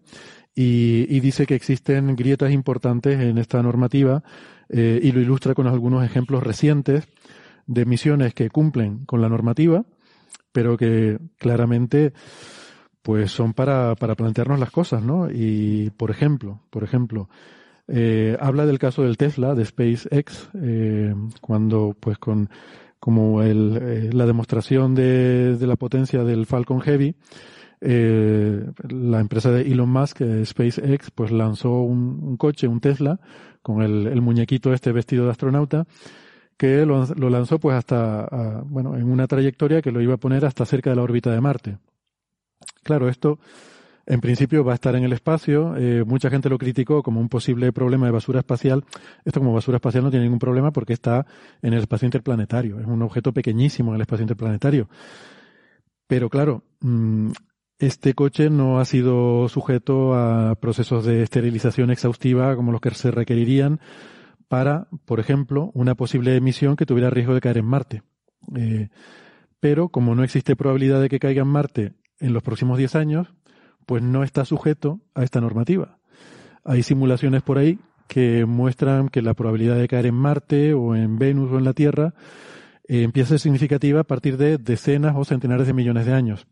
[0.54, 4.22] y, y dice que existen grietas importantes en esta normativa
[4.70, 7.04] eh, y lo ilustra con algunos ejemplos recientes
[7.66, 9.84] de misiones que cumplen con la normativa,
[10.52, 12.12] pero que claramente
[13.04, 15.30] pues son para, para plantearnos las cosas, ¿no?
[15.30, 17.28] Y, por ejemplo, por ejemplo,
[17.86, 22.48] eh, habla del caso del Tesla, de SpaceX, eh, cuando, pues, con
[22.98, 27.14] como el, eh, la demostración de, de, la potencia del Falcon Heavy,
[27.82, 33.20] eh, la empresa de Elon Musk, eh, SpaceX, pues lanzó un, un, coche, un Tesla,
[33.60, 35.84] con el, el, muñequito este vestido de astronauta,
[36.56, 40.46] que lo, lo lanzó pues hasta, bueno, en una trayectoria que lo iba a poner
[40.46, 41.76] hasta cerca de la órbita de Marte.
[42.82, 43.38] Claro, esto
[44.06, 45.76] en principio va a estar en el espacio.
[45.76, 48.84] Eh, mucha gente lo criticó como un posible problema de basura espacial.
[49.24, 51.26] Esto como basura espacial no tiene ningún problema porque está
[51.62, 52.78] en el espacio interplanetario.
[52.80, 54.88] Es un objeto pequeñísimo en el espacio interplanetario.
[56.06, 57.30] Pero claro, mm,
[57.78, 63.10] este coche no ha sido sujeto a procesos de esterilización exhaustiva como los que se
[63.10, 63.80] requerirían
[64.48, 68.02] para, por ejemplo, una posible emisión que tuviera riesgo de caer en Marte.
[68.54, 68.90] Eh,
[69.60, 73.34] pero como no existe probabilidad de que caiga en Marte en los próximos 10 años,
[73.86, 75.98] pues no está sujeto a esta normativa.
[76.64, 77.78] Hay simulaciones por ahí
[78.08, 81.72] que muestran que la probabilidad de caer en Marte o en Venus o en la
[81.72, 82.14] Tierra
[82.86, 86.46] eh, empieza a ser significativa a partir de decenas o centenares de millones de años.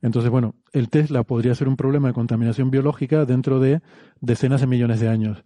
[0.00, 3.80] Entonces, bueno, el Tesla podría ser un problema de contaminación biológica dentro de
[4.20, 5.44] decenas de millones de años.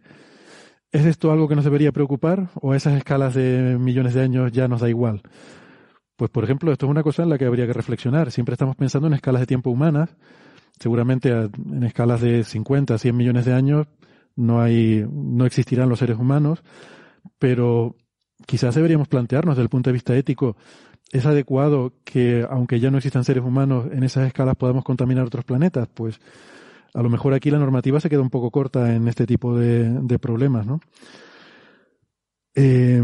[0.92, 4.52] ¿Es esto algo que nos debería preocupar o a esas escalas de millones de años
[4.52, 5.20] ya nos da igual?
[6.16, 8.30] Pues, por ejemplo, esto es una cosa en la que habría que reflexionar.
[8.30, 10.16] Siempre estamos pensando en escalas de tiempo humanas.
[10.78, 13.86] Seguramente en escalas de 50, 100 millones de años
[14.36, 16.62] no hay, no existirán los seres humanos,
[17.38, 17.96] pero
[18.46, 20.56] quizás deberíamos plantearnos desde el punto de vista ético,
[21.10, 25.44] ¿es adecuado que, aunque ya no existan seres humanos, en esas escalas podamos contaminar otros
[25.44, 25.88] planetas?
[25.88, 26.20] Pues
[26.92, 30.18] a lo mejor aquí la normativa se queda un poco corta en este tipo de,
[30.20, 30.80] problemas, ¿no?
[32.54, 33.02] Eh,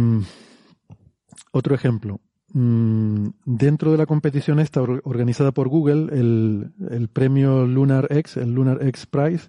[1.52, 2.20] otro ejemplo.
[2.54, 8.52] Mm, dentro de la competición esta organizada por Google, el, el, premio Lunar X, el
[8.52, 9.48] Lunar X Prize,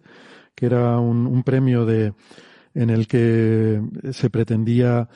[0.56, 2.14] que era un, un, premio de,
[2.74, 3.82] en el que
[4.12, 5.10] se pretendía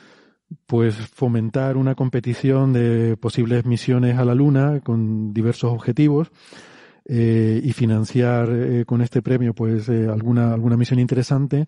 [0.66, 6.30] pues fomentar una competición de posibles misiones a la Luna con diversos objetivos
[7.04, 11.66] eh, y financiar eh, con este premio pues eh, alguna alguna misión interesante.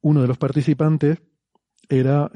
[0.00, 1.18] Uno de los participantes
[1.88, 2.30] era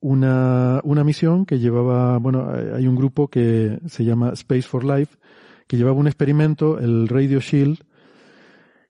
[0.00, 5.16] una, una misión que llevaba, bueno, hay un grupo que se llama Space for Life,
[5.66, 7.78] que llevaba un experimento, el Radio Shield,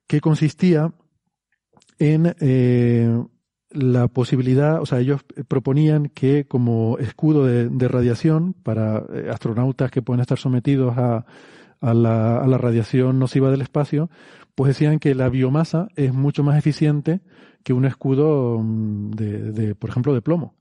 [0.07, 0.93] que consistía
[1.99, 3.23] en eh,
[3.71, 9.91] la posibilidad, o sea, ellos proponían que como escudo de, de radiación para eh, astronautas
[9.91, 11.27] que pueden estar sometidos a,
[11.81, 14.11] a, la, a la radiación nociva del espacio,
[14.55, 17.21] pues decían que la biomasa es mucho más eficiente
[17.63, 20.58] que un escudo mm, de, de por ejemplo, de plomo.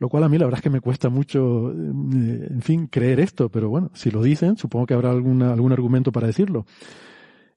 [0.00, 3.20] Lo cual a mí la verdad es que me cuesta mucho, eh, en fin, creer
[3.20, 6.66] esto, pero bueno, si lo dicen, supongo que habrá alguna, algún argumento para decirlo.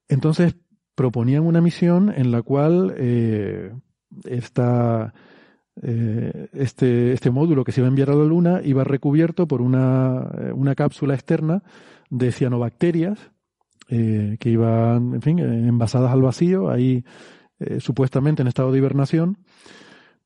[0.07, 0.55] Entonces,
[0.93, 3.73] proponían una misión en la cual eh,
[4.25, 5.13] esta,
[5.81, 9.61] eh, este, este módulo que se iba a enviar a la Luna iba recubierto por
[9.61, 11.63] una, eh, una cápsula externa
[12.11, 13.17] de cianobacterias
[13.89, 17.03] eh, que iban, en fin, envasadas al vacío, ahí
[17.79, 19.37] supuestamente en estado de hibernación,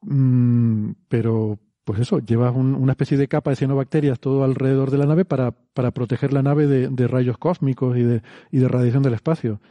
[0.01, 4.97] mm, pero pues eso, llevas un, una especie de capa de cianobacterias todo alrededor de
[4.97, 8.67] la nave para, para proteger la nave de, de, rayos cósmicos y de, y de
[8.67, 9.61] radiación del espacio.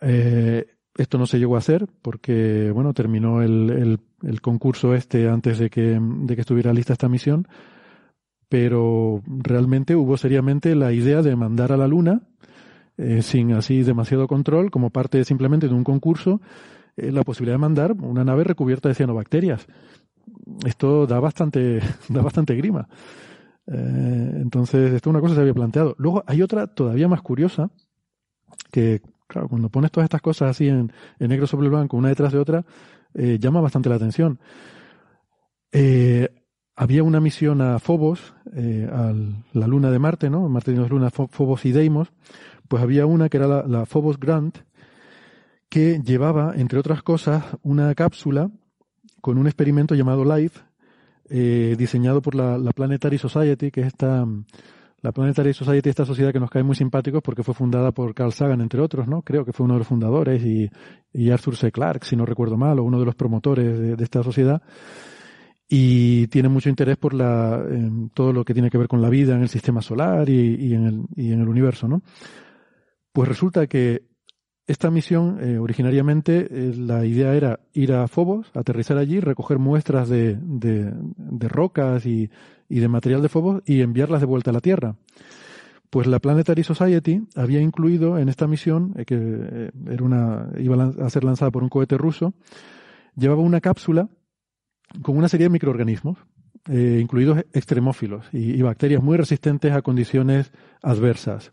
[0.00, 0.64] Eh,
[0.96, 5.70] esto no se llegó a hacer porque, bueno, terminó el, el, concurso este antes de
[5.70, 7.48] que, de que estuviera lista esta misión,
[8.48, 12.28] pero realmente hubo seriamente la idea de mandar a la Luna,
[12.96, 16.40] eh, sin así demasiado control, como parte simplemente de un concurso,
[16.96, 19.66] eh, la posibilidad de mandar una nave recubierta de cianobacterias
[20.66, 22.88] esto da bastante, da bastante grima.
[23.66, 25.94] Eh, entonces, esto es una cosa que se había planteado.
[25.98, 27.70] Luego hay otra todavía más curiosa,
[28.70, 32.32] que, claro, cuando pones todas estas cosas así en, en negro sobre blanco, una detrás
[32.32, 32.64] de otra,
[33.14, 34.40] eh, llama bastante la atención.
[35.72, 36.28] Eh,
[36.74, 38.34] había una misión a Phobos,
[38.92, 39.12] a
[39.52, 40.48] la luna de Marte, ¿no?
[40.48, 42.12] Marte tiene dos lunas, Phobos y Deimos.
[42.68, 44.58] Pues había una que era la, la Phobos Grant,
[45.68, 48.50] que llevaba, entre otras cosas, una cápsula
[49.20, 50.60] con un experimento llamado LIFE,
[51.30, 54.26] eh, diseñado por la, la, Planetary Society, que es esta,
[55.02, 58.32] la Planetary Society, esta sociedad que nos cae muy simpáticos porque fue fundada por Carl
[58.32, 59.22] Sagan, entre otros, ¿no?
[59.22, 60.70] Creo que fue uno de los fundadores y,
[61.12, 61.70] y Arthur C.
[61.70, 64.62] Clarke, si no recuerdo mal, o uno de los promotores de, esta sociedad.
[65.68, 67.62] Y tiene mucho interés por la,
[68.14, 70.74] todo lo que tiene que ver con la vida en el sistema solar y, y,
[70.74, 72.02] en, el, y en el universo, ¿no?
[73.12, 74.07] Pues resulta que
[74.68, 80.10] esta misión, eh, originariamente, eh, la idea era ir a Phobos, aterrizar allí, recoger muestras
[80.10, 82.30] de, de, de rocas y,
[82.68, 84.96] y, de material de Phobos y enviarlas de vuelta a la Tierra.
[85.88, 91.08] Pues la Planetary Society había incluido en esta misión, eh, que era una, iba a
[91.08, 92.34] ser lanzada por un cohete ruso,
[93.16, 94.10] llevaba una cápsula
[95.00, 96.18] con una serie de microorganismos,
[96.70, 101.52] incluidos extremófilos y, bacterias muy resistentes a condiciones adversas.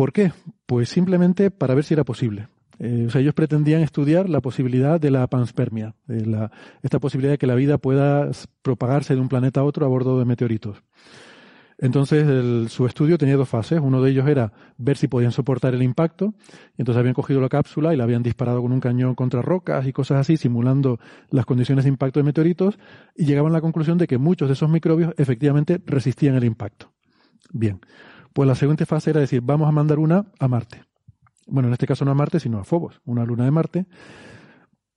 [0.00, 0.32] ¿Por qué?
[0.64, 2.48] Pues simplemente para ver si era posible.
[2.78, 6.50] Eh, o sea, ellos pretendían estudiar la posibilidad de la panspermia, de la,
[6.82, 8.30] esta posibilidad de que la vida pueda
[8.62, 10.82] propagarse de un planeta a otro a bordo de meteoritos.
[11.76, 13.78] Entonces, su estudio tenía dos fases.
[13.78, 16.32] Uno de ellos era ver si podían soportar el impacto.
[16.78, 19.86] Y entonces habían cogido la cápsula y la habían disparado con un cañón contra rocas
[19.86, 20.98] y cosas así, simulando
[21.28, 22.78] las condiciones de impacto de meteoritos.
[23.14, 26.90] Y llegaban a la conclusión de que muchos de esos microbios efectivamente resistían el impacto.
[27.52, 27.80] Bien.
[28.32, 30.82] Pues la siguiente fase era decir, vamos a mandar una a Marte.
[31.46, 33.86] Bueno, en este caso no a Marte, sino a Phobos, una luna de Marte.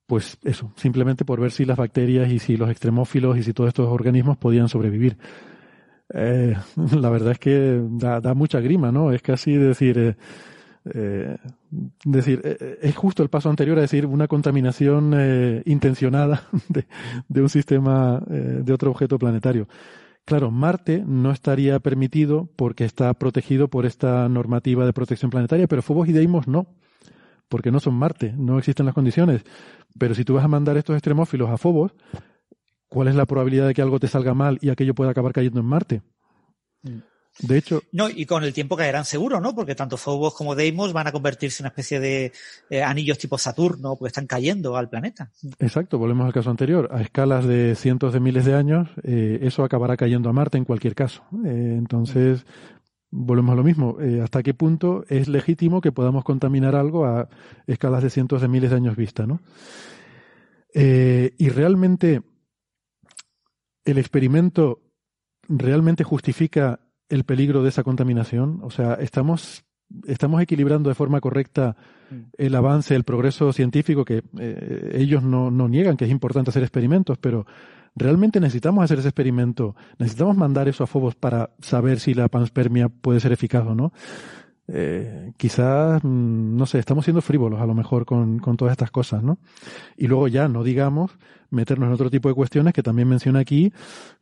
[0.06, 3.68] Pues eso, simplemente por ver si las bacterias y si los extremófilos y si todos
[3.68, 5.16] estos organismos podían sobrevivir.
[6.12, 6.54] Eh,
[7.00, 9.12] la verdad es que da, mucha grima, ¿no?
[9.12, 10.16] Es casi decir, eh,
[10.92, 11.36] eh,
[12.04, 12.40] decir,
[12.80, 15.14] es justo el paso anterior a decir una contaminación
[15.64, 16.86] intencionada de,
[17.28, 19.66] de, un sistema, de otro objeto planetario.
[20.24, 25.82] Claro, Marte no estaría permitido porque está protegido por esta normativa de protección planetaria, pero
[25.82, 26.66] Phobos y Deimos no,
[27.48, 29.44] porque no son Marte, no existen las condiciones.
[29.98, 31.94] Pero si tú vas a mandar estos extremófilos a Phobos,
[32.88, 35.60] ¿cuál es la probabilidad de que algo te salga mal y aquello pueda acabar cayendo
[35.60, 36.02] en Marte?
[36.82, 37.13] Mm.
[37.40, 37.82] De hecho.
[37.92, 39.54] No, y con el tiempo caerán seguro, ¿no?
[39.54, 42.32] Porque tanto Phobos como Deimos van a convertirse en una especie de
[42.70, 45.30] eh, anillos tipo Saturno, porque están cayendo al planeta.
[45.58, 46.88] Exacto, volvemos al caso anterior.
[46.92, 50.64] A escalas de cientos de miles de años, eh, eso acabará cayendo a Marte en
[50.64, 51.24] cualquier caso.
[51.44, 52.46] Eh, entonces,
[53.10, 53.96] volvemos a lo mismo.
[54.22, 57.28] ¿Hasta qué punto es legítimo que podamos contaminar algo a
[57.66, 59.40] escalas de cientos de miles de años vista, ¿no?
[60.76, 62.22] y realmente,
[63.84, 64.82] el experimento
[65.48, 68.60] realmente justifica el peligro de esa contaminación?
[68.62, 69.64] O sea, estamos,
[70.06, 71.76] estamos equilibrando de forma correcta
[72.38, 76.62] el avance, el progreso científico, que eh, ellos no, no niegan que es importante hacer
[76.62, 77.46] experimentos, pero
[77.94, 79.74] ¿realmente necesitamos hacer ese experimento?
[79.98, 83.92] ¿Necesitamos mandar eso a Fobos para saber si la panspermia puede ser eficaz o no?
[84.66, 88.90] Eh, quizás, mm, no sé, estamos siendo frívolos a lo mejor con, con todas estas
[88.90, 89.38] cosas, ¿no?
[89.96, 91.18] Y luego ya, no digamos,
[91.50, 93.72] meternos en otro tipo de cuestiones que también menciona aquí,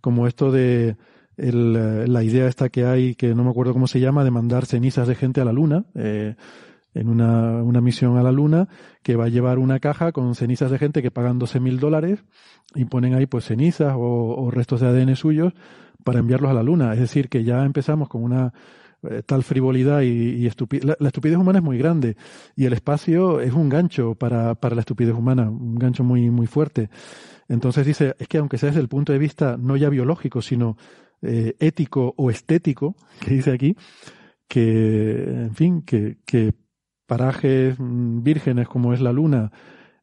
[0.00, 0.96] como esto de
[1.42, 4.64] el, la idea esta que hay, que no me acuerdo cómo se llama, de mandar
[4.64, 6.36] cenizas de gente a la Luna, eh,
[6.94, 8.68] en una, una misión a la Luna,
[9.02, 12.22] que va a llevar una caja con cenizas de gente que pagan 12 mil dólares
[12.74, 15.52] y ponen ahí pues cenizas o, restos de ADN suyos
[16.04, 16.92] para enviarlos a la Luna.
[16.92, 18.52] Es decir, que ya empezamos con una
[19.02, 20.84] eh, tal frivolidad y, y estupidez.
[20.84, 22.16] La, la, estupidez humana es muy grande
[22.54, 26.46] y el espacio es un gancho para, para la estupidez humana, un gancho muy, muy
[26.46, 26.88] fuerte.
[27.48, 30.76] Entonces dice, es que aunque sea desde el punto de vista no ya biológico, sino
[31.23, 33.76] eh, ético o estético, que dice aquí,
[34.49, 36.52] que, en fin, que, que
[37.07, 39.52] parajes mm, vírgenes como es la Luna,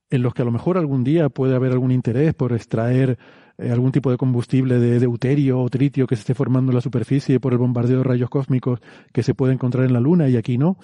[0.10, 3.18] en los que a lo mejor algún día puede haber algún interés por extraer
[3.58, 6.82] eh, algún tipo de combustible de deuterio o tritio que se esté formando en la
[6.82, 8.80] superficie por el bombardeo de rayos cósmicos
[9.14, 10.78] que se puede encontrar en la Luna y aquí no,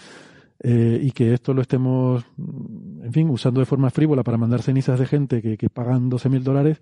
[0.59, 4.61] eh, y que esto lo estemos, mm, en fin, usando de forma frívola para mandar
[4.61, 6.81] cenizas de gente que, que pagan 12 mil dólares,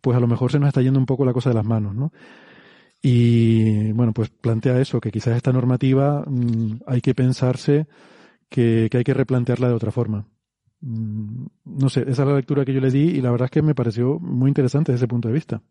[0.00, 1.94] pues a lo mejor se nos está yendo un poco la cosa de las manos,
[1.94, 2.12] ¿no?
[3.02, 7.88] Y bueno, pues plantea eso, que quizás esta normativa mmm, hay que pensarse
[8.48, 10.26] que, que, hay que replantearla de otra forma.
[10.80, 13.50] Mm, no sé, esa es la lectura que yo le di y la verdad es
[13.50, 15.62] que me pareció muy interesante desde ese punto de vista.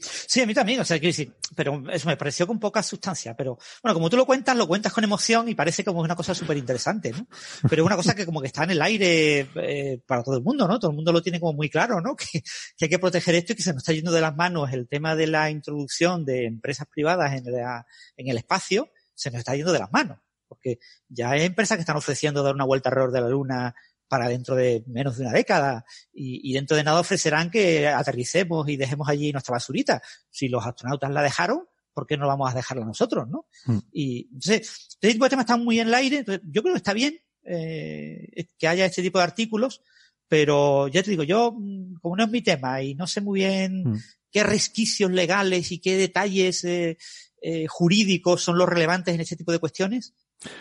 [0.00, 3.36] Sí, a mí también, o sea, quiero decir, pero eso me pareció con poca sustancia,
[3.36, 6.34] pero bueno, como tú lo cuentas, lo cuentas con emoción y parece como una cosa
[6.34, 7.28] súper interesante, ¿no?
[7.68, 10.42] Pero es una cosa que como que está en el aire eh, para todo el
[10.42, 10.80] mundo, ¿no?
[10.80, 12.16] Todo el mundo lo tiene como muy claro, ¿no?
[12.30, 12.42] Que,
[12.80, 15.14] hay que proteger esto y que se nos está yendo de las manos el tema
[15.14, 19.78] de la introducción de empresas privadas en, en el espacio, se nos está yendo de
[19.78, 20.18] las manos,
[20.48, 23.74] porque ya hay empresas que están ofreciendo dar una vuelta alrededor de la Luna
[24.10, 28.68] para dentro de menos de una década y, y, dentro de nada ofrecerán que aterricemos
[28.68, 30.02] y dejemos allí nuestra basurita.
[30.28, 31.60] Si los astronautas la dejaron,
[31.94, 33.46] ¿por qué no vamos a dejarla nosotros, no?
[33.66, 33.78] Mm.
[33.92, 36.78] Y entonces, este tipo de temas están muy en el aire, entonces, yo creo que
[36.78, 39.82] está bien eh, que haya este tipo de artículos,
[40.26, 41.56] pero ya te digo, yo,
[42.00, 43.98] como no es mi tema y no sé muy bien mm.
[44.32, 46.98] qué resquicios legales y qué detalles eh,
[47.42, 50.14] eh, jurídicos son los relevantes en este tipo de cuestiones,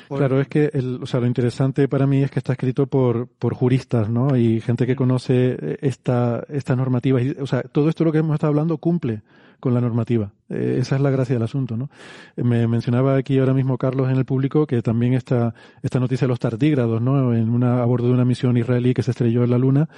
[0.09, 3.27] Claro, es que el, o sea, lo interesante para mí es que está escrito por,
[3.27, 4.35] por juristas, ¿no?
[4.35, 7.19] Y gente que conoce esta, esta normativa.
[7.40, 9.22] O sea, todo esto lo que hemos estado hablando cumple
[9.59, 10.33] con la normativa.
[10.49, 11.90] Eh, esa es la gracia del asunto, ¿no?
[12.35, 16.30] Me mencionaba aquí ahora mismo Carlos en el público que también esta, esta noticia de
[16.30, 17.33] los tardígrados, ¿no?
[17.33, 19.90] En una, a bordo de una misión israelí que se estrelló en la Luna,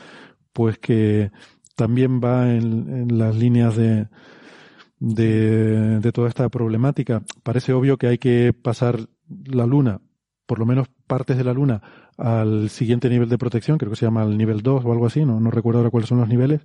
[0.54, 1.32] pues que
[1.76, 4.08] también va en, en las líneas de,
[5.00, 7.24] de, de toda esta problemática.
[7.44, 9.08] Parece obvio que hay que pasar
[9.46, 10.02] la Luna,
[10.46, 11.82] por lo menos partes de la Luna,
[12.18, 15.26] al siguiente nivel de protección, creo que se llama el nivel 2 o algo así,
[15.26, 16.62] no, no recuerdo ahora cuáles son los niveles.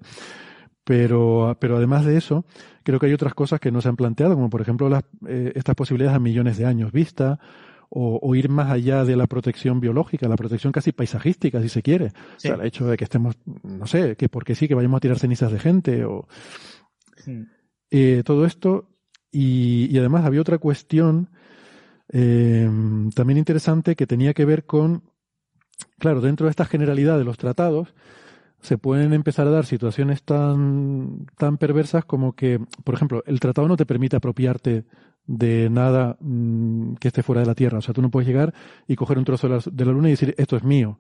[0.85, 2.45] Pero, pero además de eso,
[2.85, 5.53] creo que hay otras cosas que no se han planteado, como por ejemplo las, eh,
[5.57, 7.41] estas posibilidades a millones de años vista,
[7.89, 11.83] o, o, ir más allá de la protección biológica, la protección casi paisajística, si se
[11.83, 12.11] quiere.
[12.11, 12.15] Sí.
[12.37, 15.01] O sea, el hecho de que estemos, no sé, que porque sí, que vayamos a
[15.01, 16.29] tirar cenizas de gente, o
[17.17, 17.45] sí.
[17.91, 18.89] eh, todo esto.
[19.33, 21.31] Y, y, además había otra cuestión
[22.13, 22.69] eh,
[23.15, 25.03] también interesante que tenía que ver con,
[25.99, 27.95] claro, dentro de esta generalidad de los tratados,
[28.61, 33.69] se pueden empezar a dar situaciones tan, tan perversas como que, por ejemplo, el tratado
[33.69, 34.85] no te permite apropiarte
[35.27, 37.79] de nada mmm, que esté fuera de la Tierra.
[37.79, 38.55] O sea, tú no puedes llegar
[38.87, 40.99] y coger un trozo de la, de la Luna y decir, esto es mío.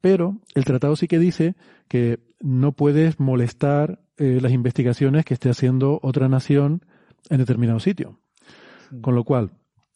[0.00, 1.54] Pero el tratado sí que dice
[1.88, 6.84] que no puedes molestar eh, las investigaciones que esté haciendo otra nación
[7.30, 8.18] en determinado sitio.
[9.00, 9.52] Con lo cual,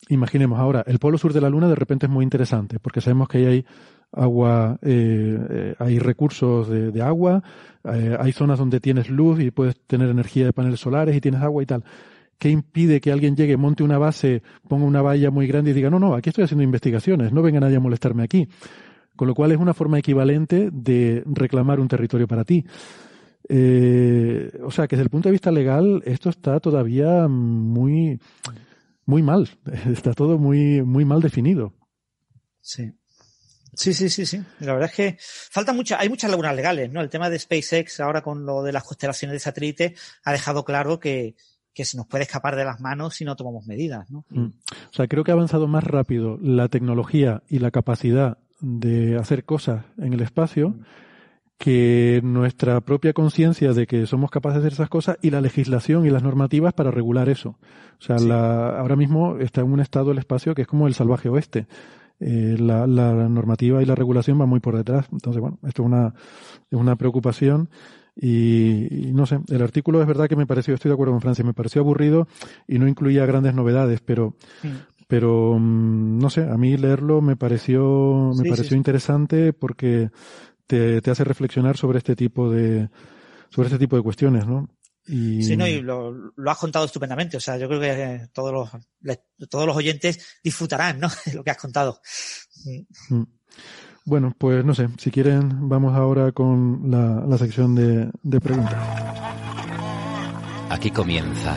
[0.08, 3.28] imaginemos ahora, el polo sur de la Luna de repente es muy interesante, porque sabemos
[3.28, 3.64] que ahí hay
[4.12, 7.42] agua, eh, eh, hay recursos de, agua,
[7.84, 11.42] eh, hay zonas donde tienes luz y puedes tener energía de paneles solares y tienes
[11.42, 11.84] agua y tal.
[12.38, 15.90] ¿Qué impide que alguien llegue, monte una base, ponga una valla muy grande y diga,
[15.90, 18.48] no, no, aquí estoy haciendo investigaciones, no venga nadie a molestarme aquí?
[19.16, 22.64] Con lo cual es una forma equivalente de reclamar un territorio para ti.
[23.48, 28.18] Eh, o sea que desde el punto de vista legal esto está todavía muy,
[29.06, 29.48] muy mal.
[29.90, 31.72] Está todo muy, muy mal definido.
[32.60, 32.92] Sí.
[33.72, 34.42] Sí, sí, sí, sí.
[34.60, 37.00] La verdad es que falta mucha, hay muchas lagunas legales, ¿no?
[37.02, 39.94] El tema de SpaceX ahora con lo de las constelaciones de satélite
[40.24, 41.36] ha dejado claro que,
[41.74, 44.24] que se nos puede escapar de las manos si no tomamos medidas, ¿no?
[44.30, 44.46] Mm.
[44.46, 49.44] O sea, creo que ha avanzado más rápido la tecnología y la capacidad de hacer
[49.44, 50.84] cosas en el espacio mm.
[51.58, 56.04] Que nuestra propia conciencia de que somos capaces de hacer esas cosas y la legislación
[56.04, 57.56] y las normativas para regular eso.
[57.98, 58.28] O sea, sí.
[58.28, 61.66] la, ahora mismo está en un estado el espacio que es como el salvaje oeste
[62.18, 65.06] eh, la, la, normativa y la regulación va muy por detrás.
[65.12, 66.14] Entonces, bueno, esto es una,
[66.70, 67.68] es una preocupación.
[68.18, 71.20] Y, y, no sé, el artículo es verdad que me pareció, estoy de acuerdo con
[71.20, 72.26] Francia, me pareció aburrido
[72.66, 74.70] y no incluía grandes novedades, pero, sí.
[75.06, 80.08] pero mm, no sé, a mí leerlo me pareció, me sí, pareció interesante porque
[80.66, 82.88] te, te hace reflexionar sobre este tipo de,
[83.50, 84.68] sobre este tipo de cuestiones, ¿no?
[85.06, 85.42] Y...
[85.42, 87.36] Sí, no, y lo, lo, has contado estupendamente.
[87.36, 91.08] O sea, yo creo que todos los, todos los oyentes disfrutarán, ¿no?
[91.26, 92.00] De lo que has contado.
[93.10, 93.22] Mm.
[94.04, 98.76] Bueno, pues no sé, si quieren, vamos ahora con la, la sección de, de, preguntas.
[100.70, 101.56] Aquí comienza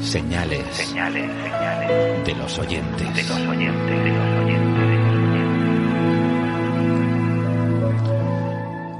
[0.00, 3.14] señales, señales, señales de los oyentes.
[3.14, 4.71] De los oyentes, de los oyentes.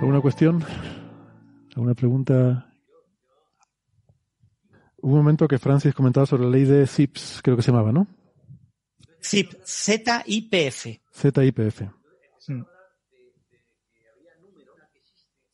[0.02, 0.64] ¿Alguna cuestión?
[1.76, 2.68] ¿Alguna pregunta
[4.96, 7.92] Hubo un momento que Francis comentaba sobre la ley de ZIPS, creo que se llamaba,
[7.92, 8.08] ¿no?
[9.22, 11.00] ZIP, Z-I-P-F.
[11.12, 11.90] Z-I-P-F.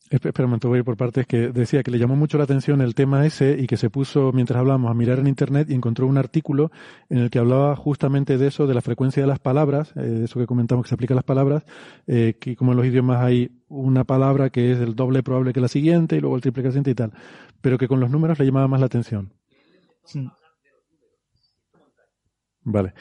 [0.09, 2.81] Espera momento, voy a ir por partes que decía que le llamó mucho la atención
[2.81, 6.07] el tema ese y que se puso, mientras hablábamos, a mirar en Internet y encontró
[6.07, 6.71] un artículo
[7.09, 10.39] en el que hablaba justamente de eso, de la frecuencia de las palabras, eh, eso
[10.39, 11.63] que comentamos que se aplica a las palabras,
[12.07, 15.61] eh, que como en los idiomas hay una palabra que es el doble probable que
[15.61, 17.13] la siguiente y luego el triple que siguiente y tal,
[17.61, 19.31] pero que con los números le llamaba más la atención.
[22.71, 22.93] Vale.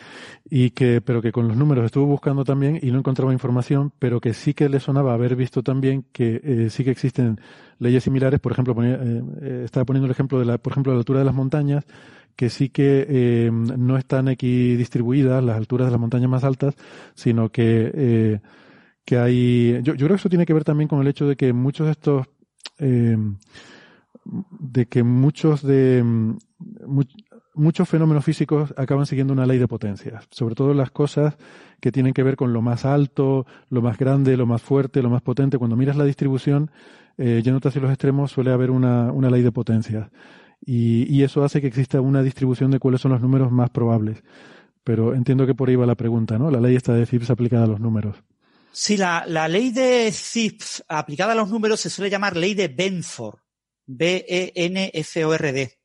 [0.48, 4.18] Y que, pero que con los números estuvo buscando también y no encontraba información, pero
[4.18, 7.38] que sí que le sonaba haber visto también que eh, sí que existen
[7.78, 8.40] leyes similares.
[8.40, 11.18] Por ejemplo, ponía, eh, eh, estaba poniendo el ejemplo de la, por ejemplo, la altura
[11.18, 11.84] de las montañas,
[12.34, 16.74] que sí que eh, no están equidistribuidas las alturas de las montañas más altas,
[17.14, 18.40] sino que,
[19.04, 21.36] que hay, yo, yo creo que eso tiene que ver también con el hecho de
[21.36, 22.26] que muchos de estos,
[22.78, 23.26] de
[24.86, 26.02] que muchos de,
[26.86, 27.10] much,
[27.58, 31.36] muchos fenómenos físicos acaban siguiendo una ley de potencias, sobre todo las cosas
[31.80, 35.10] que tienen que ver con lo más alto, lo más grande, lo más fuerte, lo
[35.10, 35.58] más potente.
[35.58, 36.70] Cuando miras la distribución,
[37.18, 40.08] eh, yéndote hacia los extremos, suele haber una, ley de potencias.
[40.64, 44.22] Y, eso hace que exista una distribución de cuáles son los números más probables.
[44.84, 46.50] Pero entiendo que por ahí va la pregunta, ¿no?
[46.50, 48.16] La ley está de Zipf aplicada a los números.
[48.72, 53.38] Sí, la, ley de Zipf aplicada a los números se suele llamar ley de Benford.
[53.86, 55.77] B-E-N-F-O-R-D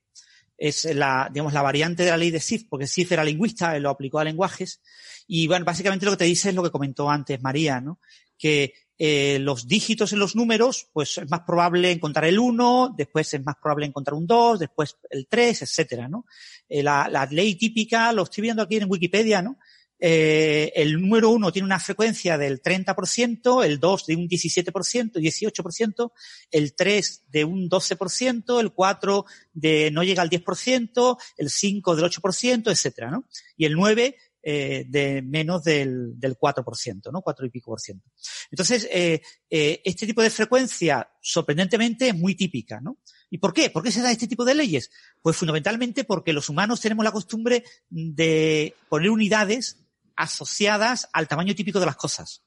[0.63, 3.89] es la, digamos, la variante de la ley de Sif, porque Sif era lingüista, lo
[3.89, 4.81] aplicó a lenguajes.
[5.27, 7.99] Y bueno, básicamente lo que te dice es lo que comentó antes María, ¿no?
[8.37, 13.33] Que eh, los dígitos en los números, pues es más probable encontrar el 1, después
[13.33, 16.25] es más probable encontrar un 2, después el 3, etcétera, ¿no?
[16.69, 19.57] Eh, la, la, ley típica, lo estoy viendo aquí en Wikipedia, ¿no?
[20.05, 26.11] Eh, el número 1 tiene una frecuencia del 30%, el 2 de un 17%, 18%,
[26.51, 32.05] el 3 de un 12%, el 4 de no llega al 10%, el 5 del
[32.05, 33.29] 8%, etcétera, ¿no?
[33.55, 37.21] Y el 9 eh, de menos del, del 4%, ¿no?
[37.21, 38.11] 4 y pico por ciento.
[38.51, 42.97] Entonces, eh, eh, este tipo de frecuencia, sorprendentemente, es muy típica, ¿no?
[43.29, 43.69] ¿Y por qué?
[43.69, 44.91] ¿Por qué se da este tipo de leyes?
[45.21, 49.82] Pues fundamentalmente porque los humanos tenemos la costumbre de poner unidades
[50.15, 52.43] asociadas al tamaño típico de las cosas.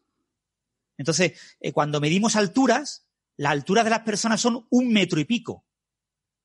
[0.99, 5.67] Entonces, eh, cuando medimos alturas, la altura de las personas son un metro y pico.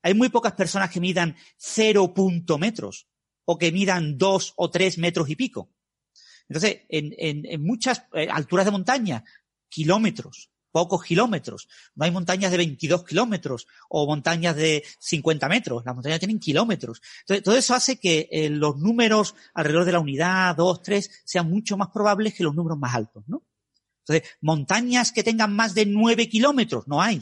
[0.02, 3.08] Hay muy pocas personas que midan cero punto metros
[3.46, 5.72] o que midan dos o tres metros y pico.
[6.50, 9.24] Entonces, en, en, en muchas eh, alturas de montaña,
[9.70, 11.68] kilómetros, pocos kilómetros.
[11.96, 15.84] No hay montañas de 22 kilómetros o montañas de 50 metros.
[15.86, 17.02] Las montañas tienen kilómetros.
[17.22, 21.50] Entonces, todo eso hace que eh, los números alrededor de la unidad, dos, tres, sean
[21.50, 23.44] mucho más probables que los números más altos, ¿no?
[24.06, 27.22] Entonces, montañas que tengan más de 9 kilómetros, no hay.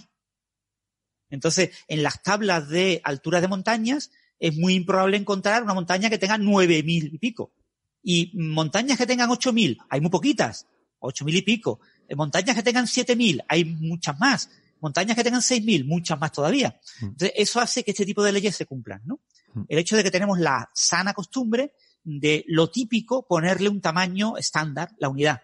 [1.30, 6.18] Entonces, en las tablas de altura de montañas, es muy improbable encontrar una montaña que
[6.18, 7.54] tenga 9.000 y pico.
[8.02, 10.68] Y montañas que tengan 8.000, hay muy poquitas,
[11.00, 11.80] 8.000 y pico.
[12.10, 14.50] En montañas que tengan 7.000, hay muchas más.
[14.82, 16.80] Montañas que tengan 6.000, muchas más todavía.
[17.02, 19.20] Entonces, eso hace que este tipo de leyes se cumplan, ¿no?
[19.68, 21.74] El hecho de que tenemos la sana costumbre
[22.04, 25.42] de lo típico ponerle un tamaño estándar, la unidad.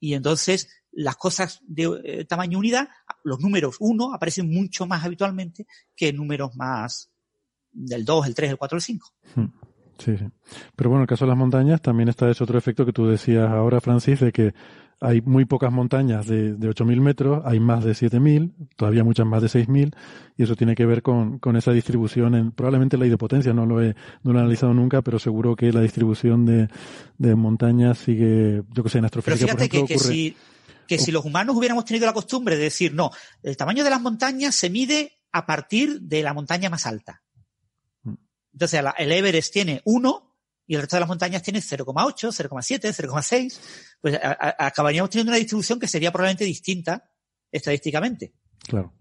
[0.00, 2.88] Y entonces, las cosas de eh, tamaño unidad,
[3.24, 5.66] los números 1 aparecen mucho más habitualmente
[5.96, 7.10] que números más
[7.70, 9.14] del 2, el 3, el 4, el 5.
[9.98, 10.26] Sí, sí.
[10.76, 13.06] Pero bueno, en el caso de las montañas también está ese otro efecto que tú
[13.06, 14.54] decías ahora, Francis, de que
[15.02, 19.42] hay muy pocas montañas de, de 8.000 metros, hay más de 7.000, todavía muchas más
[19.42, 19.94] de 6.000,
[20.36, 23.66] y eso tiene que ver con, con esa distribución, en, probablemente la de potencia, no
[23.66, 26.68] lo, he, no lo he analizado nunca, pero seguro que la distribución de,
[27.18, 30.12] de montañas sigue, yo que sé, en astrofísica, Pero fíjate por ejemplo, que, que ocurre-
[30.12, 30.36] si,
[30.86, 33.10] que si los humanos hubiéramos tenido la costumbre de decir, no,
[33.42, 37.22] el tamaño de las montañas se mide a partir de la montaña más alta.
[38.04, 38.14] Mm.
[38.52, 40.31] Entonces, el Everest tiene 1
[40.66, 43.60] y el resto de las montañas tiene 0,8, 0,7, 0,6.
[44.00, 47.08] Pues a- a- acabaríamos teniendo una distribución que sería probablemente distinta
[47.50, 48.32] estadísticamente.
[48.66, 48.92] Claro.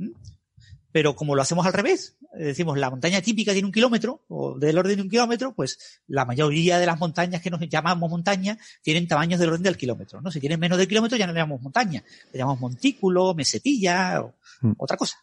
[0.92, 4.78] Pero como lo hacemos al revés, decimos la montaña típica tiene un kilómetro o del
[4.78, 9.08] orden de un kilómetro, pues la mayoría de las montañas que nos llamamos montaña tienen
[9.08, 10.20] tamaños del orden del kilómetro.
[10.20, 10.32] ¿no?
[10.32, 14.34] Si tienen menos del kilómetro ya no le llamamos montaña, le llamamos montículo, mesetilla o
[14.64, 14.74] Mm.
[14.78, 15.16] otra cosa.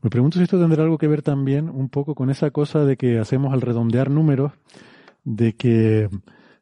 [0.00, 2.96] Me pregunto si esto tendrá algo que ver también un poco con esa cosa de
[2.96, 4.52] que hacemos al redondear números,
[5.26, 6.08] de que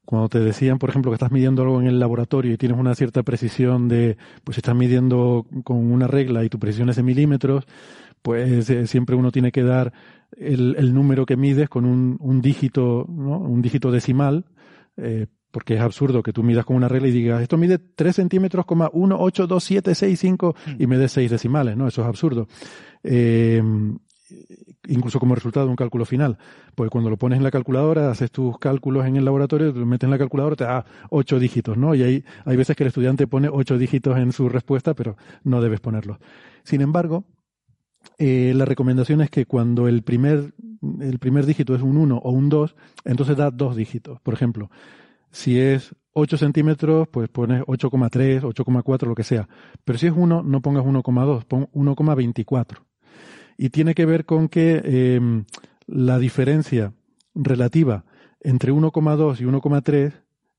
[0.05, 2.95] cuando te decían, por ejemplo, que estás midiendo algo en el laboratorio y tienes una
[2.95, 7.65] cierta precisión de, pues estás midiendo con una regla y tu precisión es de milímetros,
[8.23, 9.93] pues eh, siempre uno tiene que dar
[10.37, 13.39] el, el número que mides con un, un dígito, ¿no?
[13.39, 14.47] Un dígito decimal,
[14.97, 18.17] eh, porque es absurdo que tú midas con una regla y digas, esto mide 3
[18.17, 21.87] centímetros, coma 1, 8, 2, 7, 6, 5, y me des 6 decimales, ¿no?
[21.87, 22.49] Eso es absurdo.
[23.03, 23.63] Eh,
[24.89, 26.39] incluso como resultado de un cálculo final.
[26.75, 30.07] Pues cuando lo pones en la calculadora, haces tus cálculos en el laboratorio, lo metes
[30.07, 31.95] en la calculadora, te da ocho dígitos, ¿no?
[31.95, 35.61] Y hay, hay veces que el estudiante pone ocho dígitos en su respuesta, pero no
[35.61, 36.19] debes ponerlos.
[36.63, 37.25] Sin embargo,
[38.19, 40.55] eh, la recomendación es que cuando el primer,
[41.01, 44.21] el primer dígito es un 1 o un 2, entonces da dos dígitos.
[44.21, 44.71] Por ejemplo,
[45.31, 49.49] si es 8 centímetros, pues pones 8,3, 8,4, lo que sea.
[49.85, 52.79] Pero si es 1, no pongas 1,2, pon 1,24.
[53.57, 55.21] Y tiene que ver con que eh,
[55.87, 56.93] la diferencia
[57.35, 58.05] relativa
[58.41, 60.13] entre 1,2 y 1,3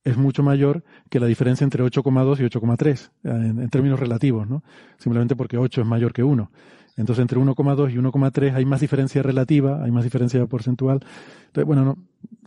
[0.03, 4.63] es mucho mayor que la diferencia entre 8,2 y 8,3 en, en términos relativos, ¿no?
[4.97, 6.51] Simplemente porque 8 es mayor que 1.
[6.97, 11.05] Entonces, entre 1,2 y 1,3 hay más diferencia relativa, hay más diferencia porcentual.
[11.47, 11.97] Entonces, bueno, no,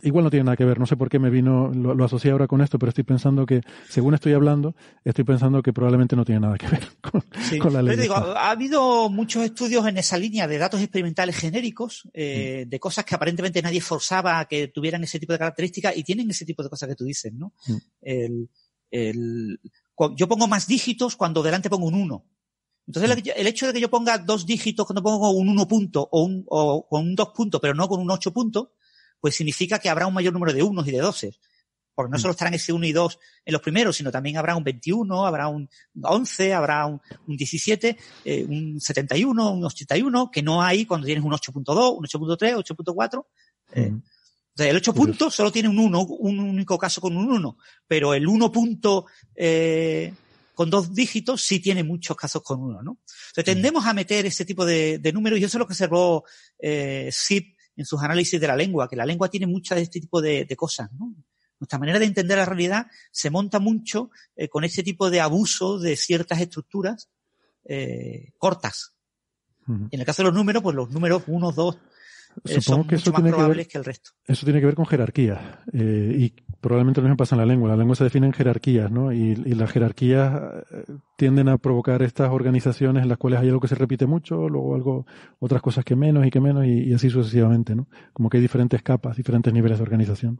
[0.01, 0.79] igual no tiene nada que ver.
[0.79, 3.45] No sé por qué me vino, lo, lo asocié ahora con esto, pero estoy pensando
[3.45, 7.59] que, según estoy hablando, estoy pensando que probablemente no tiene nada que ver con, Sí.
[7.59, 7.91] con la ley.
[7.91, 12.79] Pero digo, ha habido muchos estudios en esa línea de datos experimentales genéricos, eh, de
[12.79, 16.45] cosas que aparentemente nadie forzaba a que tuvieran ese tipo de características y tienen ese
[16.45, 17.53] tipo de cosas que tú dices, ¿no?
[17.67, 18.45] Mm.
[18.91, 19.59] El,
[20.15, 22.25] yo pongo más dígitos cuando delante pongo un 1.
[22.89, 26.09] Entonces, el, el hecho de que yo ponga dos dígitos cuando pongo un 1 punto
[26.11, 28.73] o, un, o con un 2 punto, pero no con un 8 punto,
[29.19, 31.39] pues significa que habrá un mayor número de unos y de doses.
[31.93, 32.21] Porque no Mm.
[32.21, 35.49] solo estarán ese 1 y 2 en los primeros, sino también habrá un 21, habrá
[35.49, 35.69] un
[36.01, 37.95] 11, habrá un, un 17,
[38.25, 43.25] eh, un 71, un 81, que no hay cuando tienes un 8.2, un 8.3, 8.4.
[43.73, 43.97] Eh, Mm.
[43.97, 44.01] o
[44.55, 45.07] sea, el 8 Curioso.
[45.07, 47.55] puntos solo tiene un 1, un único caso con un 1,
[47.87, 50.11] pero el 1 punto eh,
[50.59, 52.99] con dos dígitos sí tiene muchos casos con uno, ¿no?
[53.29, 56.25] Entonces tendemos a meter ese tipo de, de números y eso es lo que observó
[56.59, 60.01] eh, SIP en sus análisis de la lengua, que la lengua tiene muchas de este
[60.01, 61.15] tipo de, de cosas, ¿no?
[61.61, 65.79] Nuestra manera de entender la realidad se monta mucho eh, con este tipo de abuso
[65.79, 67.09] de ciertas estructuras
[67.63, 68.95] eh, cortas.
[69.65, 71.77] En el caso de los números, pues los números 1, 2,
[72.45, 74.11] eh, son que mucho más probables que, el resto.
[74.25, 75.39] Eso tiene que ver con jerarquías.
[75.73, 77.69] Eh, y probablemente lo mismo pasa en la lengua.
[77.69, 79.11] La lengua se define en jerarquías, ¿no?
[79.11, 80.41] Y, y, las jerarquías
[80.71, 80.83] eh,
[81.17, 84.75] tienden a provocar estas organizaciones en las cuales hay algo que se repite mucho, luego
[84.75, 85.05] algo,
[85.39, 87.87] otras cosas que menos y que menos, y, y así sucesivamente, ¿no?
[88.13, 90.39] Como que hay diferentes capas, diferentes niveles de organización.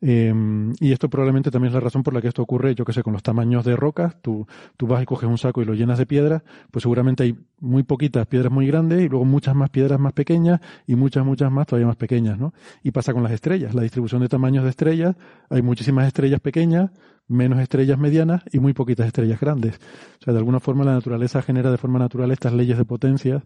[0.00, 0.32] Eh,
[0.80, 3.02] y esto probablemente también es la razón por la que esto ocurre, yo que sé,
[3.02, 4.16] con los tamaños de rocas.
[4.20, 7.36] Tú, tú vas y coges un saco y lo llenas de piedras, pues seguramente hay
[7.60, 11.50] muy poquitas piedras muy grandes y luego muchas más piedras más pequeñas y muchas, muchas
[11.50, 12.52] más todavía más pequeñas, ¿no?
[12.82, 13.74] Y pasa con las estrellas.
[13.74, 15.16] La distribución de tamaños de estrellas,
[15.48, 16.90] hay muchísimas estrellas pequeñas,
[17.26, 19.76] menos estrellas medianas y muy poquitas estrellas grandes.
[20.20, 23.42] O sea, de alguna forma la naturaleza genera de forma natural estas leyes de potencias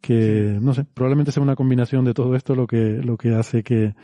[0.00, 3.62] que, no sé, probablemente sea una combinación de todo esto lo que, lo que hace
[3.62, 3.94] que,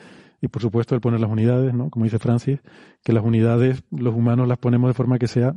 [0.40, 1.90] y por supuesto el poner las unidades, ¿no?
[1.90, 2.60] Como dice Francis,
[3.04, 5.54] que las unidades los humanos las ponemos de forma que sea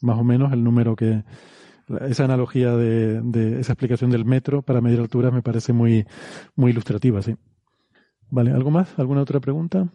[0.00, 1.24] más o menos el número que
[2.08, 6.06] esa analogía de, de esa explicación del metro para medir alturas me parece muy
[6.56, 7.36] muy ilustrativa, sí.
[8.30, 8.98] Vale, ¿algo más?
[8.98, 9.88] ¿Alguna otra pregunta?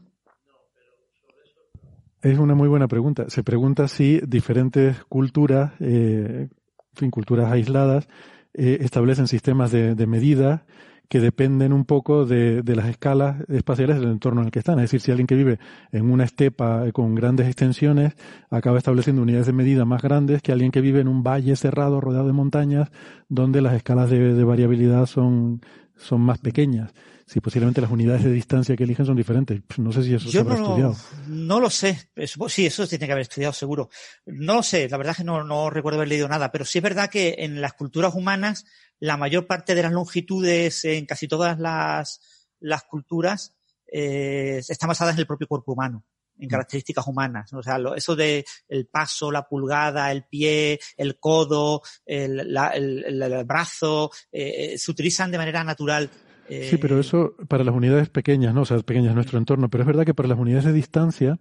[2.21, 3.29] Es una muy buena pregunta.
[3.29, 8.07] Se pregunta si diferentes culturas, eh, en fin, culturas aisladas,
[8.53, 10.65] eh, establecen sistemas de, de medida
[11.09, 14.77] que dependen un poco de, de, las escalas espaciales del entorno en el que están.
[14.77, 15.59] Es decir, si alguien que vive
[15.91, 18.13] en una estepa eh, con grandes extensiones
[18.51, 21.99] acaba estableciendo unidades de medida más grandes que alguien que vive en un valle cerrado
[21.99, 22.91] rodeado de montañas
[23.27, 25.61] donde las escalas de, de variabilidad son,
[25.95, 26.93] son más pequeñas.
[27.29, 29.61] Si posiblemente las unidades de distancia que eligen son diferentes.
[29.77, 30.95] No sé si eso Yo se habrá no, estudiado.
[31.27, 32.09] No lo sé.
[32.47, 33.91] Sí, eso se tiene que haber estudiado seguro.
[34.25, 34.89] No lo sé.
[34.89, 36.51] La verdad es que no, no recuerdo haber leído nada.
[36.51, 38.65] Pero sí es verdad que en las culturas humanas
[38.99, 42.19] la mayor parte de las longitudes en casi todas las,
[42.59, 46.03] las culturas eh, están basadas en el propio cuerpo humano
[46.39, 47.53] en características humanas.
[47.53, 52.69] O sea, lo, eso de el paso, la pulgada, el pie, el codo, el, la,
[52.69, 56.09] el, el, el brazo, eh, se utilizan de manera natural.
[56.49, 58.61] Eh, Sí, pero eso para las unidades pequeñas, ¿no?
[58.61, 59.69] O sea, pequeñas en nuestro entorno.
[59.69, 61.37] Pero es verdad que para las unidades de distancia,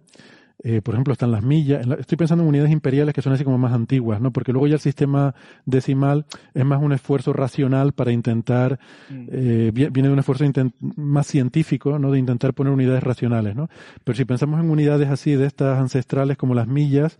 [0.61, 1.83] eh, por ejemplo, están las millas.
[1.83, 4.31] En la, estoy pensando en unidades imperiales que son así como más antiguas, ¿no?
[4.31, 5.33] Porque luego ya el sistema
[5.65, 8.77] decimal es más un esfuerzo racional para intentar,
[9.09, 12.11] eh, viene de un esfuerzo intent, más científico, ¿no?
[12.11, 13.69] De intentar poner unidades racionales, ¿no?
[14.03, 17.17] Pero si pensamos en unidades así de estas ancestrales como las millas,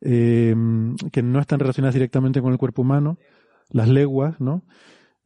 [0.00, 0.54] eh,
[1.12, 3.18] que no están relacionadas directamente con el cuerpo humano,
[3.70, 4.62] las leguas, ¿no?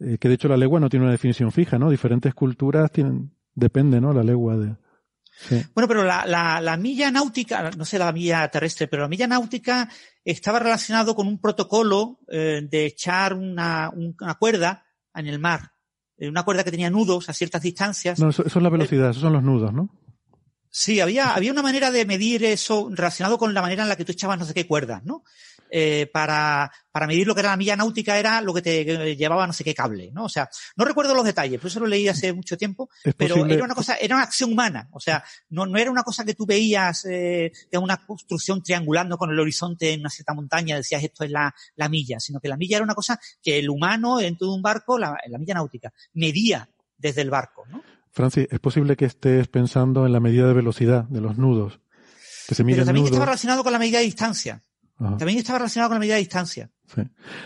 [0.00, 1.90] Eh, que de hecho la legua no tiene una definición fija, ¿no?
[1.90, 4.12] Diferentes culturas tienen, depende, ¿no?
[4.12, 4.76] La legua de.
[5.48, 5.62] Sí.
[5.74, 9.26] Bueno, pero la, la, la, milla náutica, no sé la milla terrestre, pero la milla
[9.26, 9.88] náutica
[10.24, 15.72] estaba relacionado con un protocolo eh, de echar una, una, cuerda en el mar.
[16.18, 18.18] Eh, una cuerda que tenía nudos a ciertas distancias.
[18.18, 19.88] No, eso, eso es la velocidad, esos son los nudos, ¿no?
[20.74, 24.06] Sí, había, había una manera de medir eso relacionado con la manera en la que
[24.06, 25.22] tú echabas no sé qué cuerdas, ¿no?
[25.74, 29.46] Eh, para, para medir lo que era la milla náutica era lo que te llevaba
[29.46, 30.24] no sé qué cable, ¿no?
[30.24, 33.54] O sea, no recuerdo los detalles, por eso lo leí hace mucho tiempo, pero posible-
[33.54, 36.34] era una cosa, era una acción humana, o sea, no, no era una cosa que
[36.34, 41.02] tú veías eh, de una construcción triangulando con el horizonte en una cierta montaña, decías
[41.02, 44.20] esto es la, la milla, sino que la milla era una cosa que el humano
[44.20, 46.68] en todo un barco, la, la milla náutica, medía
[46.98, 47.82] desde el barco, ¿no?
[48.10, 51.80] Francis, es posible que estés pensando en la medida de velocidad de los nudos.
[52.46, 53.12] Que se Pero miden también nudos.
[53.12, 54.62] estaba relacionado con la medida de distancia.
[55.02, 56.70] Ajá, También estaba relacionado con la medida de distancia.
[56.86, 57.00] sí.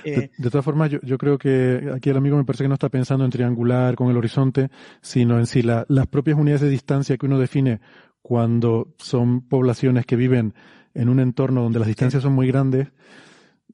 [0.05, 2.69] Eh, De, de todas formas, yo, yo creo que aquí el amigo me parece que
[2.69, 4.71] no está pensando en triangular con el horizonte,
[5.01, 7.81] sino en si la- las propias unidades de distancia que uno define
[8.23, 10.55] cuando son poblaciones que viven
[10.95, 12.89] en un entorno donde las distancias son muy grandes,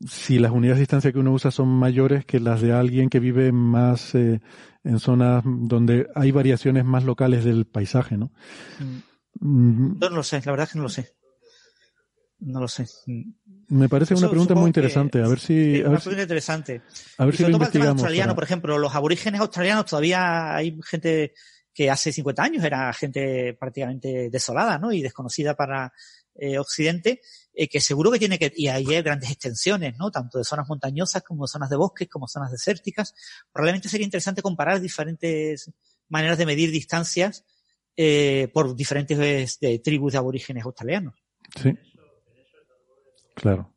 [0.06, 3.20] si las unidades de distancia que uno usa son mayores que las de alguien que
[3.20, 4.40] vive más eh,
[4.84, 8.32] en zonas donde hay variaciones más locales del paisaje, ¿no?
[9.40, 11.08] Mm, Yo no lo sé, la verdad es que no lo sé.
[12.40, 12.86] No lo sé.
[13.68, 15.22] Me parece una pregunta muy interesante.
[15.22, 16.82] A ver si, a una ver si, pregunta interesante.
[17.18, 18.94] a ver Y si sobre lo todo para el tema australiano, para- por ejemplo, los
[18.94, 21.32] aborígenes australianos todavía hay gente
[21.74, 24.92] que hace 50 años era gente prácticamente desolada, ¿no?
[24.92, 25.92] Y desconocida para
[26.34, 27.20] eh, Occidente,
[27.54, 30.10] eh, que seguro que tiene que, y ahí hay grandes extensiones, ¿no?
[30.10, 33.14] Tanto de zonas montañosas como de zonas de bosques, como zonas desérticas.
[33.52, 35.70] Probablemente sería interesante comparar diferentes
[36.08, 37.44] maneras de medir distancias
[37.96, 41.14] eh, por diferentes eh, tribus de aborígenes australianos.
[41.62, 41.70] Sí.
[43.34, 43.68] Claro.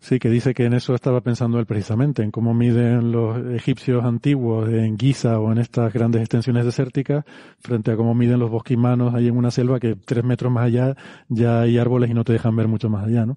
[0.00, 4.04] Sí, que dice que en eso estaba pensando él precisamente, en cómo miden los egipcios
[4.04, 7.24] antiguos en Giza o en estas grandes extensiones desérticas
[7.58, 10.96] frente a cómo miden los bosquimanos ahí en una selva que tres metros más allá
[11.28, 13.36] ya hay árboles y no te dejan ver mucho más allá, ¿no?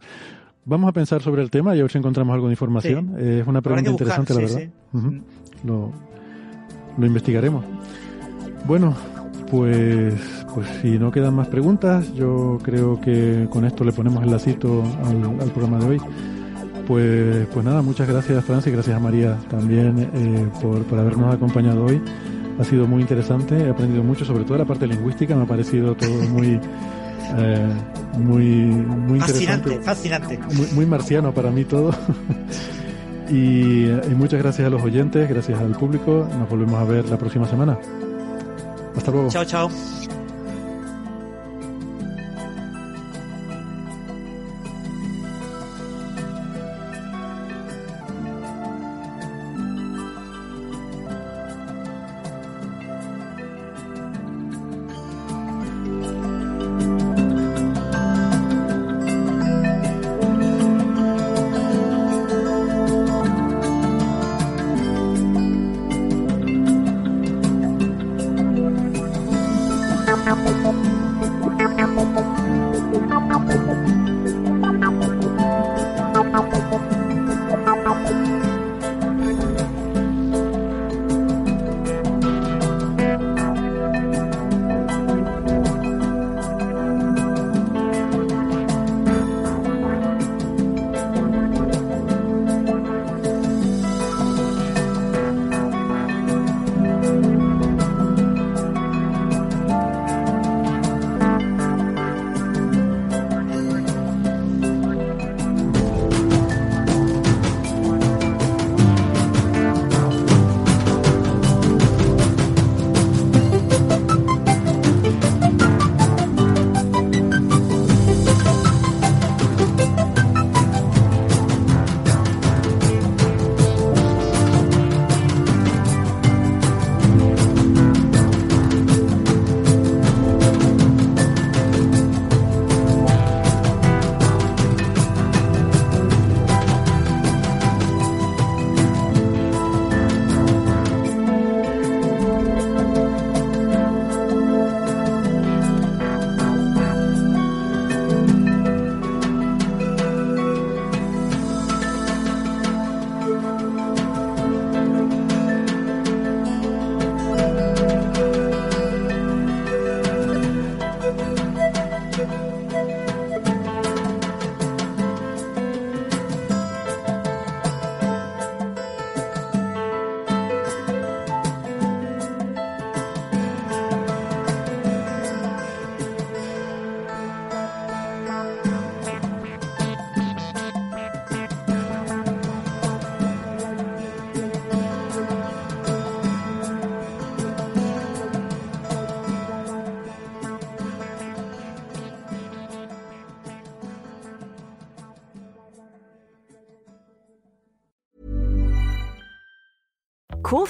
[0.65, 3.15] Vamos a pensar sobre el tema y a ver si encontramos algo de información.
[3.19, 4.71] Eh, es una pregunta buscar, interesante, la verdad.
[4.91, 5.21] sí.
[5.63, 5.91] Lo,
[6.97, 7.63] lo investigaremos.
[8.65, 8.95] Bueno,
[9.49, 10.13] Pues,
[10.53, 14.83] pues si no quedan más preguntas, yo creo que con esto le ponemos el lacito
[15.03, 15.97] al, al programa de hoy.
[16.87, 21.85] Pues, pues nada, muchas gracias Francis, gracias a María también eh, por, por habernos acompañado
[21.85, 22.01] hoy.
[22.59, 25.95] Ha sido muy interesante, he aprendido mucho, sobre todo la parte lingüística, me ha parecido
[25.95, 26.59] todo muy,
[27.37, 27.67] eh,
[28.17, 29.83] muy, muy Fascinante, interesante.
[29.83, 30.39] fascinante.
[30.55, 31.91] Muy, muy marciano para mí todo.
[33.29, 36.27] y, y muchas gracias a los oyentes, gracias al público.
[36.37, 37.77] Nos volvemos a ver la próxima semana.
[38.95, 39.29] Hasta luego.
[39.29, 39.69] Chao, chao.